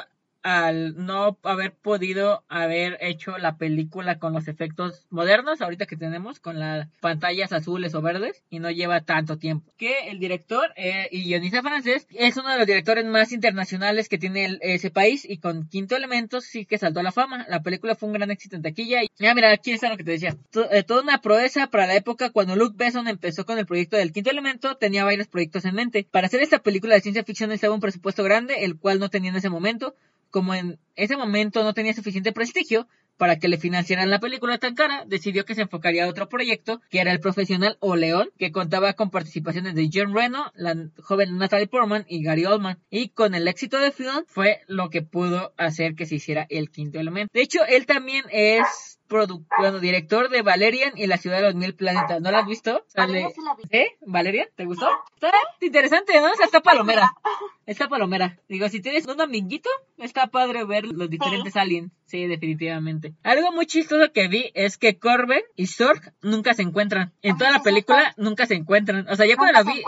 al 0.47 0.95
no 1.05 1.39
haber 1.43 1.73
podido 1.73 2.45
haber 2.49 2.99
hecho 3.01 3.37
la 3.37 3.57
película 3.57 4.21
con 4.21 4.33
los 4.33 4.47
efectos 4.47 5.05
modernos 5.11 5.61
ahorita 5.61 5.87
que 5.87 5.97
tenemos 5.97 6.39
con 6.39 6.61
las 6.61 6.87
pantallas 7.01 7.53
azules 7.53 7.97
o 7.97 8.01
verdes 8.01 8.45
y 8.49 8.61
no 8.61 8.71
lleva 8.71 9.01
tanto 9.01 9.39
tiempo. 9.39 9.73
Que 9.77 10.09
el 10.09 10.21
director 10.21 10.73
eh, 10.77 11.09
y 11.11 11.25
guionista 11.25 11.63
francés 11.63 12.07
es 12.11 12.37
uno 12.37 12.51
de 12.51 12.59
los 12.59 12.67
directores 12.69 13.05
más 13.07 13.33
internacionales 13.33 14.09
que 14.09 14.19
tiene 14.19 14.57
ese 14.61 14.93
país 14.93 15.29
y 15.29 15.39
con 15.39 15.67
Quinto 15.67 15.97
Elemento 15.97 16.41
sí 16.41 16.65
que 16.65 16.79
saltó 16.79 17.01
a 17.01 17.03
la 17.03 17.11
fama. 17.11 17.45
La 17.49 17.65
película 17.65 17.97
fue 17.97 18.09
un 18.09 18.13
gran 18.13 18.31
éxito 18.31 18.55
en 18.55 18.63
taquilla 18.63 19.03
y 19.03 19.09
ya 19.19 19.35
mira 19.35 19.51
aquí 19.51 19.73
está 19.73 19.91
lo 19.91 19.97
que 19.97 20.05
te 20.05 20.13
decía. 20.13 20.37
Eh, 20.71 20.85
toda 20.85 21.03
una 21.03 21.21
proeza 21.21 21.67
para 21.67 21.89
la 21.89 21.97
época 21.97 22.31
cuando 22.31 22.55
Luke 22.55 22.77
Besson 22.77 23.09
empezó 23.09 23.45
con 23.47 23.59
el 23.59 23.67
proyecto 23.67 23.97
del 23.97 24.13
Quinto 24.13 24.31
Elemento 24.31 24.77
tenía 24.77 25.05
varios 25.05 25.27
proyectos 25.27 25.65
en 25.65 25.75
mente. 25.75 26.07
Para 26.09 26.29
hacer 26.29 26.41
esta 26.41 26.61
película 26.61 26.95
de 26.95 27.01
ciencia 27.01 27.25
ficción 27.25 27.49
necesitaba 27.49 27.75
un 27.75 27.81
presupuesto 27.81 28.23
grande 28.23 28.65
el 28.65 28.79
cual 28.79 29.01
no 29.01 29.09
tenía 29.09 29.31
en 29.31 29.37
ese 29.37 29.51
momento 29.51 29.97
como 30.31 30.55
en 30.55 30.79
ese 30.95 31.17
momento 31.17 31.63
no 31.63 31.75
tenía 31.75 31.95
suficiente 31.95 32.33
prestigio 32.33 32.87
para 33.17 33.39
que 33.39 33.49
le 33.49 33.59
financiaran 33.59 34.11
la 34.11 34.21
película 34.21 34.59
tan 34.59 34.75
cara, 34.75 35.05
decidió 35.07 35.45
que 35.45 35.55
se 35.55 35.63
enfocaría 35.63 36.05
a 36.05 36.09
otro 36.09 36.29
proyecto, 36.29 36.81
que 36.91 37.01
era 37.01 37.13
el 37.13 37.21
profesional 37.21 37.77
O 37.81 37.97
León, 37.97 38.31
que 38.39 38.53
contaba 38.53 38.93
con 38.93 39.11
participaciones 39.11 39.75
de 39.75 39.89
John 39.93 40.15
Reno, 40.15 40.53
la 40.55 40.77
joven 41.03 41.39
Natalie 41.39 41.67
Portman 41.67 42.05
y 42.09 42.23
Gary 42.23 42.45
Oldman. 42.45 42.79
Y 42.91 43.09
con 43.09 43.35
el 43.35 43.49
éxito 43.49 43.79
del 43.79 43.93
film 43.93 44.25
fue 44.27 44.61
lo 44.67 44.91
que 44.91 45.03
pudo 45.03 45.55
hacer 45.57 45.95
que 45.95 46.07
se 46.07 46.17
hiciera 46.17 46.47
el 46.51 46.71
quinto 46.71 47.01
elemento. 47.01 47.31
De 47.33 47.43
hecho, 47.43 47.61
él 47.67 47.87
también 47.87 48.25
es 48.31 48.99
bueno, 49.09 49.81
director 49.81 50.29
de 50.29 50.43
Valerian 50.43 50.93
y 50.97 51.07
la 51.07 51.19
ciudad 51.19 51.37
de 51.37 51.43
los 51.45 51.55
mil 51.55 51.75
planetas. 51.75 52.21
¿No 52.21 52.31
la 52.31 52.41
has 52.41 52.47
visto? 52.47 52.85
¿Eh? 53.71 53.89
¿Valerian? 54.01 54.49
¿Te 54.55 54.65
gustó? 54.65 54.89
Está 55.15 55.31
interesante, 55.61 56.21
¿no? 56.21 56.33
O 56.33 56.35
sea, 56.35 56.47
está 56.47 56.61
palomera. 56.61 57.13
Está 57.67 57.89
palomera. 57.89 58.39
Digo, 58.49 58.69
si 58.69 58.81
tienes 58.81 59.07
un 59.07 59.21
amiguito, 59.21 59.71
está 59.99 60.29
padre 60.29 60.65
ver 60.65 60.85
los 60.85 61.11
diferentes 61.11 61.57
aliens. 61.57 61.93
Sí, 62.07 62.27
definitivamente. 62.27 63.15
Algo 63.25 63.51
muy 63.51 63.67
chistoso 63.67 64.13
que 64.13 64.29
vi 64.29 64.53
es 64.55 64.79
que 64.79 64.99
Corben 64.99 65.43
y 65.57 65.67
Zorg 65.67 66.15
nunca 66.23 66.55
se 66.55 66.63
encuentran. 66.63 67.13
En 67.23 67.37
toda 67.37 67.51
la 67.51 67.63
película 67.63 68.15
nunca 68.17 68.47
se 68.47 68.55
encuentran. 68.55 69.09
O 69.09 69.17
sea, 69.17 69.27
ya 69.27 69.37
cuando 69.37 69.55
la 69.55 69.65
vi, 69.65 69.83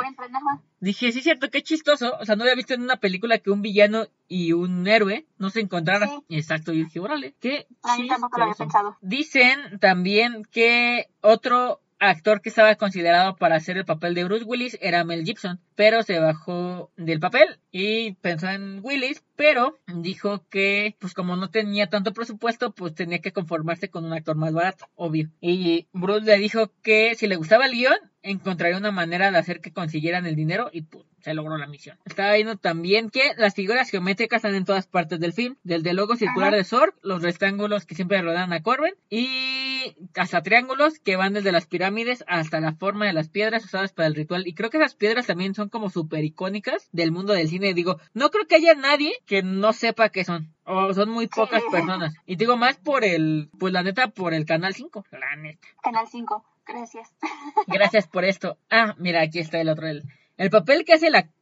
dije, 0.80 1.12
sí, 1.12 1.20
cierto, 1.20 1.50
qué 1.50 1.62
chistoso. 1.62 2.16
O 2.20 2.24
sea, 2.24 2.36
no 2.36 2.44
había 2.44 2.54
visto 2.54 2.74
en 2.74 2.82
una 2.82 2.96
película 2.96 3.38
que 3.38 3.50
un 3.50 3.62
villano 3.62 4.06
y 4.28 4.52
un 4.52 4.86
héroe 4.86 5.26
no 5.38 5.50
se 5.50 5.60
encontraran. 5.60 6.22
Exacto, 6.28 6.72
y 6.72 6.84
dije, 6.84 7.00
órale, 7.00 7.34
qué 7.40 7.66
tampoco 8.08 8.38
lo 8.38 8.44
había 8.44 8.54
pensado. 8.54 8.96
Dicen 9.00 9.78
también 9.80 10.44
que 10.50 11.08
otro 11.20 11.80
actor 11.99 12.40
que 12.40 12.49
estaba 12.49 12.74
considerado 12.76 13.36
para 13.36 13.57
hacer 13.57 13.76
el 13.76 13.84
papel 13.84 14.14
de 14.14 14.24
Bruce 14.24 14.44
Willis 14.44 14.78
era 14.80 15.05
Mel 15.05 15.24
Gibson, 15.24 15.61
pero 15.74 16.03
se 16.03 16.18
bajó 16.18 16.90
del 16.96 17.20
papel 17.20 17.59
y 17.70 18.12
pensó 18.14 18.49
en 18.49 18.80
Willis, 18.82 19.22
pero 19.36 19.78
dijo 19.86 20.44
que 20.51 20.96
pues 20.99 21.14
como 21.14 21.36
no 21.36 21.51
tenía 21.51 21.88
tanto 21.88 22.12
presupuesto, 22.12 22.72
pues 22.72 22.94
tenía 22.94 23.20
que 23.20 23.32
conformarse 23.32 23.88
con 23.88 24.05
un 24.05 24.12
actor 24.12 24.36
más 24.36 24.53
barato, 24.53 24.88
obvio. 24.94 25.30
Y 25.40 25.86
Bruce 25.92 26.26
le 26.26 26.38
dijo 26.38 26.72
que 26.82 27.14
si 27.14 27.26
le 27.26 27.36
gustaba 27.36 27.66
el 27.66 27.72
guion, 27.72 27.99
encontraría 28.22 28.76
una 28.76 28.90
manera 28.90 29.30
de 29.30 29.38
hacer 29.38 29.61
que 29.61 29.72
consiguieran 29.72 30.26
el 30.26 30.36
dinero 30.36 30.70
y 30.72 30.82
pues 30.82 31.05
se 31.20 31.34
logró 31.34 31.57
la 31.59 31.66
misión. 31.66 31.99
Estaba 32.05 32.34
viendo 32.34 32.57
también 32.57 33.11
que 33.11 33.32
las 33.36 33.55
figuras 33.55 33.90
geométricas 33.90 34.38
están 34.38 34.55
en 34.55 34.64
todas 34.64 34.86
partes 34.86 35.20
del 35.20 35.32
film, 35.32 35.57
desde 35.62 35.90
el 35.90 35.96
logo 35.96 36.16
circular 36.16 36.55
de 36.55 36.64
Zorg, 36.64 36.94
los 37.03 37.22
rectángulos 37.22 37.86
que 37.86 37.94
siempre 37.94 38.22
rodean 38.22 38.53
a 38.53 38.62
Corbin 38.62 38.94
y 39.11 39.77
hasta 40.14 40.43
triángulos 40.43 40.99
que 40.99 41.16
van 41.16 41.32
desde 41.32 41.53
las 41.53 41.66
pirámides 41.66 42.24
hasta 42.26 42.61
la 42.61 42.74
forma 42.74 43.07
de 43.07 43.12
las 43.12 43.28
piedras 43.28 43.64
usadas 43.64 43.93
para 43.93 44.07
el 44.07 44.14
ritual. 44.14 44.47
Y 44.47 44.55
creo 44.55 44.70
que 44.70 44.78
esas 44.78 44.95
piedras 44.95 45.26
también 45.26 45.55
son 45.55 45.68
como 45.68 45.91
súper 45.91 46.24
icónicas 46.24 46.89
del 46.93 47.12
mundo 47.12 47.32
del 47.32 47.49
cine. 47.49 47.74
Digo, 47.74 47.99
no 48.14 48.30
creo 48.30 48.47
que 48.47 48.57
haya 48.57 48.74
nadie 48.74 49.12
que 49.26 49.43
no 49.43 49.72
sepa 49.72 50.09
qué 50.09 50.24
son. 50.24 50.55
O 50.64 50.93
son 50.95 51.11
muy 51.11 51.26
pocas 51.26 51.62
personas. 51.70 52.14
Y 52.26 52.36
digo 52.36 52.57
más 52.57 52.76
por 52.76 53.05
el, 53.05 53.51
pues 53.59 53.72
la 53.72 53.82
neta, 53.82 54.09
por 54.09 54.34
el 54.34 54.45
Canal 54.45 54.74
5. 54.74 55.07
La 55.12 55.36
neta. 55.36 55.66
Canal 55.82 56.07
5. 56.11 56.45
Gracias. 56.66 57.14
Gracias 57.66 58.07
por 58.07 58.24
esto. 58.24 58.59
Ah, 58.70 58.95
mira, 58.99 59.22
aquí 59.22 59.39
está 59.39 59.61
el 59.61 59.68
otro. 59.68 59.86
El, 59.86 60.05
el 60.36 60.51
papel 60.51 60.84
que 60.84 60.95
hace 60.95 61.09
el 61.09 61.14
actor 61.14 61.39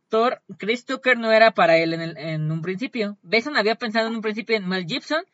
Chris 0.59 0.85
Tucker 0.85 1.19
no 1.19 1.33
era 1.33 1.51
para 1.53 1.77
él 1.77 1.93
en, 1.93 2.01
el, 2.01 2.17
en 2.17 2.51
un 2.53 2.63
principio. 2.63 3.19
Besson 3.23 3.57
había 3.57 3.75
pensado 3.75 4.09
en 4.09 4.15
un 4.15 4.23
principio 4.23 4.57
en 4.57 4.69
Mel 4.69 4.87
Gibson, 4.87 5.25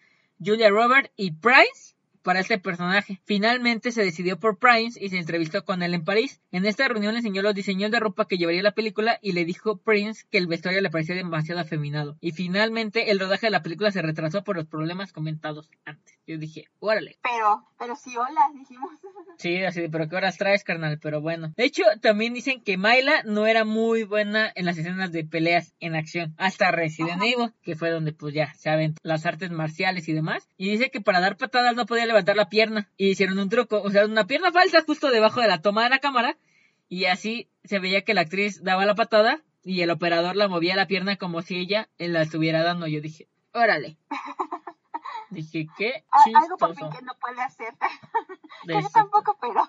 Julia 0.45 0.71
Roberts 0.71 1.11
y 1.17 1.33
Price 1.33 1.95
para 2.23 2.41
este 2.41 2.59
personaje. 2.59 3.20
Finalmente 3.25 3.93
se 3.93 4.05
decidió 4.05 4.39
por 4.39 4.59
Prince 4.59 5.03
y 5.03 5.11
se 5.11 5.18
entrevistó 5.18 5.64
con 5.64 5.83
él 5.83 5.95
en 5.95 6.05
París. 6.05 6.41
En 6.51 6.66
esta 6.66 6.89
reunión 6.89 7.14
le 7.14 7.18
enseñó 7.18 7.43
los 7.43 7.55
diseños 7.55 7.91
de 7.91 8.01
ropa 8.01 8.27
que 8.27 8.37
llevaría 8.37 8.62
la 8.62 8.73
película 8.73 9.18
y 9.23 9.33
le 9.33 9.45
dijo 9.45 9.79
Prince 9.79 10.25
que 10.31 10.39
el 10.39 10.47
vestuario 10.47 10.81
le 10.81 10.91
parecía 10.91 11.14
demasiado 11.14 11.61
afeminado. 11.61 12.16
Y 12.20 12.33
finalmente 12.33 13.11
el 13.11 13.20
rodaje 13.20 13.47
de 13.47 13.51
la 13.51 13.62
película 13.62 13.91
se 13.91 14.03
retrasó 14.03 14.45
por 14.45 14.57
los 14.57 14.66
problemas 14.66 15.12
comentados 15.12 15.70
antes. 15.85 16.18
Yo 16.27 16.39
dije, 16.39 16.66
órale. 16.79 17.18
Pero, 17.23 17.64
pero 17.79 17.97
sí, 17.97 18.16
hola, 18.16 18.51
dijimos. 18.55 18.91
Sí, 19.39 19.64
así, 19.64 19.89
pero 19.89 20.09
¿qué 20.09 20.14
horas 20.14 20.37
traes, 20.37 20.62
carnal? 20.62 21.01
Pero 21.01 21.20
bueno. 21.20 21.53
De 21.57 21.64
hecho, 21.64 21.83
también 22.01 22.35
dicen 22.35 22.62
que 22.62 22.77
Myla 22.77 23.23
no 23.25 23.47
era 23.47 23.64
muy 23.64 24.05
buena 24.05 24.53
en 24.55 24.66
las 24.66 24.79
escenas 24.79 25.11
de 25.11 25.25
peleas 25.25 25.75
en 25.81 25.97
acción. 25.97 26.35
Hasta 26.37 26.70
Resident 26.70 27.23
Evil, 27.23 27.53
que 27.62 27.75
fue 27.75 27.91
donde 27.91 28.12
pues 28.12 28.35
ya 28.35 28.53
saben 28.55 28.95
las 29.03 29.27
artes 29.27 29.51
marciales 29.51 30.07
y 30.09 30.12
demás. 30.12 30.49
Y 30.57 30.70
dice 30.70 30.91
que 30.91 31.01
para 31.01 31.20
dar 31.20 31.39
patadas 31.39 31.75
no 31.75 31.87
podía 31.87 32.07
levantar 32.13 32.37
la 32.37 32.49
pierna. 32.49 32.89
Y 32.97 33.11
hicieron 33.11 33.39
un 33.39 33.49
truco, 33.49 33.83
o 33.83 33.91
sea, 33.91 34.07
una 34.07 34.27
pierna 34.27 34.53
falsa 34.53 34.83
justo 34.87 35.11
debajo 35.11 35.41
de 35.41 35.49
la 35.49 35.61
toma 35.61 35.85
de 35.85 35.91
la 35.91 35.99
cámara. 35.99 36.37
Y 36.89 37.07
así 37.07 37.49
se 37.65 37.79
veía 37.79 38.03
que 38.03 38.15
la 38.15 38.23
actriz 38.23 38.63
daba 38.63 38.87
la 38.87 38.95
patada 38.95 39.43
y 39.65 39.81
el 39.83 39.91
operador 39.91 40.37
la 40.37 40.49
movía 40.49 40.77
la 40.77 40.87
pierna 40.87 41.17
como 41.17 41.43
si 41.43 41.57
ella 41.57 41.89
la 41.99 42.23
estuviera 42.23 42.63
dando. 42.63 42.87
Yo 42.87 43.01
dije, 43.01 43.29
órale. 43.53 43.97
Dije, 45.31 45.67
qué 45.79 46.05
Algo 46.11 46.59
por 46.59 46.77
fin 46.77 46.91
que 46.91 47.03
no 47.03 47.15
puede 47.19 47.41
hacer. 47.41 47.73
Yo 48.69 48.89
tampoco, 48.93 49.39
pero... 49.41 49.63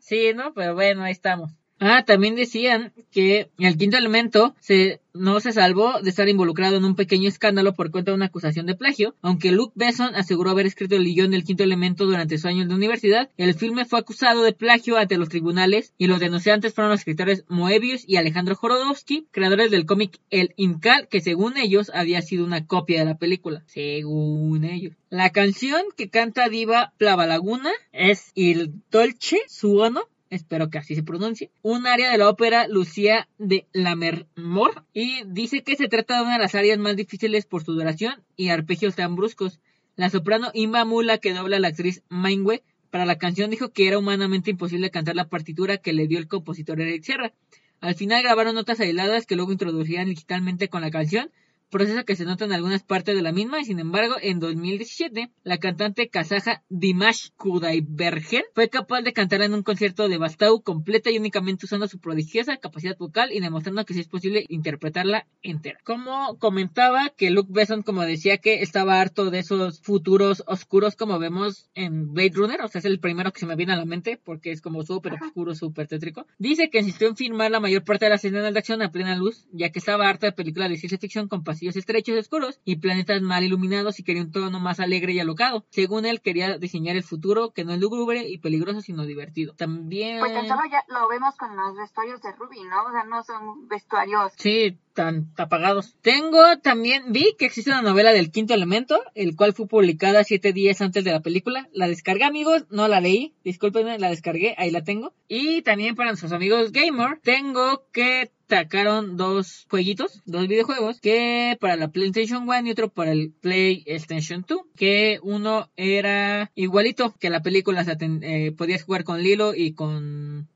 Sí, 0.00 0.32
¿no? 0.34 0.54
Pero 0.54 0.74
bueno, 0.74 1.04
ahí 1.04 1.12
estamos. 1.12 1.52
Ah, 1.82 2.04
también 2.04 2.34
decían 2.34 2.92
que 3.10 3.48
el 3.58 3.78
quinto 3.78 3.96
elemento 3.96 4.54
se, 4.60 5.00
no 5.14 5.40
se 5.40 5.52
salvó 5.52 6.02
de 6.02 6.10
estar 6.10 6.28
involucrado 6.28 6.76
en 6.76 6.84
un 6.84 6.94
pequeño 6.94 7.26
escándalo 7.26 7.72
por 7.72 7.90
cuenta 7.90 8.10
de 8.10 8.16
una 8.16 8.26
acusación 8.26 8.66
de 8.66 8.74
plagio. 8.74 9.16
Aunque 9.22 9.50
Luke 9.50 9.72
Besson 9.76 10.14
aseguró 10.14 10.50
haber 10.50 10.66
escrito 10.66 10.96
el 10.96 11.04
guion 11.04 11.30
del 11.30 11.42
quinto 11.42 11.62
elemento 11.62 12.04
durante 12.04 12.36
su 12.36 12.48
año 12.48 12.66
de 12.66 12.74
universidad, 12.74 13.30
el 13.38 13.54
filme 13.54 13.86
fue 13.86 13.98
acusado 13.98 14.42
de 14.42 14.52
plagio 14.52 14.98
ante 14.98 15.16
los 15.16 15.30
tribunales 15.30 15.94
y 15.96 16.06
los 16.06 16.20
denunciantes 16.20 16.74
fueron 16.74 16.90
los 16.90 17.00
escritores 17.00 17.44
Moebius 17.48 18.04
y 18.06 18.16
Alejandro 18.16 18.56
Jorodowski, 18.56 19.26
creadores 19.30 19.70
del 19.70 19.86
cómic 19.86 20.18
El 20.28 20.52
Incal, 20.56 21.08
que 21.08 21.22
según 21.22 21.56
ellos 21.56 21.90
había 21.94 22.20
sido 22.20 22.44
una 22.44 22.66
copia 22.66 22.98
de 22.98 23.06
la 23.06 23.16
película. 23.16 23.62
Según 23.68 24.64
ellos. 24.64 24.92
La 25.08 25.30
canción 25.30 25.82
que 25.96 26.10
canta 26.10 26.50
Diva 26.50 26.92
Plava 26.98 27.26
Laguna 27.26 27.70
es 27.90 28.32
Il 28.34 28.74
Dolce 28.90 29.38
Suono 29.48 30.02
espero 30.30 30.70
que 30.70 30.78
así 30.78 30.94
se 30.94 31.02
pronuncie, 31.02 31.50
un 31.62 31.86
área 31.86 32.10
de 32.10 32.18
la 32.18 32.28
ópera 32.28 32.68
Lucía 32.68 33.28
de 33.38 33.66
Lammermoor 33.72 34.86
y 34.94 35.24
dice 35.26 35.62
que 35.62 35.76
se 35.76 35.88
trata 35.88 36.16
de 36.16 36.22
una 36.22 36.34
de 36.34 36.38
las 36.38 36.54
áreas 36.54 36.78
más 36.78 36.96
difíciles 36.96 37.44
por 37.44 37.64
su 37.64 37.74
duración 37.74 38.22
y 38.36 38.48
arpegios 38.48 38.94
tan 38.94 39.16
bruscos. 39.16 39.60
La 39.96 40.08
soprano 40.08 40.50
Imba 40.54 40.84
Mula 40.84 41.18
que 41.18 41.34
dobla 41.34 41.56
a 41.56 41.60
la 41.60 41.68
actriz 41.68 42.02
Mainwe 42.08 42.62
para 42.90 43.04
la 43.04 43.18
canción 43.18 43.50
dijo 43.50 43.70
que 43.70 43.88
era 43.88 43.98
humanamente 43.98 44.50
imposible 44.50 44.90
cantar 44.90 45.16
la 45.16 45.28
partitura 45.28 45.78
que 45.78 45.92
le 45.92 46.06
dio 46.06 46.18
el 46.18 46.28
compositor 46.28 46.80
Eric 46.80 47.02
Sierra. 47.02 47.32
Al 47.80 47.94
final 47.94 48.22
grabaron 48.22 48.54
notas 48.54 48.80
aisladas 48.80 49.26
que 49.26 49.36
luego 49.36 49.52
introducían 49.52 50.08
digitalmente 50.08 50.68
con 50.68 50.82
la 50.82 50.90
canción, 50.90 51.30
proceso 51.70 52.04
que 52.04 52.16
se 52.16 52.24
nota 52.24 52.44
en 52.44 52.52
algunas 52.52 52.82
partes 52.82 53.14
de 53.14 53.22
la 53.22 53.32
misma 53.32 53.60
y 53.60 53.64
sin 53.64 53.78
embargo 53.78 54.16
en 54.20 54.40
2017 54.40 55.30
la 55.44 55.58
cantante 55.58 56.08
kazaja 56.08 56.62
Dimash 56.68 57.30
Kudaibergen 57.36 58.42
fue 58.54 58.68
capaz 58.68 59.02
de 59.02 59.12
cantar 59.12 59.42
en 59.42 59.54
un 59.54 59.62
concierto 59.62 60.08
de 60.08 60.18
Bastau 60.18 60.62
completa 60.62 61.10
y 61.10 61.18
únicamente 61.18 61.66
usando 61.66 61.86
su 61.88 62.00
prodigiosa 62.00 62.56
capacidad 62.56 62.96
vocal 62.98 63.30
y 63.32 63.40
demostrando 63.40 63.84
que 63.84 63.94
sí 63.94 64.00
es 64.00 64.08
posible 64.08 64.44
interpretarla 64.48 65.26
entera. 65.42 65.78
Como 65.84 66.38
comentaba 66.38 67.10
que 67.10 67.30
Luke 67.30 67.50
Besson 67.52 67.82
como 67.82 68.02
decía 68.02 68.38
que 68.38 68.62
estaba 68.62 69.00
harto 69.00 69.30
de 69.30 69.38
esos 69.38 69.80
futuros 69.80 70.42
oscuros 70.46 70.96
como 70.96 71.18
vemos 71.18 71.70
en 71.74 72.12
Blade 72.12 72.32
Runner, 72.34 72.60
o 72.62 72.68
sea 72.68 72.80
es 72.80 72.84
el 72.84 72.98
primero 72.98 73.32
que 73.32 73.40
se 73.40 73.46
me 73.46 73.56
viene 73.56 73.72
a 73.72 73.76
la 73.76 73.84
mente 73.84 74.20
porque 74.22 74.50
es 74.50 74.60
como 74.60 74.82
súper 74.82 75.14
oscuro, 75.14 75.54
súper 75.54 75.86
tétrico. 75.86 76.26
Dice 76.38 76.68
que 76.70 76.80
insistió 76.80 77.08
en 77.08 77.16
filmar 77.16 77.50
la 77.50 77.60
mayor 77.60 77.84
parte 77.84 78.06
de 78.06 78.10
las 78.10 78.24
escenas 78.24 78.52
de 78.52 78.58
acción 78.58 78.82
a 78.82 78.90
plena 78.90 79.14
luz 79.14 79.46
ya 79.52 79.70
que 79.70 79.78
estaba 79.78 80.08
harta 80.08 80.26
de 80.26 80.32
películas 80.32 80.68
de 80.68 80.76
ciencia 80.76 80.98
ficción 80.98 81.28
con 81.28 81.44
estrechos 81.68 82.14
y 82.14 82.18
oscuros 82.18 82.60
y 82.64 82.76
planetas 82.76 83.22
mal 83.22 83.44
iluminados 83.44 83.98
y 83.98 84.04
quería 84.04 84.22
un 84.22 84.32
tono 84.32 84.60
más 84.60 84.80
alegre 84.80 85.12
y 85.12 85.20
alocado. 85.20 85.64
Según 85.70 86.06
él, 86.06 86.20
quería 86.20 86.58
diseñar 86.58 86.96
el 86.96 87.02
futuro 87.02 87.50
que 87.50 87.64
no 87.64 87.72
es 87.72 87.80
lúgubre 87.80 88.28
y 88.28 88.38
peligroso, 88.38 88.80
sino 88.80 89.04
divertido. 89.04 89.54
También... 89.54 90.20
Pues 90.20 90.32
tan 90.32 90.48
solo 90.48 90.62
ya 90.70 90.84
lo 90.88 91.08
vemos 91.08 91.36
con 91.36 91.56
los 91.56 91.76
vestuarios 91.76 92.20
de 92.22 92.32
Ruby, 92.32 92.62
¿no? 92.64 92.84
O 92.84 92.92
sea, 92.92 93.04
no 93.04 93.22
son 93.22 93.68
vestuarios... 93.68 94.32
Sí, 94.36 94.78
tan 94.94 95.32
apagados. 95.36 95.96
Tengo 96.02 96.58
también, 96.62 97.12
vi 97.12 97.34
que 97.38 97.46
existe 97.46 97.70
una 97.70 97.82
novela 97.82 98.12
del 98.12 98.30
quinto 98.30 98.54
elemento, 98.54 99.00
el 99.14 99.36
cual 99.36 99.52
fue 99.52 99.66
publicada 99.66 100.24
siete 100.24 100.52
días 100.52 100.80
antes 100.80 101.04
de 101.04 101.12
la 101.12 101.20
película. 101.20 101.68
La 101.72 101.88
descargué, 101.88 102.24
amigos, 102.24 102.66
no 102.70 102.88
la 102.88 103.00
leí, 103.00 103.34
discúlpenme, 103.44 103.98
la 103.98 104.10
descargué, 104.10 104.54
ahí 104.58 104.70
la 104.70 104.84
tengo. 104.84 105.12
Y 105.28 105.62
también 105.62 105.94
para 105.94 106.10
nuestros 106.10 106.32
amigos 106.32 106.72
gamer, 106.72 107.20
tengo 107.22 107.84
que 107.92 108.32
sacaron 108.50 109.16
dos 109.16 109.66
jueguitos, 109.70 110.20
dos 110.26 110.48
videojuegos, 110.48 111.00
que 111.00 111.56
para 111.60 111.76
la 111.76 111.88
PlayStation 111.88 112.42
1 112.48 112.66
y 112.66 112.70
otro 112.72 112.90
para 112.90 113.12
el 113.12 113.32
PlayStation 113.40 114.44
2, 114.46 114.60
que 114.76 115.20
uno 115.22 115.70
era 115.76 116.50
igualito 116.54 117.14
que 117.18 117.30
la 117.30 117.42
película, 117.42 117.86
eh, 118.22 118.52
podías 118.52 118.82
jugar 118.82 119.04
con 119.04 119.22
Lilo 119.22 119.54
y 119.54 119.72
con 119.72 120.48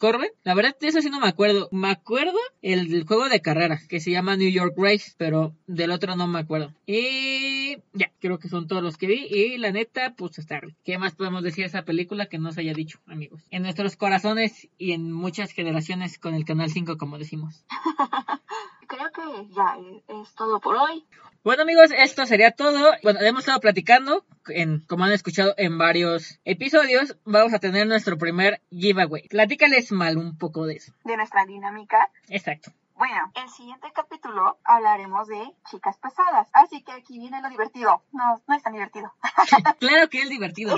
Corbin. 0.00 0.30
La 0.44 0.54
verdad, 0.54 0.74
de 0.80 0.88
eso 0.88 1.02
sí 1.02 1.10
no 1.10 1.20
me 1.20 1.28
acuerdo. 1.28 1.68
Me 1.70 1.90
acuerdo 1.90 2.38
el, 2.62 3.06
juego 3.06 3.28
de 3.28 3.42
carrera 3.42 3.78
que 3.88 4.00
se 4.00 4.10
llama 4.10 4.36
New 4.36 4.50
York 4.50 4.74
Race, 4.76 5.12
pero 5.18 5.54
del 5.66 5.90
otro 5.90 6.16
no 6.16 6.26
me 6.26 6.40
acuerdo. 6.40 6.72
Y 6.86 7.76
ya, 7.92 8.10
creo 8.18 8.38
que 8.38 8.48
son 8.48 8.66
todos 8.66 8.82
los 8.82 8.96
que 8.96 9.06
vi. 9.06 9.26
Y 9.30 9.58
la 9.58 9.70
neta, 9.72 10.14
pues 10.16 10.38
está 10.38 10.60
¿Qué 10.84 10.98
más 10.98 11.14
podemos 11.14 11.42
decir 11.42 11.64
de 11.64 11.68
esa 11.68 11.84
película 11.84 12.26
que 12.26 12.38
no 12.38 12.50
se 12.50 12.62
haya 12.62 12.72
dicho, 12.72 12.98
amigos? 13.06 13.42
En 13.50 13.62
nuestros 13.62 13.96
corazones 13.96 14.68
y 14.78 14.92
en 14.92 15.12
muchas 15.12 15.52
generaciones 15.52 16.18
con 16.18 16.34
el 16.34 16.46
Canal 16.46 16.70
5, 16.70 16.96
como 16.96 17.18
decimos. 17.18 17.64
creo 18.88 19.10
que 19.12 19.54
ya 19.54 19.76
es 20.08 20.34
todo 20.34 20.60
por 20.60 20.76
hoy. 20.76 21.04
Bueno 21.42 21.62
amigos, 21.62 21.90
esto 21.96 22.26
sería 22.26 22.50
todo. 22.50 22.92
Bueno, 23.02 23.18
hemos 23.20 23.40
estado 23.40 23.60
platicando, 23.60 24.26
en, 24.48 24.80
como 24.80 25.04
han 25.04 25.12
escuchado 25.12 25.54
en 25.56 25.78
varios 25.78 26.38
episodios, 26.44 27.16
vamos 27.24 27.54
a 27.54 27.58
tener 27.58 27.86
nuestro 27.86 28.18
primer 28.18 28.60
giveaway. 28.68 29.26
Platícales 29.26 29.90
mal 29.90 30.18
un 30.18 30.36
poco 30.36 30.66
de 30.66 30.74
eso. 30.74 30.92
De 31.04 31.16
nuestra 31.16 31.46
dinámica. 31.46 32.10
Exacto. 32.28 32.72
Bueno, 32.94 33.32
el 33.42 33.48
siguiente 33.48 33.88
capítulo 33.94 34.58
hablaremos 34.64 35.28
de 35.28 35.42
chicas 35.70 35.96
pesadas. 35.96 36.46
Así 36.52 36.82
que 36.82 36.92
aquí 36.92 37.18
viene 37.18 37.40
lo 37.40 37.48
divertido. 37.48 38.02
No, 38.12 38.42
no 38.46 38.54
es 38.54 38.62
tan 38.62 38.74
divertido. 38.74 39.10
claro 39.78 40.10
que 40.10 40.20
es 40.20 40.28
divertido. 40.28 40.76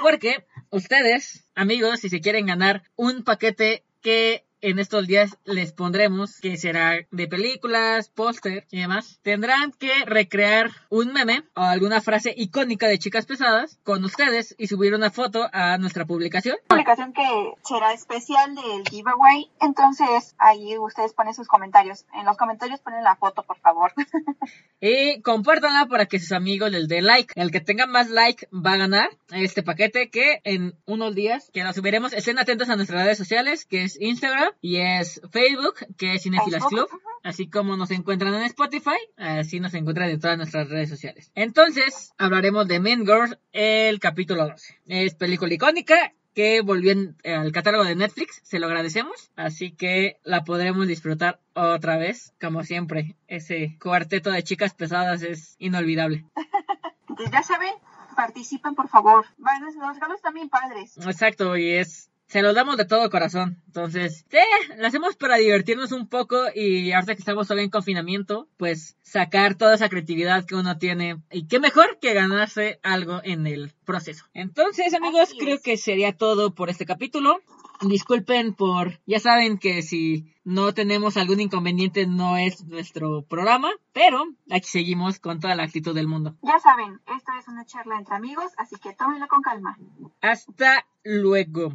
Porque 0.00 0.46
ustedes, 0.70 1.48
amigos, 1.56 1.98
si 1.98 2.10
se 2.10 2.20
quieren 2.20 2.46
ganar 2.46 2.84
un 2.94 3.24
paquete 3.24 3.82
que 4.02 4.44
en 4.64 4.78
estos 4.78 5.06
días 5.06 5.36
les 5.44 5.72
pondremos 5.72 6.40
que 6.40 6.56
será 6.56 6.94
de 7.10 7.28
películas, 7.28 8.08
póster 8.08 8.66
y 8.70 8.80
demás. 8.80 9.20
Tendrán 9.22 9.72
que 9.72 9.92
recrear 10.06 10.70
un 10.88 11.12
meme 11.12 11.44
o 11.54 11.60
alguna 11.60 12.00
frase 12.00 12.32
icónica 12.34 12.88
de 12.88 12.98
chicas 12.98 13.26
pesadas 13.26 13.78
con 13.84 14.02
ustedes 14.04 14.54
y 14.56 14.68
subir 14.68 14.94
una 14.94 15.10
foto 15.10 15.46
a 15.52 15.76
nuestra 15.76 16.06
publicación. 16.06 16.56
Publicación 16.68 17.12
que 17.12 17.52
será 17.62 17.92
especial 17.92 18.54
del 18.54 18.88
giveaway. 18.88 19.50
Entonces 19.60 20.34
ahí 20.38 20.78
ustedes 20.78 21.12
ponen 21.12 21.34
sus 21.34 21.46
comentarios. 21.46 22.06
En 22.14 22.24
los 22.24 22.38
comentarios 22.38 22.80
ponen 22.80 23.04
la 23.04 23.16
foto, 23.16 23.42
por 23.42 23.58
favor. 23.58 23.92
y 24.80 25.20
compártanla 25.20 25.86
para 25.86 26.06
que 26.06 26.18
sus 26.18 26.32
amigos 26.32 26.70
les 26.70 26.88
den 26.88 27.04
like. 27.04 27.34
El 27.36 27.50
que 27.50 27.60
tenga 27.60 27.86
más 27.86 28.08
like 28.08 28.48
va 28.50 28.72
a 28.72 28.78
ganar 28.78 29.10
este 29.30 29.62
paquete 29.62 30.08
que 30.08 30.40
en 30.44 30.72
unos 30.86 31.14
días 31.14 31.50
que 31.52 31.62
lo 31.62 31.72
subiremos. 31.74 32.14
Estén 32.14 32.38
atentos 32.38 32.70
a 32.70 32.76
nuestras 32.76 33.02
redes 33.02 33.18
sociales, 33.18 33.66
que 33.66 33.84
es 33.84 34.00
Instagram 34.00 34.53
y 34.60 34.76
es 34.76 35.20
Facebook, 35.30 35.74
que 35.96 36.14
es 36.14 36.22
Cinefilas 36.22 36.64
Club. 36.66 36.88
Así 37.22 37.48
como 37.48 37.76
nos 37.76 37.90
encuentran 37.90 38.34
en 38.34 38.42
Spotify, 38.42 38.98
así 39.16 39.58
nos 39.58 39.72
encuentran 39.74 40.10
en 40.10 40.20
todas 40.20 40.36
nuestras 40.36 40.68
redes 40.68 40.90
sociales. 40.90 41.32
Entonces, 41.34 42.12
hablaremos 42.18 42.68
de 42.68 42.80
Men 42.80 43.06
Girl, 43.06 43.38
el 43.52 43.98
capítulo 43.98 44.46
12. 44.46 44.80
Es 44.86 45.14
película 45.14 45.54
icónica 45.54 46.12
que 46.34 46.60
volvió 46.60 46.94
al 47.24 47.52
catálogo 47.52 47.84
de 47.84 47.94
Netflix, 47.94 48.40
se 48.42 48.58
lo 48.58 48.66
agradecemos, 48.66 49.30
así 49.36 49.72
que 49.72 50.18
la 50.24 50.44
podremos 50.44 50.86
disfrutar 50.86 51.40
otra 51.54 51.96
vez, 51.96 52.34
como 52.40 52.64
siempre. 52.64 53.16
Ese 53.28 53.78
cuarteto 53.80 54.30
de 54.30 54.42
chicas 54.42 54.74
pesadas 54.74 55.22
es 55.22 55.54
inolvidable. 55.58 56.26
ya 57.32 57.42
saben, 57.42 57.72
participen 58.16 58.74
por 58.74 58.88
favor. 58.88 59.26
los 59.38 59.94
regalos 59.94 60.20
también 60.20 60.48
padres. 60.48 60.96
Exacto, 60.98 61.56
y 61.56 61.70
es 61.70 62.10
se 62.26 62.42
los 62.42 62.54
damos 62.54 62.76
de 62.76 62.84
todo 62.84 63.10
corazón. 63.10 63.62
Entonces, 63.66 64.24
sí, 64.30 64.38
lo 64.76 64.86
hacemos 64.86 65.16
para 65.16 65.36
divertirnos 65.36 65.92
un 65.92 66.08
poco 66.08 66.36
y 66.54 66.92
ahora 66.92 67.14
que 67.14 67.20
estamos 67.20 67.46
todavía 67.46 67.64
en 67.64 67.70
confinamiento, 67.70 68.48
pues 68.56 68.96
sacar 69.02 69.54
toda 69.54 69.74
esa 69.74 69.88
creatividad 69.88 70.44
que 70.44 70.54
uno 70.54 70.78
tiene. 70.78 71.22
Y 71.30 71.46
qué 71.46 71.60
mejor 71.60 71.98
que 72.00 72.14
ganarse 72.14 72.80
algo 72.82 73.20
en 73.22 73.46
el 73.46 73.72
proceso. 73.84 74.24
Entonces, 74.34 74.94
amigos, 74.94 75.30
creo 75.38 75.60
que 75.62 75.76
sería 75.76 76.16
todo 76.16 76.54
por 76.54 76.70
este 76.70 76.86
capítulo. 76.86 77.40
Disculpen 77.80 78.54
por, 78.54 79.00
ya 79.04 79.18
saben 79.18 79.58
que 79.58 79.82
si 79.82 80.32
no 80.44 80.72
tenemos 80.74 81.16
algún 81.16 81.40
inconveniente 81.40 82.06
no 82.06 82.36
es 82.36 82.64
nuestro 82.64 83.22
programa, 83.22 83.70
pero 83.92 84.24
aquí 84.50 84.68
seguimos 84.68 85.18
con 85.18 85.40
toda 85.40 85.54
la 85.56 85.64
actitud 85.64 85.94
del 85.94 86.06
mundo. 86.06 86.36
Ya 86.42 86.58
saben, 86.60 87.00
esto 87.16 87.32
es 87.38 87.48
una 87.48 87.64
charla 87.64 87.98
entre 87.98 88.14
amigos, 88.14 88.52
así 88.56 88.76
que 88.76 88.94
tómenlo 88.94 89.26
con 89.26 89.42
calma. 89.42 89.76
Hasta 90.20 90.86
luego. 91.02 91.74